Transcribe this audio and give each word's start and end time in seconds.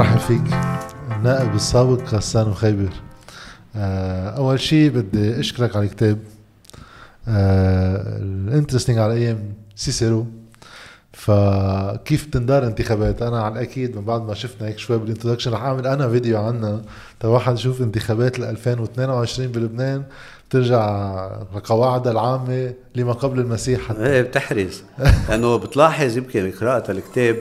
برحب 0.00 0.18
فيك. 0.18 0.42
النائب 1.16 1.54
السابق 1.54 2.14
غسان 2.14 2.48
مخيبر 2.48 2.88
آه، 3.76 4.28
أول 4.28 4.60
شيء 4.60 4.90
بدي 4.90 5.40
أشكرك 5.40 5.76
على 5.76 5.84
الكتاب. 5.84 6.18
ال 7.28 7.42
interesting 7.42 8.98
على 8.98 9.14
أيام 9.14 9.54
سيسيرو. 9.76 10.26
فكيف 11.12 12.26
بتندار 12.26 12.66
انتخابات؟ 12.66 13.22
أنا 13.22 13.42
على 13.42 13.52
الأكيد 13.52 13.96
من 13.96 14.04
بعد 14.04 14.22
ما 14.22 14.34
شفنا 14.34 14.68
هيك 14.68 14.78
شوي 14.78 14.98
بال 14.98 15.06
introduction 15.06 15.52
رح 15.52 15.62
أعمل 15.62 15.86
أنا 15.86 16.08
فيديو 16.08 16.38
عنها. 16.38 16.82
واحد 17.24 17.54
يشوف 17.54 17.80
انتخابات 17.80 18.38
ال 18.38 18.44
2022 18.44 19.48
بلبنان 19.48 20.02
ترجع 20.50 21.26
لقواعدها 21.56 22.12
العامة 22.12 22.72
لما 22.94 23.12
قبل 23.12 23.40
المسيح 23.40 23.80
حتى. 23.80 24.06
إيه 24.06 24.22
بتحرز 24.22 24.82
لأنه 25.28 25.56
بتلاحظ 25.56 26.16
يمكن 26.16 26.52
قراءة 26.60 26.90
الكتاب 26.90 27.36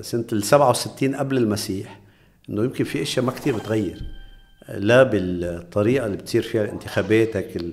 سنة 0.00 0.24
ال 0.32 0.42
67 0.42 1.14
قبل 1.14 1.36
المسيح 1.36 2.00
إنه 2.50 2.64
يمكن 2.64 2.84
في 2.84 3.02
أشياء 3.02 3.24
ما 3.24 3.32
كثير 3.32 3.56
بتغير. 3.56 4.02
لا 4.68 5.02
بالطريقة 5.02 6.06
اللي 6.06 6.16
بتصير 6.16 6.42
فيها 6.42 6.72
انتخاباتك 6.72 7.64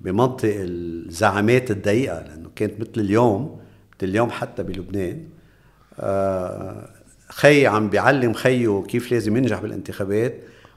بمنطق 0.00 0.54
الزعامات 0.56 1.70
الضيقة 1.70 2.20
لأنه 2.20 2.50
كانت 2.56 2.80
مثل 2.80 2.90
اليوم 2.96 3.60
مثل 3.96 4.08
اليوم 4.10 4.30
حتى 4.30 4.62
بلبنان. 4.62 5.24
آه، 6.00 6.88
خي 7.28 7.66
عم 7.66 7.90
بيعلم 7.90 8.32
خيه 8.32 8.84
كيف 8.88 9.12
لازم 9.12 9.36
ينجح 9.36 9.60
بالانتخابات. 9.60 10.34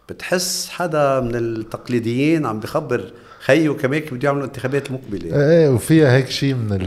بتحس 0.09 0.69
حدا 0.69 1.19
من 1.19 1.35
التقليديين 1.35 2.45
عم 2.45 2.59
بخبر 2.59 3.11
خيه 3.39 3.69
كمان 3.69 3.99
كيف 3.99 4.13
بده 4.13 4.25
يعملوا 4.25 4.43
الانتخابات 4.43 4.87
المقبله 4.87 5.49
إيه, 5.49 5.69
وفيها 5.69 6.15
هيك 6.15 6.29
شيء 6.29 6.53
من 6.53 6.77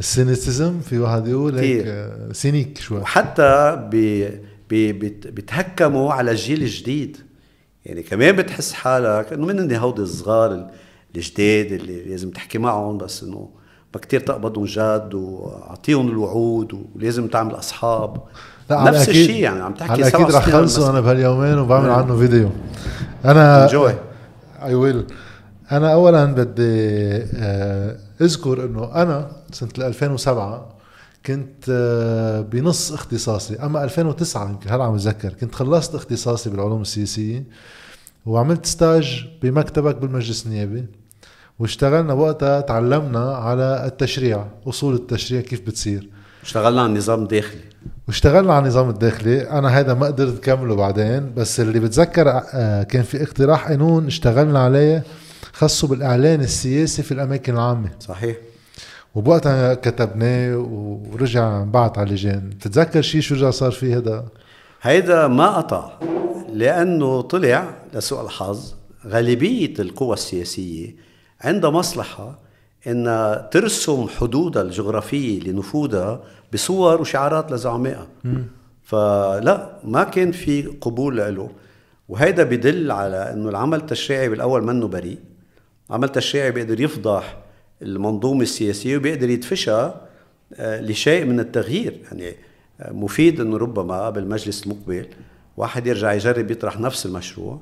ال 0.00 0.09
cynicism 0.09 0.80
في 0.80 0.98
واحد 0.98 1.28
يقول 1.28 1.58
هيك 1.58 2.10
cynic 2.32 2.78
شوي. 2.78 2.98
وحتى 2.98 3.82
بي 3.90 4.28
بي 4.70 4.92
بيتهكموا 4.92 6.12
على 6.12 6.30
الجيل 6.30 6.62
الجديد. 6.62 7.16
يعني 7.84 8.02
كمان 8.02 8.36
بتحس 8.36 8.72
حالك 8.72 9.32
إنه 9.32 9.46
من 9.46 9.76
هودي 9.76 10.02
الصغار 10.02 10.70
الجداد 11.16 11.72
اللي 11.72 12.04
لازم 12.04 12.30
تحكي 12.30 12.58
معهم 12.58 12.98
بس 12.98 13.22
إنه 13.22 13.48
ما 13.94 14.00
كتير 14.00 14.20
تقبضهم 14.20 14.64
جد 14.64 15.14
وأعطيهم 15.14 16.08
الوعود 16.08 16.86
ولازم 16.94 17.28
تعمل 17.28 17.54
أصحاب. 17.54 18.22
لا 18.70 18.82
نفس 18.82 19.08
الشيء 19.08 19.42
يعني 19.42 19.60
عم 19.60 19.74
تحكي 19.74 19.92
على 19.92 20.08
أكيد 20.08 20.30
رح 20.36 20.48
خلصه 20.50 20.90
أنا 20.90 21.00
بهاليومين 21.00 21.58
وبعمل 21.58 21.90
عنه 21.90 22.18
فيديو. 22.18 22.50
أنا 23.24 23.64
انجوي 23.64 23.94
اي 24.62 24.74
ويل 24.74 25.04
أنا 25.72 25.92
اولا 25.92 26.24
بدي 26.24 26.62
آه، 27.34 27.96
اذكر 28.20 28.64
إنه 28.64 29.02
أنا 29.02 29.30
سنة 29.52 29.68
2007 29.78 30.78
كنت 31.26 31.64
آه، 31.70 32.40
بنص 32.40 32.92
اختصاصي. 32.92 33.56
أما 33.56 33.84
2009 33.84 34.48
يمكن 34.50 34.70
هلا 34.70 34.84
عم 34.84 34.94
بتذكر. 34.94 35.32
كنت 35.32 35.54
خلصت 35.54 35.94
اختصاصي 35.94 36.50
بالعلوم 36.50 36.82
السياسية 36.82 37.44
وعملت 38.26 38.66
ستاج 38.66 39.26
بمكتبك 39.42 39.96
بالمجلس 39.96 40.46
النيابي 40.46 40.86
واشتغلنا 41.58 42.12
وقتها 42.12 42.60
تعلمنا 42.60 43.34
على 43.34 43.86
التشريع 43.86 44.46
أصول 44.66 44.94
التشريع 44.94 45.40
كيف 45.40 45.60
بتصير. 45.60 46.08
اشتغلنا 46.42 46.80
على 46.82 46.90
النظام 46.90 47.22
الداخلي. 47.22 47.60
واشتغلنا 48.08 48.54
على 48.54 48.62
النظام 48.62 48.90
الداخلي. 48.90 49.50
أنا 49.50 49.68
هذا 49.68 49.94
ما 49.94 50.06
قدرت 50.06 50.48
أكمله 50.48 50.74
بعدين 50.74 51.34
بس 51.34 51.60
اللي 51.60 51.80
بتذكر 51.80 52.42
آه، 52.54 52.82
كان 52.82 53.02
في 53.02 53.22
اقتراح 53.22 53.68
قانون 53.68 54.06
اشتغلنا 54.06 54.58
عليه 54.58 55.04
خصه 55.58 55.88
بالإعلان 55.88 56.40
السياسي 56.40 57.02
في 57.02 57.12
الأماكن 57.12 57.54
العامة. 57.54 57.90
صحيح. 58.00 58.36
وبوقتها 59.14 59.74
كتبناه 59.74 60.56
ورجع 60.56 61.64
بعت 61.64 61.98
على 61.98 62.08
اللجان. 62.08 62.50
بتتذكر 62.50 63.02
شيء 63.02 63.20
شو 63.20 63.34
رجع 63.34 63.50
صار 63.50 63.72
فيه 63.72 63.96
هذا؟ 63.96 64.24
هيدا 64.82 65.28
ما 65.28 65.46
قطع 65.46 65.90
لأنه 66.52 67.20
طلع 67.20 67.74
لسوء 67.94 68.24
الحظ 68.24 68.74
غالبية 69.06 69.74
القوى 69.78 70.14
السياسية 70.14 70.96
عندها 71.40 71.70
مصلحة 71.70 72.38
إن 72.86 73.04
ترسم 73.50 74.06
حدودها 74.18 74.62
الجغرافية 74.62 75.40
لنفوذها 75.40 76.20
بصور 76.52 77.00
وشعارات 77.00 77.52
لزعمائها. 77.52 78.06
فلا 78.82 79.78
ما 79.84 80.04
كان 80.04 80.32
في 80.32 80.62
قبول 80.62 81.16
له. 81.16 81.50
وهيدا 82.08 82.42
بدل 82.42 82.90
على 82.90 83.32
إنه 83.32 83.48
العمل 83.48 83.78
التشريعي 83.78 84.28
بالأول 84.28 84.64
منه 84.64 84.88
بريء. 84.88 85.18
عمل 85.90 86.04
التشريعي 86.04 86.50
بيقدر 86.50 86.80
يفضح 86.80 87.36
المنظومة 87.82 88.42
السياسية 88.42 88.96
وبيقدر 88.96 89.30
يدفشها 89.30 90.00
آه، 90.54 90.80
لشيء 90.80 91.24
من 91.24 91.40
التغيير. 91.40 92.00
يعني 92.04 92.34
آه، 92.80 92.92
مفيد 92.92 93.40
إنه 93.40 93.56
ربما 93.56 94.10
بالمجلس 94.10 94.66
المقبل 94.66 95.06
واحد 95.56 95.86
يرجع 95.86 96.12
يجرب 96.12 96.50
يطرح 96.50 96.80
نفس 96.80 97.06
المشروع. 97.06 97.60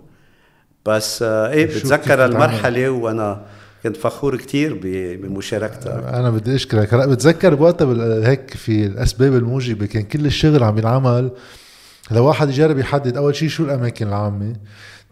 بس 0.86 1.22
آه، 1.22 1.50
إيه 1.50 1.66
بتذكر 1.66 2.24
المرحلة 2.24 2.90
وأنا 2.90 3.46
كنت 3.82 3.96
فخور 3.96 4.36
كتير 4.36 4.80
بمشاركتك. 4.82 5.86
أنا 5.86 6.30
بدي 6.30 6.54
أشكرك. 6.54 6.94
هلا 6.94 7.06
بتذكر 7.06 7.54
بوقتها 7.54 8.28
هيك 8.28 8.50
في 8.50 8.86
الأسباب 8.86 9.34
الموجبة 9.34 9.86
كان 9.86 10.02
كل 10.02 10.26
الشغل 10.26 10.62
عم 10.62 10.78
ينعمل 10.78 11.30
لواحد 12.10 12.48
يجرب 12.48 12.78
يحدد 12.78 13.16
أول 13.16 13.36
شيء 13.36 13.48
شو 13.48 13.64
الأماكن 13.64 14.08
العامة. 14.08 14.56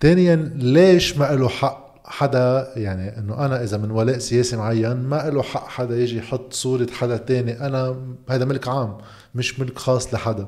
ثانيا 0.00 0.52
ليش 0.56 1.16
ما 1.16 1.24
له 1.24 1.48
حق 1.48 1.83
حدا 2.04 2.72
يعني 2.76 3.18
إنه 3.18 3.44
أنا 3.44 3.62
إذا 3.62 3.76
من 3.76 3.90
ولاء 3.90 4.18
سياسي 4.18 4.56
معين 4.56 4.96
ما 4.96 5.30
له 5.30 5.42
حق 5.42 5.68
حدا 5.68 5.96
يجي 5.98 6.18
يحط 6.18 6.52
صورة 6.52 6.86
حدا 6.92 7.16
تاني. 7.16 7.66
أنا 7.66 7.96
هذا 8.30 8.44
ملك 8.44 8.68
عام 8.68 8.98
مش 9.34 9.60
ملك 9.60 9.78
خاص 9.78 10.14
لحدا. 10.14 10.46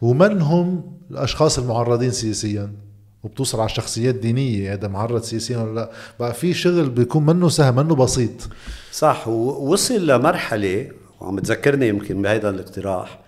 ومن 0.00 0.40
هم 0.42 0.92
الأشخاص 1.10 1.58
المعرضين 1.58 2.10
سياسيا؟ 2.10 2.72
وبتوصل 3.22 3.60
على 3.60 3.68
شخصيات 3.68 4.14
دينية 4.14 4.72
هذا 4.72 4.88
معرض 4.88 5.22
سياسيا 5.22 5.58
ولا 5.58 5.74
لا؟ 5.74 5.90
بقى 6.20 6.34
في 6.34 6.54
شغل 6.54 6.90
بيكون 6.90 7.26
منه 7.26 7.48
سهل 7.48 7.74
منه 7.74 7.94
بسيط. 7.94 8.48
صح. 8.92 9.28
ووصل 9.28 10.06
لمرحلة 10.06 10.90
وعم 11.20 11.38
تذكرني 11.38 11.88
يمكن 11.88 12.22
بهذا 12.22 12.50
الاقتراح 12.50 13.20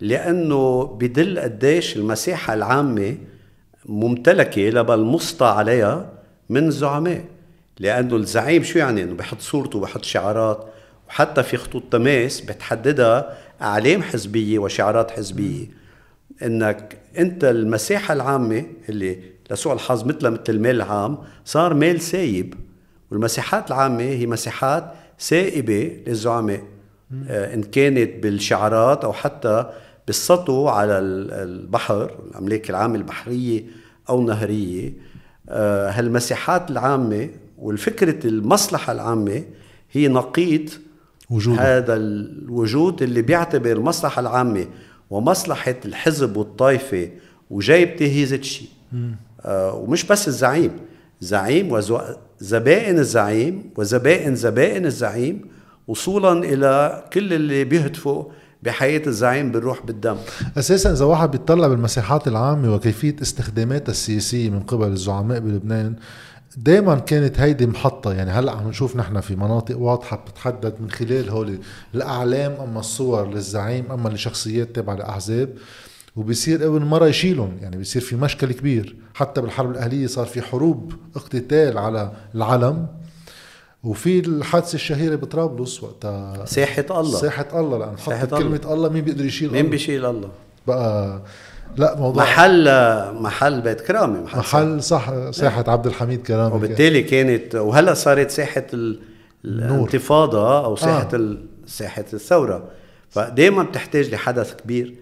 لأنه 0.00 0.84
بدل 0.84 1.38
قديش 1.38 1.96
المساحة 1.96 2.54
العامة 2.54 3.16
ممتلكة 3.86 4.62
لبل 4.62 5.04
مسطى 5.04 5.46
عليها 5.46 6.15
من 6.50 6.66
الزعماء 6.66 7.24
لأنه 7.78 8.16
الزعيم 8.16 8.62
شو 8.62 8.78
يعني؟ 8.78 9.02
إنه 9.02 9.14
بحط 9.14 9.40
صورته 9.40 9.78
وبحط 9.78 10.04
شعارات. 10.04 10.66
وحتى 11.08 11.42
في 11.42 11.56
خطوط 11.56 11.82
تماس 11.90 12.40
بتحددها 12.40 13.36
أعلام 13.62 14.02
حزبية 14.02 14.58
وشعارات 14.58 15.10
حزبية. 15.10 15.66
إنك 16.42 16.98
أنت 17.18 17.44
المساحة 17.44 18.14
العامة 18.14 18.64
اللي 18.88 19.18
لسوء 19.50 19.72
الحظ 19.72 20.04
مثل 20.04 20.30
مثل 20.30 20.42
المال 20.48 20.76
العام 20.76 21.18
صار 21.44 21.74
مال 21.74 22.00
سايب. 22.00 22.54
والمساحات 23.10 23.68
العامة 23.68 24.02
هي 24.02 24.26
مساحات 24.26 24.92
سائبة 25.18 26.00
للزعماء. 26.06 26.62
آه 27.28 27.54
إن 27.54 27.62
كانت 27.62 28.22
بالشعارات 28.22 29.04
أو 29.04 29.12
حتى 29.12 29.70
بالسطو 30.06 30.68
على 30.68 30.98
البحر 30.98 32.10
الأملاك 32.30 32.70
العامة 32.70 32.94
البحرية 32.94 33.64
أو 34.08 34.20
النهرية. 34.20 34.92
هالمساحات 35.48 36.70
العامة 36.70 37.28
والفكرة 37.58 38.26
المصلحة 38.26 38.92
العامة 38.92 39.42
هي 39.92 40.08
نقيض 40.08 40.70
وجود 41.30 41.58
هذا 41.58 41.94
الوجود 41.96 43.02
اللي 43.02 43.22
بيعتبر 43.22 43.72
المصلحه 43.72 44.20
العامة 44.20 44.66
ومصلحة 45.10 45.74
الحزب 45.84 46.36
والطائفة 46.36 47.08
وجايبته 47.50 48.06
هي 48.06 48.26
زيت 48.26 48.44
شيء 48.44 48.68
آه 49.44 49.74
ومش 49.74 50.04
بس 50.04 50.28
الزعيم. 50.28 50.70
زعيم 51.20 51.72
وزبائن 51.72 52.98
الزعيم 52.98 53.70
وزبائن 53.76 54.34
زبائن 54.36 54.86
الزعيم 54.86 55.40
وصولا 55.88 56.32
إلى 56.44 57.04
كل 57.12 57.32
اللي 57.32 57.64
بيهتفوا 57.64 58.24
بحياة 58.66 59.02
الزعيم 59.06 59.52
بالروح 59.52 59.86
بالدم. 59.86 60.16
أساسا 60.58 60.92
إذا 60.92 61.04
واحد 61.04 61.30
بيطلع 61.30 61.68
بالمساحات 61.68 62.28
العامة 62.28 62.74
وكيفية 62.74 63.16
استخداماتها 63.22 63.90
السياسية 63.90 64.50
من 64.50 64.60
قبل 64.60 64.86
الزعماء 64.86 65.40
بلبنان 65.40 65.94
دائما 66.56 66.94
كانت 66.94 67.40
هيدي 67.40 67.66
محطة. 67.66 68.12
يعني 68.12 68.30
هلأ 68.30 68.52
عم 68.52 68.68
نشوف 68.68 68.96
نحن 68.96 69.20
في 69.20 69.36
مناطق 69.36 69.78
واضحة 69.78 70.16
بتتحدد 70.16 70.74
من 70.80 70.90
خلال 70.90 71.30
هول 71.30 71.58
الأعلام 71.94 72.52
أما 72.52 72.80
الصور 72.80 73.30
للزعيم 73.30 73.92
أما 73.92 74.08
لشخصيات 74.08 74.74
تابعة 74.74 74.94
لأحزاب 74.94 75.48
وبصير 76.16 76.66
ابن 76.66 76.84
مرة 76.84 77.06
يشيلهم. 77.06 77.56
يعني 77.62 77.76
بصير 77.76 78.02
في 78.02 78.16
مشكل 78.16 78.52
كبير. 78.52 78.96
حتى 79.14 79.40
بالحرب 79.40 79.70
الأهلية 79.70 80.06
صار 80.06 80.26
في 80.26 80.42
حروب 80.42 80.92
اقتتال 81.16 81.78
على 81.78 82.12
العلم. 82.34 82.86
وفي 83.84 84.18
الحادثة 84.18 84.74
الشهيرة 84.74 85.16
بطرابلس 85.16 85.82
وقتها 85.82 86.44
ساحة 86.44 86.84
الله. 86.90 87.18
ساحة 87.18 87.60
الله 87.60 87.78
لأن 87.78 87.98
حطت 87.98 88.34
كلمة 88.34 88.56
الله. 88.56 88.74
الله 88.74 88.88
مين 88.88 89.04
بيقدر 89.04 89.24
يشيل 89.24 89.52
مين 89.52 89.70
بيشيل 89.70 90.04
الله؟ 90.04 90.28
بقى 90.66 91.22
لا 91.76 91.96
موضوع 91.98 92.22
محل 92.22 92.64
محل 93.14 93.60
بيت 93.60 93.80
كرامة 93.80 94.20
محل, 94.22 94.38
محل 94.38 94.82
صح 94.82 95.30
ساحة 95.30 95.64
عبد 95.68 95.86
الحميد 95.86 96.22
كرامة. 96.22 96.54
وبالتالي 96.54 97.02
كانت 97.02 97.54
وهلأ 97.54 97.94
صارت 97.94 98.30
ساحة 98.30 98.66
الانتفاضة 99.44 100.64
أو 100.64 100.76
ساحة 100.76 101.08
آه. 101.14 101.36
ساحة 101.66 102.04
الثورة. 102.12 102.68
فدائما 103.10 103.62
بتحتاج 103.62 104.14
لحدث 104.14 104.54
كبير. 104.54 104.94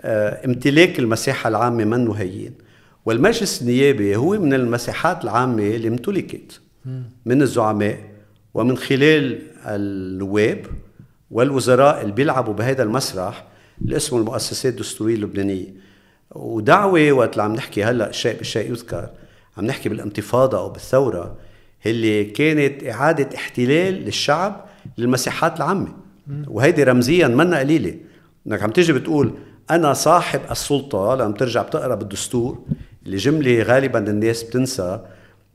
آه، 0.00 0.46
امتلاك 0.46 0.98
المساحة 0.98 1.48
العامة 1.48 1.84
منه 1.84 2.12
هين 2.12 2.54
والمجلس 3.06 3.62
النيابي 3.62 4.16
هو 4.16 4.30
من 4.30 4.54
المساحات 4.54 5.24
العامة 5.24 5.62
اللي 5.62 5.88
امتلكت. 5.88 6.60
من 7.26 7.42
الزعماء. 7.42 7.98
ومن 8.56 8.76
خلال 8.76 9.38
النواب 9.66 10.66
والوزراء 11.30 12.02
اللي 12.02 12.12
بيلعبوا 12.12 12.54
بهذا 12.54 12.82
المسرح 12.82 13.44
اللي 13.82 13.96
اسمه 13.96 14.18
المؤسسات 14.18 14.72
الدستورية 14.72 15.14
اللبنانية. 15.14 15.74
ودعوة 16.30 17.12
وقت 17.12 17.32
اللي 17.32 17.42
عم 17.42 17.54
نحكي 17.54 17.84
هلا 17.84 18.10
الشيء 18.10 18.36
بالشيء 18.38 18.70
يذكر 18.70 19.10
عم 19.56 19.64
نحكي 19.64 19.88
بالانتفاضة 19.88 20.58
أو 20.58 20.68
بالثورة 20.68 21.36
اللي 21.86 22.24
كانت 22.24 22.84
إعادة 22.84 23.36
احتلال 23.36 23.94
للشعب 23.94 24.64
للمساحات 24.98 25.56
العامة. 25.56 25.88
وهيدي 26.46 26.82
رمزيا 26.82 27.28
منا 27.28 27.58
قليلة. 27.58 27.94
إنك 28.46 28.62
عم 28.62 28.70
تيجي 28.70 28.92
بتقول 28.92 29.34
أنا 29.70 29.92
صاحب 29.92 30.40
السلطة 30.50 31.14
لما 31.14 31.32
ترجع 31.32 31.62
بتقرأ 31.62 31.94
بالدستور 31.94 32.58
اللي 33.06 33.16
جملة 33.16 33.62
غالبا 33.62 33.98
الناس 33.98 34.42
بتنسى 34.42 35.00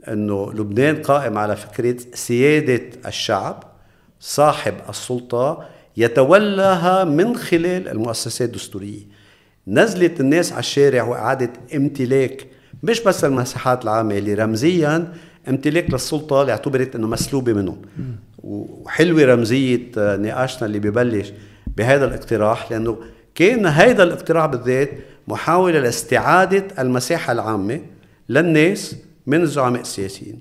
إنه 0.08 0.54
لبنان 0.54 0.96
قائم 0.96 1.38
على 1.38 1.56
فكرة 1.56 1.96
سيادة 2.14 2.82
الشعب 3.08 3.64
صاحب 4.20 4.74
السلطة 4.90 5.66
يتولاها 5.98 7.04
من 7.04 7.36
خلال 7.38 7.88
المؤسسات 7.88 8.50
الدستورية. 8.50 9.00
نزلت 9.68 10.20
الناس 10.20 10.52
على 10.52 10.60
الشارع 10.60 11.04
وإعادة 11.04 11.50
امتلاك 11.76 12.48
مش 12.84 13.02
بس 13.02 13.26
المساحات 13.26 13.84
العامة 13.84 14.18
اللي 14.18 14.34
رمزيا 14.34 15.14
امتلاك 15.50 15.90
للسلطة 15.90 16.42
اللي 16.42 16.52
اعتبرت 16.52 16.96
إنه 16.96 17.08
مسلوبة 17.08 17.54
منهم. 17.54 17.82
وحلوة 18.44 19.26
رمزية 19.26 19.80
نقاشنا 19.98 20.66
اللي 20.66 20.80
ببلش 20.80 21.34
بهذا 21.78 22.06
الاقتراح 22.06 22.72
لأنه 22.72 22.98
كان 23.36 23.66
هذا 23.66 24.04
الاقتراح 24.04 24.46
بالذات 24.46 24.90
محاولة 25.28 25.80
لاستعادة 25.80 26.64
المساحة 26.80 27.32
العامة 27.34 27.80
للناس 28.30 28.96
من 29.28 29.42
الزعماء 29.42 29.82
السياسيين. 29.82 30.40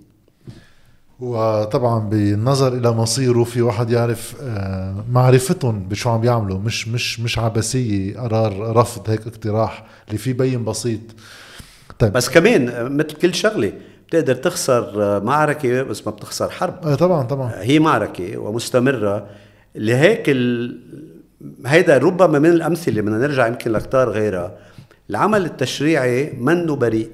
وطبعا 1.20 2.08
بالنظر 2.08 2.72
إلى 2.72 2.90
مصيره 2.90 3.44
في 3.44 3.62
واحد 3.62 3.90
يعرف 3.90 4.36
آه، 4.42 5.04
معرفتهم 5.12 5.88
بشو 5.88 6.10
عم 6.10 6.20
بيعملوا 6.20 6.58
مش 6.58 6.88
مش 6.88 7.20
مش 7.20 7.38
عبثية 7.38 8.18
قرار 8.18 8.76
رفض 8.76 9.10
هيك 9.10 9.26
اقتراح 9.26 9.86
اللي 10.08 10.18
فيه 10.18 10.32
بين 10.32 10.64
بسيط. 10.64 11.00
طيب. 11.98 12.12
بس 12.12 12.28
كمان 12.28 12.92
مثل 12.96 13.12
كل 13.12 13.34
شغلة 13.34 13.72
بتقدر 14.08 14.34
تخسر 14.34 15.20
معركة 15.24 15.82
بس 15.82 16.06
ما 16.06 16.12
بتخسر 16.12 16.50
حرب. 16.50 16.86
آه 16.86 16.94
طبعا 16.94 17.22
طبعا. 17.22 17.52
هي 17.56 17.78
معركة 17.78 18.38
ومستمرة. 18.38 19.26
لهيك 19.74 20.22
ال... 20.28 20.80
هيدا 21.66 21.98
ربما 21.98 22.38
من 22.38 22.50
الأمثلة 22.50 23.02
بدنا 23.02 23.18
نرجع 23.18 23.46
يمكن 23.46 23.72
لكتار 23.72 24.10
غيرها. 24.10 24.56
العمل 25.10 25.44
التشريعي 25.44 26.32
منه 26.38 26.76
بريء. 26.76 27.10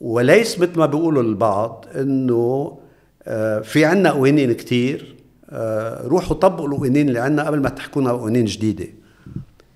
وليس 0.00 0.58
مثل 0.58 0.78
ما 0.78 0.86
بيقولوا 0.86 1.22
البعض 1.22 1.84
إنه 1.96 2.78
آه، 3.22 3.60
في 3.60 3.84
عنا 3.84 4.10
قوانين 4.10 4.52
كتير 4.52 5.14
آه، 5.50 6.06
روحوا 6.06 6.36
طبقوا 6.36 6.68
القوانين 6.68 7.08
اللي 7.08 7.18
عنا 7.18 7.46
قبل 7.46 7.60
ما 7.60 7.68
تحكونا 7.68 8.10
قوانين 8.10 8.44
جديدة. 8.44 8.86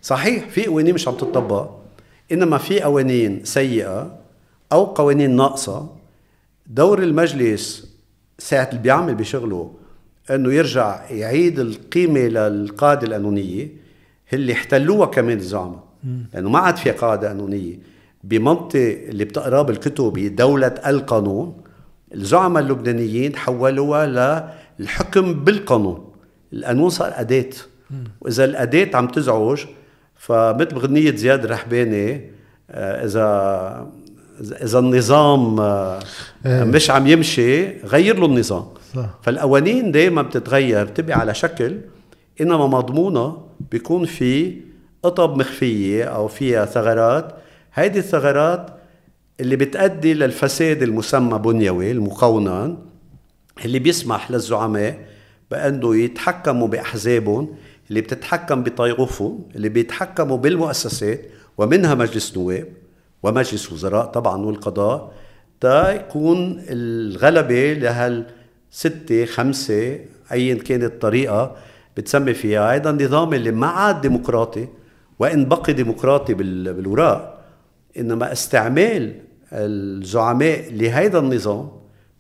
صحيح 0.02 0.48
في 0.48 0.66
قوانين 0.66 0.94
مش 0.94 1.08
عم 1.08 1.14
تطبق 1.14 1.70
إنما 2.32 2.58
في 2.58 2.80
قوانين 2.80 3.44
سيئة 3.44 4.18
أو 4.72 4.84
قوانين 4.84 5.36
ناقصة. 5.36 5.88
دور 6.66 7.02
المجلس 7.02 7.92
ساعة 8.38 8.68
اللي 8.68 8.82
بيعمل 8.82 9.14
بشغله 9.14 9.70
إنه 10.30 10.52
يرجع 10.52 11.10
يعيد 11.10 11.58
القيمة 11.58 12.20
للقاده 12.20 13.06
القانونية 13.06 13.68
اللي 14.32 14.52
احتلوها 14.52 15.06
كمان 15.06 15.36
الزعماء 15.38 15.84
لأنه 16.34 16.50
ما 16.50 16.58
عاد 16.58 16.76
في 16.76 16.90
قاده 16.90 17.28
قانونية. 17.28 17.78
بمنطق 18.24 18.98
اللي 19.08 19.24
بتقراه 19.24 19.62
بالكتب 19.62 20.36
دولة 20.36 20.74
القانون 20.86 21.62
الزعماء 22.14 22.62
اللبنانيين 22.62 23.36
حولوها 23.36 24.54
للحكم 24.78 25.44
بالقانون 25.44 26.12
القانون 26.52 26.90
صار 26.90 27.12
أداة 27.14 27.50
وإذا 28.20 28.44
الأداة 28.44 28.96
عم 28.96 29.06
تزعج 29.06 29.64
فمثل 30.16 30.74
بغنية 30.74 31.16
زياد 31.16 31.44
الرحباني 31.44 32.30
آه، 32.70 33.04
إذا 33.04 33.86
إذا 34.40 34.78
النظام 34.78 35.60
آه، 35.60 35.98
إيه. 36.46 36.64
مش 36.64 36.90
عم 36.90 37.06
يمشي 37.06 37.80
غير 37.80 38.18
له 38.18 38.26
النظام 38.26 38.64
صح. 38.94 39.18
فالقوانين 39.22 39.92
دائما 39.92 40.22
بتتغير 40.22 40.84
بتبقى 40.84 41.20
على 41.20 41.34
شكل 41.34 41.76
إنما 42.40 42.66
مضمونة 42.66 43.42
بيكون 43.70 44.04
في 44.04 44.60
قطب 45.02 45.38
مخفية 45.38 46.04
أو 46.04 46.28
فيها 46.28 46.64
ثغرات 46.64 47.34
هيدي 47.74 47.98
الثغرات 47.98 48.70
اللي 49.40 49.56
بتأدي 49.56 50.14
للفساد 50.14 50.82
المسمى 50.82 51.38
بنيوي 51.38 51.90
المقونن 51.90 52.78
اللي 53.64 53.78
بيسمح 53.78 54.30
للزعماء 54.30 54.98
بأنه 55.50 55.96
يتحكموا 55.96 56.68
بأحزابهم 56.68 57.54
اللي 57.90 58.00
بتتحكم 58.00 58.62
بطيوفهم 58.62 59.48
اللي 59.54 59.68
بيتحكموا 59.68 60.36
بالمؤسسات 60.36 61.20
ومنها 61.58 61.94
مجلس 61.94 62.36
نواب 62.36 62.68
ومجلس 63.22 63.72
وزراء 63.72 64.06
طبعا 64.06 64.36
والقضاء 64.44 65.12
تا 65.60 65.92
يكون 65.92 66.62
الغلبة 66.68 67.72
لهال 67.72 68.26
ستة 68.70 69.24
خمسة 69.24 69.98
أيا 70.32 70.54
كانت 70.54 70.84
الطريقة 70.84 71.56
بتسمي 71.96 72.34
فيها 72.34 72.74
هذا 72.74 72.90
النظام 72.90 73.34
اللي 73.34 73.50
ما 73.50 73.66
عاد 73.66 74.00
ديمقراطي 74.00 74.68
وإن 75.18 75.44
بقي 75.48 75.72
ديمقراطي 75.72 76.34
بالوراق 76.34 77.41
إنما 77.98 78.32
استعمال 78.32 79.14
الزعماء 79.52 80.72
لهذا 80.72 81.18
النظام 81.18 81.70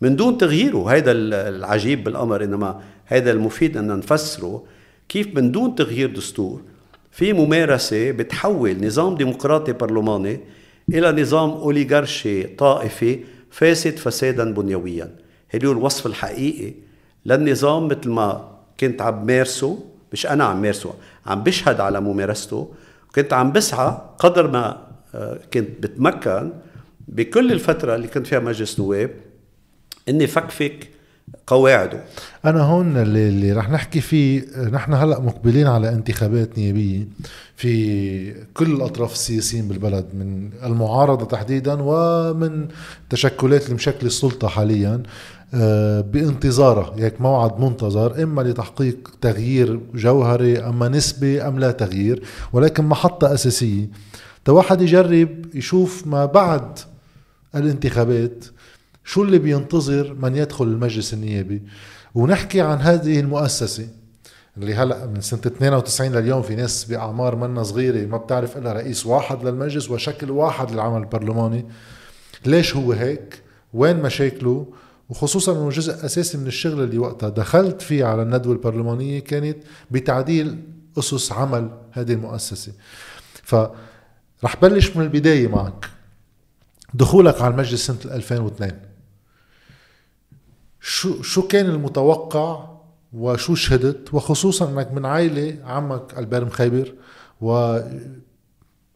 من 0.00 0.16
دون 0.16 0.38
تغييره. 0.38 0.96
هذا 0.96 1.12
العجيب 1.12 2.04
بالأمر 2.04 2.44
إنما 2.44 2.80
هذا 3.06 3.30
المفيد 3.30 3.76
أن 3.76 3.98
نفسره 3.98 4.64
كيف 5.08 5.36
من 5.36 5.52
دون 5.52 5.74
تغيير 5.74 6.16
دستور. 6.16 6.60
في 7.10 7.32
ممارسة 7.32 8.10
بتحول 8.10 8.86
نظام 8.86 9.14
ديمقراطي 9.14 9.72
برلماني 9.72 10.40
إلى 10.88 11.22
نظام 11.22 11.50
أوليغارشي 11.50 12.42
طائفي 12.42 13.20
فاسد 13.50 13.96
فسادا 13.96 14.54
بنيويا. 14.54 15.10
هذا 15.48 15.68
هو 15.68 15.72
الوصف 15.72 16.06
الحقيقي 16.06 16.74
للنظام 17.26 17.88
مثل 17.88 18.10
ما 18.10 18.48
كنت 18.80 19.02
عم 19.02 19.26
مارسه 19.26 19.78
مش 20.12 20.26
أنا 20.26 20.44
عم 20.44 20.62
مارسه 20.62 20.94
عم 21.26 21.42
بشهد 21.42 21.80
على 21.80 22.00
ممارسته. 22.00 22.74
كنت 23.14 23.32
عم 23.32 23.52
بسعى 23.52 23.98
قدر 24.18 24.50
ما 24.50 24.91
كنت 25.54 25.68
بتمكن 25.80 26.52
بكل 27.08 27.52
الفترة 27.52 27.94
اللي 27.94 28.08
كنت 28.08 28.26
فيها 28.26 28.38
مجلس 28.38 28.80
نواب 28.80 29.10
إني 30.08 30.26
فكفك 30.26 30.88
قواعده. 31.46 32.00
أنا 32.44 32.60
هون 32.62 32.96
اللي, 32.96 33.28
اللي 33.28 33.52
رح 33.52 33.70
نحكي 33.70 34.00
فيه 34.00 34.44
نحن 34.72 34.94
هلأ 34.94 35.20
مقبلين 35.20 35.66
على 35.66 35.88
انتخابات 35.88 36.58
نيابية 36.58 37.08
في 37.56 38.44
كل 38.54 38.72
الأطراف 38.72 39.12
السياسيين 39.12 39.68
بالبلد 39.68 40.06
من 40.14 40.50
المعارضة 40.64 41.24
تحديدا 41.26 41.76
ومن 41.80 42.68
تشكلات 43.10 43.64
اللي 43.64 43.74
مشكلة 43.74 44.06
السلطة 44.06 44.48
حاليا 44.48 45.02
آه، 45.54 46.00
بانتظارها 46.00 46.94
هيك 46.98 47.20
موعد 47.20 47.60
منتظر 47.60 48.22
إما 48.22 48.42
لتحقيق 48.42 48.96
تغيير 49.20 49.80
جوهري 49.94 50.58
أما 50.58 50.88
نسبي 50.88 51.42
أم 51.42 51.58
لا 51.58 51.70
تغيير 51.70 52.22
ولكن 52.52 52.84
محطة 52.84 53.34
أساسية. 53.34 53.88
واحد 54.48 54.82
يجرب 54.82 55.46
يشوف 55.54 56.06
ما 56.06 56.26
بعد 56.26 56.78
الانتخابات 57.54 58.44
شو 59.04 59.22
اللي 59.22 59.38
بينتظر 59.38 60.14
من 60.14 60.36
يدخل 60.36 60.64
المجلس 60.64 61.14
النيابي. 61.14 61.62
ونحكي 62.14 62.60
عن 62.60 62.78
هذه 62.78 63.20
المؤسسة 63.20 63.88
اللي 64.56 64.74
هلأ 64.74 65.06
من 65.06 65.20
سنة 65.20 65.40
92 65.46 66.12
لليوم 66.12 66.42
في 66.42 66.54
ناس 66.54 66.84
بأعمار 66.84 67.36
منا 67.36 67.62
صغيرة 67.62 68.06
ما 68.06 68.16
بتعرف 68.16 68.56
إلا 68.56 68.72
رئيس 68.72 69.06
واحد 69.06 69.44
للمجلس 69.44 69.90
وشكل 69.90 70.30
واحد 70.30 70.70
للعمل 70.70 71.00
البرلماني. 71.00 71.66
ليش 72.46 72.76
هو 72.76 72.92
هيك؟ 72.92 73.42
وين 73.74 74.02
مشاكله؟ 74.02 74.66
وخصوصا 75.10 75.52
إنه 75.52 75.70
جزء 75.70 76.04
أساسي 76.04 76.38
من 76.38 76.46
الشغل 76.46 76.84
اللي 76.84 76.98
وقتها 76.98 77.28
دخلت 77.28 77.82
فيه 77.82 78.04
على 78.04 78.22
الندوة 78.22 78.52
البرلمانية 78.52 79.20
كانت 79.20 79.56
بتعديل 79.90 80.58
أسس 80.98 81.32
عمل 81.32 81.70
هذه 81.92 82.12
المؤسسة. 82.12 82.72
ف 83.42 83.54
رح 84.44 84.56
بلش 84.56 84.96
من 84.96 85.02
البداية 85.02 85.48
معك. 85.48 85.90
دخولك 86.94 87.42
على 87.42 87.54
المجلس 87.54 87.86
سنة 87.86 88.14
2002 88.14 88.80
شو 90.80 91.22
شو 91.22 91.42
كان 91.42 91.66
المتوقع 91.66 92.68
وشو 93.12 93.54
شهدت؟ 93.54 94.14
وخصوصا 94.14 94.70
إنك 94.70 94.92
من 94.92 95.06
عائلة 95.06 95.56
عمك 95.64 96.18
البير 96.18 96.44
مخيبر 96.44 96.92
و 97.40 97.52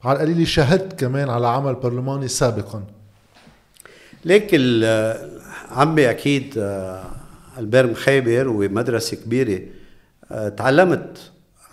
على 0.05 0.17
القليل 0.17 0.49
شهدت 0.49 1.01
كمان 1.01 1.31
على 1.31 1.49
عمل 1.49 1.75
برلماني 1.75 2.29
سابقا. 2.29 2.85
ليك 4.25 4.55
عمي 5.71 6.11
أكيد 6.11 6.55
البير 7.59 7.87
مخيبر 7.87 8.49
ومدرسة 8.49 9.17
كبيرة 9.17 9.61
تعلمت 10.57 11.19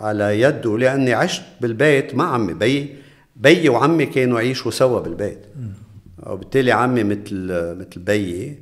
على 0.00 0.40
يده 0.40 0.78
لأني 0.78 1.14
عشت 1.14 1.42
بالبيت 1.60 2.14
مع 2.14 2.34
عمي 2.34 2.54
بي. 2.54 3.03
بيي 3.36 3.68
وعمي 3.68 4.06
كانوا 4.06 4.40
يعيشوا 4.40 4.70
سوا 4.70 5.00
بالبيت. 5.00 5.38
وبالتالي 6.26 6.72
عمي 6.72 7.04
مثل 7.04 7.46
مثل 7.78 8.00
بيي 8.00 8.58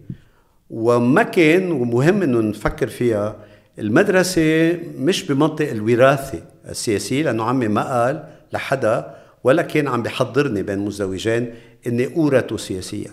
وما 0.70 1.22
كان 1.22 1.70
ومهم 1.70 2.22
إنه 2.22 2.40
نفكر 2.40 2.86
فيها 2.88 3.36
المدرسة 3.78 4.78
مش 4.98 5.26
بمنطق 5.26 5.70
الوراثة 5.70 6.42
السياسية 6.68 7.22
لأنه 7.22 7.44
عمي 7.44 7.68
ما 7.68 7.82
قال 8.04 8.24
لحدا 8.52 9.14
ولا 9.44 9.62
كان 9.62 9.88
عم 9.88 10.02
بيحضرني 10.02 10.62
بين 10.62 10.78
مزدوجين 10.78 11.54
إني 11.86 12.16
اورث 12.16 12.54
سياسيا. 12.54 13.10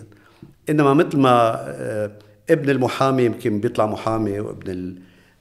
إنما 0.70 0.94
مثل 0.94 1.18
ما 1.18 1.54
آه، 1.68 2.10
ابن 2.50 2.70
المحامي 2.70 3.24
يمكن 3.24 3.60
بيطلع 3.60 3.86
محامي 3.86 4.40
وابن 4.40 4.94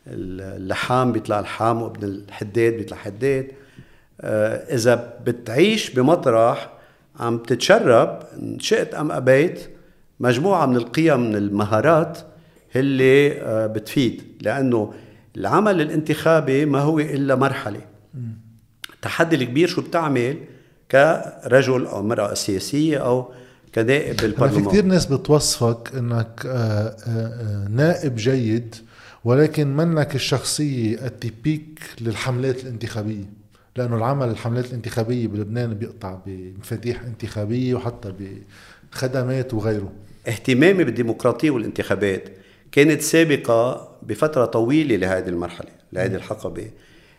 اللحام 0.08 1.12
بيطلع 1.12 1.40
لحام 1.40 1.82
وابن 1.82 2.04
الحداد 2.08 2.74
بيطلع 2.74 2.98
حداد. 2.98 3.48
إذا 4.22 5.14
بتعيش 5.26 5.90
بمطرح 5.90 6.70
عم 7.20 7.38
تتشرب 7.38 8.20
شئت 8.60 8.94
أم 8.94 9.12
أبيت 9.12 9.60
مجموعة 10.20 10.66
من 10.66 10.76
القيم 10.76 11.20
من 11.20 11.36
المهارات 11.36 12.18
اللي 12.76 13.42
آه، 13.42 13.68
بتفيد. 13.68 14.24
لأنه 14.42 14.94
العمل 15.38 15.82
الانتخابي 15.82 16.66
ما 16.66 16.80
هو 16.80 17.00
إلا 17.00 17.36
مرحلة. 17.36 17.82
التحدي 18.94 19.36
الكبير 19.36 19.68
شو 19.68 19.82
بتعمل 19.82 20.38
كرجل 20.92 21.86
أو 21.86 22.00
امراه 22.00 22.34
سياسية 22.34 22.98
أو 22.98 23.32
كنائب 23.76 24.18
بالبرلمان 24.18 24.64
في 24.64 24.70
كثير 24.70 24.86
ناس 24.86 25.06
بتوصفك 25.06 25.92
إنك 25.98 26.46
آه، 26.46 26.96
آه، 27.08 27.68
نائب 27.70 28.16
جيد 28.16 28.76
ولكن 29.24 29.76
منك 29.76 30.16
الشخصية 30.16 31.06
التيبيك 31.06 31.80
للحملات 32.02 32.64
الانتخابية. 32.64 33.39
لأنه 33.80 33.96
العمل 33.98 34.30
الحملات 34.30 34.66
الانتخابية 34.66 35.28
بلبنان 35.28 35.74
بيقطع 35.74 36.20
بمفاتيح 36.26 37.02
انتخابية 37.02 37.76
وحتى 37.76 38.14
بخدمات 38.92 39.54
وغيره. 39.54 39.92
اهتمامي 40.28 40.84
بالديمقراطية 40.84 41.50
والانتخابات 41.50 42.24
كانت 42.72 43.02
سابقة 43.02 43.90
بفترة 44.04 44.46
طويلة 44.46 44.96
لهذه 44.96 45.30
المرحلة 45.30 45.70
لهذه 45.94 46.16
الحقبة. 46.16 46.72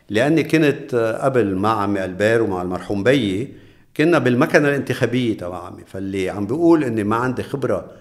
لأني 0.09 0.43
كنت 0.43 1.17
قبل 1.21 1.55
مع 1.55 1.81
عمي 1.81 2.05
ألبير 2.05 2.41
ومع 2.41 2.61
المرحوم 2.61 3.03
بيي 3.03 3.53
كنا 3.97 4.19
بالمكنة 4.19 4.67
الانتخابية 4.69 5.37
تبع 5.37 5.65
عمي. 5.65 5.83
فاللي 5.87 6.29
عم 6.29 6.45
بيقول 6.45 6.83
إني 6.83 7.03
ما 7.03 7.15
عندي 7.15 7.43
خبرة 7.43 7.91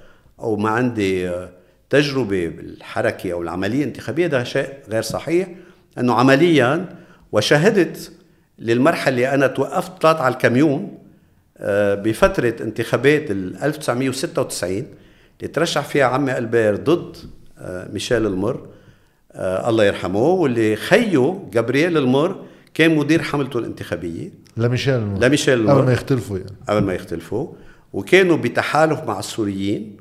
أو 0.40 0.56
ما 0.56 0.70
عندي 0.70 1.30
تجربة 1.90 2.48
بالحركة 2.48 3.32
أو 3.32 3.42
العملية 3.42 3.82
الانتخابية 3.82 4.26
ده 4.26 4.44
شيء 4.44 4.68
غير 4.88 5.02
صحيح. 5.02 5.48
إنه 5.98 6.14
عمليا 6.14 6.96
وشهدت 7.32 8.12
للمرحلة 8.60 9.08
اللي 9.08 9.34
أنا 9.34 9.46
توقفت 9.46 10.02
طلعت 10.02 10.16
على 10.16 10.32
الكاميون 10.34 10.98
آه، 11.58 11.94
بفترة 11.94 12.56
انتخابات 12.60 13.30
1996 13.30 14.70
اللي 15.40 15.52
ترشح 15.52 15.84
فيها 15.84 16.04
عمي 16.04 16.38
ألبير 16.38 16.76
ضد 16.76 17.16
آه، 17.58 17.88
ميشيل 17.92 18.26
المر 18.26 18.66
آه 19.32 19.68
الله 19.68 19.84
يرحمه 19.84 20.22
واللي 20.22 20.76
خيه 20.76 21.48
جابرييل 21.52 21.96
المر 21.96 22.36
كان 22.74 22.96
مدير 22.96 23.22
حملته 23.22 23.58
الانتخابية. 23.58 24.30
لميشيل 24.56 24.94
المر. 24.94 25.18
لميشيل 25.18 25.60
المر. 25.60 25.72
قبل 25.72 25.84
ما 25.86 25.92
يختلفوا 25.92 26.38
يعني. 26.38 26.50
قبل 26.68 26.82
ما 26.86 26.94
يختلفوا. 26.94 27.48
وكانوا 27.92 28.36
بتحالف 28.36 29.00
مع 29.04 29.18
السوريين 29.18 29.96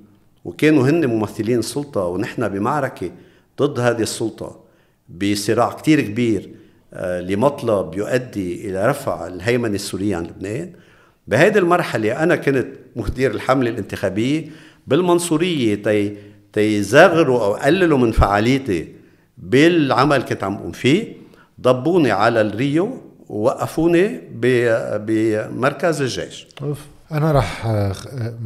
وكانوا 0.46 0.89
هن 0.89 1.06
ممثلين 1.06 1.60
السلطه 1.60 2.06
ونحن 2.06 2.48
بمعركة 2.48 3.12
ضد 3.60 3.80
هذه 3.80 4.01
السلطة 4.01 4.60
بصراع 5.10 5.72
كتير 5.72 6.01
كبير 6.01 6.50
لمطلب 6.93 7.96
يؤدي 7.96 8.69
إلى 8.69 8.88
رفع 8.88 9.27
الهيمنة 9.27 9.75
السورية 9.75 10.15
عن 10.15 10.24
لبنان. 10.24 10.72
بهذه 11.27 11.58
المرحلة 11.58 12.24
أنا 12.24 12.36
كنت 12.36 12.67
مدير 12.96 13.31
الحملة 13.31 13.69
الانتخابية 13.69 14.46
بالمنصورية 14.88 15.75
تي 15.84 16.17
تيزغروا 16.53 17.46
أو 17.46 17.53
قللوا 17.53 17.98
من 17.98 18.12
فعاليتي 18.12 18.88
بالعمل 19.38 20.22
كنت 20.22 20.43
عم 20.43 20.58
قوم 20.58 20.72
فيه. 20.72 21.13
ضبوني 21.62 22.12
على 22.12 22.41
الريو 22.41 23.01
ووقفوني 23.29 24.22
بمركز 24.31 26.01
الجيش. 26.01 26.48
أوف. 26.62 26.86
أنا 27.12 27.31
رح 27.31 27.65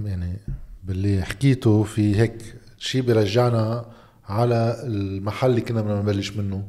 يعني 0.06 0.38
باللي 0.84 1.22
حكيته 1.22 1.84
في 1.84 2.20
هيك 2.20 2.56
شيء 2.78 3.02
بيرجعنا 3.02 3.86
على 4.30 4.84
المحل 4.84 5.50
اللي 5.50 5.62
كنا 5.62 5.82
بدنا 5.82 6.00
نبلش 6.00 6.32
منه. 6.32 6.64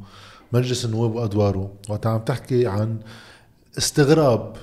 مجلس 0.54 0.84
النواب 0.84 1.14
وأدواره 1.14 1.72
وقت 1.88 2.06
عم 2.06 2.20
تحكي 2.20 2.66
عن 2.66 2.98
استغراب. 3.78 4.56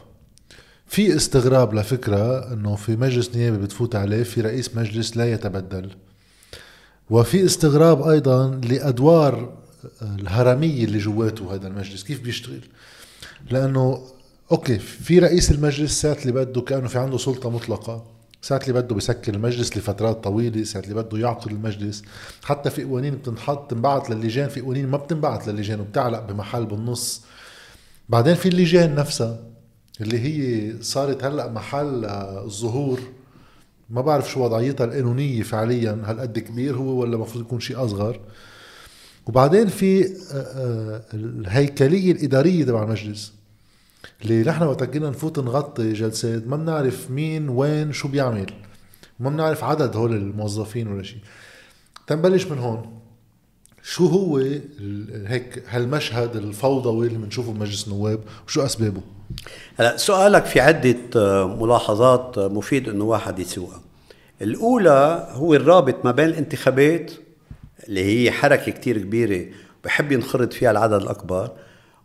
في 0.88 1.16
استغراب 1.16 1.74
لفكرة 1.74 2.54
إنه 2.54 2.76
في 2.76 2.96
مجلس 2.96 3.36
نيابي 3.36 3.58
بتفوت 3.58 3.96
عليه 3.96 4.24
في 4.24 4.42
رئيس 4.42 4.76
مجلس 4.76 5.18
لا 5.18 5.32
يتبدل. 5.32 5.90
وفي 7.10 7.46
استغراب 7.46 8.02
أيضا 8.02 8.62
لأدوار 8.64 9.54
الهرمية 10.02 10.84
اللي 10.84 10.98
جواته 10.98 11.56
هذا 11.56 11.68
المجلس 11.68 12.04
كيف 12.04 12.22
بيشتغل؟ 12.22 12.62
لأنه 13.52 14.08
أوكي 14.52 14.80
في 14.80 15.20
رئيس 15.20 15.52
المجلس 15.52 16.02
ساعات 16.02 16.22
اللي 16.22 16.32
بده 16.32 16.62
كأنه 16.62 16.88
في 16.88 17.00
عنده 17.00 17.18
سلطة 17.18 17.50
مطلقة. 17.50 18.06
ساعات 18.42 18.70
اللي 18.70 18.82
بده 18.82 18.96
بسكر 18.96 19.34
المجلس 19.34 19.78
لفترات 19.78 20.24
طويلة 20.24 20.64
ساعات 20.64 20.88
اللي 20.88 21.04
بده 21.04 21.18
يعقد 21.18 21.52
المجلس. 21.52 22.04
حتى 22.44 22.70
في 22.70 22.84
قوانين 22.84 23.16
بتنحط 23.16 23.72
تنبعث 23.72 24.12
للجان 24.12 24.50
في 24.50 24.62
قوانين 24.62 24.88
ما 24.88 24.98
بتنبعث 24.98 25.50
للجان 25.50 25.80
وبتعلق 25.80 26.20
بمحل 26.20 26.66
بالنص. 26.66 27.22
بعدين 28.10 28.36
في 28.36 28.50
اللجان 28.50 28.96
نفسها 28.96 29.40
اللي 30.02 30.20
هي 30.20 30.74
صارت 30.82 31.24
هلأ 31.24 31.52
محل 31.52 32.06
الظهور. 32.06 33.00
ما 33.90 34.02
بعرف 34.02 34.32
شو 34.32 34.44
وضعيتها 34.44 34.86
القانونية 34.86 35.44
فعليا 35.44 36.02
هالقد 36.06 36.40
كبير 36.40 36.76
هو 36.76 37.02
ولا 37.02 37.16
المفروض 37.16 37.44
يكون 37.44 37.60
شيء 37.60 37.86
أصغر. 37.86 38.20
وبعدين 39.28 39.68
في 39.68 40.06
آه، 40.06 40.08
آه، 40.34 41.04
الهيكلية 41.14 42.12
الإدارية 42.12 42.66
تبع 42.66 42.84
المجلس. 42.84 43.34
اللي 44.22 44.44
نحن 44.44 44.64
وقت 44.64 44.84
كنا 44.84 45.10
نفوت 45.10 45.40
نغطي 45.40 45.94
جلسات 45.94 46.48
ما 46.48 46.58
بنعرف 46.58 47.12
مين 47.12 47.50
وين 47.50 47.94
شو 47.94 48.08
بيعمل 48.08 48.54
ما 49.20 49.30
بنعرف 49.30 49.64
عدد 49.64 49.96
هول 49.96 50.16
الموظفين 50.16 50.88
ولا 50.88 51.04
شيء 51.04 51.20
تنبلش 52.08 52.46
من 52.46 52.60
هون 52.60 53.02
شو 53.84 54.08
هو 54.08 54.38
هيك 55.26 55.64
هالمشهد 55.70 56.36
الفوضوي 56.36 57.08
اللي 57.08 57.18
بنشوفه 57.18 57.52
بمجلس 57.52 57.88
النواب 57.88 58.20
وشو 58.48 58.66
أسبابه؟ 58.66 59.02
هلا 59.78 59.98
سؤالك 59.98 60.46
في 60.46 60.60
عدة 60.60 60.98
آه، 61.16 61.58
ملاحظات 61.62 62.38
آه، 62.38 62.48
مفيد 62.48 62.90
إنه 62.90 63.04
واحد 63.04 63.40
يسوقها. 63.40 63.82
الأولى 64.42 65.28
هو 65.32 65.54
الرابط 65.54 66.06
ما 66.06 66.12
بين 66.12 66.26
الانتخابات 66.26 67.12
اللي 67.88 68.04
هي 68.04 68.32
حركة 68.32 68.72
كتير 68.72 68.98
كبيرة 68.98 69.46
بحب 69.84 70.12
ينخرط 70.12 70.54
فيها 70.54 70.72
العدد 70.72 71.02
الأكبر 71.02 71.52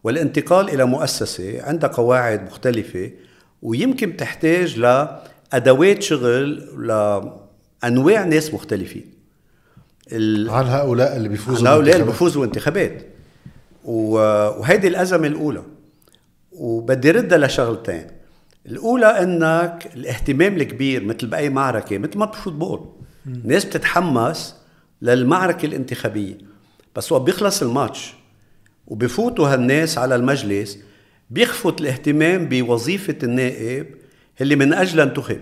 والانتقال 0.07 0.69
إلى 0.71 0.85
مؤسسة 0.85 1.63
عندها 1.63 1.91
قواعد 1.91 2.43
مختلفة 2.47 3.11
ويمكن 3.63 4.17
تحتاج 4.17 4.79
لادوات 4.79 6.03
شغل 6.03 6.53
لانواع 7.83 8.25
ناس 8.25 8.55
مختلفين. 8.55 9.05
عن 10.13 10.67
هؤلاء 10.67 11.17
اللي 11.17 11.29
بيفوزوا 11.29 11.69
عن 11.69 11.75
هؤلاء 11.75 11.95
اللي 11.95 12.07
بيفوزوا 12.07 12.45
انتخابات 12.45 13.07
وهيدي 13.85 14.89
الأزمة 14.89 15.27
الأولى. 15.27 15.63
وبدي 16.53 17.11
ردها 17.11 17.39
لشغلتين 17.39 18.07
الأولى 18.67 19.07
إنك 19.07 19.91
الاهتمام 19.95 20.57
الكبير 20.57 21.05
مثل 21.05 21.27
بأي 21.27 21.51
معركة 21.51 21.99
مثل 21.99 22.19
ما 22.19 22.27
بالفوتبول 22.27 22.89
الناس 23.27 23.65
بتتحمس 23.65 24.57
للمعركة 25.03 25.67
الانتخابية. 25.67 26.39
بس 26.97 27.13
وقت 27.13 27.23
بيخلص 27.23 27.63
الماتش. 27.63 28.15
وبفوتوا 28.87 29.49
هالناس 29.49 29.99
على 29.99 30.15
المجلس 30.15 30.79
بيخفت 31.31 31.81
الاهتمام 31.81 32.49
بوظيفة 32.49 33.17
النائب 33.23 33.87
اللي 34.41 34.57
من 34.57 34.73
اجلها 34.73 35.05
انتخب 35.05 35.41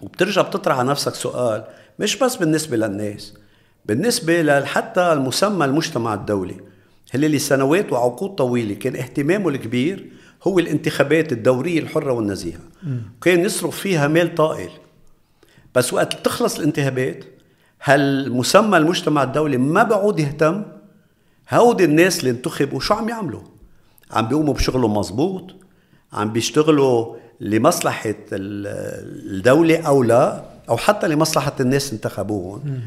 وبترجع 0.00 0.42
بتطرح 0.42 0.78
على 0.78 0.88
نفسك 0.88 1.14
سؤال 1.14 1.64
مش 1.98 2.16
بس 2.16 2.36
بالنسبة 2.36 2.76
للناس 2.76 3.34
بالنسبة 3.84 4.64
حتى 4.64 5.12
المسمى 5.12 5.64
المجتمع 5.64 6.14
الدولي 6.14 6.56
اللي 7.14 7.28
لسنوات 7.28 7.92
وعقود 7.92 8.30
طويلة 8.34 8.74
كان 8.74 8.96
اهتمامه 8.96 9.48
الكبير 9.48 10.10
هو 10.42 10.58
الانتخابات 10.58 11.32
الدورية 11.32 11.78
الحرة 11.78 12.12
والنزيهة. 12.12 12.58
كان 13.22 13.40
يصرف 13.40 13.76
فيها 13.80 14.08
مال 14.08 14.34
طائل. 14.34 14.70
بس 15.74 15.92
وقت 15.92 16.24
تخلص 16.24 16.58
الانتخابات 16.58 17.24
هالمسمى 17.82 18.76
المجتمع 18.76 19.22
الدولي 19.22 19.56
ما 19.56 19.82
بعود 19.82 20.20
يهتم 20.20 20.64
هودي 21.50 21.84
الناس 21.84 22.20
اللي 22.20 22.30
انتخبوا 22.30 22.80
شو 22.80 22.94
عم 22.94 23.08
يعملوا؟ 23.08 23.42
عم 24.10 24.28
بيقوموا 24.28 24.54
بشغلهم 24.54 24.96
مزبوط 24.96 25.54
عم 26.12 26.32
بيشتغلوا 26.32 27.16
لمصلحة 27.40 28.14
الدولة 28.32 29.86
أو 29.86 30.02
لا؟ 30.02 30.44
أو 30.68 30.76
حتى 30.76 31.08
لمصلحة 31.08 31.52
الناس 31.60 31.92
انتخبوهم؟ 31.92 32.80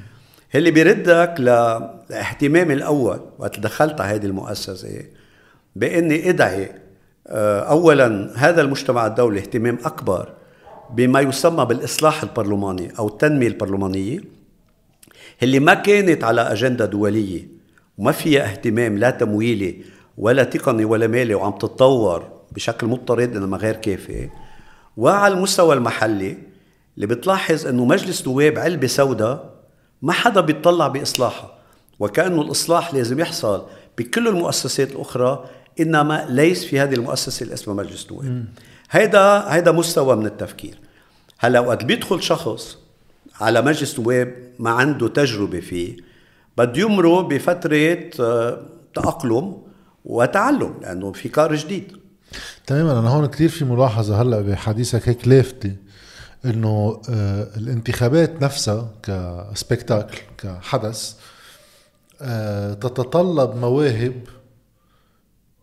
اللي 0.55 0.71
بيردك 0.71 1.35
لاهتمامي 1.39 2.73
الأول 2.73 3.19
وقت 3.39 3.59
دخلت 3.59 4.01
على 4.01 4.15
هذه 4.15 4.25
المؤسسة 4.25 5.01
بإني 5.75 6.29
أدعي 6.29 6.71
آه، 7.27 7.59
اولا 7.59 8.31
هذا 8.35 8.61
المجتمع 8.61 9.05
الدولي 9.07 9.39
اهتمام 9.39 9.77
أكبر 9.85 10.29
بما 10.89 11.19
يسمى 11.19 11.65
بالإصلاح 11.65 12.23
البرلماني 12.23 12.91
أو 12.99 13.07
التنمية 13.07 13.47
البرلمانية 13.47 14.19
اللي 15.43 15.59
ما 15.59 15.73
كانت 15.73 16.23
على 16.23 16.41
أجندة 16.41 16.85
دولية. 16.85 17.58
وما 17.99 18.11
فيها 18.11 18.51
اهتمام 18.51 18.97
لا 18.97 19.09
تمويلي 19.09 19.81
ولا 20.17 20.43
تقني 20.43 20.85
ولا 20.85 21.07
مالي 21.07 21.33
وعم 21.35 21.51
تتطور 21.51 22.29
بشكل 22.51 22.87
مضطرد 22.87 23.35
إنما 23.35 23.57
غير 23.57 23.75
كافي. 23.75 24.29
وعلى 24.97 25.33
المستوى 25.33 25.75
المحلي 25.75 26.37
اللي 26.95 27.07
بتلاحظ 27.07 27.67
إنه 27.67 27.85
مجلس 27.85 28.27
نواب 28.27 28.59
علبة 28.59 28.87
سوداء 28.87 29.53
ما 30.01 30.13
حدا 30.13 30.41
بيطلع 30.41 30.87
باصلاحها 30.87 31.51
وكأنه 31.99 32.41
الإصلاح 32.41 32.93
لازم 32.93 33.19
يحصل 33.19 33.65
بكل 33.97 34.27
المؤسسات 34.27 34.91
الأخرى 34.91 35.45
إنما 35.79 36.25
ليس 36.29 36.65
في 36.65 36.79
هذه 36.79 36.93
المؤسسة 36.93 37.43
اللي 37.43 37.53
اسمها 37.53 37.75
مجلس 37.75 38.11
نواب. 38.11 38.45
هيدا 38.91 39.53
هيدا 39.53 39.71
مستوى 39.71 40.15
من 40.15 40.25
التفكير. 40.25 40.79
هلأ 41.37 41.59
وقت 41.59 41.83
بيدخل 41.85 42.23
شخص 42.23 42.77
على 43.41 43.61
مجلس 43.61 43.99
نواب 43.99 44.35
ما 44.59 44.69
عنده 44.69 45.07
تجربة 45.07 45.59
فيه 45.59 46.08
بده 46.59 46.81
يمرق 46.81 47.19
بفترة 47.19 48.09
آه، 48.19 48.59
تأقلم 48.95 49.57
وتعلم 50.05 50.73
لأنه 50.81 51.11
في 51.11 51.29
كار 51.29 51.55
جديد. 51.55 51.91
تماما. 52.67 52.99
أنا 52.99 53.09
هون 53.09 53.25
كثير 53.25 53.49
في 53.49 53.65
ملاحظة 53.65 54.21
هلأ 54.21 54.41
بحديثك 54.41 55.09
هيك 55.09 55.27
لافتة 55.27 55.75
إنه 56.45 57.01
آه 57.09 57.47
الانتخابات 57.57 58.41
نفسها 58.43 58.89
كسبكتاكل 59.03 60.17
كحدث 60.37 61.13
آه 62.21 62.73
تتطلب 62.73 63.55
مواهب 63.55 64.13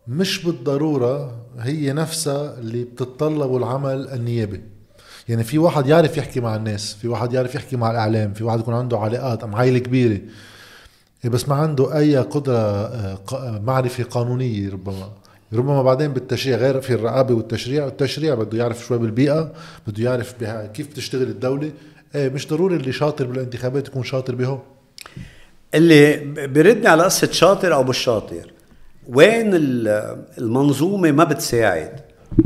مش 0.07 0.45
بالضرورة 0.45 1.35
هي 1.59 1.93
نفسها 1.93 2.57
اللي 2.57 2.83
بتتطلب 2.83 3.55
العمل 3.55 4.09
النيابي. 4.09 4.61
يعني 5.29 5.43
في 5.43 5.57
واحد 5.57 5.87
يعرف 5.87 6.17
يحكي 6.17 6.39
مع 6.39 6.55
الناس 6.55 6.93
في 6.93 7.07
واحد 7.07 7.33
يعرف 7.33 7.55
يحكي 7.55 7.75
مع 7.75 7.91
الإعلام 7.91 8.33
في 8.33 8.43
واحد 8.43 8.59
يكون 8.59 8.73
عنده 8.73 8.97
علاقات 8.97 9.43
أم 9.43 9.55
عائلة 9.55 9.79
كبيرة. 9.79 10.19
بس 11.25 11.49
ما 11.49 11.55
عنده 11.55 11.97
أي 11.97 12.17
قدرة 12.17 12.57
آه، 12.57 13.61
معرفة 13.65 14.03
قانونية 14.03 14.69
ربما. 14.69 15.11
ربما 15.53 15.83
بعدين 15.83 16.13
بالتشريع 16.13 16.57
غير 16.57 16.81
في 16.81 16.93
الرقابة 16.93 17.33
والتشريع 17.33 17.85
والتشريع 17.85 18.35
بده 18.35 18.57
يعرف 18.57 18.85
شوي 18.85 18.97
بالبيئة 18.97 19.51
بده 19.87 20.03
يعرف 20.03 20.33
كيف 20.73 20.87
بتشتغل 20.87 21.21
الدولة. 21.21 21.71
إيه 22.15 22.29
مش 22.29 22.47
ضروري 22.47 22.75
اللي 22.75 22.91
شاطر 22.91 23.25
بالانتخابات 23.25 23.87
يكون 23.87 24.03
شاطر 24.03 24.35
بهو 24.35 24.59
اللي 25.75 26.17
بردني 26.47 26.87
على 26.87 27.03
قصة 27.03 27.31
شاطر 27.31 27.73
أو 27.73 27.83
مش 27.83 27.97
شاطر. 27.97 28.53
وين 29.07 29.49
المنظومة 29.53 31.11
ما 31.11 31.23
بتساعد؟ 31.23 31.99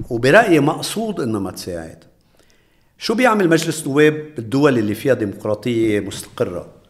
وبرأيي 0.10 0.60
مقصود 0.60 1.20
انها 1.20 1.40
ما 1.40 1.52
تساعد. 1.52 1.98
شو 2.98 3.14
بيعمل 3.16 3.50
مجلس 3.50 3.88
نواب 3.88 4.26
بالدول 4.36 4.78
اللي 4.78 4.96
فيها 4.96 5.14
ديمقراطية 5.14 6.00
مستقرة؟ 6.00 6.81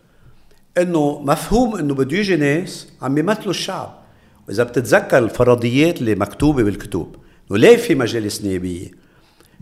إنه 0.77 1.19
مفهوم 1.19 1.75
إنه 1.75 1.93
بده 1.93 2.17
يجي 2.17 2.35
ناس 2.35 2.87
عم 3.01 3.15
بيمثلوا 3.15 3.49
الشعب. 3.49 4.01
وإذا 4.47 4.63
بتتذكر 4.63 5.17
الفرضيات 5.17 5.99
اللي 5.99 6.15
مكتوبة 6.15 6.63
بالكتب 6.63 7.15
إنه 7.51 7.59
ليه 7.59 7.77
في 7.77 7.95
مجالس 7.95 8.41
نيابية؟ 8.41 8.91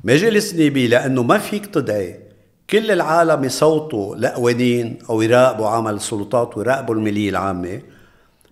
مجالس 0.04 0.54
نيابية 0.54 0.88
لأنه 0.88 1.24
ما 1.24 1.38
فيك 1.38 1.66
تدعي 1.66 2.20
كل 2.70 2.92
العالم 2.92 3.44
يصوتوا 3.44 4.16
لقوانين 4.16 4.98
أو 5.10 5.22
يراقبوا 5.22 5.68
عمل 5.68 5.94
السلطات 5.94 6.58
ويراقبوا 6.58 6.96
الماليه 6.96 7.30
العامة. 7.30 7.82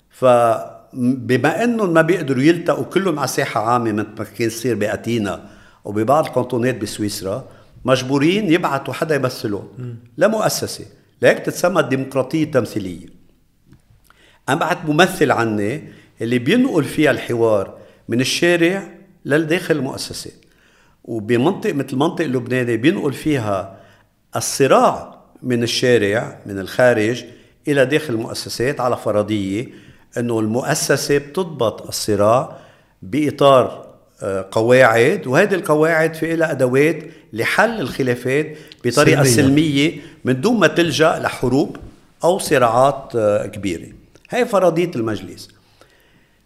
فبما 0.09 1.63
إنهم 1.63 1.93
ما 1.93 2.01
بيقدروا 2.01 2.43
يلتقوا 2.43 2.83
كلهم 2.83 3.19
على 3.19 3.27
ساحة 3.27 3.69
عامة 3.69 3.91
مثل 3.91 4.07
ما 4.19 4.23
كان 4.23 4.47
يصير 4.47 4.75
بأتينا 4.75 5.49
وببعض 5.85 6.25
الكانتونات 6.25 6.81
بسويسرا 6.81 7.45
مجبورين 7.85 8.51
يبعثوا 8.53 8.93
حدا 8.93 9.15
يمثلهم. 9.15 9.67
لمؤسسه 10.17 10.85
لهيك 11.21 11.39
تتسمى 11.39 11.79
الديمقراطية 11.79 12.43
التمثيلية. 12.43 13.07
أنا 14.49 14.57
بعت 14.57 14.85
ممثل 14.85 15.31
عني 15.31 15.83
اللي 16.21 16.39
بينقل 16.39 16.83
فيها 16.83 17.11
الحوار 17.11 17.77
من 18.09 18.21
الشارع 18.21 18.89
للداخل 19.25 19.75
المؤسسات 19.75 20.33
وبمنطق 21.03 21.73
مثل 21.73 21.87
المنطق 21.93 22.25
اللبناني 22.25 22.77
بينقل 22.77 23.13
فيها 23.13 23.77
الصراع 24.35 25.21
من 25.43 25.63
الشارع 25.63 26.39
من 26.45 26.59
الخارج 26.59 27.25
إلى 27.67 27.85
داخل 27.85 28.13
المؤسسات 28.13 28.79
على 28.79 28.97
فرضية 28.97 29.67
إنه 30.17 30.39
المؤسسة 30.39 31.17
بتضبط 31.17 31.87
الصراع 31.87 32.57
بإطار 33.01 33.67
آه، 33.67 33.86
قواعد 34.51 35.27
وهذه 35.27 35.53
القواعد 35.53 36.13
في 36.13 36.35
لها 36.35 36.51
أدوات 36.51 37.03
لحل 37.33 37.81
الخلافات 37.81 38.57
بطريقة 38.85 39.23
سلمية. 39.23 39.47
سلمية 39.47 39.99
من 40.25 40.41
دون 40.41 40.59
ما 40.59 40.67
تلجأ 40.67 41.19
لحروب 41.19 41.77
أو 42.23 42.39
صراعات 42.39 43.11
آه، 43.15 43.45
كبيرة. 43.45 43.87
هي 44.29 44.45
فرضية 44.45 44.91
المجلس. 44.95 45.49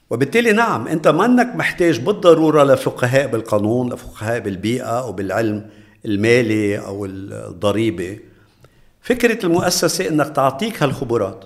وبالتالي 0.10 0.52
نعم 0.52 0.88
أنت 0.88 1.08
ما 1.08 1.26
انك 1.26 1.56
محتاج 1.56 2.00
بالضرورة 2.00 2.64
لفقهاء 2.64 3.28
بالقانون 3.28 3.94
لفقهاء 3.94 4.40
بالبيئة 4.40 5.00
أو 5.00 5.12
بالعلم 5.12 5.66
المالي 6.06 6.80
أو 6.80 7.06
الضريبة. 7.06 8.20
فكرة 9.02 9.46
المؤسسة 9.46 10.08
إنك 10.08 10.36
تعطيك 10.36 10.84
هالخبرات. 10.84 11.46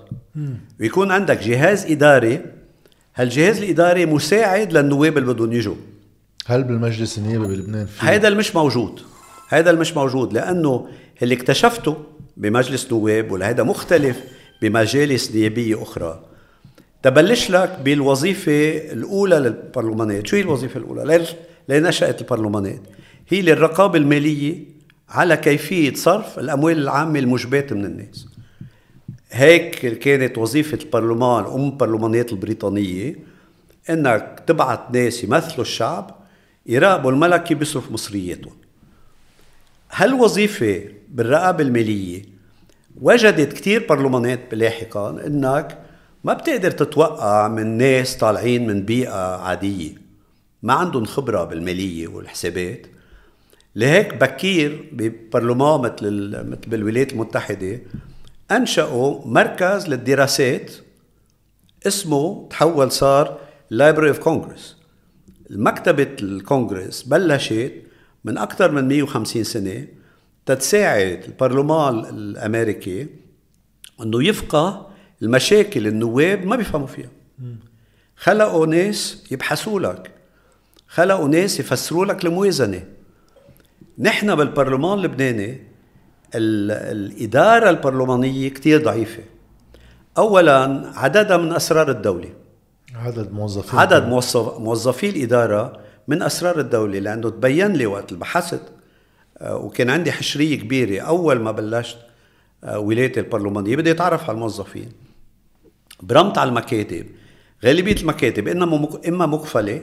ويكون 0.79 1.11
عندك 1.11 1.43
جهاز 1.43 1.85
إداري. 1.85 2.41
هالجهاز 3.15 3.57
الإداري 3.57 4.05
مساعد 4.05 4.73
للنواب 4.73 5.17
اللي 5.17 5.33
بدهم 5.33 5.53
يجوا. 5.53 5.75
هل 6.47 6.63
بالمجلس 6.63 7.17
النيابي 7.17 7.47
بلبنان 7.47 7.86
في 7.86 8.05
هذا 8.05 8.27
اللي 8.27 8.39
مش 8.39 8.55
موجود. 8.55 9.01
هذا 9.49 9.69
اللي 9.69 9.81
مش 9.81 9.97
موجود 9.97 10.34
لأنه 10.34 10.88
اللي 11.21 11.36
اكتشفته 11.36 11.97
بمجلس 12.38 12.91
نواب 12.91 13.31
وهذا 13.31 13.63
مختلف 13.63 14.21
بمجالس 14.62 15.31
نيابية 15.31 15.81
أخرى. 15.81 16.23
تبلش 17.03 17.49
لك 17.49 17.79
بالوظيفة 17.84 18.77
الأولى 18.93 19.36
للبرلمانات. 19.36 20.27
شو 20.27 20.36
هي 20.36 20.41
الوظيفة 20.41 20.77
الأولى؟ 20.77 21.25
لنشأت 21.69 22.21
البرلمانات. 22.21 22.81
هي 23.29 23.41
للرقابة 23.41 23.97
المالية 23.97 24.63
على 25.10 25.38
كيفية 25.38 25.93
صرف 25.93 26.39
الأموال 26.39 26.77
العامة 26.77 27.19
المجباة 27.19 27.67
من 27.71 27.86
الناس. 27.86 28.27
هيك 29.31 29.99
كانت 29.99 30.38
وظيفة 30.38 30.79
البرلمان 30.84 31.43
أم 31.45 31.65
البرلمانات 31.65 32.31
البريطانية 32.31 33.15
إنك 33.89 34.43
تبعت 34.47 34.91
ناس 34.93 35.23
يمثلوا 35.23 35.62
الشعب 35.62 36.14
يراقبوا 36.65 37.12
الملكي 37.12 37.54
بيصرف 37.54 37.91
مصرياتهم 37.91 38.54
هالوظيفة 39.91 40.84
بالرقابة 41.10 41.63
المالية 41.63 42.23
وجدت 43.01 43.54
كتير 43.54 43.86
برلمانات 43.89 44.54
لاحقا 44.54 45.10
إنك 45.28 45.82
ما 46.23 46.34
بتقدر 46.34 46.71
تتوقع 46.71 47.47
من 47.47 47.78
ناس 47.78 48.17
طالعين 48.17 48.67
من 48.67 48.86
بيئة 48.86 49.36
عادية 49.41 49.91
ما 50.63 50.73
عندهم 50.73 51.06
خبرة 51.06 51.43
بالمالية 51.43 52.08
والحسابات؟ 52.08 52.88
لهيك 53.75 54.13
بكير 54.13 54.89
ببرلمان 54.91 55.80
مثل 55.82 56.30
مثل 56.49 56.69
بالولايات 56.69 57.13
المتحدة 57.13 57.82
أنشأوا 58.51 59.28
مركز 59.28 59.88
للدراسات 59.88 60.71
اسمه 61.88 62.47
تحول 62.49 62.91
صار 62.91 63.38
Library 63.73 64.08
اوف 64.08 64.19
كونغرس 64.19 64.75
المكتبة 65.51 66.15
الكونغرس 66.21 67.03
بلشت 67.03 67.71
من 68.25 68.38
أكثر 68.38 68.71
من 68.71 68.88
150 68.88 69.43
سنة 69.43 69.88
تتساعد 70.45 71.23
البرلمان 71.23 71.99
الأمريكي 71.99 73.08
أنه 74.01 74.23
يفقه 74.23 74.89
المشاكل 75.21 75.88
النواب 75.88 76.45
ما 76.45 76.55
بيفهموا 76.55 76.88
فيها. 76.88 77.10
خلقوا 78.15 78.65
ناس 78.65 79.23
يبحثوا 79.31 79.79
لك. 79.79 80.12
خلقوا 80.88 81.27
ناس 81.27 81.60
يفسروا 81.60 82.05
لك 82.05 82.25
الموازنة. 82.25 82.84
نحن 83.99 84.36
بالبرلمان 84.36 84.97
اللبناني 84.97 85.63
الإدارة 86.36 87.69
البرلمانية 87.69 88.49
كتير 88.49 88.84
ضعيفة. 88.84 89.23
أولا 90.17 90.91
عددها 90.95 91.38
من 91.38 91.53
أسرار 91.53 91.91
الدولة. 91.91 92.29
عدد 92.95 93.34
موظفين. 93.34 93.79
عدد 93.79 94.08
موظف 94.08 94.60
موظفي 94.60 95.10
الإدارة 95.10 95.79
من 96.08 96.21
أسرار 96.21 96.60
الدولة 96.60 96.99
لأنه 96.99 97.29
تبين 97.29 97.73
لي 97.73 97.86
وقت 97.86 98.13
بحثت 98.13 98.62
آه، 99.38 99.58
وكان 99.58 99.89
عندي 99.89 100.12
حشرية 100.12 100.60
كبيرة 100.60 101.01
أول 101.01 101.39
ما 101.39 101.51
بلشت 101.51 101.97
آه، 102.63 102.79
ولايتي 102.79 103.19
البرلمانية. 103.19 103.75
بدي 103.75 103.91
أتعرف 103.91 104.23
على 104.23 104.36
الموظفين. 104.36 104.91
برمت 106.01 106.38
على 106.38 106.49
المكاتب. 106.49 107.05
غالبية 107.65 107.95
المكاتب 107.95 108.47
إما 109.08 109.25
مقفلة 109.25 109.81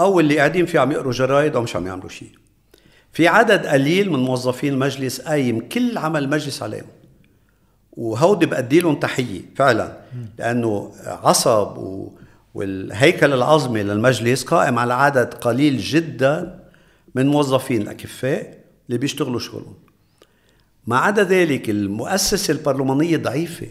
أو 0.00 0.20
اللي 0.20 0.38
قاعدين 0.38 0.66
فيه 0.66 0.80
عم 0.80 0.92
يقروا 0.92 1.12
جرايد 1.12 1.56
أو 1.56 1.62
مش 1.62 1.76
عم 1.76 1.86
يعملوا 1.86 2.08
شيء. 2.08 2.30
في 3.12 3.28
عدد 3.28 3.66
قليل 3.66 4.10
من 4.10 4.18
موظفين 4.18 4.72
المجلس 4.72 5.20
قايم 5.20 5.68
كل 5.68 5.98
عمل 5.98 6.24
المجلس 6.24 6.62
عليهم. 6.62 6.86
وهودي 7.92 8.46
بأدي 8.46 8.80
لهم 8.80 8.94
تحيه 9.00 9.40
فعلا. 9.56 9.96
لأنه 10.38 10.92
عصب 11.06 11.78
و 11.78 12.12
والهيكل 12.54 13.32
العظمي 13.32 13.82
للمجلس 13.82 14.44
قائم 14.44 14.78
على 14.78 14.94
عدد 14.94 15.34
قليل 15.34 15.78
جدا 15.78 16.60
من 17.14 17.26
موظفين 17.26 17.82
الأكفاء 17.82 18.58
اللي 18.88 18.98
بيشتغلوا 18.98 19.38
شغلهم. 19.38 19.74
ما 20.86 20.98
عدا 20.98 21.22
ذلك 21.22 21.70
المؤسسة 21.70 22.52
البرلمانية 22.52 23.16
ضعيفة. 23.16 23.66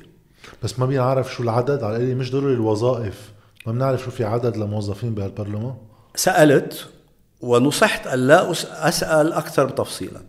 بس 0.63 0.79
ما 0.79 0.85
بينعرف 0.85 1.33
شو 1.33 1.43
العدد 1.43 1.83
على 1.83 1.95
القليل 1.95 2.17
مش 2.17 2.31
ضروري 2.31 2.53
الوظائف. 2.53 3.31
ما 3.67 3.71
بنعرف 3.71 4.03
شو 4.03 4.11
في 4.11 4.23
عدد 4.23 4.57
لموظفين 4.57 5.15
بهالبرلمان. 5.15 5.73
سألت 6.15 6.87
ونصحت 7.41 8.07
أن 8.07 8.27
لا 8.27 8.51
أسأل 8.87 9.33
أكثر 9.33 9.69
تفصيلا 9.69 10.21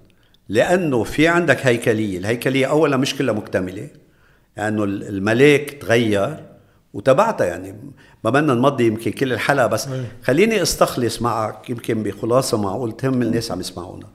لأنه 0.50 1.04
في 1.04 1.28
عندك 1.28 1.66
هيكلية 1.66 2.18
الهيكلية 2.18 2.66
أولا 2.66 2.96
مش 2.96 3.16
كلها 3.16 3.34
مكتملة 3.34 3.88
لأنه 4.56 4.84
يعني 4.84 5.08
الملاك 5.08 5.70
تغير 5.70 6.36
وتبعتها 6.94 7.46
يعني. 7.46 7.76
ما 8.24 8.30
بدنا 8.30 8.54
نمضي 8.54 8.86
يمكن 8.86 9.10
كل 9.10 9.32
الحلقة 9.32 9.66
بس 9.66 9.88
خليني 10.22 10.62
أستخلص 10.62 11.22
معك 11.22 11.70
يمكن 11.70 12.02
بخلاصة 12.02 12.58
معقول 12.62 12.92
تهم 12.92 13.22
الناس 13.22 13.52
عم 13.52 13.60
يسمعونا 13.60 14.06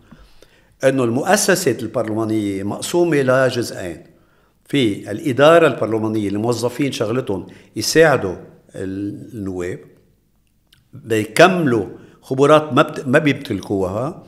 إنه 0.83 1.03
المؤسسة 1.03 1.77
البرلمانية 1.81 2.63
مقسومة 2.63 3.17
لجزئين 3.21 4.03
في 4.65 5.11
الإدارة 5.11 5.67
البرلمانية 5.67 6.29
الموظفين 6.29 6.91
شغلتهم 6.91 7.47
يساعدوا 7.75 8.35
النواب 8.75 9.79
بيكملوا 10.93 11.85
خبرات 12.21 12.73
ما 12.73 12.81
بت... 12.81 13.07
ما 13.07 13.19
بيمتلكوها 13.19 14.23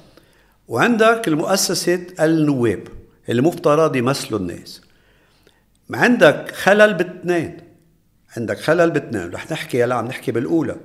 وعندك 0.68 1.28
المؤسسة 1.28 2.08
النواب 2.20 2.88
اللي 3.30 3.42
مفترض 3.42 3.96
يمثلوا 3.96 4.40
الناس. 4.40 4.82
عندك 5.94 6.52
خلل 6.52 6.94
باثنين. 6.94 7.58
عندك 8.38 8.60
خلل 8.60 8.92
باثنين. 8.92 9.32
رح 9.34 9.52
نحكي 9.52 9.84
هلا 9.84 9.96
عم 9.96 10.08
نحكي 10.08 10.32
بالأولى. 10.32 10.76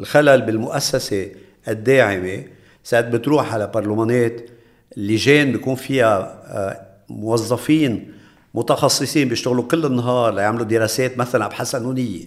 الخلل 0.00 0.42
بالمؤسسة 0.42 1.30
الداعمة. 1.68 2.44
ساعات 2.84 3.08
بتروح 3.08 3.54
على 3.54 3.66
برلمانات 3.66 4.50
لجان 4.96 5.52
بيكون 5.52 5.74
فيها 5.74 6.18
آه، 6.46 6.86
موظفين 7.08 8.12
متخصصين 8.54 9.28
بيشتغلوا 9.28 9.64
كل 9.64 9.86
النهار 9.86 10.34
ليعملوا 10.34 10.64
دراسات 10.64 11.18
مثلا 11.18 11.46
أبحاث 11.46 11.76
قانونيه 11.76 12.26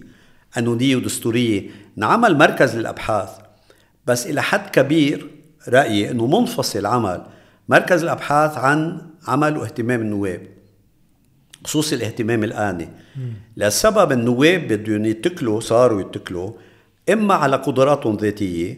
قانونيه 0.55 0.95
ودستورية. 0.95 1.69
نعمل 1.95 2.37
مركز 2.37 2.75
للأبحاث. 2.75 3.29
بس 4.05 4.27
إلى 4.27 4.41
حد 4.41 4.69
كبير 4.69 5.34
رأيي 5.69 6.11
إنه 6.11 6.27
منفصل 6.27 6.85
عمل 6.85 7.25
مركز 7.69 8.03
الأبحاث 8.03 8.57
عن 8.57 9.01
عمل 9.27 9.57
واهتمام 9.57 10.01
النواب 10.01 10.41
خصوصي 11.65 11.95
الاهتمام 11.95 12.43
الآني. 12.43 12.89
لسبب 13.57 14.11
النواب 14.11 14.67
بدهم 14.67 15.05
يتكلوا 15.05 15.59
صاروا 15.59 16.01
يتكلوا 16.01 16.51
إما 17.09 17.33
على 17.33 17.55
قدراتهم 17.55 18.13
الذاتية 18.15 18.77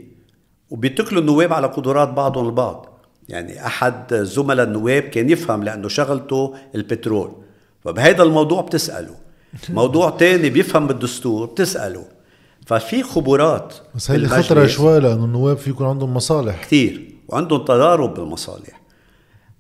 وبيتكلوا 0.69 1.21
النواب 1.21 1.54
على 1.54 1.67
قدرات 1.67 2.10
بعضهم 2.10 2.45
البعض. 2.45 3.00
يعني 3.30 3.65
أحد 3.65 4.13
زملاء 4.13 4.65
النواب 4.65 5.04
كان 5.04 5.30
يفهم 5.30 5.63
لأنه 5.63 5.88
شغلته 5.88 6.56
البترول. 6.76 7.32
فبهذا 7.84 8.23
الموضوع 8.23 8.62
بتسأله. 8.62 9.15
موضوع 9.69 10.10
تاني 10.10 10.50
بيفهم 10.50 10.88
بالدستور 10.88 11.45
بتسأله. 11.45 12.06
ففي 12.67 13.03
خبرات 13.03 13.73
بس 13.95 14.12
هيدي 14.12 14.27
خطره 14.27 14.65
شوي 14.65 14.99
لأنه 14.99 15.25
النواب 15.25 15.58
في 15.58 15.69
يكون 15.69 15.88
عندهم 15.88 16.13
مصالح. 16.13 16.63
كثير 16.63 17.15
وعندهم 17.27 17.65
تضارب 17.65 18.13
بالمصالح. 18.13 18.82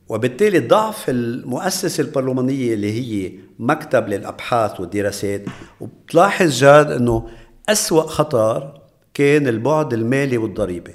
وبالتالي 0.09 0.59
ضعف 0.59 1.09
المؤسسة 1.09 2.01
البرلمانية 2.01 2.73
اللي 2.73 2.91
هي 2.91 3.31
مكتب 3.59 4.07
للأبحاث 4.07 4.79
والدراسات 4.79 5.45
وبتلاحظ 5.79 6.49
جاد 6.59 6.91
أنه 6.91 7.27
أسوأ 7.69 8.01
خطر 8.01 8.81
كان 9.13 9.47
البعد 9.47 9.93
المالي 9.93 10.37
والضريبة. 10.37 10.93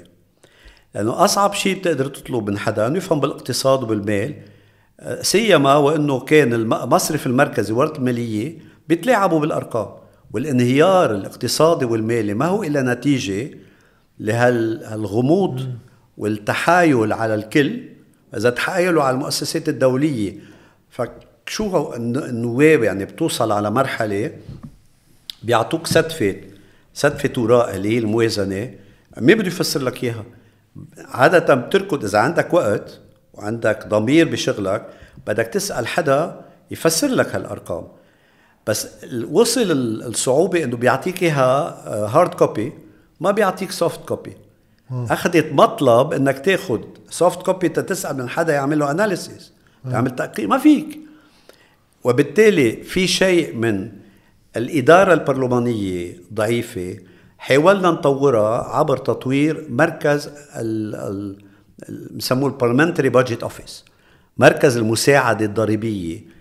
لأنه 0.95 1.23
أصعب 1.23 1.53
شيء 1.53 1.79
بتقدر 1.79 2.05
تطلب 2.05 2.49
من 2.49 2.57
حدا 2.57 2.87
إنه 2.87 2.97
يفهم 2.97 3.19
بالاقتصاد 3.19 3.83
وبالمال 3.83 4.35
آه، 4.99 5.21
سيما 5.21 5.75
وإنه 5.75 6.19
كان 6.19 6.53
المصرف 6.53 7.27
المركزي 7.27 7.73
ورد 7.73 7.95
الماليه 7.95 8.57
بيتلاعبوا 8.87 9.39
بالأرقام. 9.39 10.02
والانهيار 10.33 11.15
الاقتصادي 11.15 11.85
والمالي 11.85 12.33
ما 12.33 12.45
هو 12.45 12.63
الا 12.63 12.81
نتيجة 12.81 13.49
لهالغموض 14.19 15.75
والتحايل 16.17 17.13
على 17.13 17.35
الكل. 17.35 17.81
إذا 18.37 18.49
تحايلوا 18.49 19.03
على 19.03 19.13
المؤسسات 19.13 19.69
الدولية 19.69 20.35
فشو 20.89 21.93
النواب 21.93 22.83
يعني 22.83 23.05
بتوصل 23.05 23.51
على 23.51 23.71
مرحلة 23.71 24.31
بيعطوك 25.43 25.87
سدفه 25.87 26.35
سدفه 26.93 27.41
وراء 27.41 27.75
اللي 27.75 27.89
هي 27.89 27.97
الموازنة. 27.97 28.73
مين 29.17 29.37
بده 29.37 29.47
يفسر 29.47 29.81
لك 29.81 30.03
إياها. 30.03 30.25
عادة 30.97 31.55
بتركض 31.55 32.05
إذا 32.05 32.19
عندك 32.19 32.53
وقت 32.53 32.99
وعندك 33.33 33.87
ضمير 33.87 34.29
بشغلك 34.29 34.89
بدك 35.27 35.45
تسأل 35.45 35.87
حدا 35.87 36.41
يفسر 36.71 37.07
لك 37.07 37.35
هالأرقام. 37.35 37.87
بس 38.67 38.87
وصل 39.31 39.71
الصعوبة 39.71 40.63
إنه 40.63 40.77
بيعطيك 40.77 41.23
إياها 41.23 41.83
hard 42.17 42.31
آه، 42.33 42.37
copy 42.37 42.73
ما 43.19 43.31
بيعطيك 43.31 43.71
soft 43.71 44.05
copy 44.07 44.33
أخذت 44.91 45.53
مطلب 45.53 46.13
إنك 46.13 46.39
تاخذ 46.39 46.79
soft 47.09 47.41
copy 47.41 47.69
تسأل 47.69 48.17
من 48.17 48.29
حدا 48.29 48.53
يعمل 48.53 48.79
له 48.79 48.91
analysis 48.91 49.53
يعمل 49.85 50.15
تحقيق 50.15 50.47
ما 50.47 50.57
فيك. 50.57 50.99
وبالتالي 52.03 52.83
في 52.83 53.07
شيء 53.07 53.55
من 53.55 53.91
الإدارة 54.57 55.13
البرلمانية 55.13 56.17
ضعيفة 56.33 56.97
حاولنا 57.37 57.91
نطورها 57.91 58.63
عبر 58.63 58.97
تطوير 58.97 59.67
مركز 59.69 60.29
بسموه 62.11 62.49
ال 62.49 62.53
parliamentary 62.53 63.09
budget 63.09 63.43
office 63.43 63.85
مركز 64.37 64.77
المساعدة 64.77 65.45
الضريبية. 65.45 66.32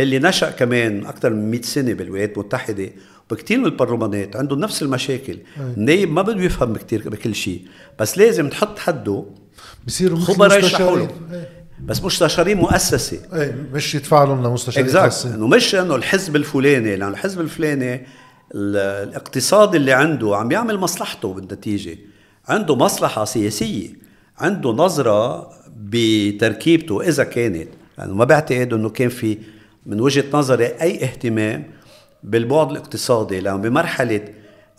اللي 0.00 0.18
نشأ 0.18 0.50
كمان 0.50 1.06
أكثر 1.06 1.30
من 1.30 1.50
100 1.50 1.62
سنة 1.62 1.92
بالولايات 1.92 2.32
المتحدة 2.32 2.90
وبكثير 3.30 3.58
من 3.58 3.64
البرلمانات 3.64 4.36
عندهم 4.36 4.60
نفس 4.60 4.82
المشاكل. 4.82 5.38
النايب 5.58 6.12
ما 6.12 6.22
بده 6.22 6.42
يفهم 6.42 6.76
كثير 6.76 7.08
بكل 7.08 7.34
شيء. 7.34 7.62
بس 8.00 8.18
لازم 8.18 8.48
تحط 8.48 8.78
حده 8.78 9.24
بصيروا 9.86 10.18
خبراء 10.18 10.58
يشرحوا 10.58 10.98
له. 10.98 11.08
بس 11.84 12.04
مستشارين 12.04 12.56
مؤسسة. 12.56 13.18
إيه 13.34 13.68
مش 13.72 13.94
يدفع 13.94 14.24
لهم 14.24 14.46
لمستشارين 14.46 14.92
خاصين 14.92 15.32
إنه 15.32 15.46
مش 15.46 15.74
إنه 15.74 15.94
الحزب 15.94 16.36
الفلاني 16.36 16.96
لأنه 16.96 17.08
الحزب 17.08 17.40
الفلاني 17.40 18.06
الاقتصاد 18.54 19.74
اللي 19.74 19.92
عنده 19.92 20.36
عم 20.36 20.52
يعمل 20.52 20.78
مصلحته 20.78 21.34
بالنتيجة. 21.34 21.98
عنده 22.48 22.76
مصلحة 22.76 23.24
سياسية. 23.24 23.88
عنده 24.38 24.70
نظرة 24.70 25.50
بتركيبته 25.76 27.08
إذا 27.08 27.24
كانت. 27.24 27.68
يعني 27.98 28.12
ما 28.12 28.24
بعتقد 28.24 28.72
إنه 28.72 28.88
كان 28.88 29.08
في 29.08 29.38
من 29.86 30.00
وجهة 30.00 30.24
نظري 30.32 30.66
أي 30.66 31.04
اهتمام 31.04 31.70
بالبعد 32.22 32.70
الاقتصادي 32.70 33.40
لأنه 33.40 33.56
بمرحلة 33.56 34.28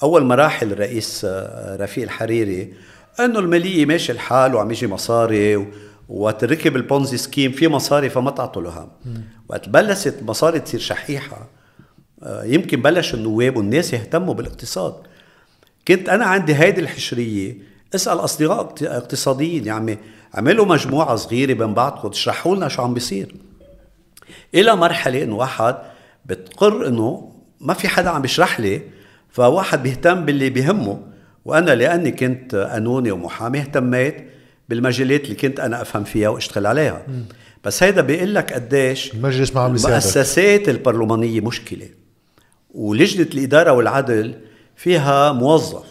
أول 0.04 0.24
مراحل 0.24 0.72
الرئيس 0.72 1.26
آه، 1.26 1.76
رفيق 1.76 2.04
الحريري 2.04 2.74
إنه 3.20 3.40
المالية 3.40 3.86
ماشي 3.86 4.12
الحال 4.12 4.56
وعم 4.56 4.72
يجي 4.72 4.88
مصاري 4.88 5.68
وقت 6.10 6.44
ركب 6.44 6.76
البونزي 6.76 7.18
سكيم 7.18 7.52
في 7.52 7.68
مصاري 7.68 8.10
فما 8.10 8.32
تعطوا 8.32 8.62
له 8.62 8.88
وقت 9.50 9.70
بلشت 9.70 10.16
مصاري 10.22 10.60
تصير 10.60 10.80
شحيحة 10.80 11.50
آه، 12.24 12.44
يمكن 12.44 12.82
بلش 12.82 13.14
النواب 13.14 13.58
والناس 13.58 13.94
يهتموا 13.94 14.34
بالاقتصاد. 14.34 14.96
كنت 15.88 16.10
أنا 16.10 16.26
عندي 16.26 16.56
هيدي 16.56 16.82
الحشرية 16.82 17.58
اسأل 17.96 18.20
أصدقاء 18.20 18.74
اقتصاديين 18.82 19.66
يعني 19.66 19.98
عملوا 20.34 20.66
مجموعة 20.66 21.16
صغيرة 21.16 21.54
بين 21.54 21.74
بعضكم 21.74 22.08
تشرحوا 22.08 22.56
لنا 22.56 22.68
شو 22.68 22.82
عم 22.82 22.94
بيصير. 22.94 23.36
إلى 24.56 24.76
مرحلة 24.76 25.24
إنه 25.24 25.36
واحد 25.36 25.76
بتقر 26.26 26.88
إنه 26.88 27.32
ما 27.60 27.74
في 27.74 27.88
حدا 27.88 28.10
عم 28.10 28.22
بيشرح 28.22 28.60
لي 28.60 28.82
فواحد 29.30 29.84
بيهتم 29.84 30.26
باللي 30.26 30.50
بيهمه 30.50 31.02
وأنا 31.46 31.72
لأني 31.72 32.12
كنت 32.12 32.56
قانوني 32.56 33.12
ومحامي 33.12 33.60
اهتميت 33.60 34.16
بالمجالات 34.70 35.24
اللي 35.24 35.36
كنت 35.36 35.60
أنا 35.60 35.82
أفهم 35.82 36.04
فيها 36.04 36.30
وأشتغل 36.30 36.66
عليها. 36.66 37.06
بس 37.64 37.84
هيدا 37.84 38.02
بيقول 38.02 38.36
لك 38.36 38.54
قديش 38.54 39.14
المجلس 39.14 39.56
ما 39.56 39.62
عم 39.62 39.76
المؤسسات 39.76 40.70
البرلمانية 40.70 41.42
مشكلة. 41.42 41.90
ولجنة 42.74 43.28
الإدارة 43.34 43.72
والعدل 43.72 44.36
فيها 44.76 45.32
موظف 45.32 45.86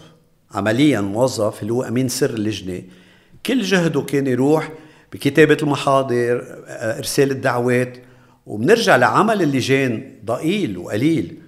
عمليا 0.52 1.00
موظف 1.00 1.62
اللي 1.62 1.72
هو 1.72 1.82
أمين 1.82 2.08
سر 2.08 2.30
اللجنة. 2.30 2.82
كل 3.46 3.62
جهده 3.62 4.00
كان 4.02 4.26
يروح 4.26 4.72
بكتابة 5.12 5.56
المحاضر 5.62 6.44
إرسال 6.68 7.30
الدعوات. 7.30 7.98
وبنرجع 8.46 8.96
لعمل 8.96 9.42
اللجان 9.42 10.12
ضئيل 10.24 10.78
وقليل. 10.78 11.38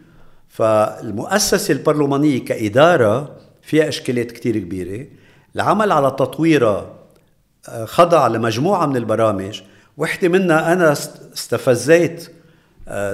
فالمؤسسة 0.48 1.72
البرلمانية 1.72 2.44
كإدارة 2.44 3.36
فيها 3.62 3.88
إشكالات 3.88 4.32
كتير 4.32 4.58
كبيرة. 4.58 5.06
العمل 5.56 5.92
على 5.92 6.10
تطويرها 6.10 6.92
آه، 7.68 7.84
خضع 7.84 8.26
لمجموعة 8.26 8.86
من 8.86 8.96
البرامج. 8.96 9.60
وحدة 9.96 10.28
منها 10.28 10.72
أنا 10.72 10.92
استفزيت 11.34 12.30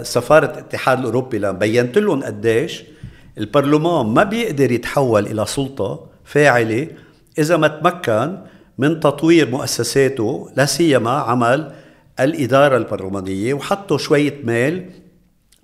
سفارة 0.02 0.46
الاتحاد 0.46 0.98
الأوروبي 0.98 1.38
لما 1.38 1.52
بينت 1.52 1.98
لهم 1.98 2.22
قديش 2.22 2.84
البرلمان 3.38 4.06
ما 4.06 4.24
بيقدر 4.24 4.72
يتحول 4.72 5.26
إلى 5.26 5.46
سلطة 5.46 6.06
فاعلة 6.24 6.88
إذا 7.38 7.56
ما 7.56 7.68
تمكن 7.68 8.38
من 8.78 9.00
تطوير 9.00 9.50
مؤسساته 9.50 10.50
لا 10.56 10.66
سيما 10.66 11.10
عمل 11.10 11.72
الإدارة 12.24 12.76
البرلمانية 12.76 13.54
وحطوا 13.54 13.98
شوية 13.98 14.40
مال 14.44 14.90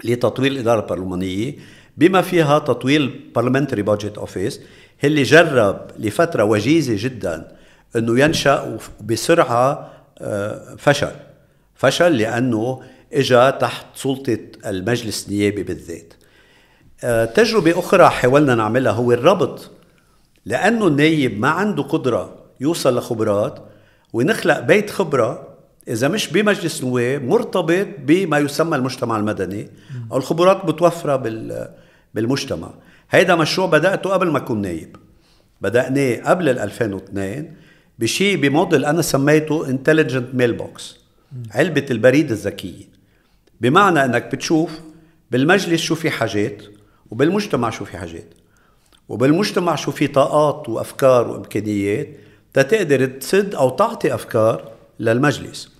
لتطوير 0.04 0.52
الإدارة 0.52 0.80
البرلمانية 0.80 1.54
بما 1.96 2.22
فيها 2.22 2.58
تطوير 2.58 3.00
ال 3.00 3.06
parliamentary 3.06 3.82
budget 3.82 4.18
office 4.18 4.60
اللي 5.04 5.22
جرب 5.22 5.90
لفترة 5.98 6.44
وجيزة 6.44 6.94
جدا 6.96 7.56
إنه 7.96 8.20
ينشأ 8.20 8.78
بسرعة 9.04 9.90
آه، 10.20 10.76
فشل. 10.78 11.12
فشل 11.74 12.18
لأنه 12.18 12.82
اجى 13.12 13.52
تحت 13.52 13.86
سلطة 13.94 14.38
المجلس 14.66 15.28
النيابي 15.28 15.62
بالذات. 15.62 16.14
آه، 17.04 17.24
تجربة 17.24 17.78
أخرى 17.78 18.08
حاولنا 18.10 18.54
نعملها 18.54 18.92
هو 18.92 19.12
الربط. 19.12 19.70
لأنه 20.46 20.86
النايب 20.86 21.40
ما 21.40 21.48
عنده 21.48 21.82
قدرة 21.82 22.38
يوصل 22.60 22.98
لخبرات 22.98 23.58
ونخلق 24.12 24.60
بيت 24.60 24.90
خبرة 24.90 25.47
إذا 25.88 26.08
مش 26.08 26.28
بمجلس 26.28 26.84
نواب 26.84 27.24
مرتبط 27.24 27.86
بما 27.98 28.38
يسمى 28.38 28.76
المجتمع 28.76 29.16
المدني 29.16 29.68
أو 30.12 30.16
الخبرات 30.16 30.64
متوفرة 30.64 31.16
بالمجتمع. 32.14 32.70
هيدا 33.10 33.34
مشروع 33.34 33.66
بدأته 33.66 34.10
قبل 34.10 34.30
ما 34.30 34.38
أكون 34.38 34.60
نايب. 34.60 34.96
بدأناه 35.60 36.16
قبل 36.24 36.48
ال 36.48 36.58
2002 36.58 37.54
بشيء 37.98 38.36
بموديل 38.36 38.84
أنا 38.84 39.02
سميته 39.02 39.68
intelligent 39.68 40.34
mailbox 40.34 40.96
علبة 41.50 41.86
البريد 41.90 42.30
الذكية. 42.30 42.84
بمعنى 43.60 44.04
إنك 44.04 44.34
بتشوف 44.34 44.80
بالمجلس 45.30 45.80
شو 45.80 45.94
في 45.94 46.10
حاجات 46.10 46.62
وبالمجتمع 47.10 47.70
شو 47.70 47.84
في 47.84 47.98
حاجات. 47.98 48.34
وبالمجتمع 49.08 49.74
شو 49.74 49.90
في 49.90 50.06
طاقات 50.06 50.68
وأفكار 50.68 51.28
وإمكانيات 51.28 52.08
تتقدر 52.52 53.06
تسد 53.06 53.54
أو 53.54 53.70
تعطي 53.70 54.14
أفكار 54.14 54.72
للمجلس. 55.00 55.77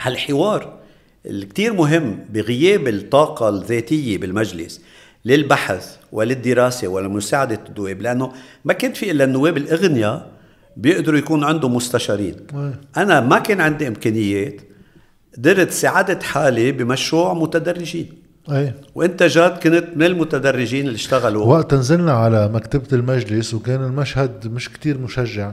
هالحوار 0.00 0.78
الكتير 1.26 1.72
مهم 1.72 2.18
بغياب 2.32 2.88
الطاقة 2.88 3.48
الذاتية 3.48 4.18
بالمجلس 4.18 4.80
للبحث 5.24 5.96
وللدراسة 6.12 6.88
ولمساعدة 6.88 7.60
النواب 7.68 8.02
لأنه 8.02 8.32
ما 8.64 8.72
كان 8.72 8.92
في 8.92 9.10
إلا 9.10 9.24
النواب 9.24 9.56
الأغنياء 9.56 10.30
بيقدروا 10.76 11.18
يكون 11.18 11.44
عندهم 11.44 11.76
مستشارين. 11.76 12.36
أنا 12.96 13.20
ما 13.20 13.38
كان 13.38 13.60
عندي 13.60 13.88
إمكانيات 13.88 14.60
قدرت 15.38 15.70
ساعدت 15.70 16.22
حالي 16.22 16.72
بمشروع 16.72 17.34
متدرجين. 17.34 18.12
أي. 18.50 18.74
وإنت 18.94 19.22
جاد 19.22 19.50
كنت 19.50 19.84
من 19.96 20.02
المتدرجين 20.02 20.86
اللي 20.86 20.96
اشتغلوا. 20.96 21.44
وقت 21.46 21.74
نزلنا 21.74 22.12
على 22.12 22.48
مكتبة 22.48 22.86
المجلس 22.92 23.54
وكان 23.54 23.84
المشهد 23.84 24.46
مش 24.46 24.68
كتير 24.68 24.98
مشجع. 24.98 25.52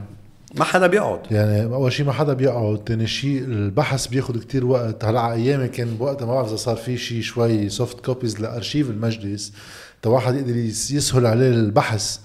ما 0.54 0.64
حدا 0.64 0.86
بيقعد. 0.86 1.20
يعني 1.30 1.64
أول 1.64 1.92
شيء 1.92 2.06
ما 2.06 2.12
حدا 2.12 2.32
بيقعد 2.32 2.80
ثاني 2.88 3.06
شيء 3.06 3.44
البحث 3.44 4.06
بياخذ 4.06 4.38
كتير 4.38 4.66
وقت. 4.66 5.04
هلا 5.04 5.20
على 5.20 5.34
أيامي 5.34 5.68
كان 5.68 5.88
بوقتها 5.88 6.26
ما 6.26 6.34
بعرف 6.34 6.48
إذا 6.48 6.56
صار 6.56 6.76
في 6.76 6.96
شيء 6.96 7.20
شوي 7.20 7.68
soft 7.68 8.04
copies 8.04 8.40
لأرشيف 8.40 8.90
المجلس 8.90 9.52
تا 10.02 10.10
واحد 10.10 10.34
يقدر 10.34 10.56
يسهل 10.56 11.26
عليه 11.26 11.50
البحث. 11.50 12.18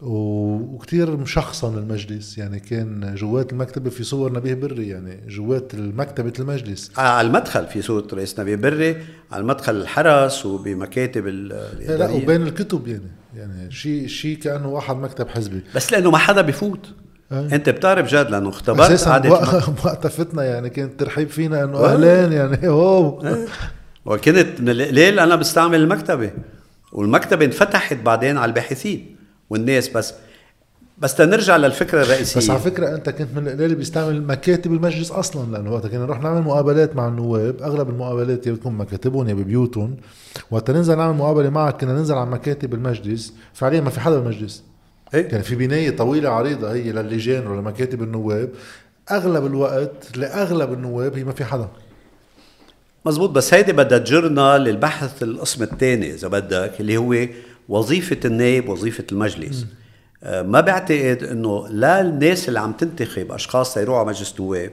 وكتير 0.00 1.16
مشخصن 1.16 1.78
المجلس. 1.78 2.38
يعني 2.38 2.60
كان 2.60 3.14
جوات 3.14 3.52
المكتبة 3.52 3.90
في 3.90 4.04
صور 4.04 4.32
نبيه 4.32 4.54
بري 4.54 4.88
يعني 4.88 5.20
جوات 5.28 5.74
مكتبة 5.74 6.32
المجلس. 6.38 6.90
آه، 6.98 7.00
على 7.00 7.26
المدخل 7.26 7.66
في 7.66 7.82
صورة 7.82 8.06
رئيس 8.12 8.40
نبيه 8.40 8.56
بري 8.56 8.96
على 9.32 9.40
المدخل 9.40 9.76
الحرس 9.76 10.46
وبمكاتب 10.46 11.26
الإدارية 11.26 11.96
لا 11.96 12.10
وبين 12.10 12.42
الكتب 12.42 12.88
يعني. 12.88 13.10
يعني 13.36 13.70
شيء 13.70 14.06
شيء 14.06 14.36
كأنه 14.36 14.68
واحد 14.68 14.96
مكتب 14.96 15.28
حزبي. 15.28 15.60
بس 15.74 15.92
لأنه 15.92 16.10
ما 16.10 16.18
حدا 16.18 16.40
بفوت. 16.40 16.88
أه؟ 17.32 17.48
أنت 17.52 17.68
بتعرف 17.68 18.08
جد 18.14 18.30
لأنه 18.30 18.48
اختبرت 18.48 18.90
أساسا 18.90 19.28
وقتها 19.84 20.08
فتنا 20.08 20.44
يعني 20.44 20.70
كان 20.70 20.96
ترحيب 20.96 21.28
فينا 21.28 21.64
إنه 21.64 21.84
أهلين 21.84 22.32
يعني 22.32 22.68
هو 22.68 23.22
وكنت 24.04 24.60
ليه 24.60 25.24
أنا 25.24 25.36
بستعمل 25.36 25.80
المكتبة. 25.80 26.30
والمكتبة 26.92 27.44
انفتحت 27.44 27.96
بعدين 27.96 28.36
على 28.36 28.48
الباحثين 28.48 29.16
والناس 29.50 29.88
بس. 29.88 30.14
بس 30.98 31.14
تنرجع 31.14 31.56
للفكرة 31.56 32.02
الرئيسية. 32.02 32.40
بس 32.40 32.50
على 32.50 32.58
فكرة 32.58 32.94
أنت 32.94 33.10
كنت 33.10 33.28
من 33.36 33.48
القليل 33.48 33.74
بيستعمل 33.74 34.22
مكاتب 34.22 34.72
المجلس 34.72 35.10
أصلا 35.10 35.52
لأنه 35.52 35.72
وقت 35.72 35.86
كنا 35.86 35.98
نروح 35.98 36.22
نعمل 36.22 36.42
مقابلات 36.42 36.96
مع 36.96 37.08
النواب. 37.08 37.62
أغلب 37.62 37.90
المقابلات 37.90 38.46
يا 38.46 38.52
بتكون 38.52 38.72
مكاتبهم 38.72 39.28
يا 39.28 39.34
ببيوتهم. 39.34 39.96
وقت 40.50 40.70
ننزل 40.70 40.96
نعمل 40.96 41.16
مقابلة 41.16 41.50
معك 41.50 41.80
كنا 41.80 41.92
ننزل 41.92 42.14
على 42.14 42.30
مكاتب 42.30 42.74
المجلس. 42.74 43.34
فعليا 43.54 43.80
ما 43.80 43.90
في 43.90 44.00
حدا 44.00 44.18
بالمجلس. 44.18 44.62
إيه؟ 45.14 45.28
كان 45.28 45.42
في 45.42 45.54
بناية 45.54 45.96
طويلة 45.96 46.28
عريضة 46.28 46.72
هي 46.72 46.92
للجان 46.92 47.46
ولا 47.46 47.60
مكاتب 47.60 48.02
النواب. 48.02 48.50
أغلب 49.10 49.46
الوقت 49.46 50.16
لأغلب 50.16 50.72
النواب 50.72 51.16
هي 51.16 51.24
ما 51.24 51.32
في 51.32 51.44
حدا. 51.44 51.68
مزبوط 53.06 53.30
بس 53.30 53.54
هيدي 53.54 53.72
بدها 53.72 53.98
تجرنا 53.98 54.58
للبحث 54.58 55.22
القسم 55.22 55.62
الثاني 55.62 56.14
إذا 56.14 56.28
بدك 56.28 56.72
اللي 56.80 56.96
هو 56.96 57.26
وظيفة 57.68 58.20
النائب 58.24 58.68
وظيفة 58.68 59.04
المجلس. 59.12 59.62
م. 59.62 59.66
آه، 60.22 60.42
ما 60.42 60.60
بعتقد 60.60 61.22
إنه 61.22 61.68
لا 61.68 62.00
الناس 62.00 62.48
اللي 62.48 62.60
عم 62.60 62.72
تنتخب 62.72 63.32
أشخاص 63.32 63.76
يروحوا 63.76 64.00
على 64.00 64.08
مجلس 64.08 64.40
نواب 64.40 64.70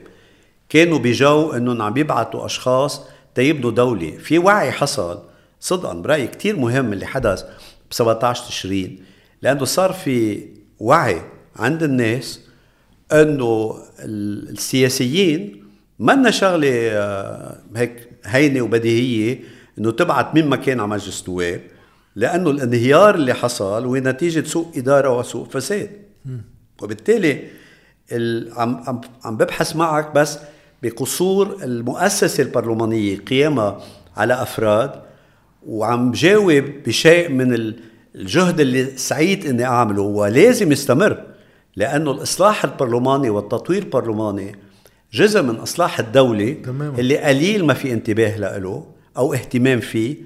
كانوا 0.68 0.98
بجو 0.98 1.52
إنهم 1.52 1.82
عم 1.82 1.96
يبعثوا 1.96 2.46
أشخاص 2.46 3.00
تيبنوا 3.34 3.70
دولة. 3.70 4.10
في 4.18 4.38
وعي 4.38 4.72
حصل 4.72 5.22
صدقا 5.60 5.94
برأيي 5.94 6.26
كثير 6.26 6.56
مهم 6.56 6.92
اللي 6.92 7.06
حدث 7.06 7.42
ب 7.90 7.92
17 7.94 8.44
تشرين. 8.48 9.04
لأنه 9.46 9.64
صار 9.64 9.92
في 9.92 10.46
وعي 10.78 11.22
عند 11.56 11.82
الناس 11.82 12.40
إنه 13.12 13.78
السياسيين 14.00 15.64
منا 15.98 16.30
شغلة 16.30 16.70
آه، 16.72 17.56
هيك 17.76 18.08
هينة 18.24 18.62
وبديهية 18.62 19.40
إنه 19.78 19.90
تبعت 19.90 20.34
من 20.34 20.48
مكان 20.48 20.80
على 20.80 20.88
مجلس 20.88 21.28
نواب 21.28 21.60
لأنه 22.16 22.50
الانهيار 22.50 23.14
اللي 23.14 23.34
حصل 23.34 23.84
هو 23.84 23.96
نتيجه 23.96 24.44
سوء 24.46 24.66
إدارة 24.76 25.18
وسوء 25.18 25.48
فساد. 25.48 25.90
وبالتالي 26.82 27.44
عم 28.56 28.82
عم 28.86 29.00
عم 29.24 29.36
ببحث 29.36 29.76
معك 29.76 30.14
بس 30.14 30.38
بقصور 30.82 31.58
المؤسسة 31.62 32.42
البرلمانية 32.42 33.18
قيامها 33.18 33.80
على 34.16 34.42
أفراد 34.42 34.90
وعم 35.66 36.12
جاوب 36.12 36.64
بشيء 36.86 37.28
من 37.28 37.54
الجهد 38.16 38.60
اللي 38.60 38.96
سعيد 38.96 39.46
إني 39.46 39.64
أعمله 39.64 40.02
ولازم 40.02 40.72
يستمر 40.72 41.22
لأنه 41.76 42.10
الإصلاح 42.10 42.64
البرلماني 42.64 43.30
والتطوير 43.30 43.82
البرلماني 43.82 44.56
جزء 45.12 45.42
من 45.42 45.54
إصلاح 45.54 45.98
الدولة 45.98 46.52
تمام. 46.64 46.94
اللي 46.94 47.18
قليل 47.18 47.64
ما 47.64 47.74
في 47.74 47.92
انتباه 47.92 48.36
له 48.36 48.86
أو 49.16 49.34
اهتمام 49.34 49.80
فيه 49.80 50.16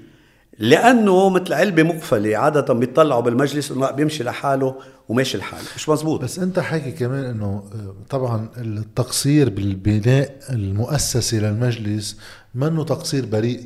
لأنه 0.59 1.29
مثل 1.29 1.53
علبة 1.53 1.83
مقفلة 1.83 2.37
عادة 2.37 2.73
بيطلعوا 2.73 3.21
بالمجلس 3.21 3.71
إنه 3.71 3.91
بيمشي 3.91 4.23
لحاله 4.23 4.75
وماشي 5.09 5.37
الحال 5.37 5.59
مش 5.75 5.89
مزبوط 5.89 6.21
بس 6.21 6.39
أنت 6.39 6.59
حكي 6.59 6.91
كمان 6.91 7.25
إنه 7.25 7.63
طبعا 8.09 8.49
التقصير 8.57 9.49
بالبناء 9.49 10.35
المؤسسي 10.49 11.39
للمجلس 11.39 12.17
منه 12.55 12.83
تقصير 12.83 13.25
بريء 13.25 13.61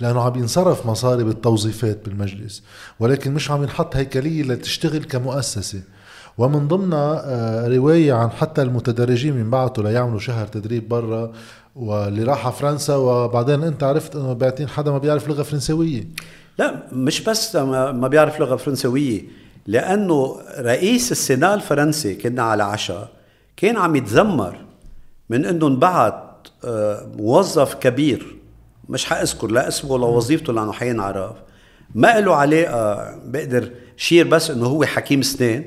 لأنه 0.00 0.22
عم 0.22 0.38
ينصرف 0.38 0.86
مصاري 0.86 1.24
بالتوظيفات 1.24 2.04
بالمجلس 2.04 2.62
ولكن 3.00 3.34
مش 3.34 3.50
عم 3.50 3.62
ينحط 3.62 3.96
هيكلية 3.96 4.42
لتشتغل 4.42 5.04
كمؤسسة. 5.04 5.82
ومن 6.38 6.68
ضمنها 6.68 7.22
آه، 7.24 7.68
رواية 7.68 8.12
عن 8.12 8.30
حتى 8.30 8.62
المتدرجين 8.62 9.34
من 9.34 9.50
بعثوا 9.50 9.84
ليعملوا 9.84 10.18
شهر 10.18 10.46
تدريب 10.46 10.88
برا 10.88 11.32
واللي 11.76 12.22
راح 12.22 12.46
على 12.46 12.54
فرنسا 12.54 12.96
وبعدين 12.96 13.62
أنت 13.62 13.82
عرفت 13.82 14.16
إنه 14.16 14.32
باعتين 14.32 14.68
حدا 14.68 14.90
ما 14.90 14.98
بيعرف 14.98 15.28
لغة 15.28 15.42
فرنسوية 15.42 16.08
لا 16.58 16.82
مش 16.92 17.20
بس 17.20 17.56
ما 17.56 18.08
بيعرف 18.08 18.40
لغة 18.40 18.56
فرنسوية 18.56 19.22
لأنه 19.66 20.36
رئيس 20.58 21.12
السنال 21.12 21.54
الفرنسي 21.54 22.14
كنا 22.14 22.42
على 22.42 22.62
عشاء 22.62 23.08
كان 23.56 23.76
عم 23.76 23.96
يتذمر 23.96 24.56
من 25.30 25.46
إنه 25.46 25.66
انبعت 25.66 26.48
آه، 26.64 27.06
موظف 27.18 27.74
كبير 27.74 28.36
مش 28.92 29.04
حاذكر 29.04 29.50
لا 29.50 29.68
اسمه 29.68 29.92
ولا 29.92 30.06
وظيفته 30.06 30.52
لأنه 30.52 30.72
حينعرف 30.72 31.36
ما 31.94 32.20
له 32.20 32.36
علاقة 32.36 33.14
بقدر 33.24 33.70
شير 33.96 34.28
بس 34.28 34.50
إنه 34.50 34.66
هو 34.66 34.84
حكيم 34.84 35.20
اسنان 35.20 35.64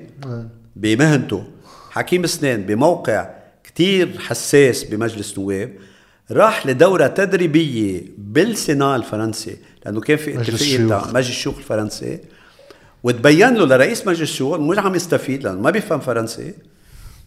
بمهنته. 0.75 1.43
حكيم 1.89 2.23
اسنان 2.23 2.63
بموقع 2.63 3.29
كتير 3.63 4.19
حساس 4.19 4.83
بمجلس 4.83 5.39
نواب. 5.39 5.73
راح 6.31 6.67
لدورة 6.67 7.07
تدريبية 7.07 8.01
بالسيناء 8.17 8.95
الفرنسي 8.95 9.57
لأنه 9.85 10.01
كان 10.01 10.17
في 10.17 10.41
اتفاقية 10.41 10.85
بتاع 10.85 11.07
مجلس 11.07 11.29
الشيوخ 11.29 11.57
الفرنسي. 11.57 12.19
وتبين 13.03 13.53
له 13.53 13.65
لرئيس 13.65 14.07
مجلس 14.07 14.21
الشيوخ 14.21 14.59
مش 14.59 14.77
عم 14.77 14.95
يستفيد 14.95 15.43
لأنه 15.43 15.61
ما 15.61 15.71
بيفهم 15.71 15.99
فرنسي 15.99 16.53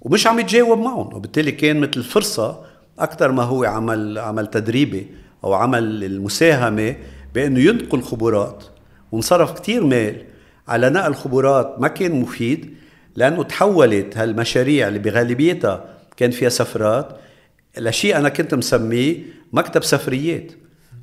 ومش 0.01 0.27
عم 0.27 0.39
يتجاوب 0.39 0.79
معهم. 0.79 1.15
وبالتالي 1.15 1.53
كان 1.53 1.81
مثل 1.81 2.03
فرصة 2.03 2.61
أكثر 2.99 3.33
ما 3.33 3.43
هو 3.43 3.65
عمل 3.65 4.19
عمل 4.19 4.47
تدريبي. 4.47 5.07
أو 5.45 5.53
عمل 5.55 6.05
المساهمة 6.05 6.97
بأنه 7.35 7.61
ينقل 7.61 8.03
خبرات 8.03 8.65
وانصرف 9.13 9.61
كتير 9.61 9.85
مال 9.85 10.23
على 10.69 10.91
نقل 10.91 11.15
خبرات 11.15 11.81
ما 11.81 11.89
كان 11.89 12.13
مفيد 12.13 12.75
لأنه 13.17 13.43
تحولت 13.43 14.17
هالمشاريع 14.17 14.89
اللي 14.89 14.99
بغالبيتها 14.99 15.85
كان 16.17 16.31
فيها 16.31 16.49
سفرات 16.49 17.19
لشيء 17.79 18.17
أنا 18.17 18.29
كنت 18.29 18.55
مسميه 18.55 19.19
مكتب 19.53 19.85
سفريات. 19.85 20.53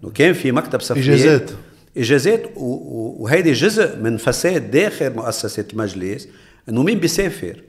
إنه 0.04 0.12
كان 0.12 0.34
في 0.34 0.52
مكتب 0.52 0.82
سفريات 0.82 1.08
إجازات. 1.08 1.52
إجازات 1.98 2.44
وهيدي 2.56 3.52
جزء 3.52 4.00
من 4.00 4.18
فساد 4.18 4.72
داخل 4.72 5.14
مؤسسة 5.14 5.66
المجلس 5.74 6.28
إنه 6.70 6.84
مين 6.84 7.00
بيسافر؟ 7.00 7.62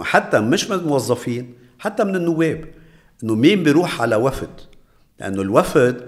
حتى 0.00 0.40
مش 0.40 0.70
من 0.70 0.78
الموظفين 0.78 1.54
حتى 1.78 2.04
من 2.04 2.16
النواب. 2.16 2.64
إنه 3.24 3.34
مين 3.34 3.62
بيروح 3.62 4.02
على 4.02 4.16
وفد؟ 4.16 4.60
لأنه 5.20 5.42
الوفد 5.42 6.00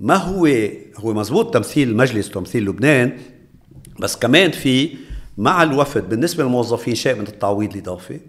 ما 0.00 0.14
هو 0.14 0.48
هو 0.96 1.14
مزبوط 1.14 1.54
تمثيل 1.54 1.88
المجلس 1.88 2.28
وتمثيل 2.28 2.64
لبنان 2.64 3.18
بس 4.00 4.16
كمان 4.16 4.50
في 4.50 4.90
مع 5.38 5.62
الوفد 5.62 6.08
بالنسبة 6.08 6.44
للموظفين 6.44 6.94
شيء 6.94 7.14
من 7.14 7.26
التعويض 7.26 7.72
الإضافي 7.72 8.20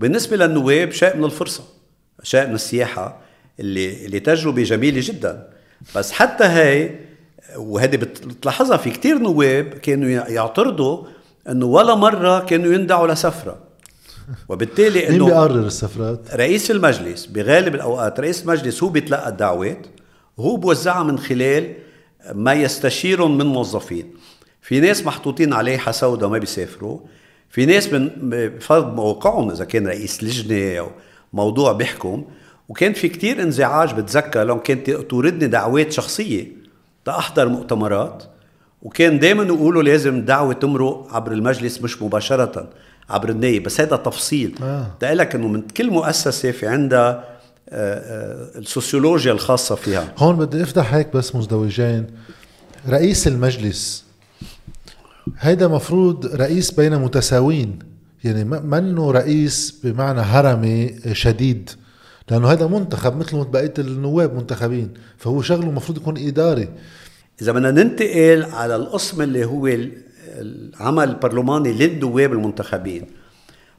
بالنسبة 0.00 0.36
للنواب 0.36 0.90
شيء 0.90 1.16
من 1.16 1.24
الفرصة 1.24 1.64
شيء 2.22 2.46
من 2.46 2.54
السياحة 2.54 3.20
اللي 3.60 4.06
اللي 4.06 4.20
تجربة 4.20 4.62
جميلة 4.62 5.00
جدا. 5.04 5.48
بس 5.96 6.12
حتى 6.12 6.44
هي 6.44 6.90
وهذه 7.56 7.96
بتلاحظها 7.96 8.76
في 8.76 8.90
كتير 8.90 9.18
نواب 9.18 9.64
كانوا 9.64 10.08
يعترضوا 10.08 11.04
إنه 11.48 11.66
ولا 11.66 11.94
مرة 11.94 12.40
كانوا 12.40 12.72
يندعوا 12.72 13.06
لسفرة. 13.06 13.58
وبالتالي 14.48 15.08
إنه 15.08 15.24
مين 15.24 15.26
بيقرر 15.26 15.66
السفرات؟ 15.66 16.34
رئيس 16.34 16.70
المجلس 16.70 17.26
بغالب 17.26 17.74
الأوقات 17.74 18.20
رئيس 18.20 18.42
المجلس 18.42 18.82
هو 18.82 18.88
بيتلقى 18.88 19.28
الدعوات 19.28 19.86
وهو 20.36 20.56
بوزعها 20.56 21.02
من 21.02 21.18
خلال 21.18 21.74
ما 22.34 22.52
يستشيرهم 22.52 23.38
من 23.38 23.46
موظفين. 23.46 24.14
في 24.62 24.80
ناس 24.80 25.06
محطوطين 25.06 25.52
عليه 25.52 25.90
سوداء 25.90 26.28
ما 26.28 26.38
بيسافروا 26.38 27.00
في 27.50 27.66
ناس 27.66 27.92
من 27.92 28.10
بفرض 28.16 28.94
موقعهم 28.94 29.50
إذا 29.50 29.64
كان 29.64 29.86
رئيس 29.86 30.24
لجنة 30.24 30.78
أو 30.78 30.90
موضوع 31.32 31.72
بيحكم. 31.72 32.24
وكان 32.68 32.92
في 32.92 33.08
كتير 33.08 33.42
انزعاج 33.42 33.94
بتذكر 33.94 34.44
لو 34.44 34.60
كانت 34.60 34.90
توردني 34.90 35.46
دعوات 35.46 35.92
شخصية 35.92 36.46
تأحضر 37.04 37.48
مؤتمرات. 37.48 38.22
وكان 38.82 39.18
دائما 39.18 39.44
يقولوا 39.44 39.82
لازم 39.82 40.24
دعوة 40.24 40.52
تمرق 40.52 41.06
عبر 41.10 41.32
المجلس 41.32 41.82
مش 41.82 42.02
مباشرة. 42.02 42.68
عبر 43.10 43.28
النايب 43.28 43.62
بس 43.62 43.80
هذا 43.80 43.96
تفصيل. 43.96 44.54
آه. 44.62 44.90
لك 45.02 45.34
إنه 45.34 45.48
من 45.48 45.62
كل 45.62 45.90
مؤسسة 45.90 46.50
في 46.50 46.66
عندها 46.66 47.24
آه، 47.70 48.54
آه، 48.54 48.58
السوسيولوجيا 48.58 49.32
الخاصة 49.32 49.74
فيها. 49.74 50.14
هون 50.18 50.36
بدي 50.36 50.62
أفتح 50.62 50.94
هيك 50.94 51.16
بس 51.16 51.34
مزدوجين. 51.34 52.06
رئيس 52.88 53.26
المجلس. 53.26 54.04
هيدا 55.38 55.68
مفروض 55.68 56.26
رئيس 56.26 56.70
بين 56.70 56.98
متساوين. 56.98 57.78
يعني 58.24 58.44
منه 58.44 59.10
رئيس 59.10 59.80
بمعنى 59.84 60.20
هرمي 60.20 60.94
شديد. 61.12 61.70
لأنه 62.30 62.52
هذا 62.52 62.66
منتخب 62.66 63.16
مثل 63.16 63.44
بقيه 63.44 63.74
النواب 63.78 64.34
منتخبين. 64.34 64.94
فهو 65.18 65.42
شغله 65.42 65.68
المفروض 65.68 65.98
يكون 65.98 66.18
إداري. 66.18 66.68
إذا 67.42 67.52
بدنا 67.52 67.70
ننتقل 67.70 68.44
على 68.52 68.76
القسم 68.76 69.22
اللي 69.22 69.44
هو 69.44 69.66
العمل 70.40 71.08
البرلماني 71.08 71.72
للنواب 71.72 72.32
المنتخبين. 72.32 73.06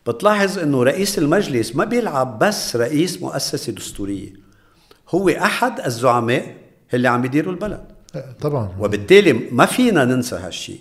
بتلاحظ 0.08 0.60
إنه 0.60 0.84
رئيس 0.84 1.18
المجلس 1.18 1.76
ما 1.76 1.86
بيلعب 1.86 2.40
بس 2.40 2.76
رئيس 2.76 3.22
مؤسسة 3.22 3.74
دستورية 3.74 4.34
هو 5.10 5.30
أحد 5.30 5.80
الزعماء 5.80 6.56
اللي 6.94 7.08
عم 7.08 7.26
يديروا 7.26 7.54
البلد. 7.54 7.84
طبعا. 8.42 8.70
وبالتالي 8.80 9.34
ما 9.34 9.66
فينا 9.66 10.06
ننسى 10.06 10.36
هالشيء 10.36 10.80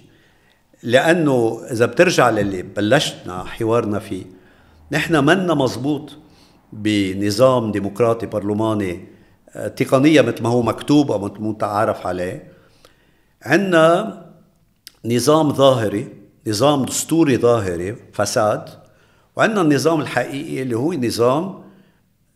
لأنه 0.83 1.61
إذا 1.71 1.87
بترجع 1.87 2.31
للي 2.31 2.63
بلشنا 2.63 3.45
حوارنا 3.45 3.99
فيه 3.99 4.25
نحن 4.93 5.25
منا 5.25 5.55
مزبوط 5.55 6.13
بنظام 6.73 7.73
ديمقراطي 7.73 8.27
برلماني 8.27 9.07
آه، 9.55 9.69
تقنية 9.69 10.21
مثل 10.21 10.43
ما 10.43 10.49
هو 10.49 10.63
مكتوب 10.63 11.13
أو 11.13 11.31
متعارف 11.39 12.07
عليه. 12.07 12.53
عندنا 13.43 14.28
نظام 15.05 15.53
ظاهري 15.53 16.09
نظام 16.47 16.85
دستوري 16.85 17.37
ظاهري 17.37 17.97
فساد 18.13 18.69
وعندنا 19.37 19.61
النظام 19.61 20.01
الحقيقي 20.01 20.63
اللي 20.63 20.77
هو 20.77 20.93
نظام 20.93 21.63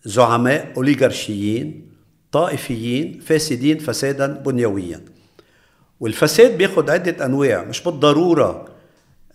زعماء 0.05 0.73
أوليغارشيين 0.77 1.89
طائفيين 2.33 3.21
فاسدين 3.21 3.79
فسادا 3.79 4.27
بنيويا. 4.27 5.01
والفساد 6.01 6.59
بياخد 6.59 6.91
عدة 6.91 7.27
أنواع 7.27 7.65
مش 7.65 7.83
بالضرورة 7.83 8.69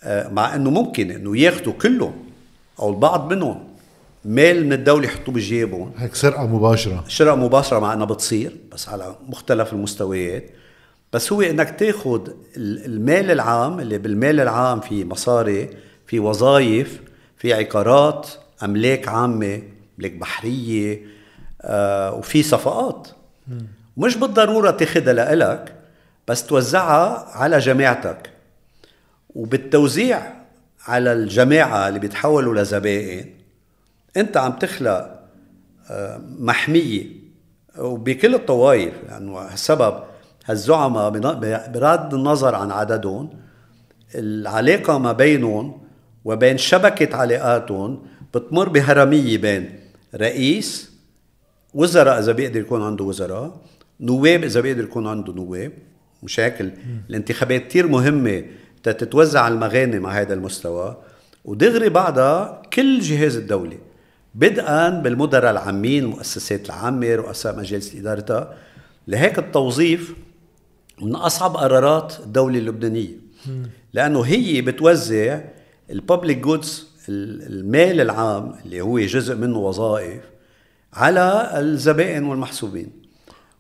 آه، 0.03 0.29
مع 0.29 0.55
أنه 0.55 0.69
ممكن 0.69 1.11
أنه 1.11 1.37
ياخدوا 1.37 1.73
كلهم 1.73 2.13
أو 2.79 2.89
البعض 2.89 3.33
منهم. 3.33 3.67
مال 4.25 4.65
من 4.65 4.73
الدولة 4.73 5.05
يحطوه 5.05 5.35
بجيبهم. 5.35 5.91
هيك 5.97 6.15
سرقة 6.15 6.47
مباشرة. 6.47 7.03
سرقة 7.07 7.35
مباشرة 7.35 7.79
مع 7.79 7.93
أنها 7.93 8.05
بتصير 8.05 8.55
بس 8.71 8.89
على 8.89 9.15
مختلف 9.27 9.73
المستويات. 9.73 10.49
بس 11.13 11.33
هو 11.33 11.41
إنك 11.41 11.79
تاخذ 11.79 12.29
المال 12.57 13.31
العام 13.31 13.79
اللي 13.79 13.97
بالمال 13.97 14.39
العام 14.39 14.79
في 14.79 15.05
مصاري 15.05 15.69
في 16.07 16.19
وظائف 16.19 17.01
في 17.37 17.53
عقارات 17.53 18.29
أملاك 18.63 19.07
عامة 19.07 19.61
أملاك 19.99 20.11
بحرية 20.11 21.01
آه 21.61 22.13
وفي 22.13 22.43
صفقات. 22.43 23.07
مش 23.97 24.17
بالضرورة 24.17 24.71
تاخذها 24.71 25.13
لإلك 25.13 25.75
بس 26.27 26.45
توزعها 26.45 27.27
على 27.31 27.59
جماعتك. 27.59 28.29
وبالتوزيع 29.35 30.33
على 30.87 31.13
الجماعة 31.13 31.87
اللي 31.87 31.99
بيتحولوا 31.99 32.55
لزبائن 32.61 33.29
أنت 34.17 34.37
عم 34.37 34.51
تخلق 34.51 35.19
آه 35.89 36.21
محمية. 36.39 37.05
وبكل 37.77 38.35
الطوائف 38.35 38.93
لأنه 39.09 39.37
يعني 39.37 39.53
السبب 39.53 40.03
هالزعماء 40.47 41.09
بغض 41.73 42.13
النظر 42.13 42.55
عن 42.55 42.71
عددهم 42.71 43.29
العلاقة 44.15 44.97
ما 44.97 45.11
بينهم 45.11 45.81
وبين 46.25 46.57
شبكة 46.57 47.17
علاقاتهم 47.17 47.99
بتمر 48.33 48.69
بهرمية 48.69 49.37
بين 49.37 49.79
رئيس 50.15 50.91
وزراء 51.73 52.19
إذا 52.19 52.31
بيقدر 52.31 52.59
يكون 52.59 52.81
عنده 52.83 53.03
وزراء 53.05 53.61
نواب 53.99 54.43
إذا 54.43 54.61
بيقدر 54.61 54.83
يكون 54.83 55.07
عنده 55.07 55.33
نواب 55.33 55.71
مش 56.23 56.39
هيك 56.39 56.61
الانتخابات 57.09 57.67
كتير 57.67 57.87
مهمة 57.87 58.43
تتوزع 58.83 59.47
المغانم 59.47 60.05
على 60.05 60.21
هذا 60.21 60.33
المستوى. 60.33 60.97
ودغري 61.45 61.89
بعدها 61.89 62.61
كل 62.73 62.99
جهاز 62.99 63.37
الدولة 63.37 63.77
بدءا 64.35 64.89
بالمدراء 64.89 65.51
العامين 65.51 66.03
المؤسسات 66.03 66.65
العامة 66.65 67.15
رؤساء 67.15 67.57
مجالس 67.57 67.95
إدارتها 67.95 68.53
لهيك 69.07 69.39
التوظيف 69.39 70.15
من 71.01 71.15
أصعب 71.15 71.57
قرارات 71.57 72.19
الدولة 72.19 72.59
اللبنانية. 72.59 73.17
لأنه 73.93 74.21
هي 74.21 74.61
بتوزع 74.61 75.41
الببليك 75.89 76.37
جودز 76.37 76.87
المال 77.09 78.01
العام 78.01 78.55
اللي 78.65 78.81
هو 78.81 78.99
جزء 78.99 79.35
منه 79.35 79.57
وظائف 79.57 80.21
على 80.93 81.51
الزبائن 81.59 82.23
والمحسوبين. 82.23 82.91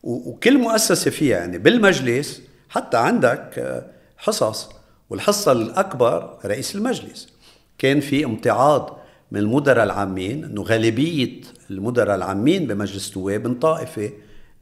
وكل 0.03 0.57
مؤسسة 0.57 1.11
فيها 1.11 1.37
يعني 1.37 1.57
بالمجلس 1.57 2.41
حتى 2.69 2.97
عندك 2.97 3.83
حصص. 4.17 4.69
والحصة 5.09 5.51
الأكبر 5.51 6.37
رئيس 6.45 6.75
المجلس. 6.75 7.29
كان 7.77 7.99
في 7.99 8.25
امتعاض 8.25 8.99
من 9.31 9.39
المدراء 9.39 9.83
العامين 9.83 10.43
إنه 10.43 10.61
غالبية 10.61 11.41
المدراء 11.71 12.15
العامين 12.15 12.67
بمجلس 12.67 13.17
النواب 13.17 13.47
من 13.47 13.55
طائفة 13.55 14.11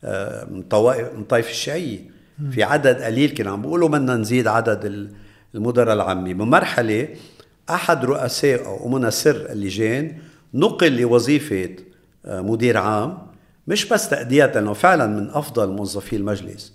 آه، 0.04 0.46
من 0.46 0.62
طوائف 0.64 1.14
من 1.14 1.24
طائفة 1.24 1.49
الشيعية. 1.49 2.14
في 2.52 2.64
عدد 2.64 3.02
قليل 3.02 3.30
كانوا 3.30 3.52
عم 3.52 3.62
بيقولوا 3.62 3.90
بدنا 3.90 4.16
نزيد 4.16 4.48
عدد 4.48 5.10
المدراء 5.56 5.94
العامي 5.94 6.34
بمرحلة 6.34 7.08
أحد 7.70 8.06
رؤساء 8.06 8.66
أو 8.66 8.88
أمنا 8.88 9.10
سر 9.10 9.52
اللجان 9.52 10.18
نقل 10.54 10.98
لوظيفة 11.02 11.76
آه، 12.26 12.42
مدير 12.42 12.78
عام 12.78 13.18
مش 13.68 13.86
بس 13.86 14.10
تأدية 14.10 14.46
لأنه 14.46 14.74
فعلا 14.74 15.08
من 15.08 15.30
أفضل 15.30 15.70
موظفي 15.70 16.16
المجلس. 16.16 16.74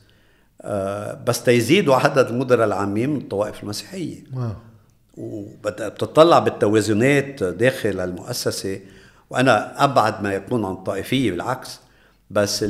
آه، 0.63 1.25
بس 1.27 1.43
تيزيدوا 1.43 1.95
عدد 1.95 2.27
المدراء 2.27 2.67
العامين 2.67 3.11
من 3.11 3.17
الطوائف 3.17 3.63
المسيحية. 3.63 4.25
وبتطلع 5.17 6.39
بالتوازنات 6.39 7.43
داخل 7.43 8.01
المؤسسة. 8.01 8.81
وأنا 9.31 9.85
أبعد 9.85 10.23
ما 10.23 10.33
يكون 10.35 10.65
عن 10.65 10.73
الطائفية 10.73 11.31
بالعكس. 11.31 11.81
بس 12.31 12.65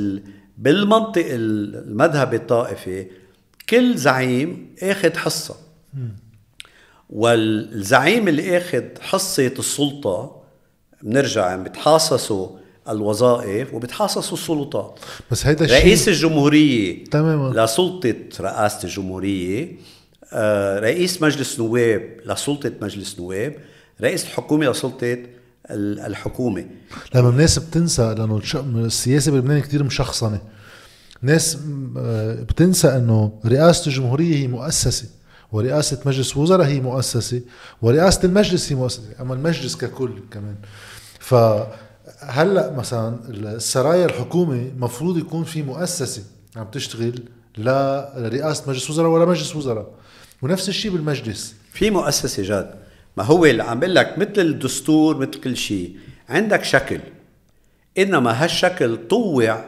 بالمنطق 0.60 1.26
المذهبي 1.28 2.36
الطائفي 2.36 3.06
كل 3.70 3.96
زعيم 3.96 4.74
اخذ 4.82 5.16
حصة. 5.16 5.56
والزعيم 7.10 8.28
اللي 8.28 8.58
اخذ 8.58 8.84
حصة 9.00 9.52
السلطة 9.58 10.42
بنرجع 11.02 11.56
بتحاصصوا 11.56 12.48
الوظائف 12.88 13.74
وبتحاصصوا 13.74 14.36
السلطات. 14.38 14.98
بس 15.30 15.46
هيدا 15.46 15.64
الشيء 15.64 15.78
رئيس 15.78 16.08
الجمهورية 16.08 17.04
تماما. 17.04 17.64
لسلطة 17.64 18.14
رئاسة 18.40 18.84
الجمهورية 18.84 19.76
آه، 20.32 20.78
رئيس 20.78 21.22
مجلس 21.22 21.60
نواب 21.60 22.16
لسلطة 22.26 22.72
مجلس 22.82 23.20
نواب 23.20 23.54
رئيس 24.00 24.24
الحكومة 24.24 24.70
لسلطة 24.70 25.18
الحكومة. 25.70 26.66
لما 27.14 27.28
الناس 27.28 27.58
بتنسى 27.58 28.14
لأنه 28.14 28.40
السياسة 28.56 29.32
بلبنان 29.32 29.60
كثير 29.60 29.84
مشخصنة. 29.84 30.40
ناس 31.22 31.58
آه، 31.96 32.34
بتنسى 32.34 32.88
إنه 32.88 33.40
رئاسة 33.46 33.86
الجمهورية 33.86 34.36
هي 34.36 34.46
مؤسسة 34.46 35.08
ورئاسة 35.52 36.00
مجلس 36.06 36.36
وزراء 36.36 36.66
هي 36.66 36.80
مؤسسة 36.80 37.40
ورئاسة 37.82 38.20
المجلس 38.24 38.72
هي 38.72 38.76
مؤسسة 38.76 39.02
أما 39.20 39.34
المجلس 39.34 39.76
ككل 39.76 40.20
كمان. 40.30 40.54
فهلأ 41.18 42.72
مثلا 42.76 43.18
السرايا 43.28 44.04
الحكومة 44.06 44.70
مفروض 44.78 45.18
يكون 45.18 45.44
في 45.44 45.62
مؤسسة 45.62 46.22
عم 46.56 46.66
تشتغل 46.72 47.22
لرئاسه 47.58 48.70
مجلس 48.70 48.90
وزراء 48.90 49.10
ولا 49.10 49.24
مجلس 49.24 49.56
وزراء. 49.56 49.90
ونفس 50.42 50.68
الشيء 50.68 50.90
بالمجلس. 50.92 51.54
في 51.72 51.90
مؤسسة 51.90 52.42
جاد. 52.42 52.74
ما 53.20 53.26
هو 53.26 53.44
اللي 53.44 53.62
عم 53.62 53.80
بقول 53.80 53.94
لك 53.94 54.18
مثل 54.18 54.30
الدستور 54.40 55.16
مثل 55.16 55.30
كل 55.40 55.56
شيء. 55.56 55.96
عندك 56.28 56.64
شكل. 56.64 57.00
إنما 57.98 58.44
هالشكل 58.44 58.96
طوع. 59.08 59.64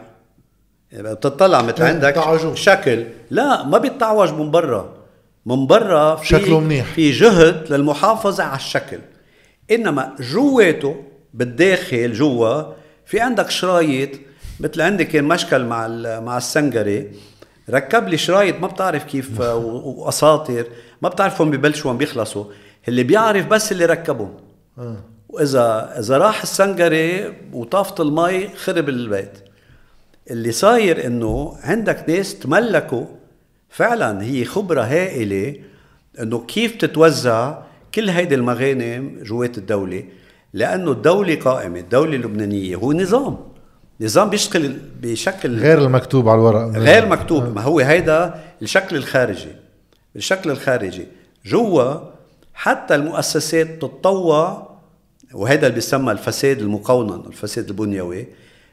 بتطلع 0.93 1.63
مثل 1.63 1.83
عندك 1.83 2.15
تعوجوا. 2.15 2.55
شكل. 2.55 3.05
لا 3.31 3.63
ما 3.65 3.79
بيتعوج 3.79 4.33
من 4.33 4.51
برا. 4.51 4.95
من 5.47 5.67
برا 5.67 6.17
في 6.17 6.27
شكله 6.27 6.61
منيح. 6.61 6.85
في 6.87 7.11
جهد 7.11 7.73
للمحافظة 7.73 8.45
على 8.45 8.57
الشكل. 8.57 8.99
إنما 9.71 10.17
جواته 10.21 11.05
بالداخل 11.35 12.13
جوا 12.13 12.63
في 13.07 13.21
عندك 13.21 13.51
شرايط. 13.51 14.11
مثل 14.61 14.81
عندي 14.81 15.05
كان 15.05 15.25
مشكل 15.25 15.65
مع 15.65 15.89
مع 16.21 16.37
السنجري. 16.37 17.11
ركب 17.71 18.09
لي 18.09 18.17
شرايط 18.19 18.57
ما 18.61 18.67
بتعرف 18.67 19.05
كيف 19.05 19.41
و- 19.41 20.05
واساطر 20.05 20.65
ما 21.03 21.09
بتعرف 21.09 21.41
وين 21.41 21.51
ببلشوا 21.51 21.91
وين 21.91 21.99
بيخلصوا. 21.99 22.45
اللي 22.89 23.03
بيعرف 23.03 23.47
بس 23.47 23.73
اللي 23.73 23.85
ركبهم 23.85 24.35
آه. 24.79 24.97
وإذا 25.29 25.95
إذا 25.99 26.19
راح 26.19 26.43
السنجري 26.43 27.35
وطافت 27.53 28.01
المي 28.01 28.49
خرب 28.49 28.89
البيت. 28.89 29.39
اللي 30.31 30.53
صاير 30.53 31.07
إنه 31.07 31.57
عندك 31.63 32.05
ناس 32.09 32.39
تملكوا 32.39 33.05
فعلا 33.69 34.23
هي 34.23 34.45
خبرة 34.45 34.83
هائلة 34.83 35.55
إنه 36.21 36.39
كيف 36.47 36.77
تتوزع 36.77 37.59
كل 37.95 38.11
هيدي 38.11 38.35
المغانم 38.35 39.19
جوات 39.23 39.59
الدولة. 39.59 40.05
لأنه 40.53 40.91
الدولة 40.91 41.35
قائمة 41.35 41.79
الدولة 41.79 42.17
اللبنانية 42.17 42.77
هو 42.77 42.93
نظام. 42.93 43.39
نظام 44.01 44.31
بيشتغل 44.31 44.77
بشكل 45.03 45.59
غير 45.59 45.79
المكتوب 45.79 46.29
على 46.29 46.39
الورق. 46.39 46.79
غير 46.79 47.07
مكتوب. 47.07 47.55
ما 47.55 47.61
هو 47.61 47.81
هيدا 47.81 48.35
الشكل 48.63 48.97
الخارجي. 48.97 49.53
الشكل 50.17 50.51
الخارجي. 50.51 51.07
جوا 51.47 52.12
حتى 52.63 52.95
المؤسسات 52.95 53.67
تتطوع 53.67 54.71
وهذا 55.35 55.67
اللي 55.67 55.75
بيسمى 55.75 56.13
الفساد 56.13 56.59
المقونن 56.59 57.23
الفساد 57.27 57.69
البنيوي. 57.69 58.27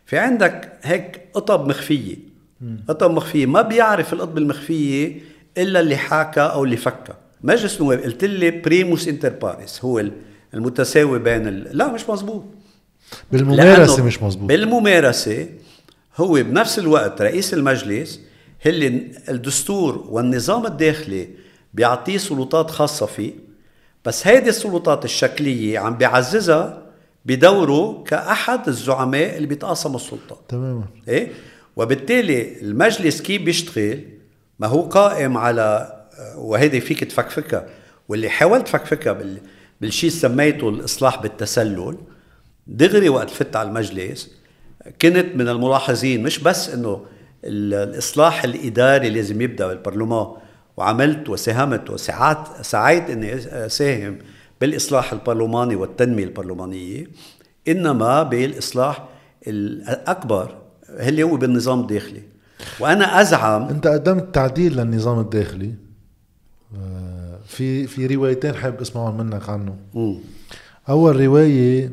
في 0.06 0.18
عندك 0.18 0.80
هيك 0.82 1.22
قطب 1.34 1.68
مخفية. 1.68 2.16
قطب 2.88 3.12
مخفية 3.12 3.46
ما 3.46 3.62
بيعرف 3.62 4.14
القطب 4.14 4.38
المخفية 4.38 5.22
إلا 5.58 5.80
اللي 5.80 5.98
حاكى 5.98 6.42
أو 6.42 6.64
اللي 6.64 6.78
فكى. 6.78 7.14
مجلس 7.44 7.82
نواب 7.82 8.00
قلت 8.00 8.26
لي 8.26 8.52
primus 8.52 9.08
inter 9.08 9.30
pares 9.30 9.86
هو 9.86 10.06
المتساوي 10.54 11.20
بين 11.20 11.48
ال... 11.48 11.78
لا 11.78 11.88
مش 11.88 12.10
مزبوط 12.10 12.44
بالممارسة 13.32 13.94
لأنه 13.94 14.06
مش 14.06 14.24
مزبوط 14.24 14.48
بالممارسة 14.48 15.48
هو 16.18 16.34
بنفس 16.34 16.80
الوقت 16.80 17.22
رئيس 17.22 17.54
المجلس 17.54 18.20
اللي 18.66 19.12
الدستور 19.30 20.06
والنظام 20.10 20.66
الداخلي 20.66 21.30
بيعطيه 21.74 22.18
سلطات 22.18 22.72
خاصة 22.72 23.06
فيه. 23.06 23.49
بس 24.06 24.28
هيدي 24.28 24.50
السلطات 24.50 25.06
الشكلية 25.06 25.80
عم 25.80 25.98
بيعززها 25.98 26.82
بدوره 27.26 28.04
كأحد 28.08 28.68
الزعماء 28.68 29.36
اللي 29.38 29.48
بيتقاسموا 29.48 29.96
السلطة. 29.96 30.38
تماما. 30.48 30.84
إيه؟ 31.08 31.32
وبالتالي 31.76 32.62
المجلس 32.62 33.22
كيف 33.22 33.42
بيشتغل؟ 33.42 34.00
ما 34.60 34.68
هو 34.68 34.82
قائم 34.82 35.38
على 35.38 35.96
وهيدي 36.38 36.82
فيك 36.82 37.04
تفكفكها 37.04 37.66
واللي 38.10 38.30
حاولت 38.30 38.68
فكفكها 38.68 39.14
بال 39.14 39.38
بالشيء 39.82 40.10
سميته 40.10 40.70
الإصلاح 40.70 41.22
بالتسلل. 41.22 41.98
دغري 42.68 43.10
وقت 43.10 43.30
فت 43.30 43.56
على 43.56 43.70
المجلس 43.70 44.32
كنت 45.02 45.36
من 45.36 45.50
الملاحظين 45.50 46.24
مش 46.24 46.40
بس 46.40 46.70
إنه 46.70 47.06
ال- 47.46 47.74
الإصلاح 47.90 48.44
الإداري 48.44 49.10
لازم 49.10 49.42
يبدأ 49.42 49.68
بالبرلمان 49.68 50.28
وعملت 50.80 51.30
وساهمت 51.30 51.90
وساعات 51.90 52.48
سعيت 52.62 53.10
إني 53.10 53.36
أساهم 53.66 54.18
بالإصلاح 54.62 55.14
البرلماني 55.14 55.76
والتنمية 55.76 56.24
البرلمانية 56.24 57.08
إنما 57.68 58.24
بالإصلاح 58.24 59.08
الأكبر 59.48 60.58
اللي 60.90 61.24
هو 61.24 61.36
بالنظام 61.36 61.80
الداخلي. 61.80 62.22
وأنا 62.80 63.22
أزعم 63.22 63.64
أنت 63.64 63.88
قدمت 63.88 64.36
تعديل 64.36 64.76
للنظام 64.78 65.20
الداخلي. 65.20 65.74
آه، 66.78 67.40
في 67.48 67.88
في 67.88 68.08
روايتين 68.08 68.56
حابب 68.56 68.82
أسمعهم 68.82 69.18
منك 69.18 69.50
عنه. 69.50 69.76
مم. 69.94 70.18
أول 70.90 71.20
رواية 71.20 71.92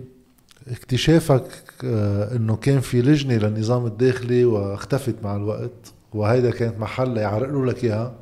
اكتشافك 0.70 1.48
آه، 1.84 2.36
إنه 2.36 2.56
كان 2.56 2.80
في 2.80 3.02
لجنة 3.02 3.34
للنظام 3.34 3.86
الداخلي 3.86 4.44
واختفت 4.44 5.14
مع 5.22 5.36
الوقت 5.36 5.92
وهيدا 6.14 6.50
كانت 6.50 6.78
محل 6.80 7.16
يعرقلوا 7.16 7.66
لك 7.66 7.84
إياها. 7.84 8.14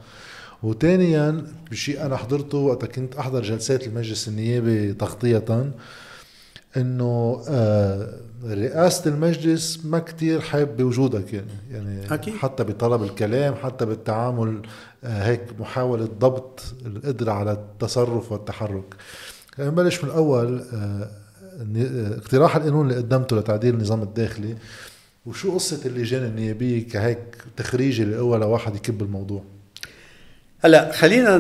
وثانيا 0.65 1.47
بشيء 1.71 2.07
أنا 2.07 2.17
حضرته 2.17 2.59
وقت 2.59 2.85
كنت 2.85 3.17
أحضر 3.17 3.43
جلسات 3.43 3.87
المجلس 3.87 4.29
النيابي 4.29 4.93
تغطية 4.93 5.73
إنه 6.77 7.43
آه، 7.49 8.15
رئاسة 8.45 9.11
المجلس 9.11 9.81
ما 9.85 9.99
كتير 9.99 10.41
حابه 10.41 10.73
بوجودك 10.73 11.33
يعني 11.33 11.47
يعني 11.71 12.15
أكيد. 12.15 12.35
حتى 12.35 12.65
بطلب 12.65 13.03
الكلام 13.03 13.55
حتى 13.55 13.87
بالتعامل 13.87 14.63
آه، 15.05 15.23
هيك 15.23 15.41
محاولة 15.61 16.09
ضبط 16.21 16.61
القدرة 16.87 17.33
على 17.33 17.53
التصرف 17.53 18.33
والتحرك. 18.33 18.95
نبلش 19.59 20.05
من 20.05 20.11
الأول 20.11 20.65
آه، 20.75 21.11
اقتراح 22.17 22.57
القانون 22.57 22.91
اللي 22.91 23.03
قدمته 23.03 23.37
لتعديل 23.37 23.75
النظام 23.75 24.03
الداخلي. 24.03 24.57
وشو 25.27 25.55
قصة 25.55 25.81
اللجان 25.87 26.25
النيابية 26.25 26.89
كهيك 26.89 27.45
تخريجي 27.57 28.17
هو 28.17 28.37
لواحد 28.37 28.77
يكب 28.77 29.03
الموضوع؟ 29.03 29.43
هلا 30.65 30.93
خلينا 30.93 31.37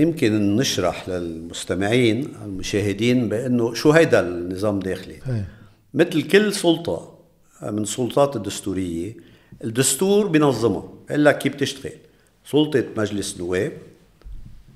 يمكن 0.00 0.56
نشرح 0.56 1.08
للمستمعين 1.08 2.28
المشاهدين 2.44 3.28
بأنه 3.28 3.74
شو 3.74 3.90
هيدا 3.90 4.20
النظام 4.20 4.78
الداخلي 4.78 5.14
إيه. 5.28 5.48
مثل 5.94 6.22
كل 6.22 6.52
سلطة 6.52 7.18
من 7.62 7.82
السلطات 7.82 8.36
الدستورية 8.36 9.16
الدستور 9.64 10.26
بينظمها 10.26 10.88
بيقول 11.08 11.24
لك 11.24 11.38
كيف 11.38 11.54
تشتغل 11.54 11.92
سلطة 12.44 12.84
مجلس 12.96 13.40
نواب 13.40 13.72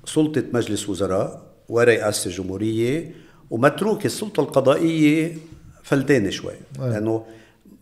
سلطة 0.05 0.43
مجلس 0.53 0.89
وزراء 0.89 1.41
ورئاسة 1.69 2.27
الجمهورية 2.27 3.11
ومتروك 3.49 4.05
السلطة 4.05 4.41
القضائية 4.41 5.37
فلتانة 5.83 6.29
شوي. 6.29 6.53
أيه. 6.79 6.89
لأنه 6.89 7.25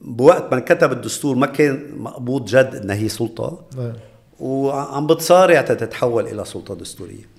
بوقت 0.02 0.52
ما 0.52 0.58
انكتب 0.58 0.92
الدستور 0.92 1.36
ما 1.36 1.48
كان 1.48 1.92
مقبوض 1.98 2.46
جد 2.46 2.76
إنها 2.76 2.96
هي 2.96 3.10
سلطة. 3.10 3.66
إيه. 3.78 4.11
وعم 4.42 5.08
بتصارع 5.08 5.62
تتحول 5.62 6.28
إلى 6.28 6.46
سلطة 6.46 6.76
دستورية. 6.76 7.30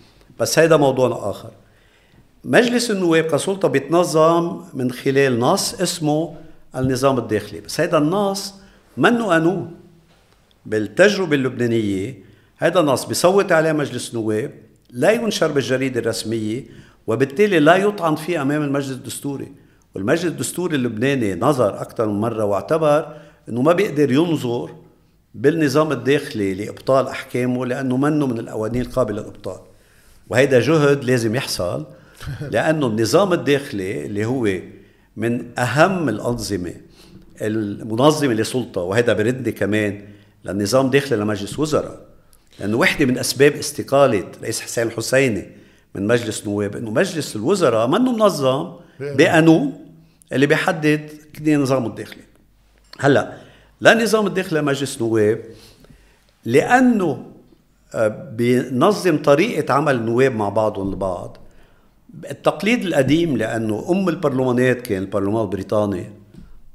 بس 0.40 0.58
هيدا 0.58 0.76
موضوع 0.76 1.30
آخر. 1.30 1.50
مجلس 2.44 2.90
النواب 2.90 3.24
كسلطة 3.24 3.68
بيتنظم 3.68 4.60
من 4.74 4.92
خلال 4.92 5.38
نص 5.38 5.80
اسمه 5.80 6.34
النظام 6.76 7.18
الداخلي. 7.18 7.60
بس 7.60 7.80
هيدا 7.80 7.98
النص 7.98 8.54
منه 8.96 9.26
قانون. 9.26 9.74
بالتجربة 10.66 11.36
اللبنانية 11.36 12.24
هيدا 12.58 12.80
النص 12.80 13.04
بيصوت 13.04 13.52
عليه 13.52 13.72
مجلس 13.72 14.14
النواب 14.14 14.52
لا 14.90 15.10
ينشر 15.10 15.52
بالجريدة 15.52 16.00
الرسمية 16.00 16.64
وبالتالي 17.06 17.58
لا 17.58 17.76
يطعن 17.76 18.14
فيه 18.14 18.42
أمام 18.42 18.62
المجلس 18.62 18.90
الدستوري. 18.90 19.52
والمجلس 19.94 20.24
الدستوري 20.24 20.76
اللبناني 20.76 21.34
نظر 21.34 21.80
أكثر 21.80 22.06
من 22.06 22.20
مرة 22.20 22.44
واعتبر 22.44 23.16
إنه 23.48 23.62
ما 23.62 23.72
بيقدر 23.72 24.12
ينظر 24.12 24.70
بالنظام 25.34 25.92
الداخلي 25.92 26.54
لإبطال 26.54 27.08
أحكامه 27.08 27.66
لأنه 27.66 27.96
منه 27.96 28.26
من 28.26 28.38
القوانين 28.38 28.82
القابلة 28.82 29.22
للإبطال. 29.22 29.60
وهيدا 30.28 30.60
جهد 30.60 31.04
لازم 31.04 31.34
يحصل 31.34 31.86
لأنه 32.52 32.86
النظام 32.86 33.32
الداخلي 33.32 34.06
اللي 34.06 34.24
هو 34.24 34.48
من 35.16 35.58
أهم 35.58 36.08
الأنظمة 36.08 36.74
المنظمة 37.42 38.34
لسلطة 38.34 38.80
وهذا 38.80 39.12
بردني 39.12 39.52
كمان 39.52 40.02
للنظام 40.44 40.90
داخلي 40.90 41.16
لمجلس 41.18 41.58
وزراء. 41.58 42.00
لأنه 42.60 42.76
وحدة 42.76 43.06
من 43.06 43.18
أسباب 43.18 43.52
استقالة 43.52 44.24
رئيس 44.42 44.60
حسين 44.60 44.86
الحسيني 44.86 45.46
من 45.94 46.06
مجلس 46.06 46.46
نواب 46.46 46.76
إنه 46.76 46.90
مجلس 46.90 47.36
الوزراء 47.36 47.86
منه 47.86 48.12
منظم 48.12 48.72
بقانون 49.00 49.86
اللي 50.32 50.46
بيحدد 50.46 51.10
نظامه 51.46 51.86
الداخلي. 51.86 52.22
هلأ 53.00 53.32
لا 53.82 53.94
نظام 53.94 54.26
الداخلي 54.26 54.60
لمجلس 54.60 55.02
نواب 55.02 55.40
لأنه 56.44 57.26
آه، 57.94 58.08
بينظم 58.08 59.18
طريقة 59.18 59.74
عمل 59.74 59.94
النواب 59.94 60.34
مع 60.34 60.48
بعضهم 60.48 60.90
البعض 60.90 61.36
التقليد 62.30 62.84
القديم 62.84 63.36
لأنه 63.36 63.86
أم 63.90 64.08
البرلمانات 64.08 64.80
كان 64.80 65.02
البرلمان 65.02 65.42
البريطاني 65.42 66.12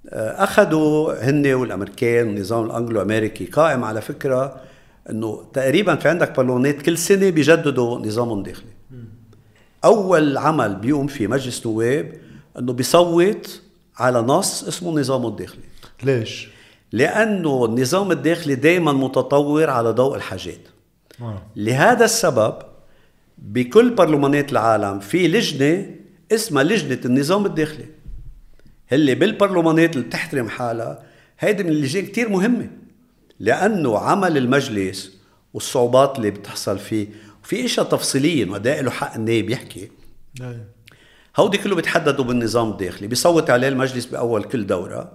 آه، 0.09 0.43
أخذوا 0.43 1.29
هن 1.29 1.53
والأمريكان 1.53 2.27
والنظام 2.27 2.65
الأنجلو 2.65 3.01
أمريكي 3.01 3.45
قائم 3.45 3.83
على 3.83 4.01
فكرة 4.01 4.61
أنه 5.09 5.43
تقريبا 5.53 5.95
في 5.95 6.09
عندك 6.09 6.37
برلمانات 6.37 6.81
كل 6.81 6.97
سنة 6.97 7.29
بيجددوا 7.29 7.99
نظامهم 7.99 8.37
الداخلي 8.37 8.71
أول 9.85 10.37
عمل 10.37 10.75
بيقوم 10.75 11.07
فيه 11.07 11.27
مجلس 11.27 11.67
نواب 11.67 12.13
أنه 12.59 12.73
بيصوت 12.73 13.61
على 13.97 14.21
نص 14.21 14.63
اسمه 14.63 14.89
النظام 14.89 15.25
الداخلي. 15.25 15.63
ليش؟ 16.03 16.56
لأنه 16.91 17.65
النظام 17.65 18.11
الداخلي 18.11 18.55
دائما 18.55 18.91
متطور 18.91 19.69
على 19.69 19.89
ضوء 19.89 20.15
الحاجات. 20.15 20.59
لهذا 21.55 22.05
السبب 22.05 22.55
بكل 23.37 23.95
برلمانات 23.95 24.51
العالم 24.51 24.99
في 24.99 25.27
لجنة 25.27 25.95
اسمها 26.31 26.63
لجنة 26.63 26.99
النظام 27.05 27.45
الداخلي. 27.45 27.85
اللي 28.91 29.15
بالبرلمانات 29.15 29.95
اللي 29.95 30.07
بتحترم 30.07 30.49
حالها 30.49 31.03
هيدي 31.39 31.63
من 31.63 31.69
اللجان 31.69 32.05
كتير 32.05 32.29
مهمة. 32.29 32.69
لأنه 33.39 33.97
عمل 33.97 34.37
المجلس 34.37 35.17
والصعوبات 35.53 36.17
اللي 36.17 36.31
بتحصل 36.31 36.79
فيه 36.79 37.07
وفي 37.43 37.65
إشياء 37.65 37.85
تفصيلية 37.85 38.45
ما 38.45 38.57
له 38.57 38.91
حق 38.91 39.15
النائب 39.15 39.49
يحكي 39.49 39.91
نعم. 40.39 40.57
هودي 41.37 41.57
كله 41.57 41.75
بيتحددوا 41.75 42.25
بالنظام 42.25 42.71
الداخلي 42.71 43.07
بيصوت 43.07 43.49
عليه 43.49 43.67
المجلس 43.67 44.05
بأول 44.05 44.43
كل 44.43 44.67
دورة. 44.67 45.11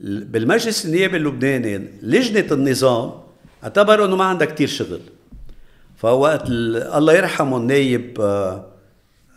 بالمجلس 0.00 0.86
النيابي 0.86 1.16
اللبناني 1.16 1.88
لجنة 2.02 2.52
النظام 2.52 3.12
اعتبروا 3.64 4.06
إنه 4.06 4.16
ما 4.16 4.24
عندها 4.24 4.46
كتير 4.46 4.68
شغل. 4.68 5.00
فوقت 5.96 6.42
الله 6.48 7.12
يرحمه 7.12 7.56
النايب 7.56 8.20
آه، 8.20 8.66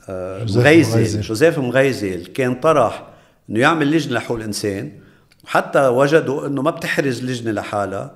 آه، 0.10 0.46
مغيزي 0.56 1.22
جوزيف 1.22 1.60
مغيزي 1.60 2.18
كان 2.18 2.56
طرح 2.56 3.08
إنه 3.50 3.60
يعمل 3.60 3.92
لجنة 3.92 4.14
لحقوق 4.14 4.38
الإنسان. 4.38 4.92
وحتى 5.44 5.88
وجدوا 5.88 6.48
إنه 6.48 6.62
ما 6.62 6.72
بتحرز 6.72 7.24
لجنة 7.24 7.52
لحالها. 7.52 8.12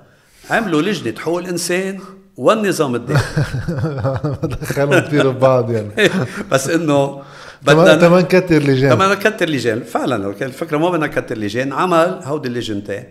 عملوا 0.49 0.81
لجنة 0.81 1.19
حقوق 1.19 1.39
الإنسان 1.39 1.99
والنظام 2.37 2.95
الداخلي. 2.95 4.37
دخلوا 4.61 4.99
كثير 4.99 5.29
ببعض 5.29 5.71
يعني. 5.71 6.09
بس 6.51 6.69
إنه 6.69 7.21
بدنا 7.65 7.95
تمام 7.95 8.21
كتر 8.21 8.63
لجان 8.63 8.89
تمام 8.89 9.13
كتر 9.13 9.49
لجان 9.49 9.83
فعلا 9.83 10.29
الفكرة 10.41 10.77
ما 10.77 10.89
بدنا 10.89 11.05
نكتر 11.05 11.37
لجان 11.37 11.73
عمل 11.73 12.19
هودي 12.23 12.47
اللجنتين 12.47 13.03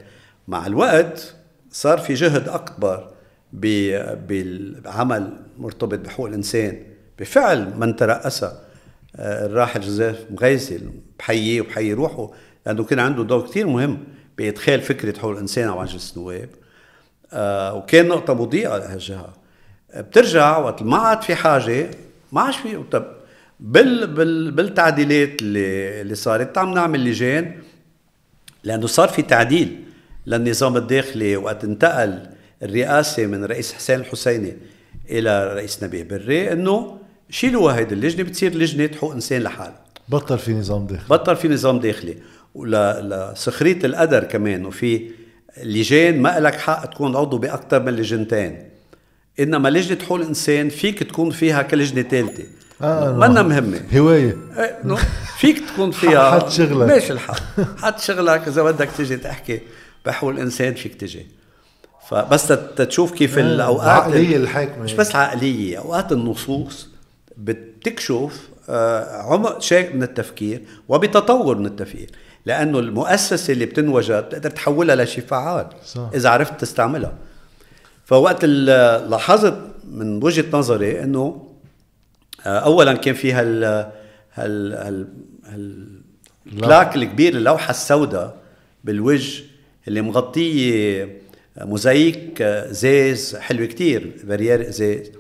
مع 0.49 0.67
الوقت 0.67 1.35
صار 1.71 1.99
في 1.99 2.15
جهد 2.15 2.49
أكبر 2.49 3.11
بالعمل 3.53 5.33
مرتبط 5.59 5.99
بحقوق 5.99 6.27
الإنسان. 6.27 6.83
بفعل 7.19 7.73
من 7.77 7.97
ترأسها 7.97 8.61
آه، 9.17 9.47
الراحل 9.47 9.81
جوزيف 9.81 10.17
مغيثي 10.31 10.81
بحييه 11.19 11.61
وبحيي 11.61 11.93
روحه 11.93 12.31
لأنه 12.67 12.85
كان 12.85 12.99
عنده 12.99 13.25
دور 13.25 13.47
كثير 13.47 13.67
مهم 13.67 14.05
بإدخال 14.39 14.81
فكرة 14.81 15.19
حقوق 15.19 15.31
الإنسان 15.31 15.69
على 15.69 15.81
مجلس 15.81 16.17
النواب 16.17 16.49
آه، 17.33 17.75
وكان 17.75 18.09
نقطة 18.09 18.35
مضيئة 18.35 18.79
لهالجهة. 18.79 19.33
بترجع 19.97 20.59
وقت 20.59 20.83
ما 20.83 20.97
عاد 20.97 21.23
في 21.23 21.35
حاجة 21.35 21.91
ما 22.33 22.41
عادش 22.41 22.57
في 22.57 22.83
طب 22.91 23.05
بال 23.61 24.07
بال 24.07 24.51
بالتعديلات 24.51 25.43
اللي 25.43 26.01
اللي 26.01 26.15
صارت. 26.15 26.59
عم 26.59 26.75
نعمل 26.75 27.05
لجان 27.05 27.55
لأنه 28.65 28.87
صار 28.87 29.09
في 29.09 29.23
تعديل 29.23 29.81
للنظام 30.27 30.77
الداخلي 30.77 31.37
وقت 31.37 31.65
انتقل 31.65 32.27
الرئاسة 32.63 33.27
من 33.27 33.45
رئيس 33.45 33.73
حسين 33.73 34.01
الحسيني 34.01 34.57
إلى 35.11 35.55
رئيس 35.55 35.85
نبيه 35.85 36.03
بري 36.03 36.53
إنه 36.53 36.99
شيلوا 37.31 37.73
هيدي 37.73 37.95
اللجنة 37.95 38.25
بتصير 38.25 38.55
لجنة 38.55 38.91
حقوق 38.97 39.13
إنسان 39.13 39.43
لحالها 39.43 39.81
بطل 40.09 40.39
في 40.39 40.53
نظام 40.55 40.87
داخلي. 40.87 41.09
بطل 41.09 41.37
في 41.37 41.49
نظام 41.49 41.79
داخلي. 41.79 42.17
ولسخريه 42.55 43.79
القدر 43.85 44.25
كمان 44.25 44.67
وفي 44.67 45.11
لجان 45.63 46.23
ما 46.23 46.41
لك 46.41 46.55
حق 46.55 46.87
تكون 46.87 47.17
عضو 47.17 47.39
باكثر 47.39 47.83
من 47.83 47.93
لجنتين. 47.93 48.69
إنما 49.41 49.69
لجنة 49.69 49.99
حقوق 50.05 50.19
الإنسان 50.19 50.69
فيك 50.69 51.03
تكون 51.03 51.31
فيها 51.31 51.63
كلجنة 51.63 52.03
ثالثه 52.03 52.45
آه 52.83 53.13
منا 53.13 53.43
مهمة 53.43 53.81
هواية. 53.97 54.37
إيه 54.59 54.97
فيك 55.39 55.63
تكون 55.71 55.91
فيها 56.01 56.31
حد 56.31 56.49
شغلك. 56.51 56.89
ماشي 56.89 57.13
الحال 57.13 57.37
حد 57.79 57.99
شغلك. 58.01 58.49
إذا 58.49 58.63
بدك 58.63 58.89
تيجي 58.97 59.17
تحكي 59.17 59.61
بحقوق 60.07 60.31
الإنسان 60.31 60.75
فيك 60.75 60.95
تجي. 60.95 61.27
فبس 62.09 62.53
تشوف 62.77 63.13
كيف 63.13 63.39
آه 63.39 63.43
الأوقات 63.43 63.89
عقلية 63.89 64.37
الحاكمة 64.37 64.85
مش 64.85 64.93
بس 64.93 65.17
عقلية 65.17 65.79
أوقات 65.79 66.13
النصوص 66.13 66.89
بتكشف 67.39 68.49
آه، 68.69 69.23
عمق 69.23 69.61
شيء 69.61 69.97
من 69.97 70.03
التفكير 70.03 70.63
وبتطور 70.89 71.59
من 71.59 71.67
التفكير. 71.67 72.11
لأنه 72.47 72.79
المؤسسة 72.79 73.53
اللي 73.53 73.67
بتنوجد 73.67 74.25
بتقدر 74.25 74.51
تحولها 74.51 74.97
لشيء 74.97 75.25
فعال 75.25 75.67
صح. 75.87 76.11
إذا 76.15 76.29
عرفت 76.31 76.61
تستعملها. 76.61 77.13
فوقت 78.05 78.45
لاحظت 78.45 79.55
من 79.91 80.25
وجهة 80.25 80.45
نظري 80.53 81.03
أنه 81.03 81.21
آه، 81.21 81.44
اولا 82.47 82.93
كان 82.93 83.15
في 83.15 83.33
هال 83.33 83.65
هال 84.35 84.73
هال, 84.73 85.09
هال 85.45 85.87
البلاك 86.47 86.97
الكبير 86.97 87.37
اللوحة 87.37 87.71
السوداء 87.71 88.37
بالوجه 88.85 89.43
اللي 89.89 90.03
مغطيه 90.03 91.09
موزايك 91.61 92.43
زيز 92.71 93.37
حلو 93.37 93.69
كتير 93.69 94.13
بريير 94.25 94.69
ازاز 94.69 95.11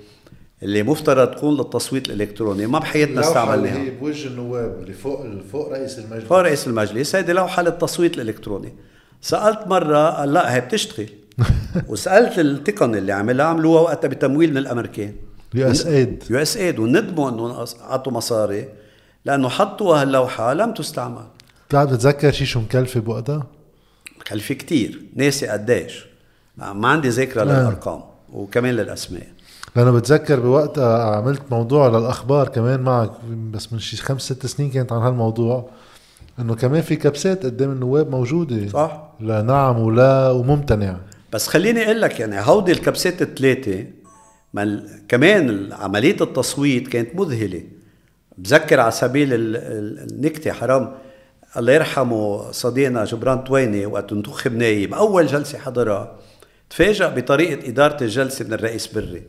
اللي 0.62 0.82
مفترض 0.82 1.30
تكون 1.30 1.56
للتصويت 1.56 2.08
الإلكتروني 2.08 2.66
ما 2.66 2.78
بحياتنا 2.78 3.20
استعملناها. 3.20 3.76
اللي 3.76 3.90
هي 3.90 3.90
بوجه 3.90 4.26
النواب 4.26 4.78
اللي 4.82 4.92
فوق 4.92 5.24
فوق 5.52 5.72
رئيس 5.72 5.98
المجلس. 5.98 6.24
فوق 6.24 6.38
رئيس 6.38 6.66
المجلس 6.66 7.16
هيدي 7.16 7.32
لوحة 7.32 7.62
للتصويت 7.62 8.14
الإلكتروني. 8.14 8.72
سألت 9.20 9.66
مرة 9.66 10.10
قال 10.10 10.32
لا 10.32 10.54
هي 10.54 10.60
بتشتغل. 10.60 11.08
وسألت 11.88 12.38
التقن 12.38 12.94
اللي 12.94 13.12
عملها 13.12 13.46
عملوها 13.46 13.82
وقتها 13.82 14.08
بتمويل 14.08 14.50
من 14.50 14.56
الأمريكان. 14.56 15.14
يو 15.54 15.70
إس 15.70 15.86
إيد. 15.86 16.24
يو 16.30 16.38
إس 16.38 16.56
إيد 16.56 16.78
وندموا 16.78 17.30
إنه 17.30 17.66
عطوا 17.80 18.12
مصاري 18.12 18.68
لأنه 19.24 19.48
حطوا 19.48 19.96
هاللوحة 20.02 20.54
لم 20.54 20.74
تستعمل. 20.74 21.24
بتعرف 21.68 21.90
بتتذكر 21.90 22.32
شي 22.32 22.46
شو 22.46 22.60
مكلفة 22.60 23.00
بوقتها؟ 23.00 23.46
مكلفة 24.20 24.54
كتير 24.54 25.02
ناسي 25.14 25.46
قديش. 25.46 26.06
ما 26.56 26.88
عندي 26.88 27.08
ذاكره 27.08 27.42
آه. 27.42 27.44
للأرقام 27.44 28.00
وكمان 28.32 28.74
للأسماء. 28.74 29.26
لأنه 29.76 29.90
بتذكر 29.90 30.40
بوقتها 30.40 31.16
عملت 31.16 31.42
موضوع 31.50 31.88
للأخبار 31.88 32.48
كمان 32.48 32.80
معك 32.80 33.10
بس 33.50 33.72
من 33.72 33.78
شي 33.78 33.96
خمس 33.96 34.22
ست 34.22 34.46
سنين 34.46 34.70
كانت 34.70 34.92
عن 34.92 35.00
هالموضوع 35.02 35.70
إنه 36.38 36.54
كمان 36.54 36.82
في 36.82 36.96
كبسات 36.96 37.44
قدام 37.44 37.72
النواب 37.72 38.10
موجودة. 38.10 38.68
صح. 38.68 39.02
لنعم 39.20 39.78
ولا 39.78 40.30
وممتنع. 40.30 40.96
بس 41.32 41.48
خليني 41.48 41.84
أقول 41.84 42.00
لك 42.00 42.20
يعني 42.20 42.40
هودي 42.40 42.72
الكبسات 42.72 43.22
الثلاثة 43.22 43.84
ما 44.54 44.82
كمان 45.08 45.72
عملية 45.72 46.16
التصويت 46.20 46.88
كانت 46.88 47.16
مذهلة. 47.16 47.62
بذكر 48.38 48.80
على 48.80 48.90
سبيل 48.90 49.28
النكتة 49.32 50.52
حرام. 50.52 50.94
الله 51.56 51.72
يرحمه 51.72 52.50
صديقنا 52.52 53.04
جبران 53.04 53.44
تويني 53.44 53.86
وقت 53.86 54.12
انتخب 54.12 54.56
نايب 54.56 54.94
أول 54.94 55.26
جلسة 55.26 55.58
حضرها. 55.58 56.18
تفاجأ 56.70 57.08
بطريقة 57.08 57.68
إدارة 57.68 58.04
الجلسة 58.04 58.44
من 58.44 58.52
الرئيس 58.52 58.86
بري. 58.86 59.22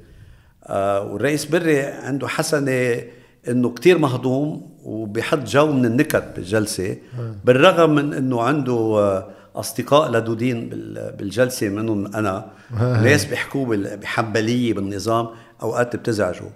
آه 0.63 1.01
والرئيس 1.01 1.45
بري 1.45 1.81
عنده 1.81 2.27
حسنة 2.27 3.01
إنه 3.47 3.69
كتير 3.69 3.97
مهضوم 3.97 4.77
وبيحط 4.83 5.39
جو 5.39 5.71
من 5.71 5.85
النكت 5.85 6.23
بالجلسة 6.35 6.97
بالرغم 7.45 7.95
من 7.95 8.13
إنه 8.13 8.41
عنده 8.41 8.73
آه 8.73 9.29
أصدقاء 9.59 10.11
لدودين 10.11 10.69
بالجلسة 11.17 11.69
منهم 11.69 12.15
أنا. 12.15 12.45
ناس 13.03 13.25
بيحكوا 13.25 13.75
بحنبليه 13.95 14.73
بالنظام 14.73 15.27
أوقات 15.63 15.95
بتزعجوا. 15.95 16.49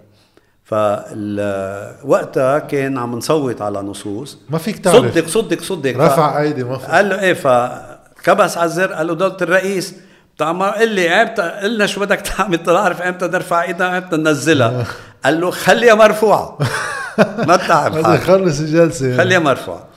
فوقتها 0.64 2.58
كان 2.58 2.98
عم 2.98 3.14
نصوت 3.16 3.62
على 3.62 3.78
نصوص. 3.82 4.38
ما 4.50 4.58
فيك 4.58 4.78
تعرف. 4.78 4.96
صدق 5.14 5.26
صدق 5.28 5.62
صدق. 5.62 5.96
رفع 5.96 6.40
أيدي 6.40 6.64
ما 6.64 6.76
قال 6.76 7.08
له 7.08 7.20
إيه 7.20 7.32
فكبس 7.34 8.58
على 8.58 8.66
الزر 8.66 8.92
قال 8.92 9.06
له 9.06 9.14
دولة 9.14 9.36
الرئيس. 9.42 9.94
ما 10.40 10.70
قل 10.70 10.88
لي 10.88 11.08
إمتى 11.08 11.42
قلنا 11.42 11.86
شو 11.86 12.00
بدك 12.00 12.20
تعمل؟ 12.20 12.62
تعرف 12.62 13.02
إمتى 13.02 13.26
نرفع 13.26 13.62
ايدنا 13.62 13.98
إمتى 13.98 14.16
ننزلها 14.16 14.86
قال 15.24 15.40
له 15.40 15.50
خليها 15.50 15.94
مرفوعة. 15.94 16.58
ما 17.48 17.56
تعب 17.56 18.16
خلص 18.16 18.60
الجلسة. 18.60 19.16
خليها 19.16 19.38
مرفوعة. 19.38 19.89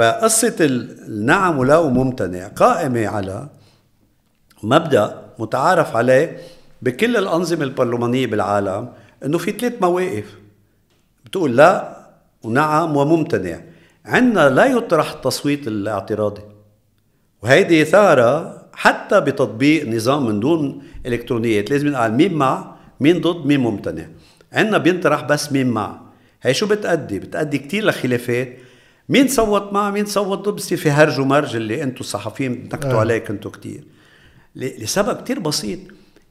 فقصة 0.00 0.56
النعم 0.60 1.58
ولا 1.58 1.88
ممتنع 1.88 2.48
قائمة 2.48 3.06
على 3.06 3.48
مبدأ 4.62 5.22
متعارف 5.38 5.96
عليه 5.96 6.36
بكل 6.82 7.16
الأنظمة 7.16 7.64
البرلمانية 7.64 8.26
بالعالم 8.26 8.88
إنه 9.24 9.38
في 9.38 9.52
ثلاث 9.52 9.74
مواقف. 9.82 10.38
بتقول 11.24 11.56
لا 11.56 11.96
ونعم 12.42 12.96
وممتنع. 12.96 13.60
عندنا 14.06 14.48
لا 14.48 14.64
يطرح 14.64 15.12
التصويت 15.12 15.68
الاعتراضي. 15.68 16.42
وهيدي 17.42 17.84
ثارة 17.84 18.62
حتى 18.72 19.20
بتطبيق 19.20 19.88
نظام 19.88 20.26
من 20.26 20.40
دون 20.40 20.82
إلكترونيات. 21.06 21.70
لازم 21.70 21.88
نقال 21.88 22.12
مين 22.12 22.34
مع 22.34 22.74
مين 23.00 23.20
ضد 23.20 23.46
مين 23.46 23.60
ممتنع. 23.60 24.06
عندنا 24.52 24.78
بينطرح 24.78 25.24
بس 25.24 25.52
مين 25.52 25.66
مع. 25.66 26.00
هي 26.42 26.54
شو 26.54 26.66
بتأدي؟ 26.66 27.18
بتأدي 27.18 27.58
كتير 27.58 27.84
لخلافات 27.84 28.69
مين 29.10 29.28
صوت 29.28 29.72
مع 29.72 29.90
مين 29.90 30.06
صوت 30.06 30.38
ضد؟ 30.48 30.54
بصير 30.54 30.78
في 30.78 30.90
هرج 30.90 31.20
ومرج 31.20 31.56
اللي 31.56 31.82
أنتم 31.82 32.00
الصحفيين 32.00 32.54
بتنكتوا 32.54 32.92
آه. 32.92 32.96
عليه 32.96 33.18
كنتوا 33.18 33.50
كتير. 33.50 33.84
ل- 34.56 34.82
لسبب 34.84 35.22
كتير 35.22 35.38
بسيط. 35.38 35.78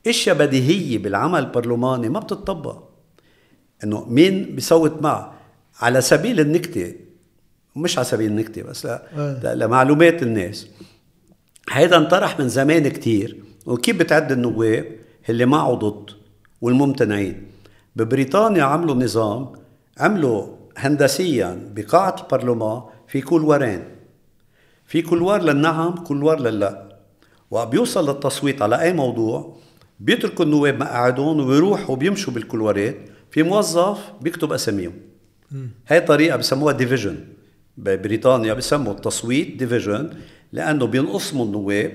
إشياء 0.07 0.35
بديهية 0.37 0.97
بالعمل 0.97 1.39
البرلماني 1.39 2.09
ما 2.09 2.19
بتطبق 2.19 2.83
إنه 3.83 4.05
مين 4.09 4.55
بيصوت 4.55 5.01
مع 5.01 5.31
على 5.79 6.01
سبيل 6.01 6.39
النكتة. 6.39 6.93
مش 7.75 7.97
على 7.97 8.05
سبيل 8.05 8.27
النكتة 8.31 8.63
بس 8.63 8.85
لا 8.85 9.03
آه. 9.17 9.55
لمعلومات 9.55 10.23
الناس. 10.23 10.67
هيدا 11.69 11.97
انطرح 11.97 12.39
من 12.39 12.49
زمان 12.49 12.87
كتير. 12.87 13.43
وكيف 13.65 13.99
بتعد 13.99 14.31
النواب 14.31 14.85
اللي 15.29 15.45
معه 15.45 15.73
ضد 15.73 16.09
والممتنعين؟ 16.61 17.47
ببريطانيا 17.95 18.63
عملوا 18.63 18.95
نظام 18.95 19.53
عملوا 19.97 20.58
هندسيا 20.77 21.71
بقاعة 21.75 22.15
البرلمان 22.23 22.81
في 23.07 23.21
كولوارين 23.21 23.83
في 24.85 25.01
couloir 25.01 25.41
للنعم 25.41 25.95
couloir 25.95 26.39
لللا. 26.39 26.89
وبيوصل 27.51 28.09
للتصويت 28.09 28.61
على 28.61 28.81
أي 28.81 28.93
موضوع 28.93 29.57
بيتركوا 29.99 30.45
النواب 30.45 30.79
مقاعدهن 30.79 31.39
وبيروحوا 31.39 31.95
بيمشوا 31.95 32.33
بالكولوارات 32.33 32.95
في 33.31 33.43
موظف 33.43 33.99
بيكتب 34.21 34.53
أساميهم. 34.53 34.93
هاي 35.87 36.01
طريقة 36.01 36.37
بسموها 36.37 36.73
division 36.73 37.17
ببريطانيا 37.77 38.53
بسموا 38.53 38.93
التصويت 38.93 39.55
division 39.55 40.09
لأنه 40.53 40.85
بينقسموا 40.85 41.45
النواب 41.45 41.91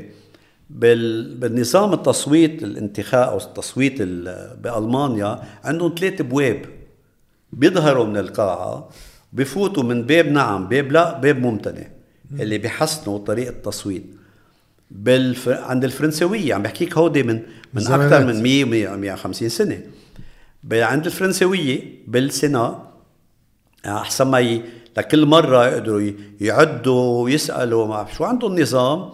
بال... 0.70 1.34
بالنظام 1.34 1.92
التصويت 1.92 2.62
الانتخاب 2.62 3.28
أو 3.28 3.36
التصويت 3.36 4.00
ال... 4.00 4.56
بألمانيا 4.62 5.42
عندهم 5.64 5.94
ثلاث 5.98 6.20
ابواب 6.20 6.66
بيظهروا 7.58 8.04
من 8.06 8.16
القاعة 8.16 8.88
بفوتوا 9.32 9.82
من 9.82 10.02
باب 10.02 10.26
نعم 10.26 10.68
باب 10.68 10.92
لا 10.92 11.18
باب 11.18 11.38
ممتنع 11.38 11.86
اللي 12.40 12.58
بيحسنوا 12.58 13.18
طريقة 13.18 13.50
التصويت. 13.50 14.04
بالف... 14.90 15.48
عند 15.48 15.84
الفرنسويه 15.84 16.54
عم 16.54 16.62
بحكيك 16.62 16.98
هودي 16.98 17.22
من 17.22 17.40
من. 17.74 17.86
أكثر 17.86 18.24
من 18.26 18.42
100 18.42 18.64
100 18.64 18.96
150 18.96 19.48
سنة. 19.48 19.80
ب- 20.64 20.74
عند 20.74 21.06
الفرنسويه 21.06 21.82
بالسينا 22.06 22.82
أحسن 23.86 24.26
ما 24.26 24.38
ي... 24.40 24.62
لكل 24.96 25.26
مرة 25.26 25.66
يقدروا 25.66 26.00
ي- 26.00 26.14
يعدوا 26.40 27.22
ويسألوا 27.24 27.86
ما 27.86 28.06
شو. 28.16 28.24
عندهم 28.24 28.60
نظام 28.60 29.10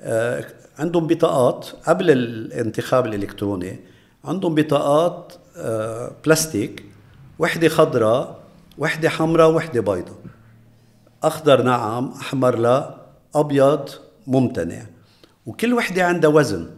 آه، 0.00 0.44
عندهم 0.78 1.06
بطاقات 1.06 1.66
قبل 1.86 2.10
الانتخاب 2.10 3.06
الإلكتروني 3.06 3.76
عندهم 4.24 4.54
بطاقات 4.54 5.32
آه، 5.56 6.12
بلاستيك 6.24 6.84
وحدة 7.38 7.68
خضراء 7.68 8.40
وحدة 8.78 9.08
حمراء 9.08 9.50
وحدة 9.50 9.80
بيضاء 9.80 10.16
أخضر 11.22 11.62
نعم 11.62 12.12
أحمر 12.20 12.56
لا 12.58 12.94
أبيض 13.34 13.88
ممتنع. 14.26 14.82
وكل 15.46 15.74
وحدة 15.74 16.04
عندها 16.04 16.30
وزن 16.30 16.70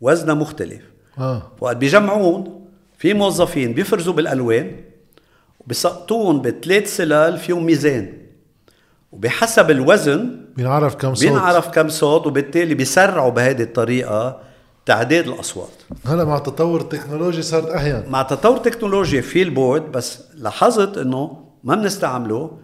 وزنها 0.00 0.34
مختلف. 0.34 0.82
آه. 1.18 1.42
وقت 1.60 1.76
بيجمعون 1.76 2.66
في 2.98 3.14
موظفين 3.14 3.72
بيفرزوا 3.72 4.12
بالألوان 4.12 4.76
وبيسقطوهم 5.60 6.42
بثلاث 6.42 6.96
سلال 6.96 7.38
فيهم 7.38 7.66
ميزان. 7.66 8.12
وبحسب 9.12 9.70
الوزن 9.70 10.40
بينعرف 10.56 10.94
كم 10.94 11.14
صوت. 11.14 11.28
بينعرف 11.28 11.68
كم 11.68 11.88
صوت 11.88 12.26
وبالتالي 12.26 12.74
بيسرعوا 12.74 13.30
بهذه 13.30 13.62
الطريقة 13.62 14.40
تعداد 14.86 15.28
الأصوات. 15.28 15.82
هلا 16.04 16.24
مع 16.24 16.38
تطور 16.38 16.80
التكنولوجيا 16.80 17.42
صارت 17.42 17.66
اهين 17.66 18.08
مع 18.08 18.22
تطور 18.22 18.56
التكنولوجيا 18.56 19.20
في 19.20 19.42
البورد 19.42 19.82
بس 19.92 20.18
لاحظت 20.34 20.98
إنه 20.98 21.44
ما 21.64 21.74
بنستعمله 21.74 22.58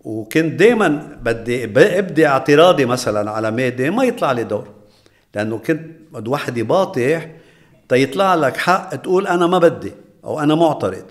وكنت 0.00 0.58
دائما 0.58 1.18
بدي 1.22 1.64
ابدي 1.98 2.26
اعتراضي 2.26 2.84
مثلا 2.84 3.30
على 3.30 3.50
مادة 3.50 3.90
ما 3.90 4.04
يطلع 4.04 4.32
لي 4.32 4.44
دور 4.44 4.68
لأنه 5.34 5.58
كنت 5.58 5.80
بده 6.12 6.30
واحد 6.30 6.56
يباطح 6.56 7.30
تيطلع 7.88 8.34
لك 8.34 8.56
حق 8.56 8.94
تقول 8.94 9.26
أنا 9.26 9.46
ما 9.46 9.58
بدي 9.58 9.92
أو 10.24 10.40
أنا 10.40 10.54
معترض. 10.54 11.04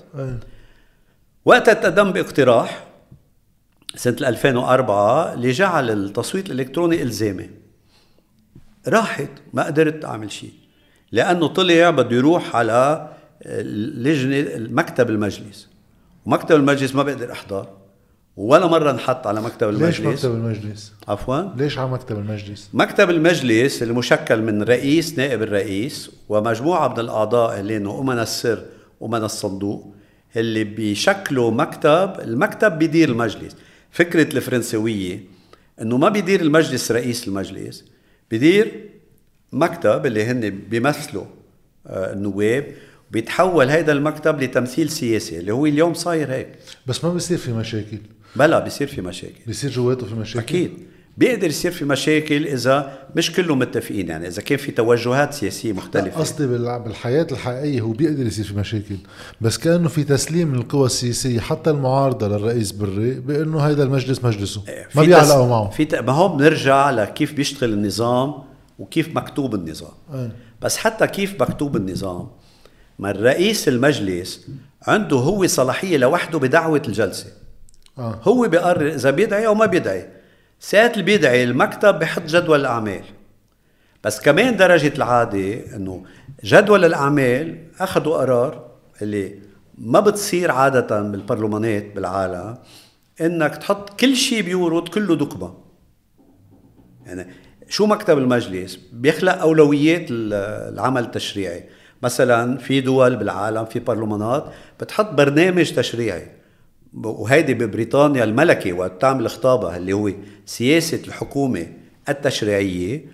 وقتها 1.45 1.74
تقدم 1.74 2.11
باقتراح 2.11 2.84
سنة 3.95 4.15
2004 4.30 5.34
اللي 5.34 5.51
جعل 5.51 5.89
التصويت 5.89 6.49
الإلكتروني 6.51 7.01
إلزامي. 7.01 7.49
راحت 8.88 9.29
ما 9.53 9.65
قدرت 9.65 10.05
أعمل 10.05 10.31
شيء. 10.31 10.53
لأنه 11.11 11.47
طلع 11.47 11.89
بده 11.89 12.15
يروح 12.15 12.55
على 12.55 13.09
اللجنة 13.45 14.69
مكتب 14.71 15.09
المجلس. 15.09 15.67
ومكتب 16.25 16.55
المجلس 16.55 16.95
ما 16.95 17.03
بقدر 17.03 17.31
أحضر 17.31 17.67
ولا 18.38 18.67
مرة 18.67 18.91
انحط 18.91 19.27
على 19.27 19.41
مكتب 19.41 19.69
ليش 19.69 19.99
المجلس. 19.99 20.25
مكتب 20.25 20.35
المجلس؟ 20.35 20.93
عفوا؟ 21.07 21.55
ليش 21.55 21.77
على 21.77 21.89
مكتب 21.89 22.17
المجلس؟ 22.17 22.69
مكتب 22.73 23.09
المجلس 23.09 23.83
المشكل 23.83 24.41
من 24.41 24.63
رئيس 24.63 25.17
نائب 25.17 25.41
الرئيس 25.41 26.11
ومجموعة 26.29 26.88
من 26.88 26.99
الأعضاء 26.99 27.59
اللي 27.59 27.77
هن 27.77 27.88
أمنا 27.88 28.23
السر 28.23 28.65
أمنا 29.03 29.25
الصندوق 29.25 29.93
اللي 30.35 30.63
بيشكلوا 30.63 31.51
مكتب 31.51 32.13
المكتب 32.19 32.79
بيدير 32.79 33.09
المجلس. 33.09 33.55
فكرة 33.91 34.38
الفرنسوية 34.38 35.23
إنه 35.81 35.97
ما 35.97 36.09
بيدير 36.09 36.41
المجلس 36.41 36.91
رئيس 36.91 37.27
المجلس 37.27 37.85
بيدير 38.32 38.89
مكتب 39.51 40.05
اللي 40.05 40.25
هن 40.25 40.49
بيمثلوا 40.49 41.25
آه، 41.88 42.13
النواب 42.13 42.65
بيتحول 43.11 43.69
هذا 43.69 43.91
المكتب 43.91 44.41
لتمثيل 44.41 44.89
سياسي 44.89 45.39
اللي 45.39 45.53
هو 45.53 45.65
اليوم 45.65 45.93
صاير 45.93 46.32
هيك. 46.32 46.47
بس 46.88 47.03
ما 47.03 47.13
بصير 47.13 47.38
في 47.38 47.51
مشاكل. 47.51 47.97
بلا 48.36 48.59
بيصير 48.59 48.88
في 48.88 49.01
مشاكل. 49.01 49.39
بصير 49.47 49.71
جواته 49.71 50.05
في 50.05 50.15
مشاكل؟ 50.15 50.39
أكيد. 50.39 50.71
بيقدر 51.18 51.47
يصير 51.47 51.72
في 51.72 51.86
مشاكل 51.86 52.45
إذا 52.47 52.97
مش 53.15 53.32
كلهم 53.32 53.59
متفقين 53.59 54.07
يعني 54.09 54.28
إذا 54.28 54.41
كان 54.41 54.57
في 54.57 54.72
توجهات 54.72 55.34
سياسية 55.34 55.74
مختلفة. 55.74 56.20
قصدي 56.20 56.47
بال- 56.47 56.80
بالحياة 56.80 57.28
الحقيقية 57.32 57.82
هو 57.82 57.91
بيقدر 57.91 58.26
يصير 58.26 58.45
في 58.45 58.53
مشاكل 58.53 58.95
بس 59.41 59.57
كأنه 59.57 59.88
في 59.89 60.03
تسليم 60.03 60.47
من 60.47 60.55
القوى 60.55 60.86
السياسية 60.86 61.39
حتى 61.39 61.70
المعارضة 61.70 62.28
للرئيس 62.28 62.72
بري 62.72 63.11
بأنه 63.13 63.59
هذا 63.59 63.84
المجلس 63.84 64.24
مجلسه 64.24 64.61
ما 64.95 65.01
في 65.01 65.07
بيعلقوا 65.07 65.43
تس- 65.45 65.49
معه. 65.49 65.70
في 65.70 65.86
ت... 65.86 65.95
ما 65.95 66.11
هو 66.13 66.28
بنرجع 66.38 66.91
لكيف 66.91 67.34
بيشتغل 67.34 67.74
النظام 67.74 68.34
وكيف 68.80 69.15
مكتوب 69.15 69.55
النظام. 69.55 69.91
أيه. 70.13 70.32
بس 70.61 70.78
حتى 70.78 71.07
كيف 71.07 71.41
مكتوب 71.41 71.76
النظام 71.76 72.28
ما 72.99 73.11
الرئيس 73.11 73.68
المجلس 73.68 74.47
عنده 74.88 75.18
هو 75.18 75.47
صلاحية 75.47 75.97
لوحده 75.97 76.39
بدعوة 76.39 76.82
الجلسة. 76.88 77.26
آه. 77.97 78.20
هو 78.24 78.47
بيقرر 78.47 78.88
إذا 78.93 79.09
بيدعي 79.11 79.47
أو 79.47 79.55
ما 79.55 79.65
بيدعي. 79.65 80.16
ساعة 80.60 80.91
اللي 80.91 81.03
بيدعي 81.03 81.43
المكتب 81.43 81.99
بحط 81.99 82.22
جدول 82.22 82.60
الأعمال. 82.60 83.03
بس 84.03 84.22
كمان 84.22 84.58
درجة 84.58 84.93
العادة 84.95 85.76
إنه 85.76 86.03
جدول 86.43 86.86
الأعمال 86.86 87.58
أخذوا 87.80 88.18
قرار 88.18 88.72
اللي 89.01 89.39
ما 89.78 89.99
بتصير 89.99 90.51
عادة 90.51 91.01
بالبرلمانات 91.01 91.95
بالعالم 91.95 92.58
إنك 93.22 93.58
تحط 93.58 93.99
كل 93.99 94.16
شيء 94.16 94.41
بيورد 94.41 94.88
كله 94.88 95.16
دكمة. 95.16 95.53
يعني 97.05 97.28
شو 97.70 97.86
مكتب 97.86 98.18
المجلس؟ 98.18 98.76
بيخلق 98.93 99.41
أولويات 99.41 100.05
ال- 100.12 100.74
العمل 100.74 101.03
التشريعي. 101.03 101.64
مثلا 102.03 102.58
في 102.58 102.82
دول 102.82 103.16
بالعالم 103.16 103.66
في 103.66 103.80
برلمانات 103.80 104.45
بتحط 104.82 105.10
برنامج 105.14 105.72
تشريعي. 105.72 106.36
وهيدي 107.04 107.54
ببريطانيا 107.54 108.24
الملكي 108.24 108.72
وقت 108.74 109.02
تعمل 109.02 109.30
خطابها 109.30 109.78
اللي 109.78 109.93
هو 109.93 110.12
سياسة 110.45 111.02
الحكومة 111.08 111.68
التشريعية. 112.10 113.06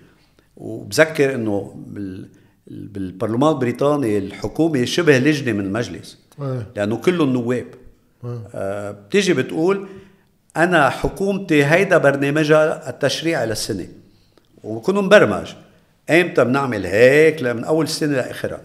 وبذكر 0.58 1.36
إنه 1.36 1.76
بال- 1.88 2.30
بالبرلمان 2.68 3.54
البريطاني 3.54 4.18
الحكومة 4.18 4.86
شبه 4.86 5.18
لجنة 5.18 5.52
من 5.52 5.66
المجلس. 5.66 6.20
إيه. 6.42 6.68
لأنه 6.76 6.96
كله 6.98 7.24
النواب 7.24 7.66
آه 8.56 8.92
بتيجي 8.92 9.34
بتقول 9.34 9.88
أنا 10.58 10.90
حكومتي 10.90 11.66
هيدا 11.66 11.98
برنامجها 11.98 12.90
التشريعي 12.90 13.46
للسنة 13.48 13.88
وبكون 14.64 14.96
مبرمج. 14.96 15.54
ايمتى 16.10 16.44
بنعمل 16.44 16.86
هيك؟ 16.86 17.44
من 17.44 17.64
أول 17.64 17.86
السنة 17.86 18.14
لآخرها. 18.16 18.62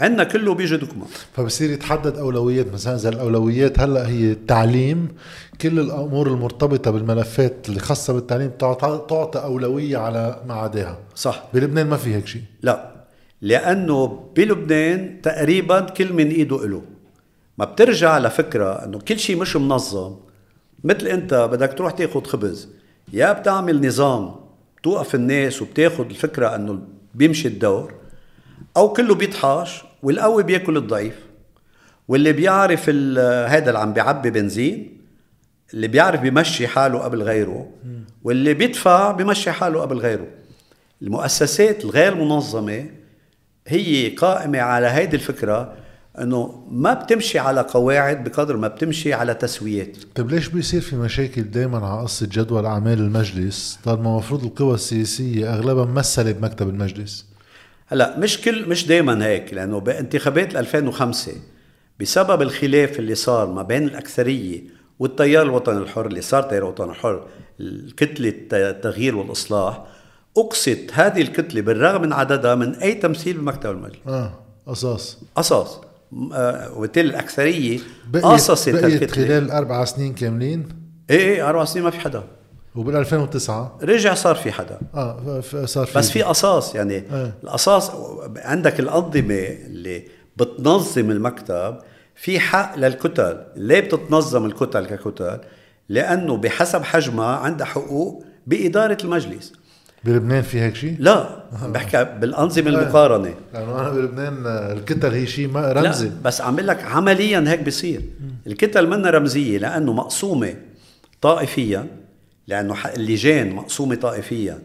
عندنا 0.00 0.24
كله 0.24 0.54
بيجي 0.54 0.76
دوكما 0.76 1.06
فبصير 1.32 1.70
يتحدد 1.70 2.16
أولويات. 2.16 2.72
مثلا 2.72 2.94
إذا 2.94 3.08
الأولويات 3.08 3.80
هلأ 3.80 4.08
هي 4.08 4.32
التعليم 4.32 5.08
كل 5.60 5.78
الأمور 5.78 6.28
المرتبطة 6.28 6.90
بالملفات 6.90 7.68
اللي 7.68 7.80
خاصة 7.80 8.12
بالتعليم 8.12 8.50
تعطى 8.50 9.06
تعطى 9.08 9.38
أولوية 9.38 9.96
على 9.96 10.42
ما 10.46 10.54
عداها 10.54 10.98
صح. 11.14 11.44
بلبنان 11.54 11.86
ما 11.86 11.96
في 11.96 12.14
هيك 12.14 12.26
شيء. 12.26 12.42
لا. 12.62 12.90
لأنه 13.42 14.06
بلبنان 14.36 15.20
تقريبا 15.22 15.80
كل 15.80 16.12
من 16.12 16.28
إيده 16.28 16.66
له 16.66 16.82
ما 17.58 17.64
بترجع 17.64 18.18
لفكرة 18.18 18.84
إنه 18.84 18.98
كل 18.98 19.18
شيء 19.18 19.36
مش 19.36 19.56
منظم. 19.56 20.16
مثل 20.84 21.06
أنت 21.06 21.34
بدك 21.34 21.74
تروح 21.78 21.92
تاخذ 21.92 22.24
خبز 22.24 22.68
يا 23.12 23.32
بتعمل 23.32 23.86
نظام 23.86 24.34
توقف 24.82 25.14
الناس 25.14 25.62
وبتاخذ 25.62 26.04
الفكرة 26.04 26.54
إنه 26.54 26.78
بيمشي 27.14 27.48
الدور 27.48 27.94
أو 28.76 28.92
كله 28.92 29.14
بيطحش 29.14 29.84
والقوي 30.02 30.42
بياكل 30.42 30.76
الضعيف. 30.76 31.14
واللي 32.08 32.32
بيعرف 32.32 32.88
هذا 33.48 33.68
اللي 33.68 33.78
عم 33.78 33.92
بيعبي 33.92 34.30
بنزين 34.30 35.00
اللي 35.74 35.88
بيعرف 35.88 36.20
بيمشي 36.20 36.66
حاله 36.66 36.98
قبل 36.98 37.22
غيره 37.22 37.70
واللي 38.22 38.54
بيدفع 38.54 39.12
بيمشي 39.12 39.50
حاله 39.50 39.80
قبل 39.80 39.98
غيره. 39.98 40.26
المؤسسات 41.02 41.84
الغير 41.84 42.14
منظمة 42.14 42.86
هي 43.66 44.08
قائمة 44.08 44.58
على 44.58 44.86
هيدي 44.86 45.16
الفكرة 45.16 45.74
إنه 46.18 46.66
ما 46.70 46.94
بتمشي 46.94 47.38
على 47.38 47.60
قواعد 47.60 48.24
بقدر 48.24 48.56
ما 48.56 48.68
بتمشي 48.68 49.14
على 49.14 49.34
تسويات. 49.34 49.96
طيب 50.14 50.30
ليش 50.30 50.48
بيصير 50.48 50.80
في 50.80 50.96
مشاكل 50.96 51.42
دائما 51.42 51.86
على 51.86 52.02
قصة 52.02 52.28
جدول 52.32 52.66
أعمال 52.66 52.98
المجلس؟ 52.98 53.78
طالما 53.84 54.10
المفروض 54.10 54.44
القوى 54.44 54.74
السياسية 54.74 55.54
أغلبها 55.54 55.84
ممثلة 55.84 56.32
بمكتب 56.32 56.68
المجلس. 56.68 57.29
هلا 57.92 58.18
مش 58.18 58.40
كل 58.40 58.68
مش 58.68 58.86
دائما 58.86 59.26
هيك 59.26 59.54
لأنه 59.54 59.80
بانتخابات 59.80 60.56
2005 60.56 61.32
بسبب 62.00 62.42
الخلاف 62.42 62.98
اللي 62.98 63.14
صار 63.14 63.46
ما 63.52 63.62
بين 63.62 63.84
الأكثرية 63.88 64.60
والتيار 64.98 65.42
الوطني 65.42 65.78
الحر 65.78 66.06
اللي 66.06 66.20
صار 66.20 66.42
تيار 66.42 66.62
الوطن 66.62 66.90
الحر 66.90 67.26
الكتلة 67.60 68.32
التغيير 68.52 69.16
والإصلاح 69.16 69.84
أقصت 70.36 70.90
هذه 70.92 71.20
الكتلة 71.22 71.60
بالرغم 71.60 72.02
من 72.02 72.12
عددها 72.12 72.54
من 72.54 72.74
أي 72.74 72.94
تمثيل 72.94 73.36
بمكتب 73.38 73.70
المجلس. 73.70 74.30
أساس. 74.68 75.18
قصص 75.36 75.80
م- 76.12 76.32
آه، 76.32 76.72
وبالتالي 76.78 77.08
الأكثرية 77.10 77.78
قصصت 78.22 78.68
بقيت 78.68 78.84
هالكتلة. 78.84 79.26
خلال 79.26 79.50
أربع 79.50 79.84
سنين 79.84 80.14
كاملين؟ 80.14 80.68
إيه 81.10 81.18
إيه 81.18 81.48
أربع 81.48 81.64
سنين 81.64 81.84
ما 81.84 81.90
في 81.90 82.00
حدا. 82.00 82.22
وبال 82.74 82.96
2009 82.96 83.78
رجع 83.82 84.14
صار 84.14 84.34
في 84.34 84.52
حدا. 84.52 84.78
آه 84.94 85.40
صار 85.64 85.86
في 85.86 85.98
بس 85.98 86.10
في 86.10 86.22
قصاص 86.22 86.74
يعني 86.74 86.94
إيه. 86.94 87.34
القصاص 87.44 87.90
عندك 88.36 88.80
الأنظمة 88.80 89.34
اللي 89.66 90.02
بتنظم 90.36 91.10
المكتب 91.10 91.78
في 92.14 92.40
حق 92.40 92.78
للكتل. 92.78 93.44
ليه 93.56 93.80
بتتنظم 93.80 94.46
الكتل 94.46 94.86
ككتل؟ 94.86 95.40
لأنه 95.88 96.36
بحسب 96.36 96.82
حجمها 96.82 97.36
عندها 97.36 97.66
حقوق 97.66 98.24
بإدارة 98.46 98.98
المجلس. 99.04 99.52
بلبنان 100.04 100.42
في 100.42 100.60
هيك 100.60 100.74
شيء؟ 100.74 100.96
لا 100.98 101.44
عم 101.62 101.72
بحكي 101.72 102.04
بالأنظمة 102.04 102.68
المقارنة. 102.68 103.34
لأنه 103.54 103.80
أنا 103.80 103.90
بلبنان 103.90 104.46
آه، 104.46 104.72
الكتل 104.72 105.12
هي 105.12 105.26
شيء 105.26 105.48
ما 105.48 105.72
رمزي. 105.72 106.08
لا 106.08 106.14
بس 106.24 106.40
عم 106.40 106.60
لك 106.60 106.84
عمليا 106.84 107.44
هيك 107.46 107.60
بيصير 107.60 108.02
الكتل 108.46 108.86
منا 108.86 109.10
رمزية 109.10 109.58
لأنه 109.58 109.92
مقسومة 109.92 110.54
طائفيا. 111.20 111.86
لأنه 112.46 112.74
ح- 112.74 112.86
اللجان 112.86 113.50
مقسومة 113.54 113.94
طائفيا. 113.94 114.58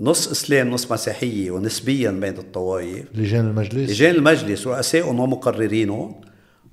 نص 0.00 0.28
إسلام 0.28 0.70
نص 0.70 0.92
مسيحية 0.92 1.50
ونسبيا 1.50 2.10
بين 2.10 2.38
الطوائف. 2.38 3.04
لجان 3.14 3.46
المجلس. 3.46 3.90
لجان 3.90 4.14
المجلس 4.14 4.66
رؤسائهم 4.66 5.20
ومقررينهم. 5.20 6.20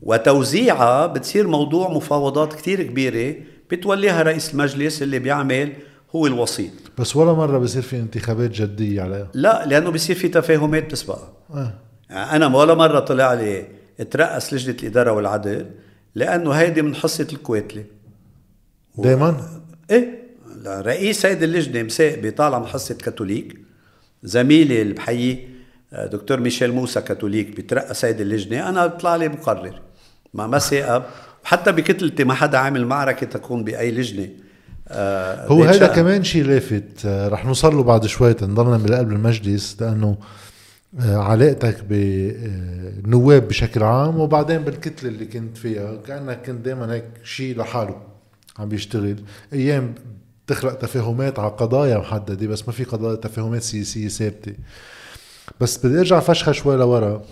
وتوزيعها 0.02 1.06
بتصير 1.08 1.48
موضوع 1.48 1.90
مفاوضات 1.94 2.54
كتير 2.54 2.84
كبيرة 2.84 3.36
بتوليها 3.72 4.22
رئيس 4.24 4.54
المجلس 4.54 5.02
اللي 5.02 5.20
بيعمل 5.20 5.74
هو 6.16 6.28
الوسيط. 6.28 6.72
بس 6.98 7.16
ولا 7.16 7.34
مرة 7.34 7.58
بصير 7.58 7.82
في 7.82 7.96
انتخابات 8.00 8.50
جدية 8.52 9.02
عليها 9.02 9.28
لا 9.34 9.66
لأنه 9.66 9.90
بصير 9.90 10.16
في 10.16 10.28
تفاهمات 10.28 10.92
تسبقها 10.92 11.34
آه. 11.54 11.74
يعني 12.10 12.36
أنا 12.46 12.58
ولا 12.58 12.74
مرة 12.74 13.00
طلع 13.00 13.34
لي 13.34 13.68
اترأس 14.00 14.54
لجنة 14.54 14.76
الإدارة 14.82 15.12
والعدل 15.12 15.66
لأنه 16.16 16.52
هيدي 16.52 16.82
من 16.82 16.96
حصة 16.96 17.28
الكويتلي 17.34 17.86
دايما؟ 18.98 19.61
إيه؟ 19.92 20.22
رئيس 20.66 21.26
هيدي 21.26 21.46
اللجنة 21.46 21.84
مساقبه 21.84 22.30
طالع 22.30 22.60
من 22.60 22.66
حصه 22.66 22.96
كاثوليك. 22.96 23.58
زميلي 24.24 24.82
اللي 24.82 24.94
بحييه 24.94 25.48
آه، 25.94 26.06
دكتور 26.06 26.40
ميشيل 26.40 26.72
موسى 26.72 27.02
كاثوليك 27.02 27.56
بيترأس 27.56 28.06
هيدي 28.06 28.24
اللجنة. 28.24 28.70
أنا 28.70 28.88
بيطلع 28.88 29.16
لي 29.16 29.30
مقرر. 29.30 29.82
ما 30.34 30.48
ما 30.48 30.60
ساقب 30.60 31.04
وحتى 31.44 31.72
بكتلتي 31.72 32.24
ما 32.24 32.34
حدا 32.34 32.58
عامل 32.58 32.86
معركة 32.86 33.28
تكون 33.28 33.64
بأي 33.64 33.92
لجنة. 33.92 34.30
آه، 34.88 35.48
هو 35.48 35.64
هذا. 35.64 35.88
كمان 35.88 36.24
شيء 36.24 36.44
لافت. 36.44 37.06
آه، 37.06 37.28
رح 37.28 37.46
نوصل 37.46 37.76
له 37.76 37.84
بعد 37.84 38.06
شوي 38.06 38.34
تنضلنا 38.34 38.78
بقلب 38.78 39.12
المجلس 39.12 39.78
لأنه 39.82 40.18
آه، 41.00 41.18
علاقتك 41.18 41.84
بالنواب 41.84 43.48
بشكل 43.48 43.84
عام 43.84 44.20
وبعدين 44.20 44.58
بالكتلة 44.58 45.10
اللي 45.10 45.26
كنت 45.26 45.58
فيها. 45.58 45.96
كأنك 46.08 46.46
كنت 46.46 46.66
دائما 46.66 46.94
هيك 46.94 47.06
شيء 47.24 47.58
لحاله. 47.58 48.11
عم 48.60 48.70
بيشتغل. 48.70 49.16
أيام 49.54 49.96
تخلق 50.48 50.74
تفاهمات 50.74 51.40
على 51.40 51.50
قضايا 51.50 51.98
محددة 51.98 52.48
بس 52.48 52.68
ما 52.68 52.74
في 52.74 52.84
قضايا 52.84 53.16
تفاهمات 53.16 53.64
سياسيه 53.64 54.08
ثابتة. 54.08 54.54
بس 55.62 55.86
بدي 55.86 56.00
أرجع 56.00 56.20
فشخة 56.20 56.52
شوي 56.52 56.78
لورا. 56.78 57.24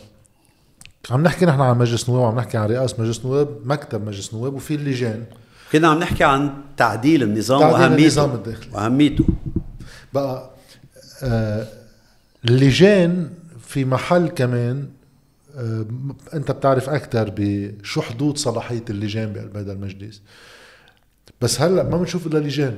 عم 1.11 1.23
نحكي 1.23 1.45
نحن 1.45 1.61
عن 1.61 1.77
مجلس 1.77 2.09
نواب 2.09 2.21
وعم 2.21 2.35
نحكي 2.35 2.57
عن 2.57 2.69
رئاسة 2.69 2.95
مجلس 2.99 3.25
نواب 3.25 3.59
مكتب 3.65 4.07
مجلس 4.07 4.33
نواب 4.33 4.53
وفي 4.53 4.75
اللجان. 4.75 5.23
كنا 5.71 5.87
عم 5.87 5.99
نحكي 5.99 6.23
عن 6.23 6.53
تعديل 6.77 7.23
النظام 7.23 7.59
تعديل 7.59 7.79
وأهميته 7.79 8.03
النظام 8.03 8.31
الداخلي. 8.35 8.69
وأهميته. 8.73 9.25
بقى 10.13 10.49
آه 11.23 11.67
اللجان 12.45 13.29
في 13.67 13.85
محل 13.85 14.27
كمان 14.27 14.87
آه 15.57 15.85
انت 16.33 16.51
بتعرف 16.51 16.89
أكثر 16.89 17.33
بشو 17.37 18.01
حدود 18.01 18.37
صلاحية 18.37 18.83
اللجان 18.89 19.33
بقلب 19.33 19.57
هذا 19.57 19.71
المجلس. 19.71 20.21
بس 21.41 21.61
هلا 21.61 21.83
ما 21.83 21.97
بنشوف 21.97 22.27
إلا 22.27 22.39
لجان 22.39 22.77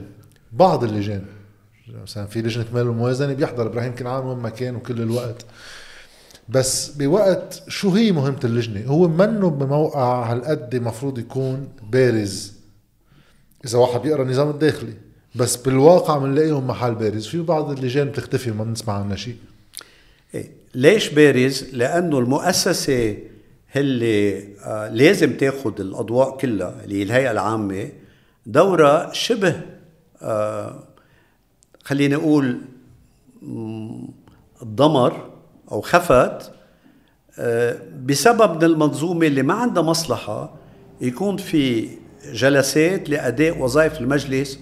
بعض 0.51 0.83
اللجان. 0.83 1.25
مثلا 2.03 2.25
في 2.25 2.41
لجنة 2.41 2.65
مال 2.73 2.81
الموازنة 2.81 3.33
بيحضر 3.33 3.67
إبراهيم 3.67 3.95
كنعان 3.95 4.25
وين 4.25 4.37
ما 4.37 4.49
كان 4.49 4.75
وكل 4.75 5.01
الوقت. 5.01 5.45
بس 6.49 6.89
بوقت 6.89 7.63
شو 7.67 7.89
هي 7.89 8.11
مهمة 8.11 8.39
اللجنة؟ 8.43 8.85
هو 8.85 9.07
منه 9.07 9.49
بموقع 9.49 10.31
هالقد 10.31 10.75
مفروض 10.75 11.19
يكون 11.19 11.69
بارز. 11.91 12.53
إذا 13.65 13.77
واحد 13.77 14.01
بيقرأ 14.01 14.23
النظام 14.23 14.49
الداخلي 14.49 14.93
بس 15.35 15.55
بالواقع 15.55 16.17
بنلاقيهم 16.17 16.67
محل 16.67 16.95
بارز. 16.95 17.27
في 17.27 17.41
بعض 17.41 17.71
اللجان 17.71 18.09
بتختفي 18.09 18.51
وما 18.51 18.63
بنسمع 18.63 18.93
عنها 18.93 19.15
شيء. 19.15 19.35
إيه. 20.33 20.51
ليش 20.75 21.09
بارز؟ 21.09 21.65
لأنه 21.73 22.19
المؤسسة 22.19 23.17
اللي 23.75 24.47
آه 24.65 24.89
لازم 24.89 25.37
تاخد 25.37 25.79
الأضواء 25.79 26.37
كلها 26.37 26.83
اللي 26.83 26.99
هي 26.99 27.03
الهيئة 27.03 27.31
العامة 27.31 27.89
دورها 28.45 29.13
شبه 29.13 29.61
آه 30.21 30.83
خليني 31.83 32.15
أقول 32.15 32.61
مم، 33.41 34.07
ضمر 34.63 35.29
أو 35.71 35.81
خفت 35.81 36.51
آه 37.39 37.77
بسبب 38.05 38.55
من 38.55 38.63
المنظومة 38.63 39.27
اللي 39.27 39.43
ما 39.43 39.53
عندها 39.53 39.83
مصلحة 39.83 40.53
يكون 41.01 41.37
في 41.37 41.89
جلسات 42.33 43.09
لأداء 43.09 43.57
وظائف 43.57 44.01
المجلس 44.01 44.59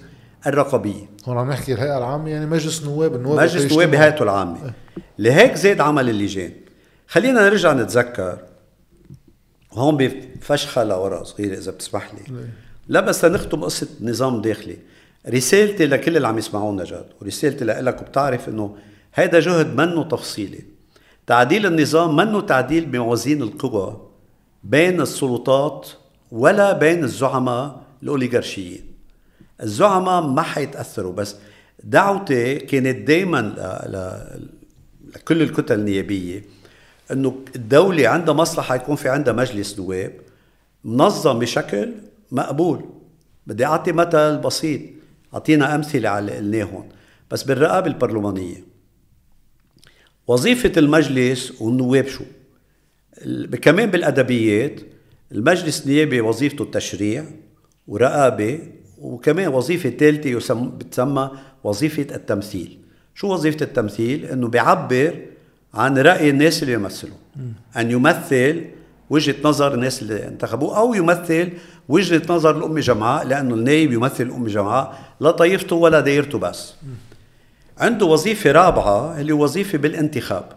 الرقابية. 0.48 1.10
هون 1.26 1.38
عم 1.38 1.50
نحكي 1.50 1.74
الهيئة 1.74 1.98
العامة 1.98 2.30
يعني 2.30 2.46
مجلس 2.46 2.84
نواب 2.84 3.16
النواب 3.16 3.40
مجلس 3.40 3.56
نواب 3.56 3.64
يجتمعوا. 3.72 3.86
بهيئته 3.86 4.24
العامة. 4.24 4.74
لهيك 5.20 5.56
زاد 5.56 5.82
عمل 5.82 6.10
اللجان. 6.10 6.52
خلينا 7.08 7.42
نرجع 7.42 7.74
نتذكر 7.74 8.40
هون 9.74 9.98
بفشخة 9.98 10.84
لورا 10.84 11.24
صغيرة 11.24 11.58
إذا 11.58 11.72
بتسمح 11.72 12.14
لي. 12.14 12.46
لا 12.90 13.00
بس 13.00 13.26
لنختم 13.26 13.64
قصة 13.64 13.88
نظام 14.02 14.42
داخلي 14.42 14.78
رسالتي 15.30 15.86
لكل 15.86 16.18
اللي 16.18 16.28
عم 16.28 16.38
يسمعونا 16.38 16.84
جد 16.84 17.06
ورسالتي 17.22 17.66
لك 17.66 18.02
وبتعرف 18.02 18.50
إنه 18.50 18.76
هيدا 19.16 19.40
جهد 19.40 19.76
منه 19.76 20.04
تفصيلي 20.04 20.60
تعديل 21.28 21.66
النظام 21.66 22.16
منه 22.16 22.42
تعديل 22.42 22.86
بموازين 22.86 23.42
القوى 23.42 24.10
بين 24.64 25.02
السلطات 25.02 25.90
ولا 26.32 26.74
بين 26.74 27.04
الزعماء 27.04 27.82
الاوليغارشيين 28.04 28.82
الزعماء 29.64 30.22
ما 30.22 30.42
حيتأثروا 30.42 31.14
بس 31.14 31.36
دعوتي 31.84 32.56
كانت 32.56 33.08
دائما. 33.08 33.40
لكل 35.16 35.42
الكتل 35.42 35.80
النيابية 35.80 36.44
إنه 37.12 37.36
الدولة 37.56 38.08
عندها 38.08 38.34
مصلحة 38.34 38.76
يكون 38.76 38.96
في 38.96 39.10
عندها 39.10 39.34
مجلس 39.34 39.80
نواب 39.80 40.14
منظم 40.84 41.40
بشكل 41.40 41.92
مقبول. 42.32 42.86
بدي 43.48 43.66
أعطي 43.66 43.92
مثل 43.92 44.38
بسيط. 44.38 44.82
أعطينا 45.34 45.76
أمثلة 45.76 46.10
على 46.10 46.40
اللي 46.40 46.64
قلناهم 46.64 46.90
بس 47.32 47.44
بالرقابة 47.44 47.88
البرلمانية. 47.88 48.64
وظيفة 50.28 50.72
المجلس 50.78 51.62
والنواب 51.62 52.08
شو؟ 52.08 52.24
كمان 53.62 53.92
بالأدبيات 53.92 54.80
المجلس 55.32 55.84
النيابي 55.84 56.22
وظيفته 56.22 56.64
التشريع 56.64 57.26
ورقابة 57.88 58.60
وكمان 59.02 59.48
وظيفة 59.48 59.90
ثالثة 59.90 60.30
يسم 60.30 60.70
بتسمى 60.70 61.32
وظيفة 61.64 62.16
التمثيل. 62.16 62.78
شو 63.16 63.34
وظيفة 63.34 63.64
التمثيل؟ 63.64 64.26
إنه 64.26 64.48
بيعبر 64.48 65.26
عن 65.74 65.98
رأي 65.98 66.30
الناس 66.30 66.64
اللي 66.64 66.74
يمثلوا. 66.74 67.18
أن 67.78 67.92
يمثل 67.92 68.66
وجهة 69.10 69.36
نظر 69.44 69.74
الناس 69.74 70.02
اللي 70.02 70.28
انتخبوه 70.28 70.78
أو 70.78 70.94
يمثل 70.94 71.52
وجهة 71.90 72.22
نظر 72.30 72.58
الأم 72.58 72.80
جمعاء 72.80 73.28
لأنه 73.28 73.56
النايب 73.56 73.94
يمثل 73.94 74.24
الأم 74.24 74.48
جمعاء 74.48 75.00
لا 75.20 75.32
طائفته 75.32 75.76
ولا 75.76 76.00
دايرته 76.00 76.40
بس. 76.40 76.74
عنده 77.78 78.06
وظيفة 78.06 78.52
رابعة 78.52 79.22
اللي 79.22 79.34
وظيفة 79.34 79.78
بالانتخاب. 79.78 80.52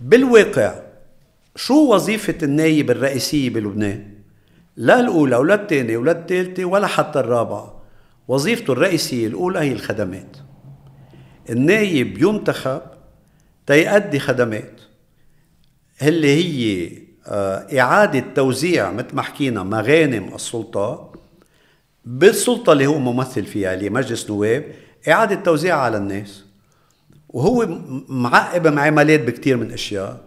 بالواقع 0.00 0.74
شو 1.56 1.94
وظيفة 1.94 2.34
النايب 2.42 2.90
الرئيسية 2.90 3.50
بلبنان؟ 3.50 4.08
لا 4.76 5.00
الأولى 5.00 5.36
ولا 5.36 5.54
الثانية 5.54 5.96
ولا 5.96 6.12
الثالثة 6.12 6.64
ولا 6.64 6.86
حتى 6.86 7.20
الرابعة. 7.20 7.82
وظيفته 8.28 8.72
الرئيسية 8.72 9.26
الأولى 9.26 9.58
هي 9.58 9.72
الخدمات. 9.72 10.36
النايب 11.50 12.22
ينتخب 12.22 12.80
تيأدي 13.66 14.18
خدمات. 14.18 14.80
اللي 16.02 16.36
هي 16.36 17.01
إعادة 17.78 18.24
توزيع 18.34 18.92
مثل 18.92 19.16
ما 19.16 19.22
حكينا 19.22 19.62
مغانم 19.62 20.34
السلطة 20.34 21.12
بالسلطة 22.04 22.72
اللي 22.72 22.86
هو 22.86 22.98
ممثل 22.98 23.44
فيها 23.46 23.74
اللي 23.74 23.90
مجلس 23.90 24.30
نواب 24.30 24.64
إعادة 25.08 25.34
توزيعها 25.34 25.80
على 25.80 25.96
الناس. 25.96 26.44
وهو 27.28 27.78
معقب 28.08 28.66
معاملات 28.66 29.20
بكتير 29.20 29.56
من 29.56 29.72
أشياء. 29.72 30.20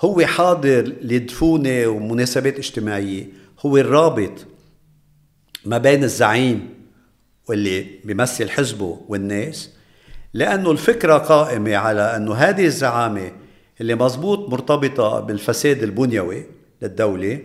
هو 0.00 0.26
حاضر 0.26 0.92
لدفونة 1.02 1.86
ومناسبات 1.86 2.58
اجتماعية. 2.58 3.26
هو 3.60 3.76
الرابط 3.76 4.46
ما 5.64 5.78
بين 5.78 6.04
الزعيم 6.04 6.74
واللي 7.48 7.86
بيمثل 8.04 8.50
حزبه 8.50 9.00
والناس. 9.08 9.70
لأنه 10.34 10.70
الفكرة 10.70 11.18
قائمة 11.18 11.76
على 11.76 12.16
أنه 12.16 12.34
هذه 12.34 12.66
الزعامة 12.66 13.32
اللي 13.80 13.94
مزبوط 13.94 14.48
مرتبطة 14.48 15.20
بالفساد 15.20 15.82
البنيوي 15.82 16.44
للدولة 16.82 17.40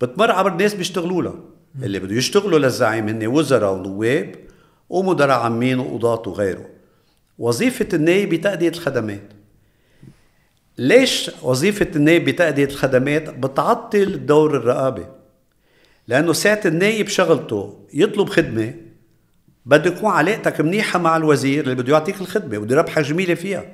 بتمر 0.00 0.30
عبر 0.30 0.52
الناس 0.52 0.74
بيشتغلوا 0.74 1.22
لها. 1.22 1.34
اللي 1.82 1.98
بده 1.98 2.14
يشتغلوا 2.14 2.58
للزعيم 2.58 3.08
هن 3.08 3.26
وزراء 3.26 3.74
ونواب 3.74 4.34
ومدراء 4.90 5.38
عامين 5.38 5.78
وقضاة 5.78 6.22
وغيره. 6.26 6.66
وظيفة 7.38 7.88
النائب 7.92 8.28
بتأدية 8.34 8.68
الخدمات. 8.68 9.22
ليش 10.78 11.30
وظيفة 11.42 11.88
النائب 11.96 12.24
بتأدية 12.24 12.64
الخدمات؟ 12.64 13.30
بتعطل 13.30 14.26
دور 14.26 14.56
الرقابة. 14.56 15.06
لأنه 16.08 16.32
ساعة 16.32 16.60
النائب 16.64 17.08
شغلته 17.08 17.86
يطلب 17.94 18.28
خدمة 18.28 18.74
بده 19.66 19.90
يكون 19.90 20.10
علاقتك 20.10 20.60
منيحة 20.60 20.98
مع 20.98 21.16
الوزير 21.16 21.64
اللي 21.64 21.74
بده 21.74 21.92
يعطيك 21.92 22.20
الخدمة 22.20 22.58
بده 22.58 22.76
يربحك 22.76 23.02
جميلة 23.02 23.34
فيها. 23.34 23.64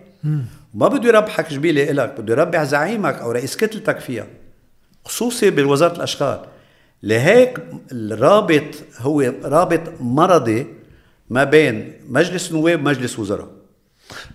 ما 0.75 0.89
بده 0.89 1.09
يربحك 1.09 1.51
جميلة 1.53 1.91
إلك 1.91 2.20
بده 2.20 2.33
يربح 2.35 2.62
زعيمك 2.62 3.14
أو 3.14 3.31
رئيس 3.31 3.57
كتلتك 3.57 4.01
فيها 4.01 4.27
خصوصي 5.05 5.51
بوزارة 5.51 5.97
الأشغال. 5.97 6.41
لهيك 7.03 7.59
الرابط 7.93 8.75
هو 8.99 9.33
رابط 9.45 9.81
مرضي 10.01 10.66
ما 11.31 11.45
بين 11.45 11.93
مجلس 12.09 12.53
نواب 12.53 12.81
ومجلس 12.81 13.18
وزراء. 13.18 13.49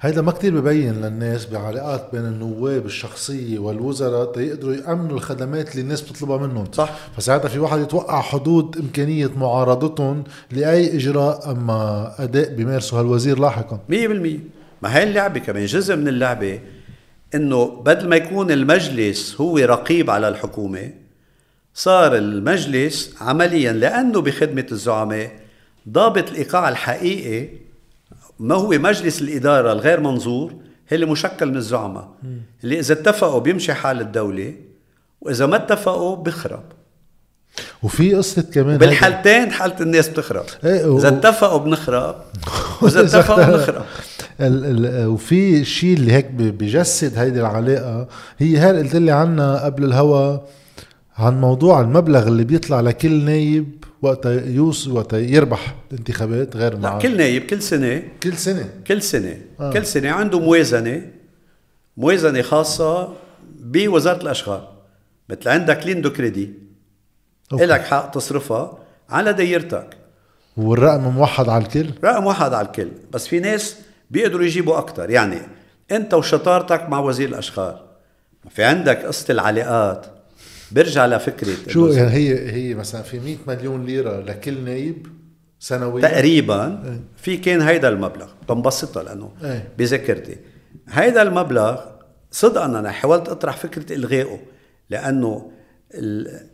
هيدا 0.01 0.21
ما 0.21 0.31
كتير 0.31 0.59
ببين 0.59 1.01
للناس 1.01 1.45
بعلاقات 1.45 2.09
بين 2.13 2.25
النواب 2.25 2.85
الشخصية 2.85 3.59
والوزراء 3.59 4.31
تيقدروا 4.31 4.73
يأمنوا 4.73 5.17
الخدمات 5.17 5.71
اللي 5.71 5.81
الناس 5.81 6.01
بتطلبها 6.01 6.37
منهم. 6.37 6.65
صح. 6.71 6.89
فساعتها 7.17 7.49
في 7.49 7.59
واحد 7.59 7.79
يتوقع 7.79 8.21
حدود 8.21 8.77
إمكانية 8.77 9.31
معارضتهم 9.37 10.23
لأي 10.51 10.95
إجراء 10.95 11.51
أما 11.51 12.11
أداء 12.19 12.53
بيمارسه 12.53 12.99
هالوزير 12.99 13.39
لاحقا. 13.39 13.79
مية 13.89 14.07
بالمية. 14.07 14.56
ما 14.81 14.97
هي 14.97 15.03
اللعبة 15.03 15.39
كمان 15.39 15.65
جزء 15.65 15.95
من 15.95 16.07
اللعبة 16.07 16.59
إنه 17.35 17.65
بدل 17.65 18.09
ما 18.09 18.15
يكون 18.15 18.51
المجلس 18.51 19.41
هو 19.41 19.57
رقيب 19.57 20.09
على 20.09 20.27
الحكومة 20.27 20.91
صار 21.73 22.15
المجلس 22.15 23.15
عمليا 23.21 23.73
لأنه 23.73 24.21
بخدمة 24.21 24.65
الزعماء 24.71 25.31
ضابط 25.89 26.29
الإيقاع 26.29 26.69
الحقيقي 26.69 27.49
ما 28.39 28.55
هو 28.55 28.69
مجلس 28.69 29.21
الإدارة 29.21 29.71
الغير 29.71 29.99
منظور 29.99 30.53
هي 30.89 30.95
اللي 30.95 31.05
مشكل 31.05 31.45
من 31.45 31.57
الزعماء. 31.57 32.09
اللي 32.63 32.79
إذا 32.79 32.93
اتفقوا 32.93 33.39
بيمشي 33.39 33.73
حال 33.73 34.01
الدولة 34.01 34.53
وإذا 35.21 35.45
ما 35.45 35.55
اتفقوا 35.55 36.15
بخرب. 36.15 36.63
وفي 37.83 38.15
قصة 38.15 38.41
كمان 38.41 38.77
بالحالتين 38.77 39.51
حالة 39.51 39.75
الناس 39.81 40.09
بتخرب. 40.09 40.45
إيه 40.65 40.85
و... 40.85 40.97
إذا 40.97 41.07
اتفقوا 41.07 41.57
بنخرب 41.57 42.15
وإذا 42.81 43.01
اتفقوا 43.01 43.43
بنخرب. 43.43 43.85
وفي 44.39 45.65
شيء 45.65 45.93
اللي 45.97 46.11
هيك 46.13 46.25
بجسد 46.31 47.17
هيدي 47.17 47.39
العلاقة 47.39 48.07
هي 48.37 48.57
هاي 48.57 48.77
قلت 48.77 48.95
لي 48.95 49.11
عنها 49.11 49.65
قبل 49.65 49.83
الهوا 49.83 50.37
عن 51.17 51.41
موضوع 51.41 51.81
المبلغ 51.81 52.27
اللي 52.27 52.43
بيطلع 52.43 52.81
لكل 52.81 53.25
نايب 53.25 53.83
وقت 54.01 54.25
يوص 54.25 54.87
وقت 54.87 55.13
يربح 55.13 55.75
الانتخابات 55.91 56.55
غير 56.55 56.77
مع 56.77 56.99
كل 56.99 57.17
نايب 57.17 57.43
كل 57.43 57.61
سنة. 57.61 58.03
كل 58.23 58.37
سنة. 58.37 58.69
كل 58.87 59.01
سنة. 59.01 59.37
آه. 59.59 59.73
كل 59.73 59.85
سنة. 59.85 60.11
عنده 60.11 60.39
موازنة. 60.39 61.01
موازنة 61.97 62.41
خاصة 62.41 63.13
بوزارة 63.59 64.21
الأشغال. 64.21 64.61
مثل 65.29 65.49
عندك 65.49 65.85
ligne 65.85 66.02
de 66.02 66.09
crédit. 66.09 66.53
إلك 67.53 67.81
حق 67.81 68.11
تصرفها 68.11 68.77
على 69.09 69.33
دايرتك. 69.33 69.97
والرقم 70.57 71.01
موحد 71.01 71.49
على 71.49 71.63
الكل؟ 71.63 71.89
رقم 72.03 72.23
موحد 72.23 72.53
على 72.53 72.67
الكل. 72.67 72.87
بس 73.11 73.27
في 73.27 73.39
ناس 73.39 73.75
بيقدروا 74.09 74.45
يجيبوا 74.45 74.77
أكتر. 74.77 75.09
يعني 75.09 75.41
أنت 75.91 76.13
وشطارتك 76.13 76.89
مع 76.89 76.99
وزير 76.99 77.29
الأشغال. 77.29 77.77
في 78.49 78.63
عندك 78.63 79.05
قصة 79.05 79.31
العلاقات. 79.31 80.05
برجع 80.71 81.05
لفكرة 81.05 81.55
شو 81.67 81.87
يعني 81.87 82.11
هي 82.11 82.51
هي 82.51 82.73
مثلا 82.73 83.01
في 83.01 83.19
100 83.19 83.37
مليون 83.47 83.85
ليرة 83.85 84.21
لكل 84.21 84.63
نايب 84.63 85.07
سنويا؟ 85.59 86.01
تقريبا. 86.01 86.83
إيه. 86.85 86.99
في 87.17 87.37
كان 87.37 87.61
هيدا 87.61 87.89
المبلغ. 87.89 88.27
بنبسطها 88.49 89.03
لأنه 89.03 89.31
إيه. 89.43 89.67
بذاكرتي. 89.77 90.37
هيدا 90.89 91.21
المبلغ 91.21 91.81
صدقا 92.31 92.65
أنا 92.65 92.91
حاولت 92.91 93.29
أطرح 93.29 93.57
فكرة 93.57 93.93
إلغائه. 93.93 94.39
لأنه 94.89 95.51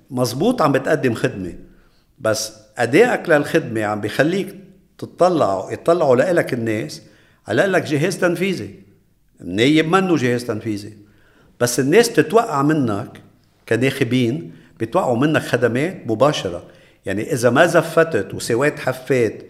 مزبوط 0.10 0.62
عم 0.62 0.72
بتقدم 0.72 1.14
خدمة. 1.14 1.54
بس 2.20 2.54
أدائك 2.78 3.30
للخدمة 3.30 3.84
عم 3.84 4.02
بيخليك 4.02 4.56
تطلع 4.98 5.68
يطلعوا 5.72 6.16
لك 6.16 6.54
الناس 6.54 7.02
على 7.48 7.62
لك 7.62 7.84
جهاز 7.84 8.18
تنفيذي. 8.18 8.84
النايب 9.42 9.88
منه 9.88 10.16
جهاز 10.16 10.46
تنفيذي. 10.46 10.98
بس 11.60 11.80
الناس 11.80 12.14
تتوقع 12.14 12.62
منك 12.62 13.22
كناخبين 13.70 14.52
بيتوقعوا 14.80 15.18
منك 15.18 15.42
خدمات 15.42 16.04
مباشرة. 16.08 16.64
يعني 17.06 17.34
إذا 17.34 17.50
ما 17.50 17.66
زفتت 17.66 18.34
وسويت 18.34 18.80
حفات 18.80 19.44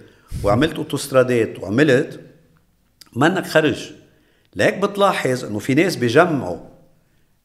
وعملت 0.43 0.75
أوتوسترادات 0.75 1.59
وعملت 1.59 2.19
منك 3.15 3.45
خرج. 3.45 3.91
لهيك 4.55 4.77
بتلاحظ 4.77 5.45
إنه 5.45 5.59
في 5.59 5.73
ناس 5.73 5.95
بيجمعوا 5.95 6.57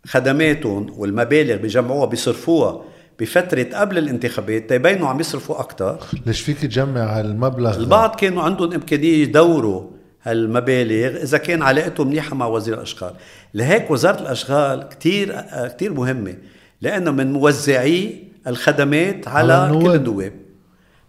خدماتهم 0.06 0.92
والمبالغ 0.96 1.56
بيجمعوها 1.56 2.06
بيصرفوها 2.06 2.84
بفترة 3.20 3.66
قبل 3.74 3.98
الانتخابات. 3.98 4.68
تيبينوا 4.68 5.08
عم 5.08 5.20
يصرفوا 5.20 5.60
أكثر 5.60 5.98
ليش 6.26 6.40
فيك 6.40 6.58
تجمع 6.58 7.18
هالمبلغ؟ 7.18 7.76
البعض 7.76 8.16
كانوا 8.16 8.42
عندهم 8.42 8.72
إمكانية 8.72 9.22
يدوروا 9.22 9.97
هالمبالغ 10.22 11.22
إذا 11.22 11.38
كان 11.38 11.62
علاقته 11.62 12.04
منيحة 12.04 12.36
مع 12.36 12.46
وزير 12.46 12.74
الأشغال. 12.74 13.14
لهيك 13.54 13.90
وزارة 13.90 14.20
الأشغال 14.20 14.88
كتير 14.88 15.40
كتير 15.68 15.94
مهمة 15.94 16.34
لأنه 16.80 17.10
من 17.10 17.32
موزعي 17.32 18.24
الخدمات 18.46 19.28
على, 19.28 19.52
على 19.52 19.78
كل 19.78 19.94
النواب. 19.94 20.32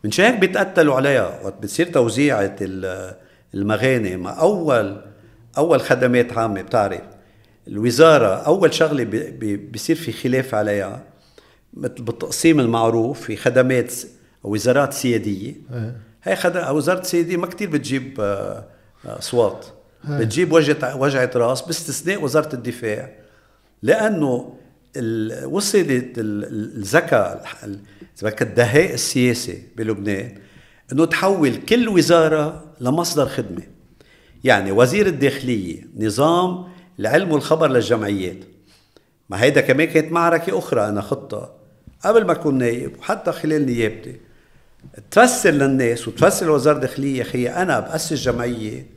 من 0.04 0.10
هيك 0.18 0.40
بيتقتلوا 0.40 0.96
عليها 0.96 1.40
وقت 1.44 1.54
بتصير 1.62 1.88
توزيعة 1.88 2.56
المغانم. 3.54 4.28
أول 4.28 5.02
أول 5.58 5.82
خدمات 5.82 6.38
عامة 6.38 6.62
بتعرف 6.62 7.02
الوزارة 7.68 8.28
أول 8.28 8.74
شغلة 8.74 9.04
بيصير 9.72 9.96
في 9.96 10.12
خلاف 10.12 10.56
عليها 10.56 11.04
مثل 11.74 12.04
بالتقسيم 12.04 12.60
المعروف 12.60 13.22
في 13.22 13.36
خدمات 13.36 13.94
وزارات 14.44 14.94
سيادية. 14.94 15.54
إيه. 15.74 15.98
هي 16.24 16.36
خد... 16.36 16.58
وزارة 16.58 17.00
السيادية 17.00 17.38
ما 17.38 17.48
كتير 17.48 17.70
بتجيب 17.70 18.22
أصوات. 19.06 19.66
إيه. 20.10 20.18
بتجيب 20.18 20.52
وجهة 20.52 20.98
وجعة 20.98 21.32
رأس 21.36 21.62
باستثناء 21.62 22.24
وزارة 22.24 22.56
الدفاع. 22.56 23.16
لأنه 23.84 24.56
وصلت 25.46 26.14
الذكاء 26.18 27.46
الدهاء 28.42 28.94
السياسي 28.94 29.64
بلبنان 29.78 30.38
إنه 30.92 31.06
تحول 31.06 31.56
كل 31.56 31.90
وزارة 31.90 32.64
لمصدر 32.82 33.26
خدمة. 33.26 33.64
يعني 34.44 34.72
وزير 34.72 35.08
الداخلية 35.08 35.88
نظام 35.98 36.66
العلم 37.00 37.32
والخبر 37.32 37.68
للجمعيات. 37.68 38.38
ما 39.30 39.42
هيدا 39.44 39.62
كمان 39.62 39.88
كانت 39.88 40.12
معركة 40.12 40.58
أخرى 40.58 40.90
أنا 40.90 41.02
خطة 41.02 41.56
قبل 42.06 42.26
ما 42.26 42.32
أكون 42.32 42.58
نايب 42.58 42.98
وحتى 43.00 43.32
خلال 43.32 43.66
نيابتي. 43.66 44.20
تفسر 45.12 45.50
للناس 45.50 46.08
وتفسر 46.08 46.46
لوزاره 46.46 46.76
الداخلية 46.76 47.24
خي 47.24 47.50
أنا 47.50 47.80
بأسس 47.80 48.14
جمعية 48.14 48.88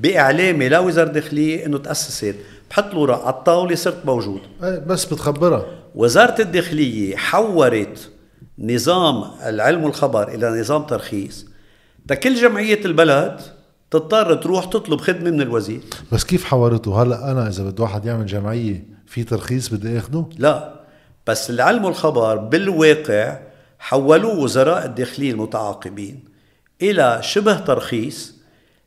بإعلامي 0.00 0.68
لوزارة 0.68 1.08
الداخلية 1.08 1.66
إنه 1.66 1.78
تاسست 1.78 2.34
بحط 2.70 2.94
له 2.94 3.14
على 3.14 3.34
الطاولة 3.34 3.74
صرت 3.74 4.06
موجود. 4.06 4.40
إيه 4.62 4.78
بس 4.78 5.04
بتخبرها. 5.04 5.66
وزارة 5.94 6.42
الداخلية 6.42 7.16
حورت 7.16 8.10
نظام 8.58 9.24
العلم 9.46 9.84
والخبر 9.84 10.28
إلى 10.28 10.60
نظام 10.60 10.82
ترخيص. 10.82 11.46
كل 12.22 12.34
جمعية 12.34 12.84
البلد 12.84 13.40
تضطر 13.90 14.34
تروح 14.34 14.64
تطلب 14.64 15.00
خدمة 15.00 15.30
من 15.30 15.40
الوزير. 15.40 15.80
بس 16.12 16.24
كيف 16.24 16.44
حورته؟ 16.44 17.02
هلا 17.02 17.30
أنا 17.30 17.48
إذا 17.48 17.64
بده 17.64 17.82
واحد 17.82 18.04
يعمل 18.04 18.26
جمعية 18.26 18.84
في 19.06 19.24
ترخيص 19.24 19.68
بدي 19.68 19.98
أخده؟ 19.98 20.26
لا 20.38 20.80
بس 21.26 21.50
العلم 21.50 21.84
والخبر 21.84 22.36
بالواقع 22.36 23.38
حولوه 23.86 24.38
وزراء 24.38 24.86
الداخلية 24.86 25.30
المتعاقبين 25.30 26.24
إلى 26.82 27.18
شبه 27.22 27.58
ترخيص 27.58 28.34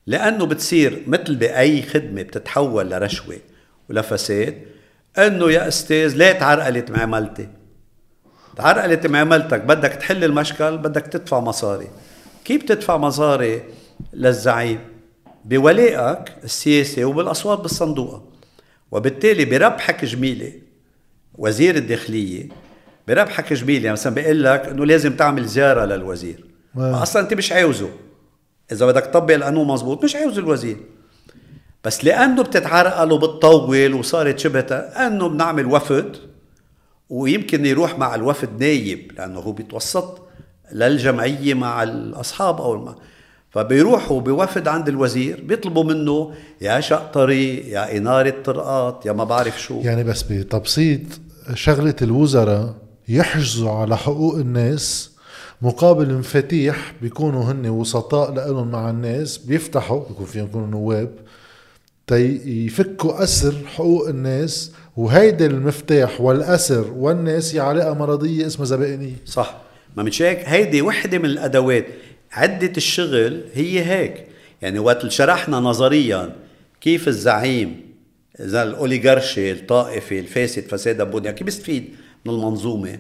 لأنه 0.08 0.46
بتصير 0.46 1.04
مثل 1.08 1.36
بأي 1.36 1.82
خدمة 1.82 2.22
بتتحول 2.22 2.90
لرشوة 2.90 3.38
ولفساد 3.90 4.62
أنه 5.18 5.52
يا 5.52 5.68
أستاذ 5.68 6.16
لا 6.16 6.32
تعرقلت 6.32 6.92
معاملتي 6.92 7.50
تعرقلت 8.56 9.08
معاملتك 9.08 9.62
بدك 9.62 9.90
تحل 9.90 10.24
المشكل 10.24 10.78
بدك 10.78 11.08
تدفع 11.08 11.40
مصاري. 11.40 11.88
كيف 12.46 12.64
تدفع 12.64 12.98
مصاري 12.98 13.64
للزعيم؟ 14.14 14.80
بولائك 15.46 16.34
السياسي 16.44 17.04
وبالأصوات 17.04 17.60
بالصندوقة 17.60 18.24
وبالتالي 18.92 19.46
بربحك 19.46 20.06
جميلة 20.06 20.54
وزير 21.38 21.76
الداخلية 21.76 22.50
بربحك 23.10 23.54
جميلة 23.54 23.84
يعني 23.84 23.92
مثلا 23.94 24.16
بيقول 24.16 24.44
لك 24.44 24.66
إنه 24.66 24.86
لازم 24.86 25.16
تعمل 25.16 25.46
زيارة 25.46 25.86
للوزير. 25.86 26.46
أصلا 26.78 27.22
أنت 27.22 27.34
مش 27.34 27.52
عاوزه. 27.52 27.90
إذا 28.72 28.86
بدك 28.86 29.06
تطبق 29.06 29.34
القانون 29.34 29.68
مزبوط 29.68 30.04
مش 30.04 30.16
عاوز 30.16 30.38
الوزير. 30.38 30.78
بس 31.84 32.06
لأنه 32.06 32.44
بتتعرقل 32.44 33.12
وبتطول 33.12 33.94
وصارت 33.94 34.40
شبهتها 34.40 35.08
إنه 35.08 35.30
بنعمل 35.30 35.66
وفد 35.66 36.16
ويمكن 37.10 37.66
يروح 37.66 38.00
مع 38.00 38.16
الوفد 38.16 38.64
نايب 38.64 39.12
لأنه 39.18 39.40
هو 39.40 39.52
بيتوسط 39.52 40.22
للجمعية 40.72 41.54
مع 41.54 41.84
الأصحاب 41.84 42.62
أو 42.62 42.74
الم... 42.74 42.96
فبيروحوا 43.50 44.22
بوفد 44.22 44.68
عند 44.68 44.88
الوزير 44.88 45.42
بيطلبوا 45.44 45.84
منه 45.84 46.34
يا 46.62 46.80
شق 46.80 47.12
طريق 47.12 47.66
يا 47.68 47.98
إنارة 47.98 48.34
طرقات 48.44 49.06
يا 49.06 49.12
ما 49.12 49.24
بعرف 49.24 49.62
شو. 49.62 49.80
يعني 49.84 50.04
بس 50.04 50.24
بتبسيط 50.24 51.02
شغلة 51.54 51.96
الوزراء 52.02 52.89
يحجزوا 53.10 53.72
على 53.72 53.98
حقوق 53.98 54.36
الناس. 54.36 55.12
مقابل 55.62 56.14
مفاتيح 56.14 56.94
بيكونوا 57.02 57.44
هن 57.44 57.70
وسطاء 57.70 58.34
لهم 58.34 58.72
مع 58.72 58.90
الناس 58.90 59.38
بيفتحوا 59.38 60.08
بيكون 60.08 60.26
فيهم 60.26 60.46
يكونوا 60.46 60.68
نواب 60.68 61.12
يفكوا 62.46 63.24
أسر 63.24 63.56
حقوق 63.66 64.08
الناس. 64.08 64.72
وهيدا 64.98 65.46
المفتاح 65.46 66.22
والأسر 66.22 66.92
والناس 66.92 67.56
هي 67.56 67.60
علاقة 67.60 67.94
مرضية 67.94 68.48
اسمها 68.48 68.66
زبائنية. 68.66 69.16
صح. 69.26 69.62
ما 69.98 70.04
مش 70.04 70.22
هيك؟ 70.22 70.40
هيدي 70.46 70.82
وحدة 70.82 71.18
من 71.18 71.26
الأدوات. 71.26 71.86
عدة 72.32 72.72
الشغل 72.78 73.44
هي 73.54 73.86
هيك. 73.86 74.28
يعني 74.62 74.80
وقت 74.80 75.08
شرحنا 75.08 75.60
نظريا 75.60 76.36
كيف 76.82 77.08
الزعيم 77.08 77.82
إذا 78.40 78.64
الأوليغارشي 78.64 79.52
الطائفي 79.52 80.20
الفاسد 80.20 80.64
فساد 80.64 81.02
البنية 81.02 81.32
كيف 81.32 81.46
بيستفيد؟ 81.46 81.96
من 82.26 82.34
المنظومة. 82.34 83.00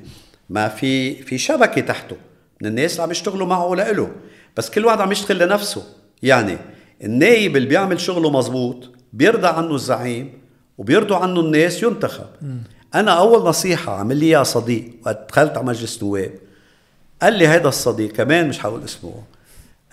ما 0.49 0.67
في 0.67 1.24
في 1.24 1.38
شبكة 1.38 1.82
تحته. 1.82 2.15
من 2.61 2.67
الناس 2.67 2.91
اللي 2.91 3.03
عم 3.03 3.11
يشتغلوا 3.11 3.47
معه 3.47 3.65
ولإله 3.65 4.11
بس 4.57 4.70
كل 4.70 4.86
واحد 4.86 5.01
عم 5.01 5.11
يشتغل 5.11 5.39
لنفسه. 5.39 5.84
يعني 6.24 6.57
النايب 7.03 7.57
اللي 7.57 7.67
بيعمل 7.67 7.99
شغله 7.99 8.30
مزبوط 8.30 8.89
بيرضى 9.13 9.47
عنه 9.47 9.76
الزعيم 9.76 10.34
وبيرضوا 10.78 11.17
عنه 11.17 11.39
الناس 11.39 11.84
ينتخب. 11.84 12.28
أنا 12.95 13.11
أول 13.11 13.49
نصيحة 13.49 13.99
عمل 13.99 14.17
لي 14.17 14.26
إياها 14.26 14.43
صديق 14.43 14.93
وقت 15.05 15.30
دخلت 15.30 15.57
على 15.57 15.65
مجلس 15.65 16.03
نواب. 16.03 16.32
قال 17.22 17.34
لي 17.34 17.47
هيدا 17.47 17.70
الصديق 17.70 18.11
كمان 18.11 18.49
مش 18.49 18.59
حقول 18.59 18.84
اسمه. 18.84 19.24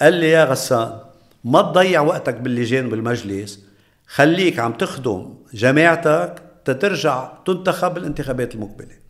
قال 0.01 0.15
لي 0.15 0.31
يا 0.31 0.45
غسان 0.45 0.99
ما 1.45 1.63
تضيع 1.63 2.01
وقتك 2.01 2.35
باللجان 2.35 2.89
بالمجلس. 2.89 3.61
خليك 4.07 4.59
عم 4.59 4.73
تخدم 4.73 5.35
جماعتك 5.55 6.43
تترجع 6.65 7.33
تنتخب 7.47 7.95
بالانتخابات 7.95 8.55
المقبلة. 8.55 9.06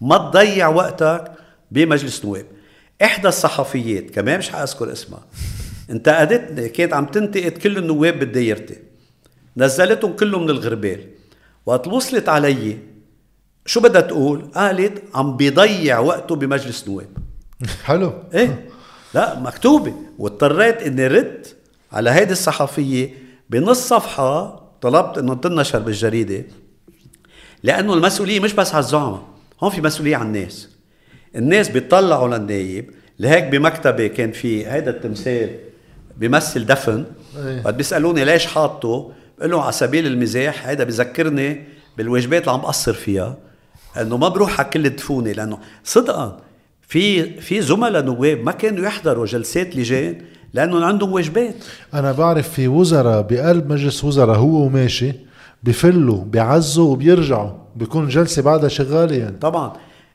ما 0.00 0.18
تضيع 0.18 0.68
وقتك 0.68 1.32
بمجلس 1.70 2.24
نواب. 2.24 2.46
إحدى 3.02 3.28
الصحفيات 3.28 4.10
كمان 4.10 4.38
مش 4.38 4.48
حأذكر 4.48 4.92
اسمها 4.92 5.26
انتقدتني 5.90 6.68
كانت 6.68 6.92
عم 6.92 7.06
تنتقد 7.06 7.52
كل 7.52 7.78
النواب 7.78 8.18
بدايرتي 8.18 8.76
نزلتهم 9.56 10.12
كلهم 10.12 10.42
من 10.42 10.50
الغربال. 10.50 11.00
وقت 11.66 11.86
وصلت 11.86 12.28
علي 12.28 12.78
شو 13.66 13.80
بدها 13.80 14.00
تقول؟ 14.00 14.50
قالت 14.54 15.02
عم 15.14 15.36
بيضيع 15.36 15.98
وقته 15.98 16.36
بمجلس 16.36 16.88
نواب. 16.88 17.08
حلو. 17.84 18.12
إيه؟ 18.34 18.68
لا 19.14 19.40
مكتوبة. 19.40 19.94
واضطريت 20.18 20.82
إني 20.82 21.06
رد 21.06 21.46
على 21.92 22.10
هيدي 22.10 22.32
الصحفية 22.32 23.14
بنص 23.50 23.88
صفحة 23.88 24.62
طلبت 24.80 25.18
إنه 25.18 25.34
تنشر 25.34 25.78
بالجريدة 25.78 26.44
لأنه 27.62 27.94
المسؤولية 27.94 28.40
مش 28.40 28.52
بس 28.52 28.74
على 28.74 28.84
الزعماء. 28.84 29.29
هون 29.62 29.70
في 29.70 29.80
مسؤولية 29.80 30.16
على 30.16 30.26
الناس. 30.26 30.68
الناس 31.36 31.68
بيطلعوا 31.68 32.38
للنايب 32.38 32.90
لهيك 33.18 33.44
بمكتبة 33.44 34.06
كان 34.06 34.32
في 34.32 34.66
هيدا 34.66 34.90
التمثال 34.90 35.50
بيمثل 36.16 36.66
دفن 36.66 37.04
أيه. 37.36 37.62
وقت 37.64 37.74
بيسألوني 37.74 38.24
ليش 38.24 38.46
حاطه؟ 38.46 39.12
بقول 39.38 39.50
لهم 39.50 39.60
على 39.60 39.72
سبيل 39.72 40.06
المزاح 40.06 40.66
هيدا 40.66 40.84
بذكرني 40.84 41.64
بالواجبات 41.96 42.42
اللي 42.42 42.52
عم 42.52 42.60
بقصر 42.60 42.92
فيها. 42.92 43.36
إنه 44.00 44.16
ما 44.16 44.28
بروح 44.28 44.60
على 44.60 44.68
كل 44.68 44.86
الدفونه 44.86 45.32
لأنه 45.32 45.58
صدقا 45.84 46.40
في 46.88 47.30
في 47.40 47.62
زملاء 47.62 48.02
نواب 48.02 48.44
ما 48.44 48.52
كانوا 48.52 48.84
يحضروا 48.84 49.26
جلسات 49.26 49.76
لجان 49.76 50.18
لأنه 50.54 50.84
عندهم 50.84 51.12
واجبات. 51.12 51.54
أنا 51.94 52.12
بعرف 52.12 52.48
في 52.48 52.68
وزراء 52.68 53.22
بقلب 53.22 53.72
مجلس 53.72 54.04
وزراء 54.04 54.38
هو 54.38 54.64
وماشي 54.66 55.12
بفلوا 55.62 56.24
بيعزوا 56.24 56.92
وبيرجعوا. 56.92 57.50
بيكون 57.76 58.08
جلسة 58.08 58.42
بعدها 58.42 58.68
شغالة 58.68 59.16
يعني. 59.16 59.36
طبعا. 59.36 59.72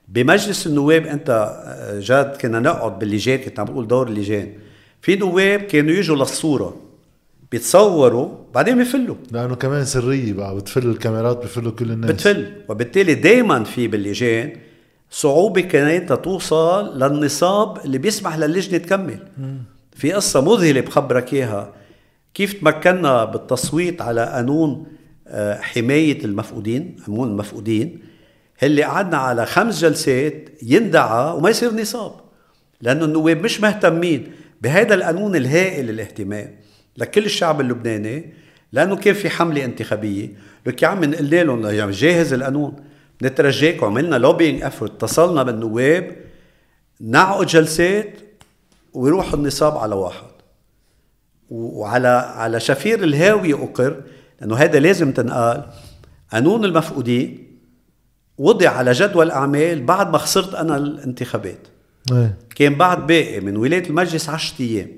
بمجلس 0.08 0.68
النواب 0.68 1.06
أنت 1.06 1.60
جاد 2.00 2.38
كنا 2.38 2.60
نقعد 2.60 3.00
باللجان 3.00 3.38
كنت 3.40 3.60
عم 3.60 3.66
بقول 3.66 3.88
دور 3.88 4.08
اللجان. 4.08 4.54
في 5.02 5.16
نواب 5.16 5.60
كانوا 5.60 5.92
يجوا 5.92 6.16
للصورة 6.16 6.76
بيتصوروا 7.52 8.30
بعدين 8.54 8.78
بيفلوا. 8.78 9.16
لأنه 9.32 9.56
كمان 9.56 9.86
سرية 9.86 10.34
بقى 10.34 10.56
بتفل 10.56 10.90
الكاميرات 10.90 11.38
بفلوا 11.38 11.72
كل 11.72 11.92
الناس. 11.92 12.12
بتفل. 12.12 12.54
وبالتالي 12.70 13.14
دائما 13.14 13.64
في 13.64 13.88
باللجان 13.88 14.54
صعوبة 15.10 15.62
كانت 15.62 16.14
توصل 16.14 17.04
للنصاب 17.04 17.86
اللي 17.86 17.98
بيسمح 17.98 18.38
للجنة 18.38 18.78
تكمل. 18.78 19.20
في 19.96 20.12
قصة 20.14 20.42
مذهلة 20.42 20.82
بخبرك 20.82 21.34
إياها. 21.34 21.74
كيف 22.34 22.54
تمكنا 22.54 23.26
بالتصويت 23.26 24.02
على 24.02 24.26
قانون 24.26 24.86
حماية 25.60 26.26
المفقودين 26.26 26.96
قانون 27.06 27.30
المفقودين 27.30 28.00
اللي 28.64 28.84
قعدنا 28.84 29.18
على 29.18 29.46
خمس 29.46 29.82
جلسات 29.82 30.50
يندعى 30.64 31.34
وما 31.34 31.50
يصير 31.50 31.74
نصاب 31.74 32.12
لأنه 32.82 33.06
النواب 33.06 33.44
مش 33.44 33.62
مهتمين 33.62 34.32
بهذا 34.62 34.96
القانون 34.96 35.36
الهائل 35.36 35.90
الاهتمام 35.90 36.56
لكل 36.98 37.26
الشعب 37.26 37.62
اللبناني 37.62 38.34
لأنه 38.72 38.96
كان 38.96 39.14
في 39.14 39.30
حملة 39.30 39.66
انتخابية. 39.66 40.30
لك 40.66 40.84
يا 40.84 40.88
عم 40.88 41.04
نقول 41.04 41.30
لهم 41.48 41.66
يعني 41.66 41.92
جاهز 41.92 42.34
القانون 42.34 42.76
نترجاكم 43.24 43.86
عملنا 43.86 44.16
lobbying 44.16 44.62
effort 44.62 44.92
اتصلنا 44.92 45.44
بالنواب 45.44 46.16
نعقد 47.02 47.46
جلسات 47.46 48.14
ويروح 48.94 49.34
النصاب 49.34 49.78
على 49.78 49.96
واحد. 49.96 50.28
وعلى 51.50 52.08
على 52.36 52.60
شفير 52.60 53.04
الهاوية 53.04 53.64
أقر 53.64 54.02
لأنه 54.46 54.56
هذا 54.56 54.80
لازم 54.80 55.12
تنقال. 55.12 55.64
قانون 56.32 56.66
المفقودين 56.66 57.48
وضع 58.38 58.70
على 58.70 58.92
جدول 58.92 59.32
أعمال 59.32 59.84
بعد 59.84 60.12
ما 60.12 60.18
خسرت 60.18 60.56
أنا 60.56 60.78
الانتخابات. 60.78 61.68
إيه. 62.12 62.38
كان 62.56 62.76
بعد 62.76 63.08
باقي 63.08 63.40
من 63.40 63.58
ولاية 63.58 63.90
المجلس 63.90 64.30
عشرة 64.30 64.56
أيام. 64.60 64.92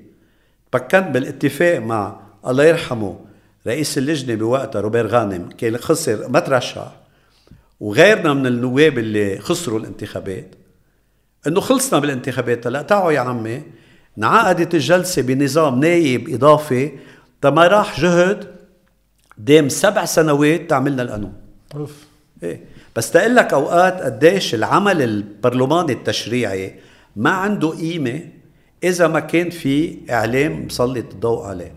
بكنت 0.73 1.07
بالاتفاق 1.07 1.79
مع 1.79 2.19
الله 2.47 2.63
يرحمه 2.63 3.19
رئيس 3.67 3.97
اللجنة 3.97 4.35
بوقتها 4.35 4.81
روبير 4.81 5.07
غانم 5.07 5.49
كان 5.57 5.77
خسر 5.77 6.29
ما 6.29 6.39
ترشح 6.39 6.91
وغيرنا 7.79 8.33
من 8.33 8.47
النواب 8.47 8.97
اللي 8.97 9.39
خسروا 9.39 9.79
الانتخابات. 9.79 10.55
إنه 11.47 11.59
خلصنا 11.59 11.99
بالانتخابات. 11.99 12.67
هلأ 12.67 12.81
تعوا 12.81 13.11
يا 13.11 13.19
عمي 13.19 13.61
انعقدت 14.17 14.75
الجلسة 14.75 15.21
بنظام 15.21 15.79
نايب 15.79 16.29
إضافي. 16.29 16.91
ما 17.43 17.67
راح 17.67 17.99
جهد 17.99 18.56
دام 19.37 19.69
سبع 19.69 20.05
سنوات 20.05 20.69
تعملنا 20.69 21.01
القانون. 21.01 21.33
أوف. 21.75 22.07
إيه. 22.43 22.61
بس 22.95 23.11
تقول 23.11 23.35
لك 23.35 23.53
أوقات 23.53 24.01
قديش 24.01 24.55
العمل 24.55 25.01
البرلماني 25.01 25.91
التشريعي 25.91 26.75
ما 27.15 27.29
عنده 27.29 27.69
قيمة 27.69 28.19
إذا 28.83 29.07
ما 29.07 29.19
كان 29.19 29.49
في 29.49 29.97
إعلام 30.09 30.65
مسلط 30.65 31.13
الضوء 31.13 31.45
عليه. 31.45 31.71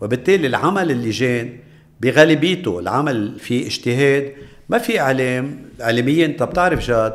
وبالتالي 0.00 0.46
العمل 0.46 0.90
اللجان 0.90 1.58
بغالبيته 2.00 2.78
العمل 2.78 3.38
في 3.38 3.66
اجتهاد 3.66 4.32
ما 4.68 4.78
في 4.78 5.00
إعلام. 5.00 5.62
اعلاميين 5.80 6.30
أنت 6.30 6.42
بتعرف 6.42 6.86
جاد 6.86 7.14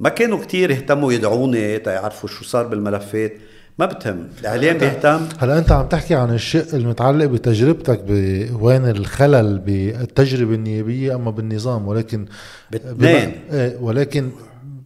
ما 0.00 0.08
كانوا 0.08 0.38
كتير 0.38 0.70
يهتموا 0.70 1.12
يدعوني 1.12 1.78
تيعرفوا 1.78 2.28
شو 2.28 2.44
صار 2.44 2.66
بالملفات. 2.66 3.32
ما 3.78 3.86
بتهم 3.86 4.28
الاعلام 4.40 4.78
بيهتم. 4.78 5.20
هلا 5.38 5.58
أنت 5.58 5.72
عم 5.72 5.86
تحكي 5.86 6.14
عن 6.14 6.34
الشق 6.34 6.74
المتعلق 6.74 7.24
بتجربتك 7.26 8.00
بوين 8.08 8.88
الخلل 8.88 9.58
بالتجربة 9.58 10.54
النيابية 10.54 11.14
أما 11.14 11.30
بالنظام 11.30 11.88
ولكن 11.88 12.26
باثنين 12.70 13.32
إيه 13.52 13.76
ولكن 13.80 14.30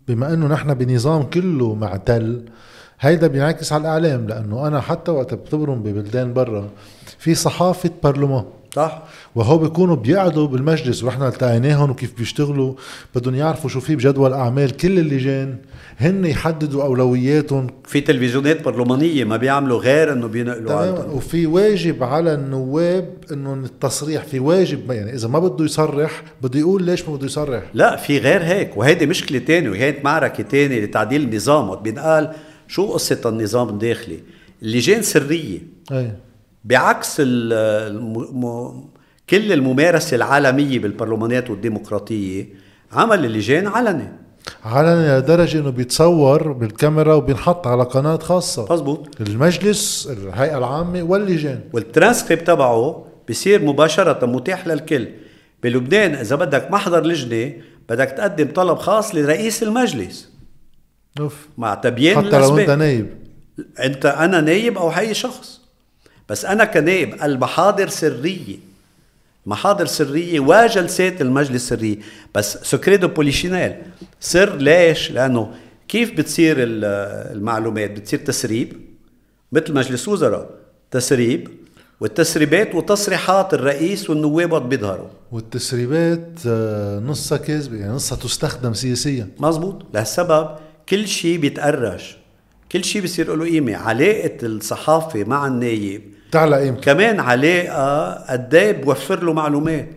بما 0.09 0.34
إنه 0.34 0.47
نحن 0.47 0.74
بنظام 0.74 1.22
كله 1.22 1.74
معتل 1.74 2.45
هيدا 3.01 3.26
بينعكس 3.26 3.72
على 3.72 3.80
الإعلام 3.80 4.26
لأنه 4.28 4.66
أنا 4.66 4.80
حتى 4.80 5.11
وقت 5.11 5.34
بتبرم 5.34 5.82
ببلدان 5.82 6.32
برا 6.32 6.68
في 7.18 7.34
صحافة 7.34 7.91
برلمان 8.03 8.45
صح؟ 8.75 9.03
وهو 9.35 9.59
بيكونوا 9.59 9.97
بيقعدوا 9.97 10.47
بالمجلس 10.47 11.05
ورحنا 11.05 11.29
التقيناهم 11.29 11.91
وكيف 11.91 12.18
بيشتغلوا 12.18 12.75
بدهم 13.14 13.35
يعرفوا 13.35 13.71
شو 13.71 13.81
في 13.81 13.97
بجدول 13.97 14.33
أعمال 14.33 14.77
كل 14.77 14.99
اللجان 14.99 15.57
هن 15.99 16.25
يحددوا 16.25 16.83
أولوياتهم. 16.83 17.66
في 17.85 18.01
تلفزيونات 18.01 18.64
برلمانية 18.64 19.25
ما 19.25 19.37
بيعملوا 19.37 19.79
غير 19.79 20.12
إنه 20.12 20.27
بينقلوا 20.27 20.68
تمام. 20.68 21.12
وفي 21.12 21.47
واجب 21.47 22.03
على 22.03 22.35
النواب 22.35 23.14
إنه 23.33 23.55
التصريح 23.55 24.25
في 24.25 24.39
واجب 24.39 24.91
يعني 24.91 25.14
إذا 25.14 25.29
ما 25.29 25.39
بده 25.39 25.64
يصرح 25.64 26.23
بده 26.43 26.59
يقول 26.59 26.83
ليش 26.83 27.09
ما 27.09 27.16
بده 27.16 27.27
يصرح. 27.27 27.62
لا 27.75 27.97
في 27.97 28.18
غير 28.18 28.43
هيك. 28.43 28.77
وهيدي 28.77 29.07
مشكلة 29.07 29.39
تانية 29.39 29.71
وهيدي 29.71 29.99
معركة 30.05 30.43
تانية 30.43 30.81
لتعديل 30.81 31.23
النظام. 31.23 31.68
وقت 31.68 31.83
بينقال 31.83 32.33
شو 32.68 32.93
قصة 32.93 33.21
النظام 33.27 33.68
الداخلي؟ 33.68 34.18
اللجان 34.62 35.03
سرية. 35.03 35.59
إيه 35.93 36.30
بعكس 36.64 37.16
ال- 37.20 37.52
الم... 37.92 38.90
كل 39.30 39.52
الممارسه 39.52 40.14
العالمية 40.14 40.78
بالبرلمانات 40.78 41.50
والديمقراطية 41.50 42.48
عمل 42.92 43.24
اللجان 43.24 43.66
علني. 43.66 44.12
علني 44.64 45.18
لدرجة 45.18 45.58
إنه 45.58 45.70
بيتصور 45.70 46.52
بالكاميرا 46.52 47.14
وبينحط 47.14 47.66
على 47.66 47.82
قناة 47.82 48.16
خاصة. 48.16 48.72
مزبوط 48.72 49.20
المجلس 49.20 50.08
الهيئة 50.12 50.58
العامة 50.58 51.02
واللجان 51.02 51.61
والترانسكريبت 51.72 52.46
تبعه 52.46 53.06
بصير 53.30 53.62
مباشرة 53.62 54.26
متاح 54.26 54.66
للكل. 54.66 55.08
بلبنان 55.62 56.14
إذا 56.14 56.36
بدك 56.36 56.70
محضر 56.70 57.06
لجنة 57.06 57.52
بدك 57.88 58.08
تقدم 58.08 58.48
طلب 58.54 58.78
خاص 58.78 59.14
لرئيس 59.14 59.62
المجلس. 59.62 60.30
أوف. 61.20 61.48
مع 61.58 61.74
تبيين 61.74 62.16
حتى 62.16 62.38
لو 62.38 62.58
أنت 62.58 62.70
نايب. 62.70 63.06
أنت 63.84 64.06
أنا 64.06 64.40
نايب 64.40 64.78
أو 64.78 64.90
أي 64.90 65.14
شخص. 65.14 65.59
بس 66.31 66.45
أنا 66.45 66.64
كنايب 66.64 67.22
المحاضر 67.22 67.89
سرية. 67.89 68.57
محاضر 69.47 69.87
سرية 69.87 70.41
وجلسات 70.41 71.20
المجلس 71.20 71.68
سرية. 71.68 71.97
بس 72.35 72.59
secret 72.62 72.97
de 72.97 73.09
polichinelle 73.09 73.76
سر 74.20 74.57
ليش؟ 74.57 75.11
لأنه 75.11 75.51
كيف 75.89 76.12
بتصير 76.12 76.57
ال- 76.59 76.85
المعلومات؟ 77.37 77.91
بتصير 77.91 78.18
تسريب. 78.18 78.72
مثل 79.53 79.74
مجلس 79.74 80.09
وزراء 80.09 80.51
تسريب 80.91 81.49
والتسريبات 82.01 82.74
وتصريحات 82.74 83.55
الرئيس 83.55 84.11
والنواب 84.11 84.53
وقت 84.53 84.62
بيظهروا. 84.62 85.09
والتسريبات 85.33 86.28
آه، 86.47 86.99
نصها 86.99 87.39
كذبة 87.39 87.76
يعني 87.76 87.93
نصها 87.93 88.16
تستخدم 88.18 88.74
سياسيا. 88.74 89.28
مزبوط 89.39 89.83
لهالسبب 89.95 90.49
كل 90.89 91.09
شيء 91.09 91.39
بيتقرش. 91.39 92.16
كل 92.72 92.85
شيء 92.85 93.03
بيصير 93.03 93.37
له 93.37 93.45
قيمة. 93.45 93.76
علاقة 93.76 94.37
الصحافة 94.43 95.24
مع 95.24 95.47
النايب 95.47 96.03
تعلى 96.33 96.57
قيمته 96.57 96.81
كمان 96.81 97.20
علاقة 97.20 98.12
قد 98.33 98.55
إيه 98.55 98.72
بوفر 98.72 99.24
له 99.24 99.33
معلومات. 99.33 99.89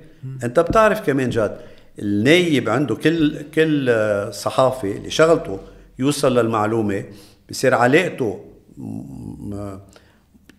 أنت 0.43 0.59
بتعرف 0.59 1.01
كمان 1.01 1.29
جد 1.29 1.57
النايب 1.99 2.69
عنده 2.69 2.95
كل 2.95 3.41
كل 3.55 3.89
آه، 3.89 4.29
صحافي 4.31 4.97
اللي 4.97 5.09
شغلته 5.11 5.59
يوصل 5.99 6.37
للمعلومة 6.39 7.03
بصير 7.49 7.73
علاقته 7.75 8.39
م- 8.77 9.77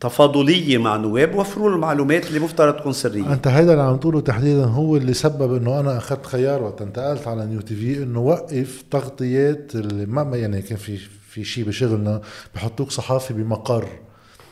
تفاضلية 0.01 0.79
مع 0.79 0.97
نواب 0.97 1.31
بوفروا 1.33 1.69
له 1.71 1.75
المعلومات 1.77 2.27
اللي 2.27 2.41
مفترض 2.41 2.77
تكون 2.77 2.93
سرية. 2.93 3.33
أنت 3.33 3.47
هيدا 3.49 3.73
اللي 3.73 3.83
عم 3.83 3.97
تقوله 3.97 4.21
تحديدا 4.21 4.65
هو 4.65 4.97
اللي 4.97 5.15
سبب 5.15 5.57
إنه 5.57 5.81
أنا 5.81 5.99
أخذت 5.99 6.27
خيار 6.27 6.63
وقت 6.63 6.83
انتقلت 6.83 7.29
على 7.29 7.47
نيو 7.47 7.61
تي 7.61 7.75
في 7.75 8.03
إنه 8.03 8.21
وقف 8.21 8.85
تغطيات 8.91 9.75
اللي 9.75 10.07
ما 10.07 10.37
يعني 10.37 10.63
كان 10.63 10.79
في 10.79 10.97
في 11.31 11.45
شيء 11.45 11.65
بشغلنا 11.65 12.21
بحطوك 12.55 12.91
صحافي 12.91 13.35
بمقر. 13.35 13.89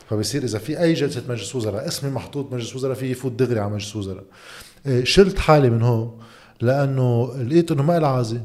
فبصير 0.09 0.43
إذا 0.43 0.59
في 0.59 0.81
أي 0.81 0.93
جلسة 0.93 1.21
مجلس 1.29 1.55
وزراء 1.55 1.87
اسمي 1.87 2.11
محطوط 2.11 2.53
مجلس 2.53 2.75
وزراء 2.75 2.95
في 2.95 3.11
يفوت 3.11 3.31
دغري 3.31 3.59
على 3.59 3.71
مجلس 3.71 3.95
وزراء. 3.95 4.23
إيه، 4.85 5.03
شلت 5.03 5.39
حالي 5.39 5.69
من 5.69 5.81
هون 5.81 6.11
لأنه 6.61 7.33
لقيت 7.37 7.71
إنه 7.71 7.83
ما 7.83 7.99
لها 7.99 8.09
عازه 8.09 8.41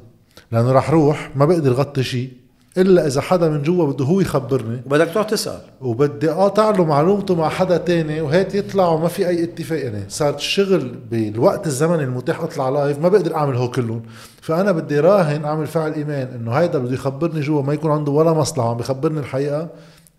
لأنه 0.52 0.72
راح 0.72 0.90
روح 0.90 1.30
ما 1.36 1.44
بقدر 1.44 1.72
غطي 1.72 2.02
شيء 2.02 2.32
إلا 2.78 3.06
إذا 3.06 3.20
حدا 3.20 3.48
من 3.48 3.62
جوا 3.62 3.92
بده 3.92 4.04
هو 4.04 4.20
يخبرني. 4.20 4.82
وبدك 4.86 5.06
تقعد 5.09 5.26
تسأل. 5.26 5.61
وبدي 5.80 6.30
اقاطع 6.30 6.70
له 6.70 6.84
معلومته 6.84 7.34
مع 7.34 7.48
حدا 7.48 7.76
تاني 7.76 8.20
وهيك 8.20 8.54
يطلع 8.54 8.88
وما 8.88 9.09
في 9.09 9.28
أي 9.28 9.44
اتفاق. 9.44 9.84
يعني 9.84 10.04
صار 10.09 10.34
الشغل 10.34 10.98
بالوقت 11.11 11.66
الزمني 11.66 12.04
المتاح 12.04 12.40
أطلع 12.40 12.68
لايف 12.68 12.98
ما 12.98 13.09
بقدر 13.09 13.34
أعمل 13.34 13.56
هو 13.56 13.70
كلهم. 13.70 14.02
فأنا 14.40 14.72
بدي 14.72 15.00
راهن 15.00 15.44
أعمل 15.44 15.66
فعل 15.66 15.92
ايمان 15.92 16.28
إنه 16.28 16.52
هيدا 16.52 16.78
بده 16.78 16.94
يخبرني 16.94 17.40
جوا 17.40 17.62
ما 17.62 17.74
يكون 17.74 17.90
عنده 17.90 18.12
ولا 18.12 18.32
مصلحة 18.32 18.70
عم 18.70 18.76
بخبرني 18.76 19.20
الحقيقة. 19.20 19.68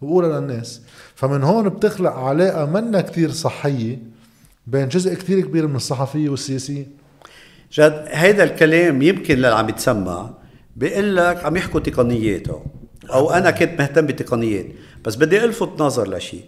وقولها 0.01 0.39
للناس. 0.39 0.81
فمن 1.15 1.43
هون 1.43 1.69
بتخلق 1.69 2.11
علاقة 2.11 2.65
منا 2.65 3.01
كتير 3.01 3.31
صحية 3.31 3.99
بين 4.67 4.87
جزء 4.87 5.13
كتير 5.13 5.41
كبير 5.41 5.67
من 5.67 5.75
الصحفية 5.75 6.29
والسياسيين 6.29 6.87
جد 7.73 8.05
هيدا 8.07 8.43
الكلام 8.43 9.01
يمكن 9.01 9.33
اللي 9.33 9.47
عم 9.47 9.69
يتسمع 9.69 10.29
بيقول 10.75 11.15
لك 11.15 11.45
عم 11.45 11.55
يحكوا 11.55 11.79
تقنياته 11.79 12.63
أو 13.13 13.31
أنا 13.31 13.51
كنت 13.51 13.79
مهتم 13.79 14.05
بتقنيات. 14.05 14.65
بس 15.05 15.15
بدي 15.15 15.43
ألفت 15.45 15.81
نظر 15.81 16.17
لشيء 16.17 16.45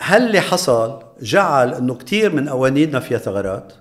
هل 0.00 0.26
اللي 0.26 0.40
حصل 0.40 1.02
جعل 1.22 1.74
إنه 1.74 1.94
كثير 1.94 2.34
من 2.34 2.48
قوانيننا 2.48 3.00
فيها 3.00 3.18
ثغرات؟ 3.18 3.72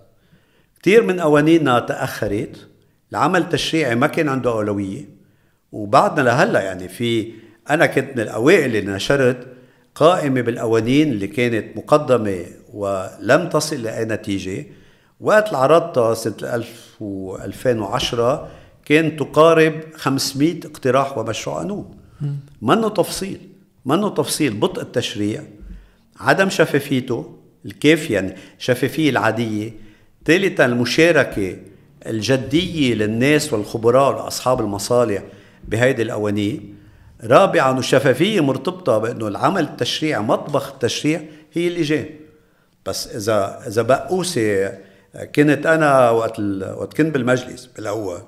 كثير 0.82 1.04
من 1.04 1.20
قوانيننا 1.20 1.80
تأخرت؟ 1.80 2.68
العمل 3.12 3.42
التشريعي 3.42 3.96
ما 3.96 4.08
كان 4.08 4.30
عنده 4.30 4.52
أولوية؟ 4.52 5.10
وبعدنا 5.72 6.22
لهلا 6.22 6.62
يعني 6.62 6.88
في 6.88 7.34
أنا 7.70 7.86
كنت 7.86 8.10
من 8.16 8.20
الأوائل 8.20 8.76
اللي 8.76 8.92
نشرت 8.92 9.48
قائمة 9.96 10.42
بالقوانين 10.42 11.12
اللي 11.12 11.28
كانت 11.28 11.78
مقدمة 11.78 12.46
ولم 12.74 13.50
تصل 13.50 13.82
لأي 13.82 14.06
نتيجة. 14.06 14.66
وقت 15.20 15.48
اللي 15.48 15.58
عرضتها 15.58 16.14
سنة 16.14 16.36
1000 16.44 16.96
و 17.00 17.36
2010 17.36 18.50
كان 18.86 19.16
تقارب 19.18 19.74
500 19.96 20.60
اقتراح 20.66 21.18
ومشروع 21.18 21.58
قانون. 21.58 21.98
منه 22.62 22.90
تفصيل 22.90 23.40
منه 23.86 24.10
تفصيل 24.10 24.54
بطء 24.54 24.82
التشريع. 24.82 25.44
عدم 26.20 26.50
شفافيته 26.50 27.38
الكافية 27.66 28.14
يعني 28.14 28.36
الشفافية 28.60 29.10
العادية. 29.10 29.72
ثالثا 30.26 30.66
المشاركة 30.66 31.58
الجدية 32.08 32.94
للناس 32.94 33.54
والخبراء 33.54 34.16
وأصحاب 34.16 34.62
المصالح 34.62 35.24
بهيدي 35.68 36.02
القوانين. 36.02 36.76
رابعا 37.24 37.80
الشفافية 37.80 38.42
مرتبطة 38.42 38.98
بأنه 38.98 39.28
العمل 39.28 39.64
التشريعي 39.64 40.22
مطبخ 40.22 40.72
التشريع 40.74 41.22
هي 41.54 41.68
اللجان 41.68 42.06
بس 42.86 43.08
إذا 43.08 43.64
إذا 43.68 43.82
بقوسة 43.82 44.78
كنت 45.36 45.66
أنا 45.66 46.10
وقت 46.10 46.40
ال... 46.40 46.74
وقت 46.78 46.94
كنت 46.94 47.14
بالمجلس 47.14 47.66
بالأول 47.66 48.20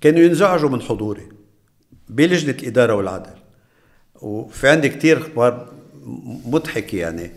كانوا 0.00 0.20
ينزعجوا 0.20 0.70
من 0.70 0.82
حضوري 0.82 1.28
بلجنة 2.08 2.56
الإدارة 2.62 2.94
والعدل. 2.94 3.30
وفي 4.20 4.68
عندي 4.68 4.88
كتير 4.88 5.18
أخبار 5.18 5.68
مضحكة 6.46 6.96
يعني 6.96 7.32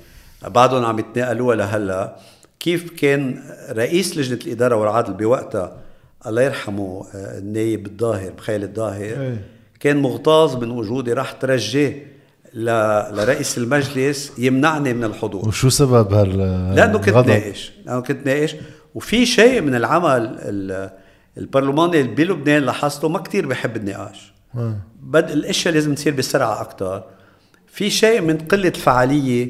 بعدهم 0.47 0.85
عم 0.85 0.99
يتناقلوها 0.99 1.55
لهلأ. 1.55 2.15
كيف 2.59 2.91
كان 2.91 3.43
رئيس 3.69 4.17
لجنة 4.17 4.39
الإدارة 4.45 4.75
والعدل 4.75 5.13
بوقتها؟ 5.13 5.77
الله 6.27 6.41
يرحمه 6.41 7.05
آه، 7.15 7.37
النايب 7.37 7.85
الظاهر 7.85 8.31
بخيل 8.31 8.63
الظاهر. 8.63 9.21
إيه. 9.21 9.54
كان 9.79 9.97
مغتاظ 10.01 10.55
من 10.55 10.71
وجودي 10.71 11.13
راح 11.13 11.31
ترجاه 11.31 11.93
ل- 12.53 13.15
لرئيس 13.15 13.57
المجلس 13.57 14.31
يمنعني 14.37 14.93
من 14.93 15.03
الحضور. 15.03 15.47
وشو 15.47 15.69
سبب 15.69 16.13
هال 16.13 16.37
لأنه 16.75 16.97
كنت؟ 16.97 17.09
ناقش 17.09 17.71
لأنه 17.85 17.99
كنت 17.99 18.25
ناقش. 18.25 18.55
وفي 18.95 19.25
شيء 19.25 19.61
من 19.61 19.75
العمل 19.75 20.35
ال- 20.39 20.89
البرلماني 21.37 22.01
اللي 22.01 22.15
بلبنان 22.15 22.63
لاحظته 22.63 23.09
ما 23.09 23.19
كتير 23.19 23.47
بحب 23.47 23.75
النقاش. 23.75 24.33
آه. 24.57 24.75
بد 25.01 25.31
الأشياء 25.31 25.73
لازم 25.73 25.95
تصير 25.95 26.13
بسرعة 26.13 26.61
أكثر 26.61 27.03
في 27.67 27.89
شيء 27.89 28.21
من 28.21 28.37
قلة 28.37 28.67
الفعالية 28.67 29.49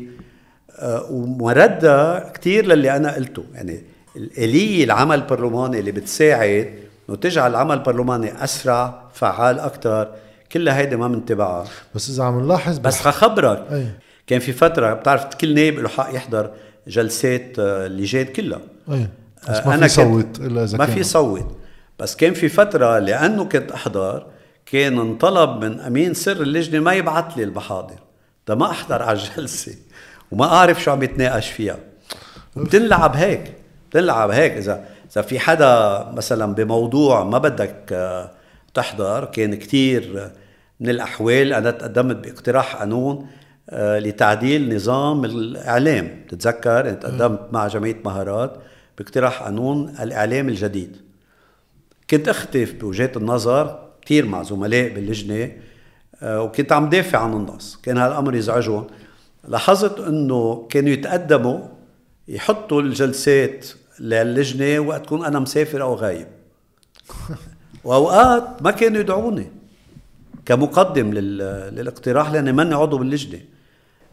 آه، 0.79 1.07
ومردة 1.11 2.19
كتير 2.29 2.65
للي 2.65 2.95
أنا 2.95 3.15
قلته. 3.15 3.43
يعني 3.53 3.83
الآلية 4.15 4.83
العمل 4.83 5.15
البرلماني 5.15 5.79
اللي 5.79 5.91
بتساعد 5.91 6.73
إنه 7.09 7.17
تجعل 7.17 7.51
العمل 7.51 7.77
البرلماني 7.77 8.43
أسرع 8.43 9.03
فعال 9.13 9.59
أكثر 9.59 10.11
كلها 10.51 10.77
هيدي 10.77 10.95
ما 10.95 11.07
منتبعها 11.07 11.65
بس 11.95 12.09
إذا 12.09 12.23
عم 12.23 12.39
نلاحظ 12.39 12.77
بس 12.77 12.99
خخبرك 12.99 13.65
أي. 13.71 13.87
كان 14.27 14.39
في 14.39 14.51
فترة 14.51 14.93
بتعرف 14.93 15.25
كل 15.25 15.55
نائب 15.55 15.79
له 15.79 15.89
حق 15.89 16.15
يحضر 16.15 16.51
جلسات 16.87 17.59
آه، 17.59 17.85
اللجان 17.85 18.25
كلها. 18.25 18.61
إيه 18.91 19.09
بس 19.49 19.57
آه، 19.57 19.67
ما 19.67 19.73
أنا 19.75 19.87
في 19.87 19.93
صوت 19.93 20.39
إلا 20.39 20.63
إذا 20.63 20.77
ما 20.77 20.85
كان. 20.85 20.95
في 20.95 21.03
صوت. 21.03 21.57
بس 21.99 22.15
كان 22.15 22.33
في 22.33 22.49
فترة 22.49 22.99
لأنه 22.99 23.45
كنت 23.45 23.71
أحضر 23.71 24.25
كان 24.65 24.99
انطلب 24.99 25.63
من 25.63 25.79
أمين 25.79 26.13
سر 26.13 26.41
اللجنة 26.41 26.79
ما 26.79 26.93
يبعث 26.93 27.37
لي 27.37 27.43
المحاضر. 27.43 27.99
ده 28.47 28.55
ما 28.55 28.71
أحضر 28.71 29.03
على 29.03 29.19
الجلسة. 29.19 29.75
وما 30.31 30.45
أعرف 30.45 30.83
شو 30.83 30.91
عم 30.91 31.03
يتناقش 31.03 31.51
فيها. 31.51 31.77
بتنلعب 32.55 33.15
هيك. 33.15 33.53
بتنلعب 33.89 34.29
هيك 34.29 34.51
إذا 34.51 34.85
اذا 35.15 35.21
في 35.21 35.39
حدا 35.39 36.05
مثلا 36.13 36.53
بموضوع 36.53 37.23
ما 37.23 37.37
بدك 37.37 37.75
آه، 37.91 38.31
تحضر 38.73 39.25
كان 39.25 39.55
كتير 39.55 40.31
من 40.79 40.89
الأحوال 40.89 41.53
أنا 41.53 41.71
تقدمت 41.71 42.15
باقتراح 42.15 42.75
قانون 42.75 43.27
آه، 43.69 43.99
لتعديل 43.99 44.75
نظام 44.75 45.25
الإعلام. 45.25 46.25
تتذكر؟ 46.29 46.89
انت 46.89 47.03
تقدمت 47.03 47.39
مع 47.51 47.67
جمعية 47.67 48.01
مهارات 48.05 48.57
باقتراح 48.97 49.43
قانون 49.43 49.95
الإعلام 49.99 50.49
الجديد. 50.49 50.97
كنت 52.09 52.29
اختلف 52.29 52.73
بوجهات 52.73 53.17
النظر 53.17 53.79
كثير 54.01 54.25
مع 54.25 54.43
زملاء 54.43 54.93
باللجنة 54.93 55.51
آه، 56.21 56.41
وكنت 56.41 56.71
عم 56.71 56.89
دافع 56.89 57.19
عن 57.19 57.33
النص. 57.33 57.79
كان 57.83 57.97
هالأمر 57.97 58.35
يزعجهم. 58.35 58.87
لاحظت 59.47 59.99
إنه 59.99 60.67
كانوا 60.69 60.89
يتقدموا 60.89 61.59
يحطوا 62.27 62.81
الجلسات 62.81 63.67
للجنة 63.99 64.79
وقت 64.79 65.05
كون 65.05 65.25
أنا 65.25 65.39
مسافر 65.39 65.81
أو 65.81 65.95
غايب. 65.95 66.27
وأوقات 67.83 68.61
ما 68.61 68.71
كانوا 68.71 68.99
يدعوني 68.99 69.51
كمقدم 70.45 71.13
للاقتراح 71.13 72.31
لأني 72.31 72.51
ماني 72.51 72.75
عضو 72.75 72.97
باللجنة. 72.97 73.39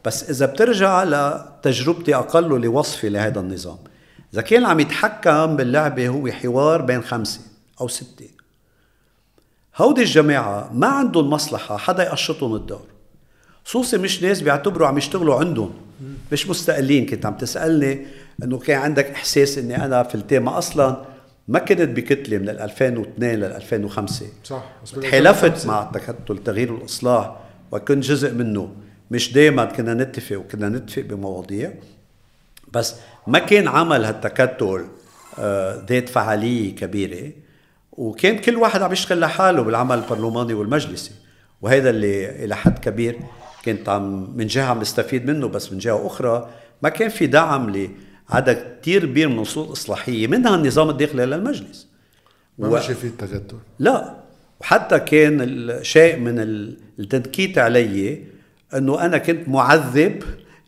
بس 0.04 0.30
إذا 0.30 0.46
بترجع 0.46 1.04
لتجربتي 1.04 2.14
أقل 2.14 2.60
لوصفي 2.60 3.08
لهذا 3.08 3.40
النظام 3.40 3.78
إذا 4.34 4.42
كان 4.42 4.64
عم 4.64 4.80
يتحكم 4.80 5.56
باللعبة 5.56 6.08
هو 6.08 6.30
حوار 6.30 6.82
بين 6.82 7.02
خمسة 7.02 7.40
أو 7.80 7.88
ستة. 7.88 8.28
هودي 9.76 10.02
الجماعة 10.02 10.70
ما 10.72 10.86
عندهم 10.86 11.30
مصلحة 11.30 11.76
حدا 11.76 12.02
يقشطهم 12.02 12.54
الدور. 12.54 12.86
خصوصي 13.64 13.98
مش 13.98 14.22
ناس 14.22 14.40
بيعتبروا 14.40 14.88
عم 14.88 14.98
يشتغلوا 14.98 15.34
عندهم. 15.34 15.74
مش 16.32 16.48
مستقلين 16.48 17.06
كنت 17.06 17.26
عم 17.26 17.36
تسألني 17.36 18.06
إنه 18.42 18.58
كان 18.58 18.78
عندك 18.78 19.10
إحساس 19.10 19.58
إني 19.58 19.84
أنا 19.84 20.02
في 20.02 20.14
التيمة 20.14 20.58
أصلا 20.58 21.04
ما 21.48 21.58
كنت 21.58 21.80
بكتلة 21.80 22.38
من 22.38 22.48
2002 22.48 23.40
ل 23.40 23.44
2005 23.44 24.26
صح 24.44 24.64
حلفت 25.10 25.66
مع 25.66 25.82
التكتل 25.82 26.34
التغيير 26.34 26.72
والاصلاح 26.72 27.36
وكنت 27.72 28.04
جزء 28.04 28.34
منه. 28.34 28.72
مش 29.10 29.32
دائما 29.32 29.64
كنا 29.64 29.94
نتفق 29.94 30.36
وكنا 30.36 30.68
نتفق 30.68 31.02
بمواضيع 31.02 31.72
بس 32.72 32.94
ما 33.26 33.38
كان 33.38 33.68
عمل 33.68 34.04
هالتكتل 34.04 34.86
آه، 35.38 35.84
ذات 35.88 36.08
فعالية 36.08 36.76
كبيرة. 36.76 37.32
وكان 37.92 38.38
كل 38.38 38.56
واحد 38.56 38.82
عم 38.82 38.92
يشتغل 38.92 39.20
لحاله 39.20 39.62
بالعمل 39.62 39.98
البرلماني 39.98 40.54
والمجلسي. 40.54 41.10
وهذا 41.62 41.90
اللي 41.90 42.44
إلى 42.44 42.56
حد 42.56 42.78
كبير 42.78 43.18
كنت 43.64 43.88
عم 43.88 44.36
من 44.36 44.46
جهة 44.46 44.64
عم 44.64 44.80
نستفيد 44.80 45.30
منه 45.30 45.48
بس 45.48 45.72
من 45.72 45.78
جهة 45.78 46.06
أخرى 46.06 46.50
ما 46.82 46.88
كان 46.88 47.08
في 47.08 47.26
دعم 47.26 47.70
لعدد 48.32 48.64
كثير 48.82 49.06
كبير 49.06 49.28
من 49.28 49.34
النصوص 49.34 49.66
الاصلاحيه 49.66 50.26
منها 50.26 50.54
النظام 50.54 50.90
الداخلي 50.90 51.26
للمجلس 51.26 51.86
ما 52.58 52.68
و... 52.68 52.70
ماشي 52.70 52.94
في 52.94 53.06
التكتل 53.06 53.56
لا. 53.78 54.14
وحتى 54.60 54.98
كان 54.98 55.68
شيء 55.82 56.16
من 56.16 56.38
التنكيت 56.98 57.58
علي 57.58 58.22
إنه 58.74 59.04
أنا 59.04 59.18
كنت 59.18 59.48
معذب 59.48 60.22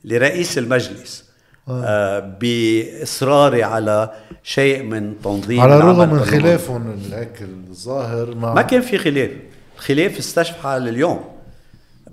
لرئيس 0.04 0.58
المجلس 0.58 1.24
آه. 1.68 1.84
آه 1.84 2.36
بإصراري 2.40 3.62
على 3.62 4.10
شيء 4.42 4.82
من 4.82 5.14
تنظيم 5.24 5.60
على 5.60 5.76
الرغم 5.76 6.14
من 6.14 6.20
خلافهم 6.20 7.00
هيك 7.12 7.42
الظاهر 7.70 8.34
مع 8.34 8.54
ما 8.54 8.62
كان 8.62 8.80
في 8.80 8.98
خلاف. 8.98 9.30
الخلاف 9.76 10.18
استشفى 10.18 10.78
لليوم. 10.78 11.24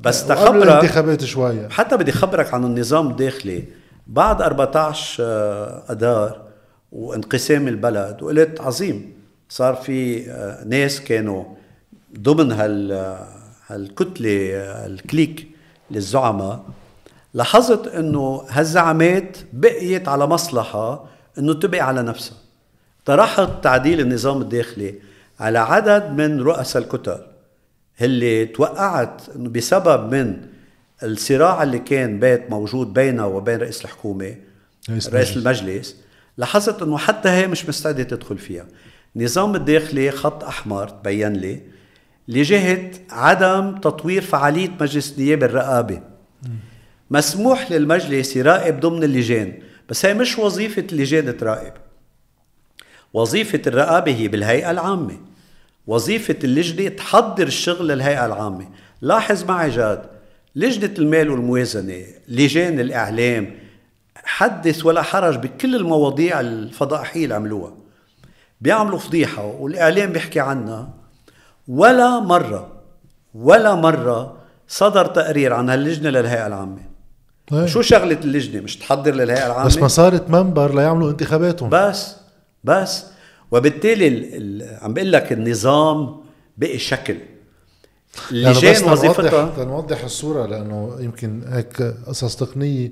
بس 0.03 0.28
تخبرك 0.28 0.64
الانتخابات 0.64 1.23
شوية. 1.23 1.68
حتى 1.68 1.98
بدي 1.98 2.11
خبرك 2.11 2.53
عن 2.53 2.64
النظام 2.64 3.10
الداخلي. 3.10 3.64
بعد 4.12 4.42
14 4.42 5.24
آه، 5.24 5.84
اذار 5.90 6.42
وانقسام 6.92 7.68
البلد 7.68 8.24
وقلت 8.24 8.62
عظيم. 8.62 9.14
صار 9.50 9.76
في 9.76 10.30
آه، 10.32 10.64
ناس 10.64 11.02
كانوا 11.02 11.44
ضمن 12.20 12.52
هال 12.52 12.92
هالكتلة 13.68 14.50
الكليك 14.86 15.48
للزعماء. 15.92 16.64
لاحظت 17.34 17.88
إنه 17.88 18.44
هالزعامات 18.50 19.38
بقيت 19.54 20.08
على 20.08 20.28
مصلحة 20.28 21.06
إنه 21.38 21.54
تبقي 21.54 21.80
على 21.80 22.02
نفسها. 22.04 22.38
طرحت 23.06 23.50
تعديل 23.64 24.00
النظام 24.00 24.42
الداخلي 24.42 24.96
على 25.40 25.60
عدد 25.60 26.12
من 26.12 26.42
رؤساء 26.42 26.84
الكتل 26.84 27.20
اللي 28.02 28.46
توقعت 28.46 29.22
إنه 29.36 29.50
بسبب 29.50 30.14
من 30.14 30.52
الصراع 31.03 31.64
اللي 31.64 31.80
كان 31.80 32.19
بيت 32.19 32.49
موجود 32.49 32.94
بينه 32.94 33.28
وبين 33.28 33.57
رئيس 33.57 33.86
الحكومة 33.86 34.36
رئيس, 34.90 35.10
رئيس 35.10 35.38
المجلس 35.38 35.95
لاحظت 36.38 36.82
إنه 36.82 36.98
حتى 36.98 37.30
هي 37.30 37.48
مش 37.48 37.69
مستعدة 37.69 38.03
تدخل 38.03 38.38
فيها. 38.38 38.68
النظام 39.15 39.56
الداخلي 39.56 40.11
خط 40.11 40.44
أحمر 40.44 40.90
تبين 40.90 41.34
لي 41.34 41.61
لجهة 42.28 42.91
عدم 43.10 43.78
تطوير 43.78 44.22
فعالية 44.22 44.69
مجلس 44.82 45.14
النيابه 45.18 45.45
الرقابة. 45.45 46.02
مسموح 47.11 47.72
للمجلس 47.72 48.36
يراقب 48.36 48.80
ضمن 48.80 49.03
اللجان 49.03 49.60
بس 49.90 50.06
هي 50.06 50.14
مش 50.14 50.40
وظيفة 50.40 50.86
اللجان 50.91 51.38
تراقب. 51.38 51.73
وظيفة 53.14 53.61
الرقابة 53.68 54.15
هي 54.15 54.28
بالهيئة 54.28 54.72
العامة. 54.72 55.18
وظيفة 55.88 56.36
اللجنة 56.44 56.90
تحضر 56.90 57.48
الشغل 57.48 57.88
للهيئة 57.88 58.26
العامة. 58.26 58.69
لاحظ 59.02 59.44
معي 59.44 59.69
جاد 59.69 60.20
لجنة 60.56 60.94
المال 60.99 61.30
والموازنة 61.30 62.03
لجان 62.28 62.80
الإعلام 62.80 63.56
حدث 64.15 64.86
ولا 64.86 65.02
حرج 65.02 65.38
بكل 65.38 65.76
المواضيع 65.76 66.40
الفضائحية 66.40 67.23
اللي 67.23 67.36
عملوها. 67.36 67.73
بيعملوا 68.61 68.99
فضيحة 68.99 69.45
والإعلام 69.45 70.11
بيحكي 70.11 70.40
عنها. 70.40 70.94
ولا 71.68 72.19
مرة 72.19 72.72
ولا 73.34 73.76
مرة 73.76 74.38
صدر 74.68 75.06
تقرير 75.06 75.53
عن 75.53 75.69
هاللجنة 75.69 76.10
للهيئة 76.10 76.48
العامة. 76.48 76.82
طيب. 77.48 77.65
شو 77.65 77.82
شغلة 77.82 78.19
اللجنة؟ 78.23 78.61
مش 78.61 78.78
تحضر 78.78 79.14
للهيئة 79.14 79.45
العامة؟ 79.45 79.65
بس 79.65 79.78
ما 79.78 79.88
صارت 79.88 80.30
منبر 80.30 80.76
ليعملوا 80.76 81.11
انتخاباتهم. 81.11 81.69
بس 81.69 82.15
بس. 82.64 83.06
وبالتالي 83.52 84.78
عم 84.82 84.94
بقول 84.94 85.11
لك 85.11 85.32
النظام 85.32 86.22
بقي 86.57 86.78
شكل. 86.78 87.18
اللجان 88.32 88.92
وظيفتها 88.92 89.54
لنوضح 89.58 90.04
الصورة 90.04 90.46
لأنه 90.46 90.96
يمكن 91.00 91.42
هيك 91.48 91.94
قصص 92.08 92.36
تقنية. 92.36 92.92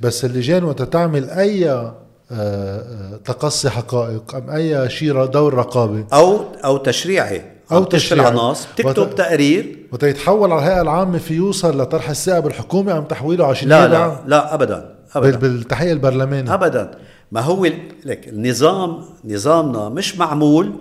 بس 0.00 0.24
اللجان 0.24 0.64
وقت 0.64 0.82
تعمل 0.82 1.30
أي 1.30 1.70
آه، 1.70 1.94
آه، 2.30 3.16
تقصي 3.24 3.70
حقائق 3.70 4.34
أم 4.34 4.50
أي 4.50 4.90
شيء 4.90 5.24
دور 5.24 5.54
رقابي. 5.54 6.06
أو 6.12 6.40
أو 6.64 6.76
تشريعي. 6.76 7.42
أو 7.72 7.84
تشريع 7.84 8.28
ناس 8.28 8.66
بتكتب 8.74 9.02
وت... 9.02 9.18
تقرير. 9.18 9.78
وتيتحول 9.92 10.52
على 10.52 10.62
الهيئة 10.62 10.80
العامة 10.80 11.18
في 11.18 11.34
يوصل 11.34 11.80
لطرح 11.80 12.10
الثقة 12.10 12.40
بالحكومة 12.40 12.98
أم 12.98 13.04
تحويله 13.04 13.46
على 13.46 13.56
لا 13.62 13.88
لا 13.88 14.16
لا 14.26 14.54
أبدا 14.54 14.94
أبدا. 15.14 15.36
بالتحقيق 15.36 15.90
البرلماني. 15.90 16.54
أبدا. 16.54 16.90
ما 17.32 17.40
هو 17.40 17.64
لك 18.04 18.28
النظام 18.28 19.04
نظامنا 19.24 19.88
مش 19.88 20.18
معمول 20.18 20.72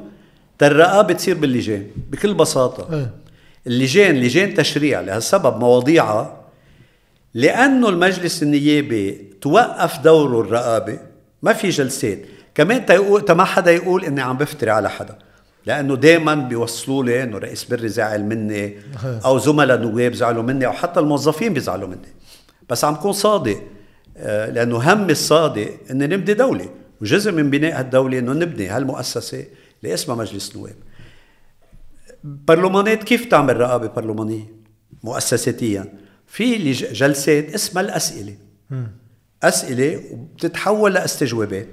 تالرقابة 0.60 1.14
تصير 1.14 1.38
باللجان 1.38 1.88
بكل 2.11 2.34
بساطة. 2.34 2.93
إيه. 2.93 3.22
اللجان 3.68 4.15
لجان 4.15 4.53
تشريع 4.53 5.02
لهالسبب 5.02 5.60
مواضيعها 5.60 6.44
لأنه 7.34 7.90
المجلس 7.90 8.44
النيابي 8.44 9.34
توقف 9.41 9.99
دوره 9.99 10.41
الرقابة 10.41 10.99
ما 11.44 11.53
في 11.53 11.69
جلسات. 11.69 12.19
كمان 12.56 12.85
تيقول 12.85 13.31
ما 13.31 13.44
حدا 13.44 13.72
يقول 13.72 14.06
إني 14.06 14.22
عم 14.22 14.38
بفتري 14.38 14.72
على 14.72 14.90
حدا. 14.90 15.18
لأنه 15.65 15.95
دائما 15.95 16.35
بيوصلوا 16.35 17.03
لي 17.03 17.23
إنه 17.23 17.38
رئيس 17.38 17.64
بري 17.64 17.90
زعل 17.90 18.23
مني. 18.23 18.76
أو 19.26 19.38
زملاء 19.38 19.77
نواب 19.77 20.14
زعلوا 20.14 20.44
مني 20.44 20.65
أو 20.65 20.72
حتى 20.72 20.99
الموظفين 20.99 21.53
بيزعلوا 21.53 21.88
مني. 21.88 22.14
بس 22.69 22.85
عم 22.85 22.95
كون 22.95 23.11
صادق. 23.11 23.61
آه، 24.18 24.49
لأنه 24.49 24.94
هم 24.94 25.10
الصادق 25.10 25.69
ان 25.91 25.98
نبني 25.98 26.34
دولة. 26.34 26.69
وجزء 27.02 27.31
من 27.31 27.49
بناء 27.49 27.80
هالدولة 27.80 28.19
إنه 28.19 28.34
نبني 28.34 28.68
هالمؤسسة 28.68 29.45
اللي 29.84 29.94
اسمها 29.94 30.18
مجلس 30.18 30.56
نواب. 30.56 30.76
برلمانات 32.23 33.03
كيف 33.03 33.25
تعمل 33.25 33.57
رقابة 33.59 33.87
برلمانية؟ 33.87 34.55
مؤسساتيا 35.03 35.93
في 36.27 36.71
جلسات 36.71 37.53
اسمها 37.53 37.83
الأسئلة. 37.83 38.35
أسئلة 39.43 40.01
وبتتحول 40.11 40.93
لأستجوابات. 40.93 41.67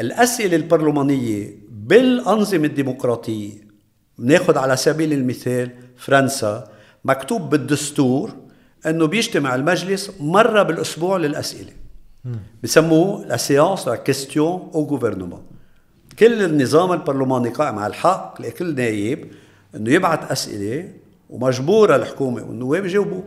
الأسئلة 0.00 0.56
البرلمانية 0.56 1.58
بالأنظمة 1.70 2.66
الديمقراطية 2.66 3.52
بناخذ 4.18 4.58
على 4.58 4.76
سبيل 4.76 5.12
المثال 5.12 5.70
فرنسا 5.96 6.68
مكتوب 7.04 7.50
بالدستور 7.50 8.32
إنه 8.86 9.06
بيجتمع 9.06 9.54
المجلس 9.54 10.10
مرة 10.20 10.62
بالأسبوع 10.62 11.16
للأسئلة. 11.16 11.72
بسموه 12.62 13.26
la 13.26 13.36
séance 13.36 13.88
les 13.88 13.96
questions 13.96 14.70
au 14.74 14.84
gouvernement 14.84 15.42
كل 16.18 16.42
النظام 16.42 16.92
البرلماني 16.92 17.48
قائم 17.48 17.78
على 17.78 17.90
الحق 17.90 18.42
لكل 18.42 18.74
نايب 18.74 19.32
إنه 19.74 19.90
يبعث 19.90 20.32
أسئلة 20.32 20.88
ومجبورة 21.30 21.96
الحكومة 21.96 22.42
والنواب 22.42 22.84
يجاوبوه 22.84 23.22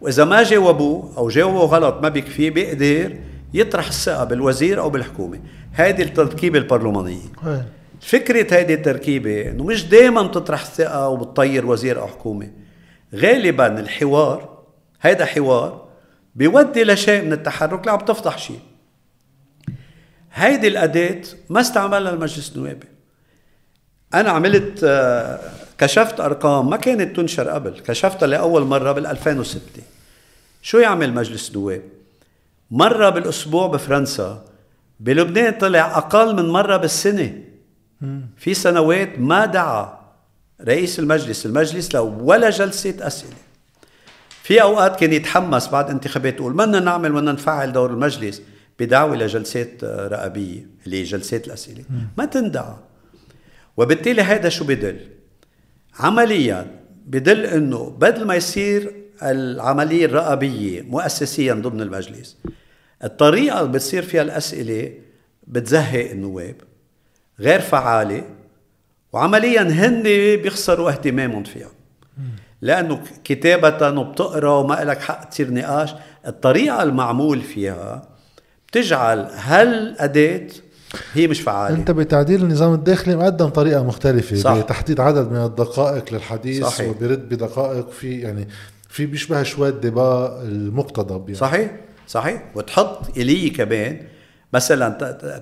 وإذا 0.00 0.24
ما 0.24 0.42
جاوبوه 0.42 1.12
أو 1.16 1.28
جاوبوا 1.28 1.60
غلط 1.60 2.02
ما 2.02 2.08
بيكفي 2.08 2.50
بيقدر 2.50 3.16
يطرح 3.54 3.86
الثقة 3.86 4.24
بالوزير 4.24 4.80
أو 4.80 4.90
بالحكومة. 4.90 5.40
هذه 5.72 6.02
التركيبة 6.02 6.58
البرلمانية. 6.58 7.22
فكرة 8.00 8.54
هيدي 8.56 8.74
التركيبة 8.74 9.50
إنه 9.50 9.64
مش 9.64 9.86
دائما 9.86 10.22
بتطرح 10.22 10.64
ثقة 10.64 11.08
وبتطير 11.08 11.66
وزير 11.66 12.00
أو 12.00 12.06
حكومة. 12.06 12.50
غالبا 13.14 13.80
الحوار 13.80 14.58
هيدا 15.02 15.24
حوار 15.24 15.88
بيودي 16.34 16.84
لشيء 16.84 17.24
من 17.24 17.32
التحرك 17.32 17.86
لا 17.86 17.92
عم 17.92 17.98
تفضح 17.98 18.38
شيء. 18.38 18.60
هيدي 20.34 20.68
الأداة 20.68 21.22
ما 21.50 21.60
استعملها 21.60 22.12
المجلس 22.12 22.52
النوابي. 22.56 22.86
أنا 24.14 24.30
عملت 24.30 24.80
آه، 24.84 25.40
كشفت 25.78 26.20
أرقام 26.20 26.70
ما 26.70 26.76
كانت 26.76 27.16
تنشر 27.16 27.48
قبل 27.48 27.80
كشفتها 27.80 28.26
لأول 28.26 28.62
مرة 28.62 28.92
بال 28.92 29.06
2006 29.06 29.60
شو 30.62 30.78
يعمل 30.78 31.14
مجلس 31.14 31.50
النواب؟ 31.50 31.82
مرة 32.70 33.08
بالأسبوع 33.08 33.66
بفرنسا 33.66 34.44
بلبنان 35.00 35.52
طلع 35.52 35.98
أقل 35.98 36.36
من 36.36 36.48
مرة 36.48 36.76
بالسنة. 36.76 37.32
في 38.36 38.54
سنوات 38.54 39.18
ما 39.18 39.46
دعا 39.46 39.98
رئيس 40.60 40.98
المجلس 40.98 41.46
المجلس 41.46 41.94
لو 41.94 42.18
ولا 42.20 42.50
جلسة 42.50 42.94
أسئلة. 43.00 43.36
في 44.42 44.62
أوقات 44.62 45.00
كان 45.00 45.12
يتحمس 45.12 45.68
بعد 45.68 45.90
انتخابات 45.90 46.34
يقول 46.34 46.52
بدنا 46.52 46.80
نعمل 46.80 47.12
بدنا 47.12 47.32
نفعل 47.32 47.72
دور 47.72 47.90
المجلس. 47.90 48.42
بدعوة 48.78 49.16
لجلسات 49.16 49.84
رقابية 49.84 50.66
اللي 50.84 51.00
هي 51.00 51.02
جلسات 51.02 51.46
الأسئلة. 51.46 51.84
ما 52.18 52.24
تندعى 52.24 52.74
وبالتالي 53.76 54.22
هذا 54.22 54.48
شو 54.48 54.64
بدل؟ 54.64 54.96
عمليا 55.98 56.66
بدل 57.06 57.46
إنه 57.46 57.90
بدل 57.90 58.24
ما 58.24 58.34
يصير 58.34 58.92
العملية 59.22 60.04
الرقابية 60.06 60.82
مؤسسيا 60.82 61.54
ضمن 61.54 61.80
المجلس 61.80 62.36
الطريقة 63.04 63.60
اللي 63.60 63.72
بتصير 63.72 64.02
فيها 64.02 64.22
الأسئلة 64.22 64.92
بتزهق 65.46 66.10
النواب 66.10 66.54
غير 67.40 67.60
فعالة 67.60 68.24
وعمليا 69.12 69.62
هن 69.62 70.02
بيخسروا 70.42 70.90
اهتمامهم 70.90 71.42
فيها. 71.42 71.70
لأنه 72.60 73.02
كتابة 73.24 74.00
وبتقرأ 74.00 74.50
وما 74.50 74.84
لك 74.84 75.00
حق 75.00 75.28
تصير 75.28 75.52
نقاش. 75.52 75.94
الطريقة 76.26 76.82
المعمول 76.82 77.40
فيها 77.40 78.11
بتجعل 78.76 79.18
هالأداة 79.34 80.46
هي 81.14 81.26
مش 81.28 81.40
فعالة 81.40 81.76
أنت 81.76 81.90
بتعديل 81.90 82.42
النظام 82.42 82.74
الداخلي 82.74 83.16
مقدم 83.16 83.48
طريقة 83.48 83.82
مختلفة 83.84 84.36
صح. 84.36 84.58
بتحديد 84.58 85.00
عدد 85.00 85.32
من 85.32 85.44
الدقائق 85.44 86.12
للحديث 86.14 86.64
صحيح. 86.64 86.88
وبيرد 86.88 87.28
بدقائق 87.28 87.90
في 87.90 88.20
يعني 88.20 88.48
في 88.88 89.06
بيشبه 89.06 89.42
شوي 89.42 89.68
الدباء 89.68 90.42
المقتضب 90.42 91.20
يعني 91.28 91.34
صحيح 91.40 91.70
صحيح 92.06 92.42
وتحط 92.54 93.16
إلي 93.18 93.50
كمان 93.50 94.00
مثلا 94.52 94.88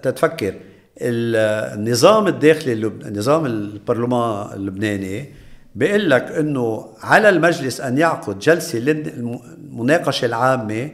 تتفكر 0.03 0.55
ال- 1.01 1.77
النظام 1.79 2.27
الداخلي 2.27 2.73
اللب... 2.73 3.03
النظام 3.03 3.47
البرلمان 3.47 4.53
اللبناني 4.57 5.29
بيقول 5.75 6.11
لك 6.11 6.23
إنه 6.23 6.87
على 7.01 7.29
المجلس 7.29 7.81
أن 7.81 7.99
يعقد 7.99 8.39
جلسة 8.39 8.79
للمناقشه 8.79 10.27
العامة 10.27 10.91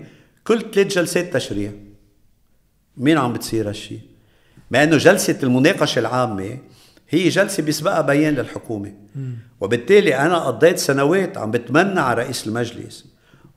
كل 0.46 0.60
ثلاث 0.74 0.86
جلسات 0.86 1.34
تشريع 1.34 1.70
مين 2.97 3.18
عم 3.18 3.32
بتصير 3.32 3.68
هالشيء؟ 3.68 4.01
مع 4.70 4.82
إنه 4.82 4.97
جلسة 4.97 5.39
المناقشة 5.43 5.98
العامة 5.98 6.59
هي 7.09 7.28
جلسة 7.28 7.62
بيسبقها 7.62 8.01
بيان 8.01 8.35
للحكومة. 8.35 8.93
وبالتالي 9.60 10.14
أنا 10.16 10.39
قضيت 10.39 10.78
سنوات 10.78 11.39
عم 11.39 11.51
بتمنى 11.51 12.01
على 12.01 12.23
رئيس 12.23 12.47
المجلس 12.47 13.06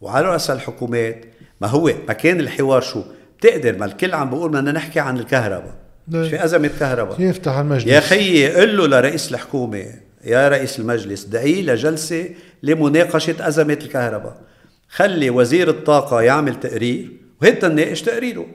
وعلى 0.02 0.26
رؤساء 0.26 0.56
الحكومات 0.56 1.26
ما 1.62 1.68
هو 1.68 1.94
مكان 2.10 2.40
الحوار 2.40 2.82
شو؟ 2.82 3.04
بتقدر 3.40 3.78
ما 3.78 3.86
الكل 3.86 4.14
عم 4.14 4.30
بقول 4.30 4.52
بدنا 4.52 4.72
نحكي 4.72 5.00
عن 5.00 5.18
الكهرباء. 5.18 5.76
في 6.12 6.44
ازمه 6.44 6.70
كهرباء 6.80 7.22
يفتح 7.22 7.58
المجلس؟ 7.58 7.88
يا 7.88 8.00
خيي 8.00 8.52
قل 8.56 8.78
له 8.78 8.88
لرئيس 8.88 9.32
الحكومة 9.32 9.86
يا 10.24 10.48
رئيس 10.50 10.80
المجلس 10.80 11.24
دعي 11.24 11.62
لجلسة 11.62 12.30
لمناقشة 12.64 13.48
أزمة 13.48 13.80
الكهرباء. 13.82 14.42
خلي 14.90 15.30
وزير 15.30 15.70
الطاقة 15.70 16.22
يعمل 16.22 16.60
تقرير 16.60 17.12
وهيدا 17.42 17.68
نناقش 17.68 18.02
تقريره. 18.02 18.46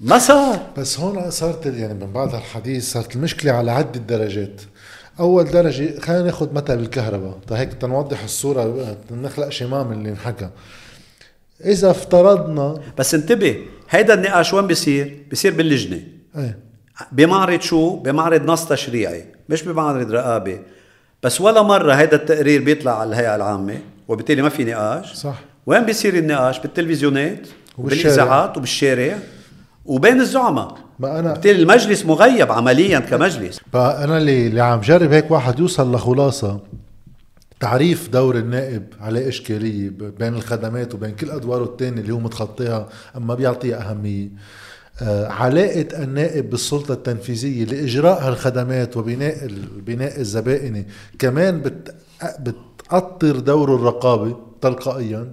ما 0.00 0.18
صار 0.18 0.70
بس 0.76 1.00
هون 1.00 1.30
صارت 1.30 1.66
يعني 1.66 1.94
من 1.94 2.12
بعد 2.12 2.34
الحديث 2.34 2.92
صارت 2.92 3.16
المشكلة 3.16 3.52
على 3.52 3.70
عدة 3.70 4.00
درجات 4.00 4.60
أول 5.20 5.44
درجة 5.44 6.00
خلينا 6.00 6.22
ناخذ 6.22 6.52
مثل 6.52 6.78
الكهرباء 6.78 7.38
هيك 7.50 7.72
تنوضح 7.74 8.24
الصورة 8.24 8.96
نخلق 9.10 9.48
شمام 9.48 9.92
اللي 9.92 10.10
انحكى 10.10 10.48
إذا 11.64 11.90
افترضنا 11.90 12.80
بس 12.98 13.14
انتبه 13.14 13.56
هيدا 13.90 14.14
النقاش 14.14 14.54
وين 14.54 14.66
بيصير؟ 14.66 15.22
بيصير 15.30 15.52
باللجنة 15.52 16.00
إيه 16.36 16.58
بمعرض 17.12 17.60
شو؟ 17.60 17.96
بمعرض 17.96 18.42
نص 18.42 18.68
تشريعي 18.68 19.24
مش 19.48 19.62
بمعرض 19.62 20.10
رقابة 20.10 20.60
بس 21.22 21.40
ولا 21.40 21.62
مرة 21.62 21.92
هيدا 21.92 22.16
التقرير 22.16 22.62
بيطلع 22.62 23.00
على 23.00 23.10
الهيئة 23.10 23.36
العامة 23.36 23.78
وبالتالي 24.08 24.42
ما 24.42 24.48
في 24.48 24.64
نقاش 24.64 25.12
صح. 25.14 25.40
وين 25.66 25.84
بيصير 25.84 26.14
النقاش؟ 26.14 26.58
بالتلفزيونات 26.58 27.48
وبالشارع. 27.78 28.12
وبالإذاعات 28.12 28.56
وبالشارع 28.56 29.18
وبين 29.86 30.20
الزعماء. 30.20 30.74
ما 30.98 31.08
أنا- 31.22 31.24
بالتالي 31.34 31.62
المجلس 31.62 32.04
مغيب 32.06 32.52
عمليا 32.52 32.98
كمجلس. 32.98 33.60
فانا 33.72 34.18
اللي 34.18 34.46
اللي 34.46 34.60
عم 34.60 34.80
جرب 34.80 35.12
هيك 35.12 35.30
واحد 35.30 35.58
يوصل 35.58 35.94
لخلاصة. 35.94 36.60
تعريف 37.60 38.08
دور 38.08 38.36
النائب 38.36 38.84
عليه 39.00 39.28
إشكالية 39.28 39.90
ب- 39.90 40.14
بين 40.18 40.34
الخدمات 40.34 40.94
وبين 40.94 41.10
كل 41.10 41.30
أدواره 41.30 41.64
الثانية 41.64 42.00
اللي 42.00 42.12
هو 42.12 42.18
متخطيها 42.18 42.88
أما 43.16 43.34
بيعطيها 43.34 43.90
أهمية. 43.90 44.28
آه، 45.02 45.26
علاقة 45.28 46.02
النائب 46.02 46.50
بالسلطة 46.50 46.92
التنفيذية 46.92 47.64
لإجراء 47.64 48.28
هالخدمات 48.28 48.96
وبناء 48.96 49.44
البناء 49.44 50.20
الزبائني 50.20 50.86
كمان 51.18 51.60
بت 51.60 51.94
بتأطر 52.40 53.38
دور 53.38 53.74
الرقابة 53.74 54.36
تلقائيا. 54.60 55.32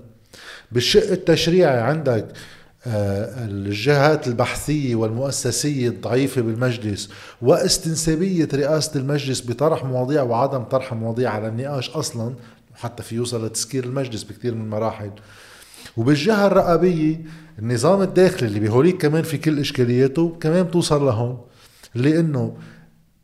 بالشق 0.72 1.12
التشريعي 1.12 1.80
عندك 1.82 2.28
الجهات 2.88 4.28
البحثية 4.28 4.96
والمؤسسية 4.96 5.90
الضعيفة 5.90 6.42
بالمجلس 6.42 7.10
واستنسابية 7.42 8.48
رئاسة 8.54 9.00
المجلس 9.00 9.42
بطرح 9.52 9.86
مواضيع 9.86 10.24
وعدم 10.24 10.64
طرح 10.64 10.94
مواضيع 10.94 11.30
على 11.30 11.48
النقاش 11.48 11.90
أصلا 11.90 12.34
حتى 12.76 13.04
في 13.04 13.16
يوصل 13.16 13.46
لتسكير 13.46 13.84
المجلس 13.84 14.24
بكثير 14.24 14.56
من 14.56 14.62
المراحل. 14.62 15.12
وبالجهة 15.98 16.48
الرقابية 16.48 17.22
النظام 17.60 18.02
الداخلي 18.02 18.48
اللي 18.48 18.60
بهوليك 18.60 19.02
كمان 19.02 19.24
في 19.24 19.38
كل 19.38 19.60
إشكالياته 19.60 20.38
كمان 20.42 20.64
بتوصل 20.64 21.06
لهون 21.06 21.38
إنه 21.96 22.58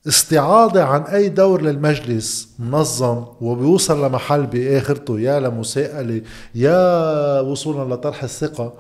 استعاضة 0.07 0.83
عن 0.83 1.01
أي 1.01 1.29
دور 1.29 1.61
للمجلس 1.61 2.49
منظم 2.59 3.25
وبيوصل 3.41 4.05
لمحل 4.05 4.45
بآخرته 4.45 5.19
يا 5.19 5.39
لمساءلة 5.39 6.21
يا 6.55 7.39
وصولا 7.39 7.93
لطرح 7.93 8.23
الثقة. 8.23 8.73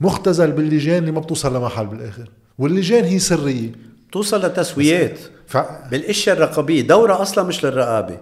مختزل 0.00 0.52
باللجان 0.52 0.98
اللي 0.98 1.12
ما 1.12 1.20
بتوصل 1.20 1.56
لمحل 1.56 1.86
بالآخر. 1.86 2.30
واللجان 2.58 3.04
هي 3.04 3.18
سرية. 3.18 3.70
توصل 4.12 4.46
لتسويات. 4.46 5.18
ف... 5.46 5.56
بالإشياء 5.90 6.36
الرقابية. 6.36 6.82
دورها 6.82 7.22
أصلا 7.22 7.44
مش 7.44 7.64
للرقابة. 7.64 8.18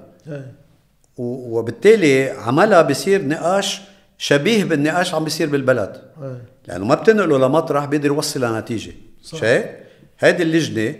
و- 1.17 1.59
وبالتالي 1.59 2.31
عملها 2.31 2.83
بصير 2.83 3.27
نقاش 3.29 3.81
شبيه 4.19 4.65
بالنقاش 4.65 5.15
عم 5.15 5.25
بيصير 5.25 5.49
بالبلد. 5.49 6.03
إيه. 6.23 6.43
لأنه 6.69 6.85
ما 6.85 6.95
بتنقله 6.95 7.39
لمطرح 7.39 7.85
بيقدر 7.85 8.07
يوصل 8.07 8.45
لنتيجة. 8.45 8.93
صح. 9.23 9.39
شايف؟ 9.41 9.65
هيدي 10.19 10.43
اللجنة 10.43 10.95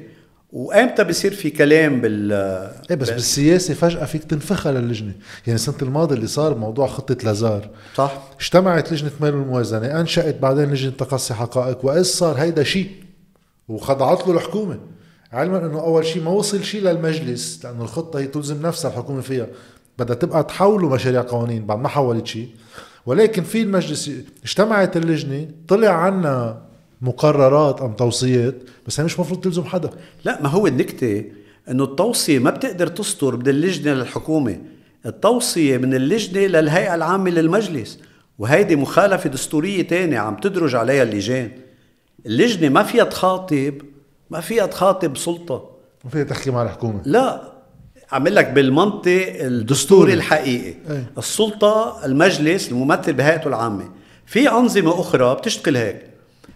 وامتى 0.55 1.05
بصير 1.05 1.35
في 1.35 1.51
كلام 1.51 2.01
بال 2.01 2.33
إيه 2.91 2.97
بس 2.97 3.07
بال- 3.09 3.15
بالسياسة 3.15 3.75
فجأة 3.75 4.05
فيك 4.05 4.25
تنفخها 4.25 4.73
للجنة 4.73 5.13
يعني 5.47 5.55
السنة 5.55 5.75
الماضية 5.83 6.15
اللي 6.17 6.27
صار 6.27 6.59
موضوع 6.59 6.87
خطة 6.87 7.17
لازار. 7.25 7.69
صح. 7.95 8.23
اجتمعت 8.41 8.93
لجنة 8.93 9.11
مال 9.21 9.35
والموازنة 9.35 10.01
أنشأت 10.01 10.39
بعدين 10.39 10.71
لجنة 10.71 10.91
تقصي 10.93 11.35
حقائق 11.35 11.85
وإذ 11.85 12.03
صار؟ 12.03 12.35
هيدا 12.37 12.63
شيء 12.63 12.91
وخضعت 13.69 14.29
له 14.29 14.35
الحكومة. 14.35 14.79
علما 15.33 15.67
إنه 15.67 15.81
أول 15.81 16.07
شيء 16.07 16.23
ما 16.23 16.31
وصل 16.31 16.65
شيء 16.65 16.83
للمجلس 16.83 17.61
لأنه 17.65 17.83
الخطة 17.83 18.19
هي 18.19 18.27
تلزم 18.27 18.63
نفسها 18.63 18.91
الحكومة 18.91 19.21
فيها. 19.21 19.47
بدها 19.99 20.17
تبقى 20.17 20.45
تحولوا 20.45 20.95
مشاريع 20.95 21.23
قوانين 21.23 21.67
بعد 21.67 21.79
ما 21.79 21.89
حولت 21.89 22.27
شيء 22.27 22.49
ولكن 23.07 23.43
في 23.43 23.63
المجلس 23.63 24.11
اجتمعت 24.45 24.97
اللجنة 24.97 25.49
طلع 25.69 25.89
عنا 25.91 26.63
مقررات 27.05 27.81
أم 27.81 27.93
توصيات 27.93 28.55
بس 28.87 29.01
هي 29.01 29.05
مش 29.05 29.21
مفروض 29.21 29.41
تلزم 29.41 29.65
حدا. 29.65 29.91
لا 30.25 30.43
ما 30.43 30.49
هو 30.49 30.67
النكتة 30.67 31.25
إنه 31.71 31.85
التوصية 31.85 32.39
ما 32.39 32.51
بتقدر 32.51 32.87
تسطر 32.87 33.37
من 33.37 33.49
اللجنة 33.49 33.95
للحكومة. 33.95 34.61
التوصية 35.07 35.77
من 35.77 35.95
اللجنة 35.95 36.41
للهيئة 36.41 36.95
العامة 36.95 37.31
للمجلس. 37.31 37.99
وهيدي 38.39 38.77
مخالفة 38.77 39.31
دستورية 39.31 39.83
تانية 39.83 40.19
عم 40.19 40.37
تدرج 40.37 40.75
عليها 40.75 41.03
اللجان. 41.03 41.51
اللجنة 42.27 42.69
ما 42.69 42.83
فيها 42.83 43.05
تخاطب 43.05 43.75
ما 44.31 44.41
فيها 44.41 44.67
تخاطب 44.67 45.17
سلطة. 45.17 45.71
ما 46.05 46.11
فيها 46.11 46.25
تحكي 46.25 46.51
مع 46.51 46.63
الحكومة. 46.63 47.03
لا 47.05 47.53
عمل 48.13 48.35
لك 48.35 48.49
بالمنطق 48.49 49.27
الدستوري. 49.41 50.15
الحقيقي. 50.15 50.75
أي. 50.91 51.05
السلطة 51.19 52.05
المجلس 52.05 52.73
الممثل 52.73 53.13
بهيئته 53.13 53.49
العامة. 53.49 53.91
في 54.27 54.51
أنظمة 54.51 55.01
أخرى 55.01 55.35
بتشتغل 55.35 55.77
هيك. 55.77 56.14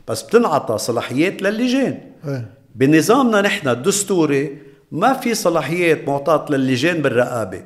بس 0.09 0.22
بتنعطى 0.22 0.78
صلاحيات 0.78 1.43
للجان. 1.43 1.98
إيه. 2.28 2.51
بنظامنا 2.74 3.40
نحن 3.40 3.68
الدستوري 3.68 4.59
ما 4.93 5.12
في 5.12 5.35
صلاحيات 5.35 6.09
معطاة 6.09 6.47
للجان 6.51 7.02
بالرقابة. 7.02 7.62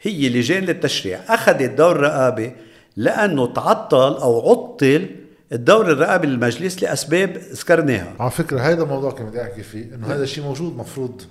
هي 0.00 0.28
لجان 0.28 0.64
للتشريع. 0.64 1.20
أخذت 1.28 1.70
دور 1.70 1.96
رقابة 1.96 2.52
لأنه 2.96 3.46
تعطل 3.46 4.14
أو 4.14 4.50
عطل 4.50 5.06
الدور 5.52 5.90
الرقابي 5.92 6.26
للمجلس 6.26 6.82
لأسباب 6.82 7.36
ذكرناها. 7.36 8.12
على 8.20 8.30
فكرة 8.30 8.60
هذا 8.60 8.82
الموضوع 8.82 9.10
كنت 9.10 9.28
بدي 9.28 9.42
أحكي 9.42 9.62
فيه 9.62 9.94
إنه 9.94 10.06
هذا 10.06 10.22
الشيء 10.22 10.44
موجود 10.44 10.76
مفروض 10.76 11.22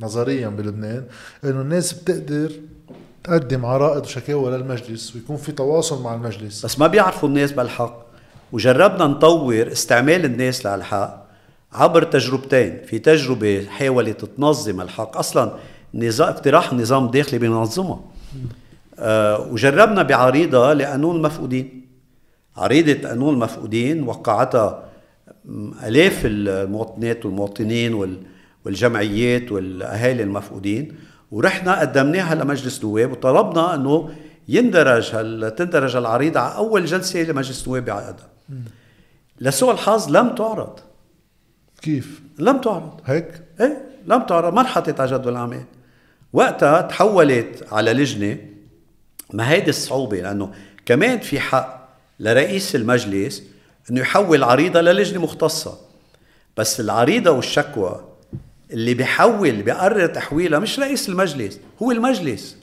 نظريا 0.00 0.48
بلبنان 0.48 1.04
إنه 1.44 1.60
الناس 1.60 1.92
بتقدر 1.92 2.52
تقدم 3.24 3.66
عرائض 3.66 4.04
وشكاوى 4.04 4.50
للمجلس 4.50 5.14
ويكون 5.14 5.36
في 5.36 5.52
تواصل 5.52 6.02
مع 6.02 6.14
المجلس. 6.14 6.64
بس 6.64 6.78
ما 6.78 6.86
بيعرفوا 6.86 7.28
الناس 7.28 7.52
بالحق. 7.52 8.11
وجربنا 8.52 9.06
نطور 9.06 9.68
استعمال 9.72 10.24
الناس 10.24 10.66
للحق 10.66 11.26
عبر 11.72 12.02
تجربتين. 12.02 12.78
في 12.86 12.98
تجربة 12.98 13.66
حاولت 13.66 14.24
تنظم 14.24 14.80
الحق. 14.80 15.16
أصلا 15.16 15.52
نظام 15.94 16.28
اقتراح 16.28 16.72
النظام 16.72 17.04
الداخلي 17.04 17.38
بينظمها 17.38 18.00
آه 18.98 19.48
وجربنا 19.52 20.02
بعريضة 20.02 20.72
لقانون 20.72 21.16
المفقودين 21.16 21.82
عريضة 22.56 23.08
قانون 23.08 23.34
المفقودين 23.34 24.02
وقعتها 24.08 24.82
آلاف 25.86 26.20
المواطنات 26.24 27.26
والمواطنين 27.26 27.94
وال- 27.94 28.22
والجمعيات 28.64 29.52
والأهالي 29.52 30.22
المفقودين. 30.22 30.92
ورحنا 31.30 31.80
قدمناها 31.80 32.34
لمجلس 32.34 32.84
نواب 32.84 33.12
وطلبنا 33.12 33.74
أنه 33.74 34.10
يندرج. 34.48 35.10
تندرج 35.56 35.96
العريضة 35.96 36.40
على 36.40 36.56
أول 36.56 36.84
جلسة 36.84 37.22
لمجلس 37.22 37.68
نواب 37.68 37.84
بعقدها. 37.84 38.31
لسوء 39.40 39.72
الحظ 39.72 40.16
لم 40.16 40.34
تعرض. 40.34 40.78
كيف؟ 41.82 42.22
لم 42.38 42.58
تعرض. 42.60 43.00
هيك؟ 43.06 43.42
إيه 43.60 43.82
لم 44.06 44.22
تعرض. 44.22 44.54
ما 44.54 44.60
انحطت 44.60 45.00
على 45.00 45.10
جدول 45.10 45.32
الاعمال 45.32 45.64
وقتها 46.32 46.80
تحولت 46.82 47.66
على 47.72 47.92
لجنة. 47.92 48.38
ما 49.32 49.50
هيدي 49.50 49.70
الصعوبة؟ 49.70 50.20
لأنه 50.20 50.52
كمان 50.86 51.18
في 51.18 51.40
حق 51.40 51.88
لرئيس 52.20 52.76
المجلس 52.76 53.42
إنه 53.90 54.00
يحول 54.00 54.44
عريضة 54.44 54.80
للجنة 54.80 55.22
مختصة. 55.22 55.78
بس 56.56 56.80
العريضة 56.80 57.30
والشكوى 57.30 58.04
اللي 58.70 58.94
بيحول 58.94 59.62
بيقرر 59.62 60.06
تحويلها 60.06 60.58
مش 60.58 60.78
رئيس 60.78 61.08
المجلس 61.08 61.58
هو 61.82 61.90
المجلس. 61.90 62.56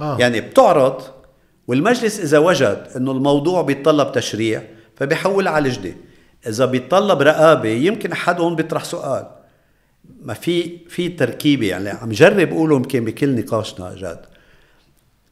آه. 0.00 0.18
يعني 0.18 0.40
بتعرض 0.40 1.02
والمجلس 1.66 2.20
إذا 2.20 2.38
وجد 2.38 2.88
إنه 2.96 3.12
الموضوع 3.12 3.62
بيتطلب 3.62 4.12
تشريع 4.12 4.62
فبيحول 5.02 5.48
على 5.48 5.68
لجنه 5.68 5.94
إذا 6.46 6.64
بيتطلب 6.66 7.22
رقابة 7.22 7.68
يمكن 7.68 8.12
احدهم 8.12 8.56
بيطرح 8.56 8.84
سؤال. 8.84 9.26
ما 10.22 10.34
في 10.34 10.78
في 10.88 11.08
تركيبة 11.08 11.66
يعني 11.66 11.88
عم 11.88 12.10
جرب 12.10 12.52
اقوله 12.52 12.76
يمكن 12.76 13.04
بكل 13.04 13.40
نقاشنا 13.40 13.94
جد 13.94 14.20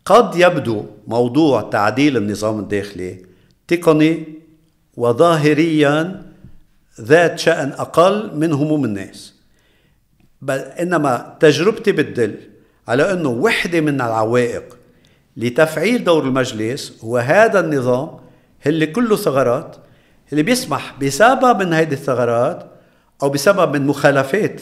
قد 0.05 0.35
يبدو 0.37 0.85
موضوع 1.07 1.63
تعديل 1.63 2.17
النظام 2.17 2.59
الداخلي 2.59 3.23
تقني 3.69 4.25
وظاهريا 4.97 6.23
ذات 7.01 7.39
شأن 7.39 7.73
أقل 7.73 8.37
من 8.39 8.53
هموم 8.53 8.85
الناس. 8.85 9.35
بل 10.43 10.59
إنما 10.59 11.37
تجربتي 11.41 11.93
بتدل 11.93 12.35
على 12.89 13.13
أنه 13.13 13.29
وحدة 13.29 13.81
من 13.81 13.95
العوائق 13.95 14.79
لتفعيل 15.37 16.05
دور 16.05 16.25
المجلس 16.25 17.05
هو 17.05 17.19
هذا 17.19 17.61
النظام 17.61 18.30
اللي 18.67 18.87
كله 18.87 19.17
ثغرات 19.17 19.77
اللي 20.33 20.43
بيسمح 20.43 20.95
بسبب 21.03 21.63
من 21.63 21.73
هيدي 21.73 21.95
الثغرات 21.95 22.71
أو 23.23 23.29
بسبب 23.29 23.77
من 23.77 23.87
مخالفات 23.87 24.61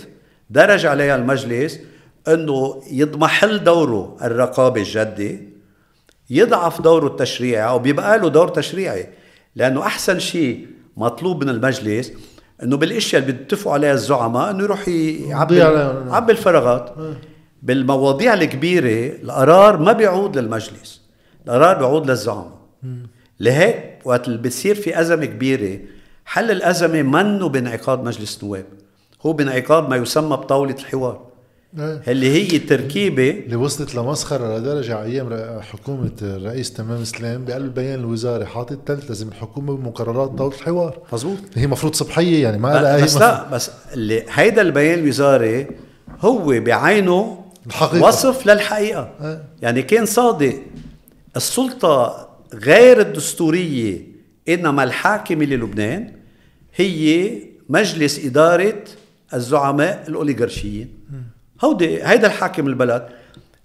درج 0.51 0.87
عليها 0.87 1.17
المجلس 1.17 1.79
أنه 2.29 2.83
يضمحل 2.91 3.65
دوره 3.65 4.17
الرقابة 4.23 4.81
الجدي 4.81 5.49
يضعف 6.31 6.81
دوره 6.81 7.07
التشريعي 7.07 7.69
أو 7.69 7.79
بيبقى 7.79 8.19
له 8.19 8.29
دور 8.29 8.49
تشريعي. 8.49 9.09
لأنه 9.57 9.83
أحسن 9.83 10.19
شيء 10.19 10.67
مطلوب 10.97 11.45
من 11.45 11.51
المجلس 11.51 12.13
إنه 12.63 12.77
بالإشياء 12.77 13.23
اللي 13.23 13.33
بيتفقوا 13.33 13.73
عليها 13.73 13.93
الزعماء 13.93 14.51
إنه 14.51 14.65
يروح 14.65 14.89
يعبي 14.89 15.63
عليها. 15.63 16.05
يعبي 16.09 16.33
الفراغات. 16.33 16.95
بالمواضيع 17.63 18.35
الكبيرة 18.35 19.17
القرار 19.23 19.77
ما 19.77 19.93
بيعود 19.93 20.39
للمجلس 20.39 21.03
القرار 21.47 21.79
بيعود 21.79 22.11
للزعماء. 22.11 22.59
لهيك 23.41 23.99
وقت 24.05 24.29
اللي 24.29 24.39
بتصير 24.39 24.75
في 24.75 25.01
أزمة 25.01 25.25
كبيرة 25.27 25.79
حل 26.25 26.51
الأزمة 26.51 27.03
منه 27.03 27.49
بانعقاد 27.49 28.05
مجلس 28.05 28.45
نواب 28.45 28.65
هو 29.27 29.33
بانعقاد 29.33 29.89
ما 29.89 29.97
يسمى 29.97 30.37
بطاولة 30.37 30.75
الحوار. 30.79 31.29
إيه. 31.79 32.03
اللي 32.09 32.31
هي 32.55 32.59
تركيبة 32.59 33.31
اللي 33.31 33.57
وصلت 33.57 33.95
لمسخرة 33.95 34.59
لدرجة 34.59 34.95
على 34.97 35.07
أيام 35.07 35.29
ر- 35.29 35.63
حكومة 35.63 36.11
الرئيس 36.23 36.73
تمام 36.73 37.05
سلام 37.05 37.45
بقلب 37.45 37.75
بيان 37.75 37.99
الوزاره 38.01 38.45
حاطط 38.45 38.77
تلتزم 38.87 39.29
الحكومة 39.29 39.77
بمقررات 39.77 40.31
طاولة 40.39 40.55
الحوار. 40.57 40.99
مزبوط 41.13 41.39
هي 41.55 41.67
مفروض 41.67 41.95
صبحية 41.95 42.43
يعني 42.43 42.59
ما 42.59 42.69
لها 42.69 42.97
أي 42.97 43.03
بس 43.03 43.17
لا 43.17 43.49
بس 43.51 43.71
اللي 43.95 44.25
هيدا 44.35 44.63
البيان 44.63 44.99
الوزاري 44.99 45.67
هو 46.21 46.61
بعينه 46.61 47.45
الحقيقة. 47.67 48.05
وصف 48.07 48.47
للحقيقة. 48.47 49.11
أه. 49.21 49.41
يعني 49.63 49.83
كان 49.83 50.07
صادق. 50.07 50.55
السلطة 51.37 52.28
غير 52.55 53.01
الدستورية 53.01 54.03
إنما 54.49 54.85
الحاكمة 54.85 55.45
للبنان 55.45 56.13
هي 56.75 57.33
مجلس 57.69 58.25
إدارة 58.25 58.85
الزعماء 59.35 60.05
الأوليغارشيين. 60.09 60.89
هودي 61.65 62.03
هيدا 62.05 62.27
الحاكم 62.27 62.67
البلد 62.67 63.09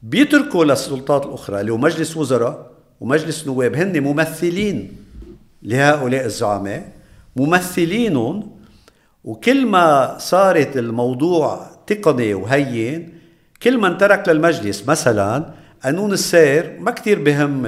بيتركوا 0.03 0.65
للسلطات 0.65 1.25
الأخرى 1.25 1.61
اللي 1.61 1.71
هو 1.71 1.77
مجلس 1.77 2.17
وزراء 2.17 2.71
ومجلس 2.99 3.47
نواب. 3.47 3.75
هن 3.75 4.03
ممثلين 4.03 4.95
لهؤلاء 5.63 6.25
الزعماء 6.25 6.91
ممثلينهم. 7.35 8.53
وكل 9.23 9.65
ما 9.65 10.17
صارت 10.19 10.77
الموضوع 10.77 11.67
تقني 11.87 12.33
وهين 12.33 13.13
كل 13.63 13.77
من 13.77 13.97
ترك 13.97 14.29
للمجلس 14.29 14.87
مثلا 14.87 15.45
قانون 15.83 16.13
السير 16.13 16.77
ما 16.79 16.91
كتير 16.91 17.19
بهم 17.19 17.65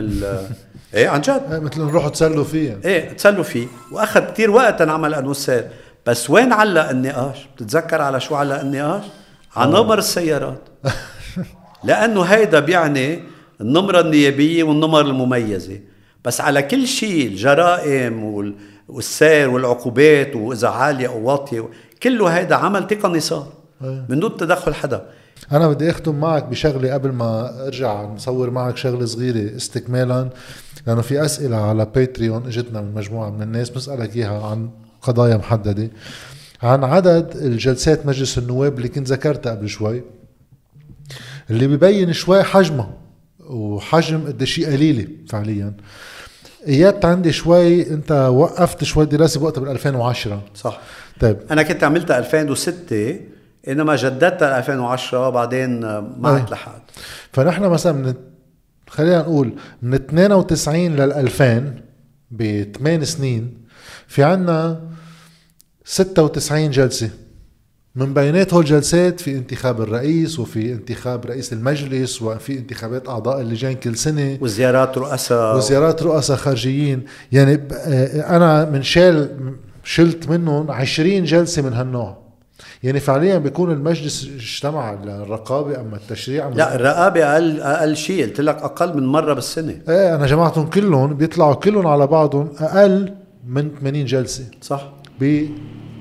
إيه 0.95 1.07
عن 1.09 1.21
جد. 1.21 1.41
إيه، 1.51 1.59
مثل 1.59 1.81
نروحوا 1.81 2.09
تسلوا 2.09 2.43
فيها 2.43 2.77
إيه 2.85 3.09
تسلوا 3.13 3.43
فيه. 3.43 3.67
وأخذ 3.91 4.19
كتير 4.19 4.51
وقت 4.51 4.81
نعمل 4.81 5.15
قانون 5.15 5.31
السير 5.31 5.67
بس 6.05 6.29
وين 6.29 6.53
علق 6.53 6.89
النقاش؟ 6.89 7.47
بتتذكر 7.55 8.01
على 8.01 8.19
شو 8.19 8.35
علق 8.35 8.59
النقاش؟ 8.59 9.03
على 9.55 9.71
نمر 9.71 9.97
السيارات. 9.97 10.61
لأنه 11.83 12.21
هيدا 12.21 12.59
بيعني 12.59 13.19
النمرة 13.61 13.99
النيابية 13.99 14.63
والنمر 14.63 15.01
المميزة. 15.01 15.79
بس 16.25 16.41
على 16.41 16.61
كل 16.61 16.87
شيء 16.87 17.27
الجرائم 17.27 18.23
وال- 18.23 18.55
والسير 18.87 19.49
والعقوبات 19.49 20.35
وإذا 20.35 20.67
عالية 20.67 21.07
أو 21.07 21.23
واطية 21.23 21.69
كله 22.03 22.27
هيدا 22.27 22.55
عمل 22.55 22.87
تقني 22.87 23.19
صار. 23.19 23.47
إيه. 23.83 24.05
من 24.09 24.19
دون 24.19 24.37
تدخل 24.37 24.73
حدا. 24.73 25.05
أنا 25.51 25.67
بدي 25.67 25.89
أختم 25.89 26.15
معك 26.19 26.43
بشغلة 26.43 26.93
قبل 26.93 27.11
ما 27.11 27.65
أرجع 27.67 28.03
نصور 28.03 28.49
معك 28.49 28.77
شغلة 28.77 29.05
صغيرة 29.05 29.55
استكمالا 29.55 30.29
لأنه 30.87 31.01
في 31.01 31.25
أسئلة 31.25 31.57
على 31.57 31.85
باتريون 31.95 32.47
إجتنا 32.47 32.81
من 32.81 32.93
مجموعة 32.93 33.29
من 33.29 33.41
الناس 33.41 33.69
بنسألك 33.69 34.15
إياها 34.15 34.47
عن 34.47 34.69
قضايا 35.01 35.37
محددة. 35.37 35.89
عن 36.63 36.83
عدد 36.83 37.35
الجلسات 37.35 38.05
مجلس 38.05 38.37
النواب 38.37 38.77
اللي 38.77 38.87
كنت 38.87 39.07
ذكرتها 39.07 39.51
قبل 39.51 39.69
شوي 39.69 40.03
اللي 41.49 41.67
ببين 41.67 42.13
شوي 42.13 42.43
حجمها 42.43 42.93
وحجم 43.39 44.27
قد 44.27 44.43
شيء 44.43 44.65
قليلة 44.65 45.07
فعليا. 45.29 45.73
ايات 46.67 47.05
عندي 47.05 47.31
شوي 47.31 47.89
أنت 47.89 48.11
وقفت 48.11 48.83
شوي 48.83 49.05
دراسه 49.05 49.39
بوقتها 49.39 49.61
بال 49.61 49.69
2010 49.69 50.43
صح. 50.55 50.79
طيب. 51.19 51.37
أنا 51.51 51.63
كنت 51.63 51.83
عملتها 51.83 52.17
2006 52.19 53.34
إنما 53.69 53.95
جددتها 53.95 54.57
2010 54.59 55.29
بعدين 55.29 55.79
ما 55.79 56.29
أي. 56.29 56.33
عدت 56.35 56.51
لحد 56.51 56.81
فنحن 57.33 57.63
مثلا 57.63 57.91
من 57.93 58.13
خلينا 58.89 59.19
نقول 59.19 59.53
من 59.81 59.93
92 59.93 60.95
لل 60.95 61.13
2000 61.13 61.73
ب 62.31 62.63
8 62.77 63.03
سنين 63.03 63.57
في 64.07 64.23
عنا 64.23 64.81
96 65.85 66.71
جلسة. 66.71 67.09
من 67.95 68.13
بينات 68.13 68.53
هول 68.53 68.63
الجلسات 68.63 69.19
في 69.19 69.31
انتخاب 69.37 69.81
الرئيس 69.81 70.39
وفي 70.39 70.71
انتخاب 70.73 71.25
رئيس 71.25 71.53
المجلس 71.53 72.21
وفي 72.21 72.57
انتخابات 72.57 73.09
أعضاء 73.09 73.41
اللجان 73.41 73.73
كل 73.75 73.95
سنة. 73.97 74.37
وزيارات 74.41 74.97
رؤساء. 74.97 75.57
وزيارات 75.57 76.03
رؤساء 76.03 76.37
خارجيين. 76.37 77.03
يعني 77.31 77.57
ب- 77.57 77.73
آه، 77.73 78.37
أنا 78.37 78.65
من 78.65 78.83
شال 78.83 79.37
شلت 79.83 80.29
منهم 80.29 80.71
20 80.71 81.23
جلسة 81.23 81.61
من 81.61 81.73
هالنوع. 81.73 82.24
يعني 82.83 82.99
فعليا 82.99 83.37
بيكون 83.37 83.71
المجلس 83.71 84.29
اجتمع 84.35 84.93
الرقابة 84.93 85.81
اما 85.81 85.95
التشريع 85.95 86.47
أما 86.47 86.55
لا 86.55 86.75
الرقابة 86.75 87.33
أقل 87.33 87.61
أقل 87.61 87.95
شيء. 87.95 88.25
قلت 88.25 88.41
لك 88.41 88.57
أقل 88.57 88.97
من 88.97 89.07
مرة 89.07 89.33
بالسنة. 89.33 89.81
إيه 89.89 90.15
أنا 90.15 90.25
جمعتهم 90.27 90.69
كلهم 90.69 91.13
بيطلعوا 91.13 91.53
كلهم 91.53 91.87
على 91.87 92.07
بعضهم 92.07 92.49
أقل 92.59 93.13
من 93.47 93.71
80 93.79 94.05
جلسة. 94.05 94.45
صح. 94.61 94.93
ب 95.19 95.45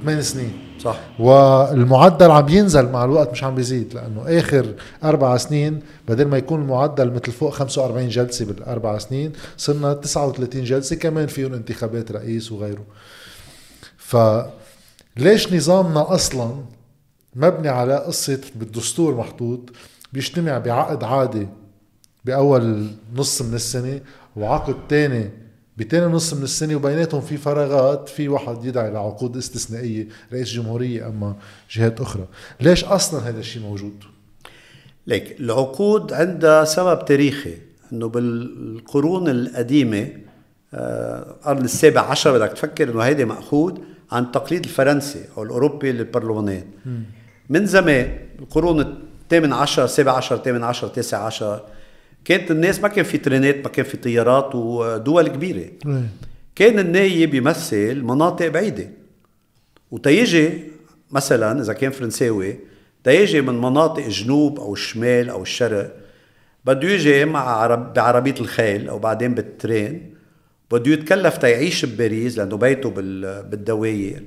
8 0.02 0.20
سنين. 0.20 0.52
صح. 0.80 1.00
والمعدل 1.18 2.30
عم 2.30 2.48
ينزل 2.48 2.88
مع 2.88 3.04
الوقت 3.04 3.32
مش 3.32 3.44
عم 3.44 3.54
بيزيد 3.54 3.94
لأنه 3.94 4.38
آخر 4.38 4.66
أربع 5.04 5.36
سنين 5.36 5.80
بدل 6.08 6.24
ما 6.24 6.36
يكون 6.36 6.62
المعدل 6.62 7.10
مثل 7.10 7.32
فوق 7.32 7.52
45 7.52 8.08
جلسة 8.08 8.44
بالأربع 8.44 8.98
سنين 8.98 9.32
صرنا 9.56 9.92
39 9.92 10.64
جلسة 10.64 10.96
كمان 10.96 11.26
فيهم 11.26 11.54
انتخابات 11.54 12.12
رئيس 12.12 12.52
وغيره. 12.52 12.84
ف 13.96 14.16
ليش 15.16 15.52
نظامنا 15.52 16.14
أصلا 16.14 16.54
مبني 17.36 17.68
على 17.68 17.96
قصة 17.96 18.40
بالدستور 18.54 19.14
محطوط 19.14 19.60
بيجتمع 20.12 20.58
بعقد 20.58 21.04
عادي 21.04 21.48
بأول 22.24 22.86
نص 23.14 23.42
من 23.42 23.54
السنة 23.54 24.00
وعقد 24.36 24.74
تاني 24.88 25.30
بتاني 25.76 26.06
نص 26.06 26.34
من 26.34 26.42
السنة 26.42 26.76
وبيناتهم 26.76 27.20
في 27.20 27.36
فراغات 27.36 28.08
في 28.08 28.28
واحد 28.28 28.64
يدعي 28.64 28.90
لعقود 28.90 29.36
استثنائية 29.36 30.08
رئيس 30.32 30.48
جمهورية 30.48 31.06
أما 31.06 31.36
جهات 31.70 32.00
أخرى 32.00 32.26
ليش 32.60 32.84
أصلا 32.84 33.28
هذا 33.28 33.38
الشيء 33.40 33.62
موجود؟ 33.62 34.04
ليك 35.06 35.40
العقود 35.40 36.12
عندها 36.12 36.64
سبب 36.64 37.04
تاريخي 37.04 37.54
إنه 37.92 38.08
بالقرون 38.08 39.28
القديمة 39.28 40.08
آه، 40.74 41.18
القرن 41.20 41.64
السابع 41.64 42.00
عشر 42.00 42.38
بدك 42.38 42.52
تفكر 42.52 42.90
إنه 42.90 43.00
هيدي 43.00 43.24
مأخوذ 43.24 43.78
عن 44.12 44.22
التقليد 44.22 44.64
الفرنسي 44.64 45.24
أو 45.36 45.42
الأوروبي 45.42 45.92
للبرلمانات. 45.92 46.64
من 47.48 47.66
زمان 47.66 48.18
القرون 48.38 48.80
الثامن 48.80 49.52
عشر 49.52 49.86
سابع 49.86 50.12
عشر 50.12 50.36
ثامن 50.36 50.62
عشر 50.64 50.88
تاسع 50.88 51.18
عشر 51.26 51.62
كانت 52.24 52.50
الناس 52.50 52.80
ما 52.80 52.88
كان 52.88 53.04
في 53.04 53.18
ترينات 53.18 53.56
ما 53.56 53.68
كان 53.68 53.84
في 53.84 53.96
طيارات 53.96 54.54
ودول 54.54 55.28
كبيرة. 55.28 55.70
كان 56.54 56.78
النايب 56.78 57.34
يمثل 57.34 58.02
مناطق 58.02 58.48
بعيدة. 58.48 58.90
وتيجي 59.90 60.62
مثلا 61.10 61.60
إذا 61.60 61.72
كان 61.72 61.90
فرنساوي 61.90 62.56
تيجي 63.04 63.40
من 63.40 63.58
مناطق 63.58 64.04
الجنوب 64.04 64.60
أو 64.60 64.72
الشمال 64.72 65.30
أو 65.30 65.42
الشرق 65.42 65.96
بده 66.64 66.88
يجي 66.88 67.24
مع 67.24 67.40
عرب 67.40 67.94
بعربية 67.94 68.34
الخيل 68.40 68.88
أو 68.88 68.98
بعدين 68.98 69.34
بالترين. 69.34 70.13
بده 70.74 70.92
يتكلف 70.92 71.36
تيعيش 71.36 71.84
بباريس 71.84 72.38
لأنه 72.38 72.56
بيته 72.56 72.90
بالدواير 73.50 74.22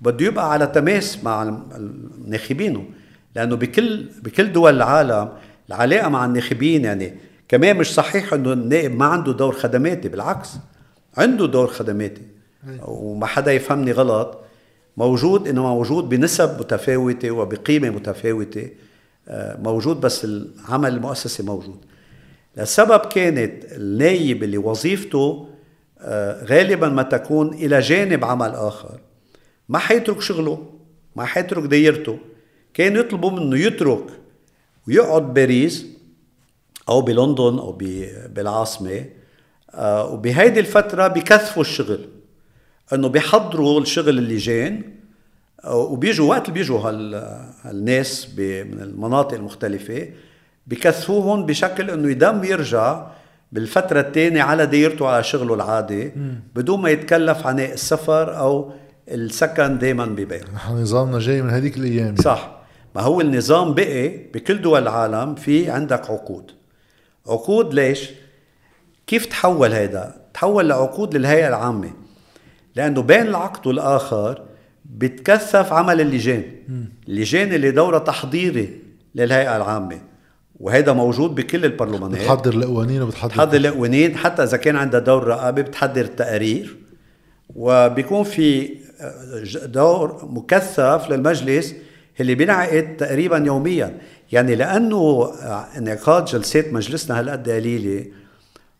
بده 0.00 0.26
يبقى 0.26 0.52
على 0.52 0.66
تماس 0.66 1.24
مع 1.24 1.58
ناخبينه 2.26 2.84
لأنه 3.36 3.56
بكل 3.56 4.06
بكل 4.22 4.52
دول 4.52 4.76
العالم 4.76 5.28
العلاقة 5.68 6.08
مع 6.08 6.24
الناخبين 6.24 6.84
يعني 6.84 7.14
كمان 7.48 7.76
مش 7.76 7.94
صحيح 7.94 8.32
إنه 8.32 8.52
النائب 8.52 8.96
ما 8.96 9.04
عنده 9.04 9.32
دور 9.32 9.52
خدماتي 9.52 10.08
بالعكس 10.08 10.50
عنده 11.16 11.46
دور 11.46 11.66
خدماتي. 11.66 12.22
وما 12.86 13.26
حدا 13.26 13.52
يفهمني 13.52 13.92
غلط. 13.92 14.38
موجود 14.96 15.48
إنه 15.48 15.62
موجود 15.62 16.08
بنسب 16.08 16.58
متفاوتة 16.60 17.30
وبقيمة 17.30 17.90
متفاوتة. 17.90 18.68
آه، 19.28 19.58
موجود 19.62 20.00
بس 20.00 20.24
العمل 20.24 20.94
المؤسسي 20.94 21.42
موجود. 21.42 21.78
السبب 22.58 23.00
كانت 23.00 23.64
النايب 23.72 24.42
اللي 24.42 24.58
وظيفته 24.58 25.48
غالبا 26.44 26.88
ما 26.88 27.02
تكون 27.02 27.54
إلى 27.54 27.80
جانب 27.80 28.24
عمل 28.24 28.50
آخر. 28.50 29.00
ما 29.68 29.78
حيترك 29.78 30.20
شغله 30.20 30.66
ما 31.16 31.24
حيترك 31.24 31.64
دايرته. 31.64 32.18
كان 32.74 32.96
يطلبوا 32.96 33.30
منه 33.30 33.58
يترك 33.58 34.06
ويقعد 34.88 35.34
باريس 35.34 35.86
أو 36.88 37.00
بلندن 37.00 37.58
أو 37.58 37.78
بالعاصمة. 38.28 39.04
آه، 39.74 40.12
وبهيدي 40.12 40.60
الفترة 40.60 41.06
بكثفوا 41.08 41.62
الشغل 41.62 42.08
إنه 42.92 43.08
بيحضروا 43.08 43.80
الشغل 43.80 44.18
اللجان 44.18 44.82
آه، 45.64 45.76
وبيجوا 45.76 46.28
وقت 46.28 46.48
اللي 46.48 46.54
بيجوا 46.54 46.80
هالناس 47.64 48.28
من 48.38 48.80
المناطق 48.82 49.34
المختلفة 49.34 50.08
بكثفوهم 50.66 51.46
بشكل 51.46 51.90
إنه 51.90 52.10
يدم 52.10 52.44
يرجع 52.44 53.06
بالفترة 53.52 54.00
الثانية 54.00 54.42
على 54.42 54.66
دايرته 54.66 55.08
على 55.08 55.22
شغله 55.22 55.54
العادي 55.54 56.12
بدون 56.54 56.80
ما 56.80 56.90
يتكلف 56.90 57.46
عناء 57.46 57.72
السفر 57.72 58.38
أو 58.38 58.72
السكن 59.08 59.78
دائما 59.78 60.06
ببيت 60.06 60.50
نحن 60.54 60.72
نظامنا 60.72 61.18
جاي 61.18 61.42
من 61.42 61.50
هذيك 61.50 61.76
الأيام. 61.76 62.16
صح. 62.16 62.56
ما 62.94 63.02
هو 63.02 63.20
النظام 63.20 63.74
بقي 63.74 64.08
بكل 64.08 64.62
دول 64.62 64.82
العالم 64.82 65.34
في 65.34 65.70
عندك 65.70 66.10
عقود. 66.10 66.50
عقود 67.28 67.74
ليش؟ 67.74 68.10
كيف 69.06 69.26
تحول 69.26 69.72
هيدا؟ 69.72 70.14
تحول 70.34 70.68
لعقود 70.68 71.16
للهيئة 71.16 71.48
العامة. 71.48 71.90
لأنه 72.76 73.02
بين 73.02 73.26
العقد 73.26 73.66
والآخر 73.66 74.42
بتكثف 74.84 75.72
عمل 75.72 76.00
اللجان. 76.00 76.42
اللجان 77.08 77.52
اللي 77.52 77.70
دورها 77.70 77.98
تحضيري 77.98 78.80
للهيئة 79.14 79.56
العامة. 79.56 79.98
وهذا 80.60 80.92
موجود 80.92 81.34
بكل 81.34 81.64
البرلمانات. 81.64 82.20
بتحضر 82.20 82.54
القوانين 82.54 83.02
وبتحضر 83.02 83.32
بتحضر 83.34 83.56
القوانين 83.56 84.16
حتى 84.16 84.42
إذا 84.42 84.56
كان 84.56 84.76
عندها 84.76 85.00
دور 85.00 85.24
رقابه 85.24 85.62
بتحضر 85.62 86.00
التقارير 86.00 86.76
وبيكون 87.54 88.24
في 88.24 88.68
آه، 89.00 89.66
دور 89.66 90.28
مكثف 90.30 91.10
للمجلس 91.10 91.74
اللي 92.20 92.34
بينعقد 92.34 92.96
تقريبا 92.96 93.38
يوميا. 93.38 93.98
يعني 94.32 94.54
لأنه 94.54 95.32
انعقاد 95.78 96.24
جلسات 96.24 96.72
مجلسنا 96.72 97.20
هالقد 97.20 97.50
قليلة. 97.50 98.06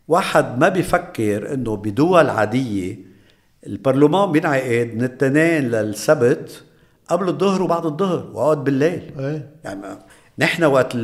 واحد 0.07 0.59
ما 0.59 0.69
بيفكر 0.69 1.53
إنه 1.53 1.75
بدول 1.75 2.29
عادية 2.29 2.97
البرلمان 3.67 4.31
بينعقد 4.31 4.91
من 4.95 5.03
الاثنين 5.03 5.71
للسبت 5.71 6.63
قبل 7.07 7.27
الظهر 7.27 7.61
وبعد 7.61 7.85
الظهر 7.85 8.29
وأوقات 8.33 8.57
بالليل. 8.57 9.11
إيه؟ 9.19 9.49
يعني 9.63 9.81
نحن 10.39 10.63
وقت 10.63 10.95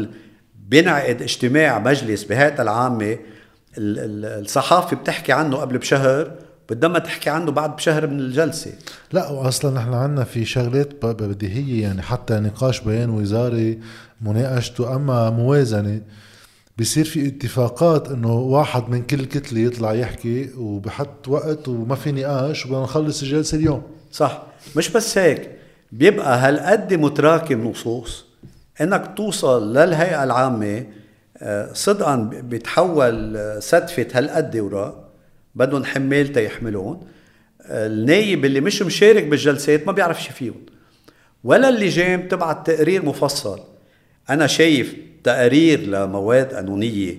بينعقد 0.74 1.22
اجتماع 1.22 1.80
مجلس 1.80 2.24
بهيئة 2.24 2.62
العامة 2.62 3.18
الصحافة 3.78 4.98
بتحكي 4.98 5.32
عنه 5.32 5.58
قبل 5.58 5.78
بشهر 5.78 6.32
بدها 6.70 6.90
ما 6.90 7.00
تحكي 7.00 7.30
عنه 7.30 7.52
بعد 7.52 7.76
بشهر 7.76 8.08
من 8.08 8.20
الجلسة. 8.20 8.72
لا 9.12 9.30
واصلا 9.30 9.72
نحن 9.72 9.94
عندنا 9.94 10.24
في 10.24 10.46
شغلات 10.46 11.06
بديهية 11.06 11.82
يعني 11.84 12.02
حتى 12.02 12.34
نقاش 12.34 12.80
بيان 12.82 13.10
وزاري 13.10 13.80
مناقشته. 14.22 14.96
أما 14.96 15.30
موازنة 15.30 16.02
بصير 16.80 17.06
في 17.06 17.28
اتفاقات 17.28 18.08
إنه 18.12 18.34
واحد 18.34 18.90
من 18.90 19.04
كل 19.04 19.26
كتلة 19.26 19.60
يطلع 19.60 19.94
يحكي 19.94 20.50
وبحط 20.58 21.28
وقت 21.28 21.68
وما 21.68 21.96
في 21.96 22.12
نقاش 22.12 22.66
وبدنا 22.66 22.84
نخلص 22.84 23.22
الجلسة 23.22 23.58
اليوم. 23.58 23.82
صح. 24.12 24.44
مش 24.76 24.90
بس 24.90 25.18
هيك 25.18 25.52
بيبقى 25.92 26.38
هالقد 26.38 26.94
متراكم 26.94 27.68
نصوص. 27.68 28.33
إنك 28.84 29.14
توصل 29.18 29.78
للهيئة 29.78 30.24
العامة 30.24 30.86
آه، 31.38 31.74
صدقا 31.74 32.16
بيتحول 32.44 33.38
آه، 33.38 33.60
سدفة 33.60 34.08
هالقد 34.14 34.58
وراء 34.58 35.10
بدهم 35.56 35.84
حمال 35.84 36.34
تيحملون. 36.34 37.08
آه، 37.62 37.88
النايب 37.88 38.46
اللي 38.46 38.62
مش 38.62 38.82
مشارك 38.82 39.24
بالجلسات 39.24 39.88
ما 39.88 39.94
بيعرف 39.94 40.24
شي 40.24 40.34
فيهم. 40.34 40.66
ولا 41.44 41.70
اللجان 41.70 42.22
بتبعت 42.22 42.68
تقرير 42.68 43.06
مفصل. 43.06 43.60
أنا 44.30 44.48
شايف 44.48 44.96
تقارير 45.24 45.80
لمواد 45.80 46.54
قانونية 46.54 47.16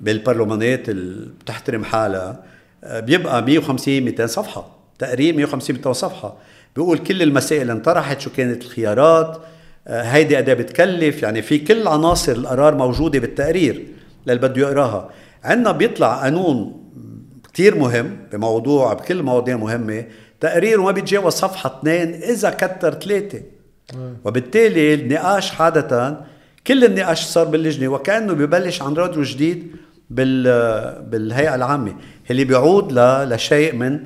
بالبرلمانات 0.00 0.88
اللي 0.88 1.28
بتحترم 1.40 1.84
حالها 1.84 2.44
بيبقى 2.82 3.42
150 3.42 4.02
200 4.02 4.26
صفحة. 4.26 4.78
تقرير 4.98 5.36
150 5.36 5.76
200 5.76 5.92
صفحة. 5.92 6.36
بيقول 6.76 6.98
كل 6.98 7.22
المسائل 7.22 7.70
انطرحت 7.70 8.20
شو 8.20 8.30
كانت 8.30 8.62
الخيارات 8.62 9.40
هيدي 9.88 10.36
قد 10.36 10.50
بتكلف 10.50 11.22
يعني 11.22 11.42
في 11.42 11.58
كل 11.58 11.88
عناصر 11.88 12.32
القرار 12.32 12.74
موجودة 12.74 13.18
بالتقرير 13.18 13.86
للي 14.26 14.38
بده 14.38 14.60
يقراها. 14.60 15.10
عندنا 15.44 15.72
بيطلع 15.72 16.22
قانون 16.22 16.84
كتير 17.52 17.74
مهم 17.74 18.16
بموضوع 18.32 18.92
بكل 18.92 19.22
مواضيع 19.22 19.56
مهمة. 19.56 20.04
تقرير 20.40 20.80
وما 20.80 20.90
بيتجاوز 20.90 21.32
صفحة 21.32 21.78
اثنين 21.80 22.14
إذا 22.14 22.50
كتر 22.50 22.94
ثلاثة. 22.94 23.40
وبالتالي 24.24 24.94
النقاش 24.94 25.60
عادة 25.60 26.20
كل 26.66 26.84
النقاش 26.84 27.24
صار 27.24 27.44
باللجنة 27.44 27.88
وكأنه 27.88 28.32
ببلش 28.32 28.82
عن 28.82 28.94
راديو 28.94 29.22
جديد 29.22 29.76
بال 30.10 30.42
بالهيئة 31.10 31.54
العامة 31.54 31.94
اللي 32.30 32.44
بيعود 32.44 32.92
لشيء 33.32 33.74
من 33.74 34.00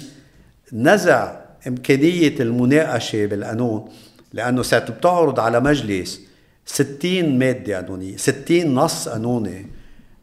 نزع 0.72 1.32
إمكانية 1.68 2.34
المناقشة 2.40 3.26
بالقانون. 3.26 3.88
لأنه 4.32 4.62
ساعه 4.62 4.90
بتعرض 4.92 5.40
على 5.40 5.60
مجلس 5.60 6.20
60 6.66 7.38
مادة 7.38 7.76
قانونيه 7.76 8.16
60 8.16 8.74
نص 8.74 9.08
قانوني 9.08 9.66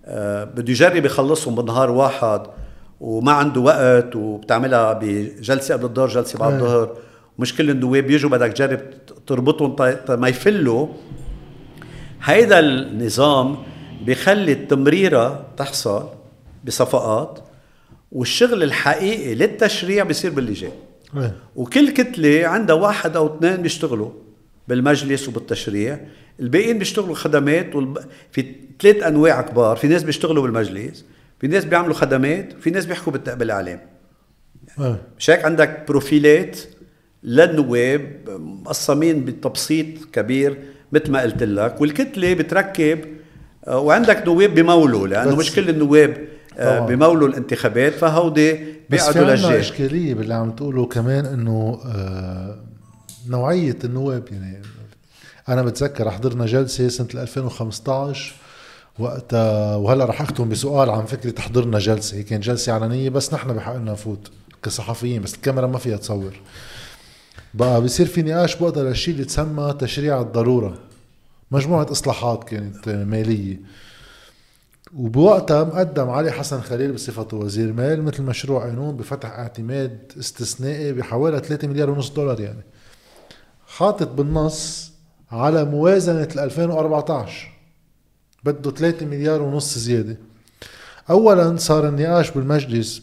آه 0.06 0.44
بده 0.44 0.72
يجرب 0.72 1.06
يخلصهم 1.06 1.56
بنهار 1.56 1.91
واحد 1.91 2.41
وما 3.02 3.31
عنده 3.31 3.61
وقت 3.61 4.15
وبتعملها 4.15 4.94
بجلسة 4.94 5.73
قبل 5.76 5.86
الظهر 5.86 6.07
جلسة 6.07 6.40
بعد 6.40 6.53
الظهر. 6.53 6.95
مش 7.40 7.56
كل 7.56 7.69
النواب 7.69 8.03
بيجوا 8.03 8.30
بدك 8.30 8.53
تجرب 8.53 8.80
تربطهم. 9.27 9.76
ما 10.22 10.27
يفلوا. 10.27 10.88
هيدا 12.23 12.60
النظام 12.60 13.57
بيخلي 14.06 14.52
التمريرة 14.52 15.45
تحصل 15.57 16.10
بصفقات 16.65 17.40
والشغل 18.11 18.64
الحقيقي 18.64 19.36
للتشريع 19.36 20.03
بيصير 20.03 20.31
باللجان. 20.31 20.72
إيه. 21.18 21.36
وكل 21.56 21.90
كتلة 21.90 22.48
عندها 22.48 22.76
واحد 22.76 23.15
أو 23.15 23.38
اثنين 23.38 23.56
بيشتغلوا 23.56 24.11
بالمجلس 24.68 25.27
وبالتشريع 25.27 25.99
الباقيين 26.40 26.77
بيشتغلوا 26.77 27.15
خدمات 27.15 27.76
والب... 27.76 27.99
في 28.31 28.56
ثلاث 28.81 29.03
أنواع 29.03 29.41
كبار 29.41 29.76
في 29.76 29.88
ناس 29.88 30.03
بيشتغلوا 30.03 30.44
بالمجلس 30.44 31.06
في 31.40 31.48
ناس 31.48 31.65
بيعملوا 31.65 31.94
خدمات 31.94 32.56
وفي 32.56 32.69
ناس 32.69 32.86
بيحكوا 32.86 33.14
بالإعلام 33.14 33.80
إيه. 34.80 35.02
مش 35.19 35.30
هيك 35.30 35.45
عندك 35.45 35.86
بروفيلات 35.88 36.60
للنواب 37.23 38.30
مقسمين 38.40 39.26
بتبسيط 39.26 39.86
كبير 40.14 40.57
مثل 40.91 41.11
ما 41.11 41.22
قلت 41.22 41.44
لك 41.44 41.81
والكتلة 41.81 42.34
بتركب 42.34 42.99
آه، 43.68 43.80
وعندك 43.80 44.27
نواب 44.27 44.56
بمولوا 44.56 45.07
لأنه 45.07 45.36
مش 45.36 45.56
كل 45.56 45.69
النواب. 45.69 46.27
بمولوا 46.60 47.27
الانتخابات 47.27 47.94
فهودي 47.94 48.53
بس 48.90 49.03
في 49.10 49.14
بيقعدوا 49.14 49.22
عنا 49.22 49.31
للجاي 49.31 49.60
إشكالية 49.60 50.14
باللي 50.14 50.34
عم 50.34 50.52
تقوله 50.52 50.86
كمان 50.86 51.26
إنه 51.26 51.80
آه 51.86 52.56
نوعية 53.27 53.77
النواب 53.84 54.23
يعني 54.31 54.61
أنا 55.49 55.61
بتذكر 55.61 56.11
حضرنا 56.11 56.45
جلسة 56.45 56.88
سنة 56.88 57.07
2015 57.14 58.34
وقتها 58.99 59.76
وهلأ 59.76 60.06
رح 60.06 60.22
أختم 60.22 60.49
بسؤال 60.49 60.90
عن 60.90 61.06
فكرة 61.06 61.41
حضرنا 61.41 61.80
جلسة. 61.80 62.18
هي 62.18 62.23
كانت 62.23 62.44
جلسة 62.44 62.73
علنية 62.73 63.10
بس 63.10 63.34
نحن 63.34 63.53
بحقنا 63.53 63.91
نفوت 63.91 64.31
كصحفيين 64.64 65.22
بس 65.22 65.36
الكاميرا 65.36 65.68
ما 65.68 65.77
فيها 65.77 65.98
تصور. 65.98 66.34
بقى 67.53 67.81
بصير 67.81 68.06
في 68.06 68.22
نقاش 68.22 68.56
بقدر 68.56 68.84
للشيء 68.84 69.14
اللي 69.14 69.26
تسمى 69.26 69.76
تشريع 69.80 70.22
الضرورة. 70.22 70.77
مجموعة 71.52 71.88
إصلاحات 71.91 72.44
كانت 72.44 72.90
مالية. 72.90 73.57
وبوقتها 74.95 75.64
مقدم 75.64 76.10
علي 76.10 76.32
حسن 76.32 76.61
خليل 76.61 76.91
بصفته 76.91 77.38
وزير 77.38 77.74
مال 77.74 78.03
مثل 78.03 78.24
مشروع 78.24 78.64
قانون 78.64 78.98
بفتح 78.98 79.30
اعتماد 79.30 80.11
استثنائي 80.20 80.94
بحوالي 80.94 81.40
3 81.40 81.68
مليار 81.68 81.90
ونص 81.90 82.10
دولار 82.10 82.40
يعني. 82.40 82.64
حاطط 83.68 84.07
بالنص 84.07 84.91
على 85.32 85.66
موازنة 85.66 86.24
ال 86.24 86.40
2014 86.40 87.52
بده 88.44 88.72
3 88.72 89.06
مليار 89.06 89.41
ونص 89.41 89.78
زيادة. 89.78 90.18
أولا 91.10 91.57
صار 91.57 91.88
النقاش 91.88 92.32
بالمجلس 92.32 93.02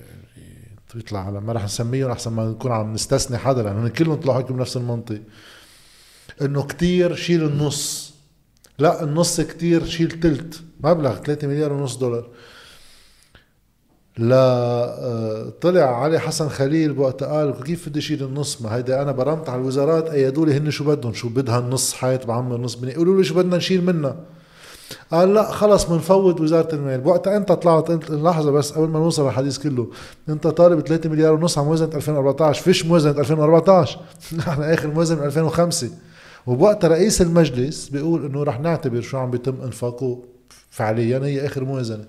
يعني 0.00 0.76
يطلع 0.94 1.26
على 1.26 1.40
ما 1.40 1.52
رح 1.52 1.64
نسميهم 1.64 2.10
أحسن 2.10 2.32
ما 2.32 2.44
نكون 2.44 2.72
عم 2.72 2.94
نستثني 2.94 3.38
حدا 3.38 3.62
لأنه 3.62 3.88
كلهم 3.88 4.14
طلعوا 4.14 4.38
هيك 4.38 4.52
بنفس 4.52 4.76
المنطق. 4.76 5.20
إنه 6.42 6.62
كتير 6.62 7.14
شيل 7.14 7.44
النص. 7.44 8.14
لا 8.78 9.02
النص 9.04 9.40
كتير 9.40 9.84
شيل 9.84 10.20
تلت. 10.20 10.62
مبلغ 10.82 11.14
3 11.16 11.46
مليار 11.46 11.72
ونص 11.72 11.96
دولار. 11.96 12.28
لا 14.18 14.36
آه، 14.36 15.52
طلع 15.60 16.02
علي 16.02 16.18
حسن 16.18 16.48
خليل 16.48 16.92
بوقت 16.92 17.22
قال 17.22 17.64
كيف 17.64 17.88
بدي 17.88 17.98
اشيل 17.98 18.22
النص 18.22 18.62
ما 18.62 18.76
هيدا 18.76 19.02
أنا 19.02 19.12
برمت 19.12 19.48
على 19.48 19.60
الوزارات 19.60 20.10
ايدوا 20.10 20.46
لي 20.46 20.56
هن 20.56 20.70
شو 20.70 20.84
بدهم؟ 20.84 21.12
شو 21.12 21.28
بدها 21.28 21.58
النص 21.58 21.94
حيط 21.94 22.26
بعمر 22.26 22.56
نص 22.56 22.74
بني؟ 22.74 22.92
يقولوا 22.92 23.16
لي 23.16 23.24
شو 23.24 23.34
بدنا 23.34 23.56
نشيل 23.56 23.84
منها. 23.84 24.16
قال 25.12 25.34
لا 25.34 25.52
خلص 25.52 25.84
بنفوض 25.84 26.40
وزارة 26.40 26.74
المال. 26.74 27.00
بوقتها 27.00 27.36
انت 27.36 27.52
طلعت 27.52 27.90
انت 27.90 28.10
لحظة 28.10 28.50
بس 28.50 28.72
قبل 28.72 28.88
ما 28.88 28.98
نوصل 28.98 29.24
للحديث 29.24 29.58
كله 29.58 29.86
انت 30.28 30.46
طالب 30.46 30.80
3 30.80 31.08
مليار 31.08 31.32
ونص 31.34 31.58
على 31.58 31.66
موازنة 31.66 31.94
2014 31.94 32.62
فيش 32.62 32.86
موازنة 32.86 33.20
2014 33.20 34.00
نحن 34.36 34.62
آخر 34.62 34.88
موازنة 34.88 35.20
من 35.20 35.26
2005 35.26 35.88
وبوقتها 36.46 36.88
رئيس 36.88 37.22
المجلس 37.22 37.88
بيقول 37.88 38.24
إنه 38.24 38.42
رح 38.42 38.60
نعتبر 38.60 39.00
شو 39.00 39.18
عم 39.18 39.30
بيتم 39.30 39.54
إنفاقه. 39.62 40.31
فعليا 40.72 41.18
هي 41.18 41.46
آخر 41.46 41.64
موازنة. 41.64 42.04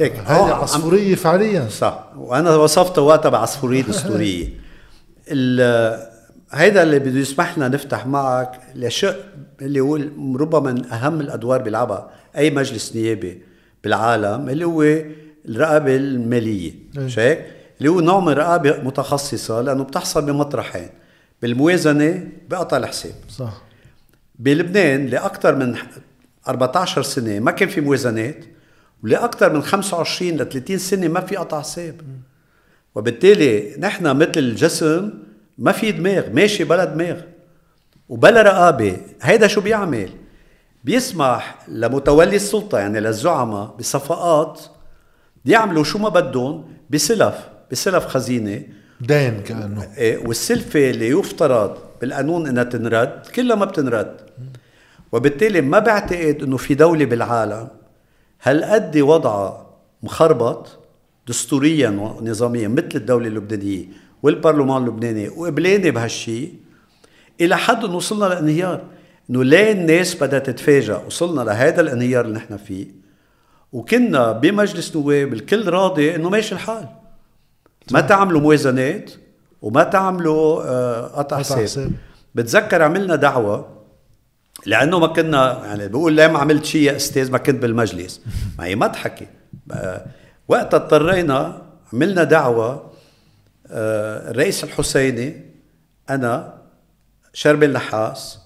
ليك 0.00 0.18
عم- 0.18 0.50
عصفورية 0.52 1.14
فعليا. 1.14 1.68
صح. 1.68 2.08
وأنا 2.16 2.56
وصفته 2.56 3.02
وقتها 3.02 3.28
بعصفوريه 3.28 3.82
دستورية. 3.82 4.48
ال- 5.28 6.08
هيدا 6.52 6.82
اللي 6.82 6.98
بده 6.98 7.18
يسمح 7.20 7.58
لنا 7.58 7.68
نفتح 7.68 8.06
معك 8.06 8.60
الاشياء 8.74 9.28
اللي 9.62 9.80
هو 9.80 9.96
ربما 10.36 10.72
من 10.72 10.86
أهم 10.92 11.20
الأدوار 11.20 11.62
بيلعبها 11.62 12.10
أي 12.36 12.50
مجلس 12.50 12.96
نيابي 12.96 13.42
بالعالم 13.84 14.48
اللي 14.48 14.64
هو 14.64 14.82
الرقابة 15.48 15.96
المالية. 15.96 16.72
إيه. 16.98 17.02
مش 17.04 17.18
هيك؟ 17.18 17.46
اللي 17.78 17.88
هو 17.90 18.00
نوع 18.00 18.20
من 18.20 18.32
رقابه 18.32 18.76
متخصصة 18.82 19.60
لأنه 19.60 19.84
بتحصل 19.84 20.26
بمطرحين. 20.26 20.88
بالموازنة 21.42 22.28
بقطع 22.50 22.76
الحساب. 22.76 23.12
صح. 23.30 23.62
بلبنان 24.38 25.06
لأكثر 25.06 25.54
من 25.56 25.76
14 26.48 27.02
سنة 27.02 27.38
ما 27.38 27.50
كان 27.50 27.68
في 27.68 27.80
موازنات 27.80 28.44
ولاكثر 29.04 29.52
من 29.52 29.62
25 29.62 30.30
ل 30.30 30.48
30 30.48 30.78
سنة 30.78 31.08
ما 31.08 31.20
في 31.20 31.36
قطع 31.36 31.60
حساب. 31.60 32.00
وبالتالي 32.94 33.76
نحن 33.78 34.16
مثل 34.16 34.54
جسم 34.54 35.10
ما 35.58 35.72
في 35.72 35.92
دماغ 35.92 36.30
ماشي 36.32 36.64
بلا 36.64 36.84
دماغ. 36.84 37.20
وبلا 38.08 38.42
رقابة. 38.42 38.96
هيدا 39.22 39.46
شو 39.46 39.60
بيعمل؟ 39.60 40.10
بيسمح 40.84 41.58
لمتولي 41.68 42.36
السلطة 42.36 42.78
يعني 42.78 43.00
للزعماء 43.00 43.76
بصفقات 43.78 44.60
يعملوا 45.44 45.84
شو 45.84 45.98
ما 45.98 46.08
بدهم 46.08 46.64
بسلف 46.90 47.34
بسلف 47.70 48.06
خزينة. 48.06 48.62
دين 49.00 49.42
كأنه. 49.42 49.88
إيه، 49.96 50.26
والسلفة 50.26 50.90
اللي 50.90 51.08
يفترض 51.08 51.78
بالقانون 52.00 52.46
إنها 52.46 52.62
تنرد 52.62 53.26
كلها 53.34 53.56
ما 53.56 53.64
بتنرد. 53.64 54.16
وبالتالي 55.12 55.60
ما 55.60 55.78
بعتقد 55.78 56.42
إنه 56.42 56.56
في 56.56 56.74
دولة 56.74 57.04
بالعالم 57.04 57.68
هالقد 58.42 58.98
وضعها 58.98 59.66
مخربط 60.02 60.78
دستوريا 61.28 61.88
ونظاميا 61.88 62.68
مثل 62.68 62.88
الدولة 62.94 63.28
اللبنانية 63.28 63.84
والبرلمان 64.22 64.82
اللبناني 64.82 65.28
وقبلاني 65.28 65.90
بهالشيء 65.90 66.54
إلى 67.40 67.56
حد 67.56 67.84
إنه 67.84 67.96
وصلنا 67.96 68.24
لانهيار. 68.24 68.82
إنه 69.30 69.44
ليه 69.44 69.72
الناس 69.72 70.22
بدها 70.22 70.38
تتفاجأ؟ 70.38 70.96
وصلنا 71.06 71.40
لهذا 71.40 71.80
الانهيار 71.80 72.24
اللي 72.24 72.36
نحن 72.36 72.56
فيه. 72.56 72.86
وكنا 73.72 74.32
بمجلس 74.32 74.96
نواب 74.96 75.32
الكل 75.32 75.68
راضي 75.68 76.14
إنه 76.14 76.28
ماشي 76.28 76.54
الحال. 76.54 76.88
ما 77.90 78.00
تعملوا 78.00 78.40
موازنات 78.40 79.10
وما 79.62 79.82
تعملوا 79.82 80.62
آه، 80.62 81.06
قطع 81.06 81.38
حساب. 81.38 81.90
بتذكر 82.34 82.82
عملنا 82.82 83.16
دعوة 83.16 83.77
لأنه 84.66 84.98
ما 84.98 85.06
كنا 85.06 85.64
يعني 85.66 85.88
بقول 85.88 86.12
ليه 86.12 86.26
ما 86.26 86.38
عملت 86.38 86.64
شيء 86.64 86.82
يا 86.82 86.96
أستاذ 86.96 87.30
ما 87.32 87.38
كنت 87.38 87.62
بالمجلس؟ 87.62 88.20
ما 88.58 88.64
هي 88.64 88.76
مضحكة. 88.76 89.26
بقى 89.66 90.06
وقتها 90.48 90.76
اضطرينا 90.76 91.62
عملنا 91.92 92.24
دعوة 92.24 92.90
آه، 93.70 94.30
الرئيس 94.30 94.64
الحسيني 94.64 95.44
أنا 96.10 96.54
شربي 97.32 97.66
اللحاس 97.66 98.38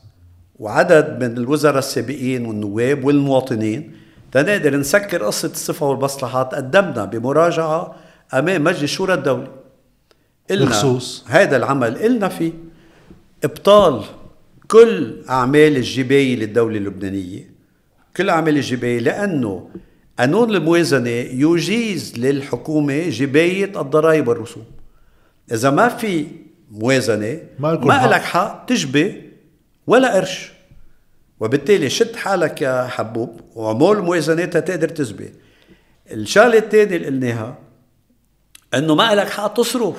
وعدد 0.59 1.25
من 1.25 1.37
الوزراء 1.39 1.79
السابقين 1.79 2.47
والنواب 2.47 3.05
والمواطنين 3.05 3.95
تنقدر 4.33 4.77
نسكر 4.77 5.25
قصة 5.25 5.49
الصفة 5.51 5.87
والمصلحات 5.87 6.55
قدمنا 6.55 7.05
بمراجعة 7.05 7.95
أمام 8.35 8.65
مجلس 8.65 8.91
شورى 8.91 9.15
الدولة 9.15 9.49
بخصوص؟ 10.51 11.25
هذا 11.29 11.57
العمل 11.57 11.99
قلنا 11.99 12.29
فيه. 12.29 12.53
إبطال 13.45 14.05
كل 14.73 15.23
أعمال 15.31 15.77
الجباية 15.77 16.37
للدولة 16.37 16.79
اللبنانية 16.79 17.51
كل 18.17 18.31
أعمال 18.31 18.57
الجباية 18.57 18.99
لأنه 18.99 19.69
قانون 20.19 20.55
الموازنة 20.55 21.11
يجيز 21.11 22.19
للحكومة 22.19 23.09
جباية 23.09 23.81
الضرائب 23.81 24.29
والرسوم 24.29 24.65
إذا 25.53 25.71
ما 25.71 25.89
في 25.89 26.27
موازنة 26.71 27.39
ما 27.59 27.75
ما. 27.75 28.07
لك 28.07 28.21
حق 28.21 28.67
تجبي 28.67 29.31
ولا 29.87 30.15
قرش 30.15 30.53
وبالتالي 31.41 31.91
شد 31.91 32.17
حالك 32.17 32.63
يا 32.63 32.87
حبوب 32.87 33.41
وعمول 33.55 34.03
موازنات 34.03 34.57
تقدر 34.57 34.89
تزبي 34.89 35.33
الشغلة 36.11 36.59
الثانية 36.59 36.97
اللي 36.97 37.07
قلناها 37.07 37.59
إنه 38.75 38.95
ما 38.95 39.15
لك 39.15 39.29
حق 39.29 39.55
تصرف 39.55 39.97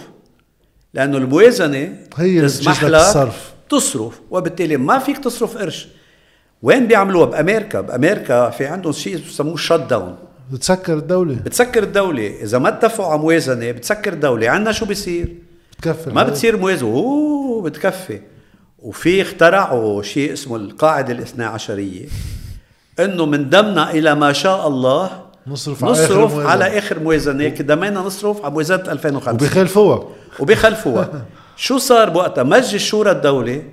لأنه 0.93 1.17
الموازنة 1.17 1.97
هي 2.15 2.41
تسمح 2.41 2.83
لك 2.83 2.93
الصرف. 2.95 3.52
تصرف 3.69 4.19
وبالتالي 4.31 4.77
ما 4.77 4.99
فيك 4.99 5.17
تصرف 5.17 5.57
قرش. 5.57 5.87
وين 6.61 6.87
بيعملوها؟ 6.87 7.25
بأمريكا. 7.25 7.81
بأمريكا 7.81 8.49
في 8.49 8.65
عندهم 8.65 8.93
شيء 8.93 9.17
بسموه 9.17 9.57
شت 9.57 9.73
داون 9.73 10.15
بتسكر 10.51 10.93
الدولة. 10.93 11.35
بتسكر 11.35 11.83
الدولة. 11.83 12.27
إذا 12.41 12.57
ما 12.57 12.69
اتفقوا 12.69 13.11
على 13.11 13.21
موازنة 13.21 13.71
بتسكر 13.71 14.13
الدولة. 14.13 14.49
عندنا 14.49 14.71
شو 14.71 14.85
بيصير؟ 14.85 15.35
تكفي 15.81 16.09
ما. 16.09 16.23
بتصير 16.23 16.57
موازنة. 16.57 16.89
أوه 16.89 17.61
بتكفي. 17.61 18.19
وفي 18.79 19.21
اخترعوا 19.21 20.01
شيء 20.01 20.33
اسمه 20.33 20.55
القاعدة 20.55 21.13
الاثنى 21.13 21.45
عشرية. 21.45 22.05
إنه 22.99 23.25
من 23.25 23.49
دمنا 23.49 23.91
إلى 23.91 24.15
ما 24.15 24.33
شاء 24.33 24.67
الله 24.67 25.23
نصرف 25.47 25.83
على 25.83 25.93
آخر 25.93 26.03
نصرف 26.03 26.31
موازنة. 26.33 26.49
على 26.49 26.77
آخر 26.77 26.99
موازنة. 26.99 27.49
كده 27.49 27.75
ما 27.75 27.89
نصرف 27.89 28.45
على 28.45 28.53
موازنة 28.53 28.91
2005 28.91 29.33
وبيخالفوها 29.33 30.03
وبيخلفوها 30.39 31.09
شو 31.55 31.77
صار 31.77 32.09
بوقتها؟ 32.09 32.43
مجلس 32.43 32.75
شورى 32.75 33.11
الدولة 33.11 33.63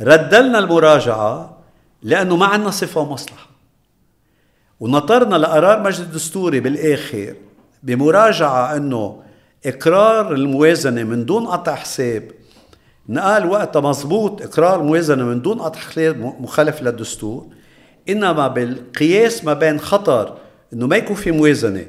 ردلنا 0.00 0.58
المراجعة 0.58 1.58
لأنه 2.02 2.36
ما 2.36 2.46
عندنا 2.46 2.70
صفة 2.70 3.00
ومصلحة. 3.00 3.46
ونطرنا 4.80 5.36
لقرار 5.36 5.80
مجلس 5.82 6.00
الدستوري 6.00 6.60
بالآخر 6.60 7.34
بمراجعة 7.82 8.76
أنه 8.76 9.22
إقرار 9.66 10.32
الموازنة 10.32 11.02
من 11.04 11.24
دون 11.24 11.46
قطع 11.46 11.74
حساب 11.74 12.30
نقال 13.08 13.46
وقتها 13.46 13.80
مزبوط 13.80 14.42
إقرار 14.42 14.80
الموازنة 14.80 15.24
من 15.24 15.42
دون 15.42 15.58
قطع 15.58 15.80
حساب 15.80 16.34
مخالف 16.40 16.82
للدستور 16.82 17.46
إنما 18.08 18.48
بالقياس 18.48 19.44
ما 19.44 19.52
بين 19.52 19.80
خطر 19.80 20.36
أنه 20.72 20.86
ما 20.86 20.96
يكون 20.96 21.16
في 21.16 21.30
موازنة 21.30 21.86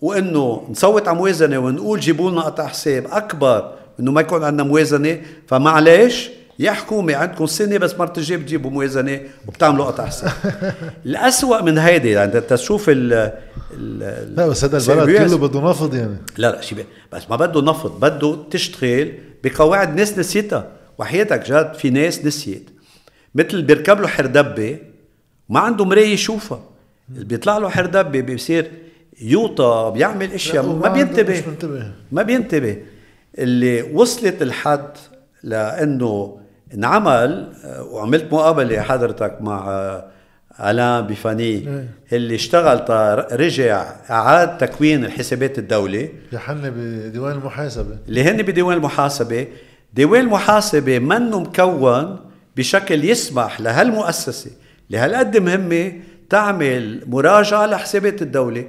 وإنه 0.00 0.66
نصوت 0.70 1.08
على 1.08 1.18
موازنة 1.18 1.58
ونقول 1.58 2.00
جيبوا 2.00 2.30
لنا 2.30 2.40
قطع 2.40 2.66
حساب 2.66 3.06
أكبر 3.10 3.77
انه 4.00 4.12
ما 4.12 4.20
يكون 4.20 4.44
عندنا 4.44 4.62
موازنة 4.62 5.20
فمعلش 5.46 6.30
يا 6.58 6.70
حكومه 6.70 7.16
عندكم 7.16 7.46
سنة 7.46 7.78
بس 7.78 7.94
مرة 7.94 8.12
الجاي 8.16 8.38
بتجيبوا 8.38 8.70
موازنة 8.70 9.20
وبتعملوا 9.48 9.84
قطع 9.84 10.06
حساب. 10.06 10.32
الأسوأ 11.06 11.62
من 11.62 11.78
هيدي 11.78 12.10
يعني 12.10 12.40
تشوف 12.40 12.84
ال 12.88 13.32
لا 14.36 14.46
بس 14.46 14.64
هذا 14.64 14.78
البلد 14.78 15.28
كله 15.28 15.38
بده 15.38 15.70
نفض 15.70 15.94
يعني. 15.94 16.16
لا 16.38 16.50
لا 16.50 16.60
شيء 16.60 16.84
بس 17.12 17.30
ما 17.30 17.36
بده 17.36 17.62
نفض 17.62 18.00
بده 18.00 18.36
تشتغل 18.50 19.12
بقواعد 19.44 19.96
ناس 19.96 20.18
نسيتها. 20.18 20.66
وحياتك 20.98 21.50
جد 21.50 21.74
في 21.74 21.90
ناس 21.90 22.24
نسيت. 22.24 22.70
مثل 23.34 23.62
بيركب 23.62 24.00
له 24.00 24.08
حردبة 24.08 24.78
ما 25.48 25.60
عنده 25.60 25.84
مراية 25.84 26.12
يشوفها. 26.12 26.60
بيطلع 27.08 27.58
له 27.58 27.68
حردبة 27.68 28.20
بيصير 28.20 28.70
يوطى 29.20 29.92
بيعمل 29.94 30.32
أشياء 30.32 30.66
ما 30.66 30.88
بينتبه. 30.88 31.42
ما 32.12 32.22
بينتبه. 32.22 32.76
اللي 33.38 33.82
وصلت 33.82 34.42
الحد 34.42 34.90
لأنه 35.42 36.38
انعمل 36.74 37.52
وعملت 37.90 38.32
مقابلة 38.32 38.80
حضرتك 38.80 39.36
مع 39.40 39.68
ألان 40.60 41.06
بفاني 41.06 41.42
إيه. 41.42 41.88
اللي 42.12 42.34
اشتغل 42.34 42.84
رجع 43.40 43.86
أعاد 44.10 44.58
تكوين 44.58 45.04
الحسابات 45.04 45.58
الدولة 45.58 46.08
يحن 46.32 46.70
بديوان 46.76 47.32
المحاسبة. 47.32 47.98
اللي 48.08 48.24
هن 48.24 48.42
بديوان 48.42 48.76
المحاسبة. 48.76 49.46
ديوان 49.94 50.20
المحاسبة 50.20 50.98
منه 50.98 51.40
مكون 51.40 52.16
بشكل 52.56 53.04
يسمح 53.04 53.60
لهالمؤسسة 53.60 54.50
لهالقد 54.90 55.36
مهمة 55.36 55.92
تعمل 56.30 57.02
مراجعة 57.06 57.66
لحسابات 57.66 58.22
الدولة 58.22 58.64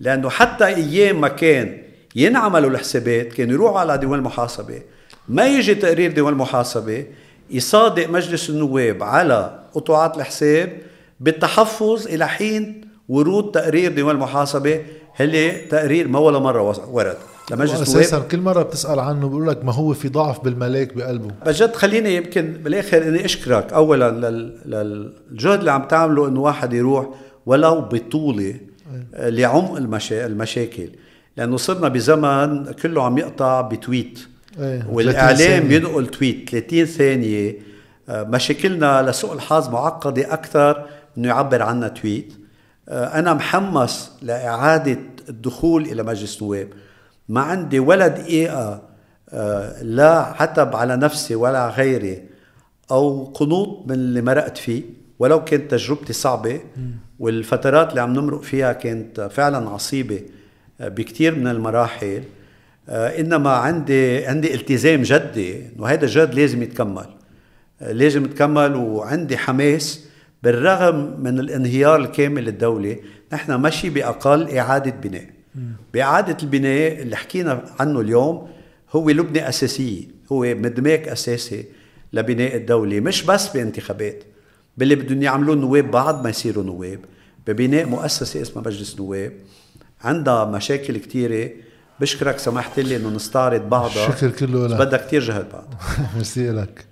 لأنه 0.00 0.30
حتى 0.30 0.66
أيام 0.66 1.20
ما 1.20 1.28
كان 1.28 1.83
ينعملوا 2.14 2.70
الحسابات 2.70 3.32
كانوا 3.32 3.52
يروحوا 3.52 3.78
على 3.78 3.98
ديوان 3.98 4.18
المحاسبه 4.18 4.82
ما 5.28 5.46
يجي 5.46 5.74
تقرير 5.74 6.12
ديوان 6.12 6.32
المحاسبه 6.32 7.06
يصادق 7.50 8.08
مجلس 8.08 8.50
النواب 8.50 9.02
على 9.02 9.60
قطوعات 9.74 10.16
الحساب 10.16 10.72
بالتحفظ 11.20 12.06
إلى 12.06 12.28
حين 12.28 12.88
ورود 13.08 13.50
تقرير 13.50 13.92
ديوان 13.92 14.14
المحاسبه 14.16 14.80
اللي 15.20 15.50
تقرير 15.50 16.08
ما 16.08 16.18
ولا 16.18 16.38
مرة 16.38 16.90
ورد 16.90 17.16
لمجلس 17.50 17.80
أساسا 17.80 18.18
كل 18.18 18.40
مرة 18.40 18.62
بتسأل 18.62 18.98
عنه 18.98 19.28
بقول 19.28 19.48
لك 19.48 19.64
ما 19.64 19.72
هو 19.72 19.92
في 19.92 20.08
ضعف 20.08 20.44
بالملاك 20.44 20.94
بقلبه. 20.94 21.30
بجد 21.46 21.74
خليني 21.74 22.16
يمكن 22.16 22.52
بالآخر 22.52 23.02
إني 23.02 23.24
أشكرك 23.24 23.72
اولا 23.72 24.10
للجهد 24.66 25.58
اللي 25.58 25.70
عم 25.72 25.84
تعمله 25.84 26.28
إنه 26.28 26.40
واحد 26.40 26.72
يروح 26.72 27.06
ولو 27.46 27.80
بطولة 27.80 28.54
لعمق 29.14 29.76
المشا... 29.76 30.26
المشاكل. 30.26 30.88
لأنه 31.36 31.56
صرنا 31.56 31.88
بزمن 31.88 32.72
كله 32.72 33.02
عم 33.02 33.18
يقطع 33.18 33.60
بتويت. 33.60 34.18
إيه 34.58 34.86
والإعلام 34.90 35.68
بينقل 35.68 36.06
تويت 36.06 36.50
30 36.50 36.84
ثانية. 36.84 37.58
آه، 38.08 38.22
مشاكلنا 38.22 39.02
لسوء 39.10 39.32
الحظ 39.32 39.68
معقدة 39.68 40.32
أكثر 40.32 40.86
إنه 41.18 41.28
يعبر 41.28 41.62
عنها 41.62 41.88
تويت. 41.88 42.32
آه، 42.88 43.18
أنا 43.18 43.34
محمس 43.34 44.12
لإعادة 44.22 44.98
الدخول 45.28 45.82
إلى 45.82 46.02
مجلس 46.02 46.42
النواب. 46.42 46.68
ما 47.28 47.40
عندي 47.40 47.78
ولا 47.78 48.08
دقيقة 48.08 48.82
آه، 49.30 49.82
لا 49.82 50.18
عتب 50.18 50.76
على 50.76 50.96
نفسي 50.96 51.34
ولا 51.34 51.68
غيري 51.68 52.22
أو 52.90 53.24
قنوط 53.24 53.86
من 53.86 53.94
اللي 53.94 54.22
مرقت 54.22 54.58
فيه. 54.58 54.82
ولو 55.18 55.44
كانت 55.44 55.70
تجربتي 55.70 56.12
صعبة 56.12 56.60
والفترات 57.18 57.90
اللي 57.90 58.00
عم 58.00 58.12
نمرق 58.12 58.42
فيها 58.42 58.72
كانت 58.72 59.20
فعلا 59.20 59.70
عصيبة. 59.70 60.20
بكثير 60.80 61.34
من 61.34 61.46
المراحل. 61.46 62.22
آه، 62.88 63.20
إنما 63.20 63.50
عندي 63.50 64.26
عندي 64.26 64.54
التزام 64.54 65.02
جدي 65.02 65.58
إنه 65.58 65.86
هذا 65.86 66.04
الجد 66.04 66.34
لازم 66.34 66.62
يتكمل. 66.62 67.06
آه، 67.82 67.92
لازم 67.92 68.24
يتكمل 68.24 68.76
وعندي 68.76 69.36
حماس 69.36 70.04
بالرغم 70.42 71.20
من 71.20 71.38
الانهيار 71.38 71.96
الكامل 71.96 72.44
للدوله 72.44 72.96
نحن 73.32 73.54
ماشي 73.54 73.90
بأقل 73.90 74.56
إعادة 74.56 74.90
بناء. 74.90 75.26
بإعادة 75.94 76.36
البناء 76.42 77.02
اللي 77.02 77.16
حكينا 77.16 77.64
عنه 77.80 78.00
اليوم 78.00 78.48
هو 78.92 79.10
لبنه 79.10 79.48
أساسية. 79.48 80.02
هو 80.32 80.40
مدماج 80.40 81.08
أساسي 81.08 81.64
لبناء 82.12 82.56
الدولة. 82.56 83.00
مش 83.00 83.22
بس 83.22 83.48
بانتخابات. 83.48 84.24
باللي 84.76 84.94
بدهم 84.94 85.22
يعملوا 85.22 85.54
النواب 85.54 85.90
بعد 85.90 86.24
ما 86.24 86.30
يصيروا 86.30 86.64
نواب. 86.64 86.98
ببناء 87.46 87.86
مؤسسة 87.86 88.42
اسمها 88.42 88.64
مجلس 88.66 89.00
نواب. 89.00 89.32
عندها 90.04 90.44
مشاكل 90.44 90.96
كثيرة 90.98 91.50
بشكرك 92.00 92.38
سمحت 92.38 92.80
لي 92.80 92.96
إنه 92.96 93.08
نستعرض 93.08 93.60
بعضها. 93.68 94.10
شكر 94.10 94.30
كله 94.30 94.66
لك. 94.66 94.78
بدها 94.78 94.98
كثير 94.98 95.20
جهد 95.20 95.46
بعد. 95.52 95.74
ميرسي 96.14 96.50
لك. 96.50 96.86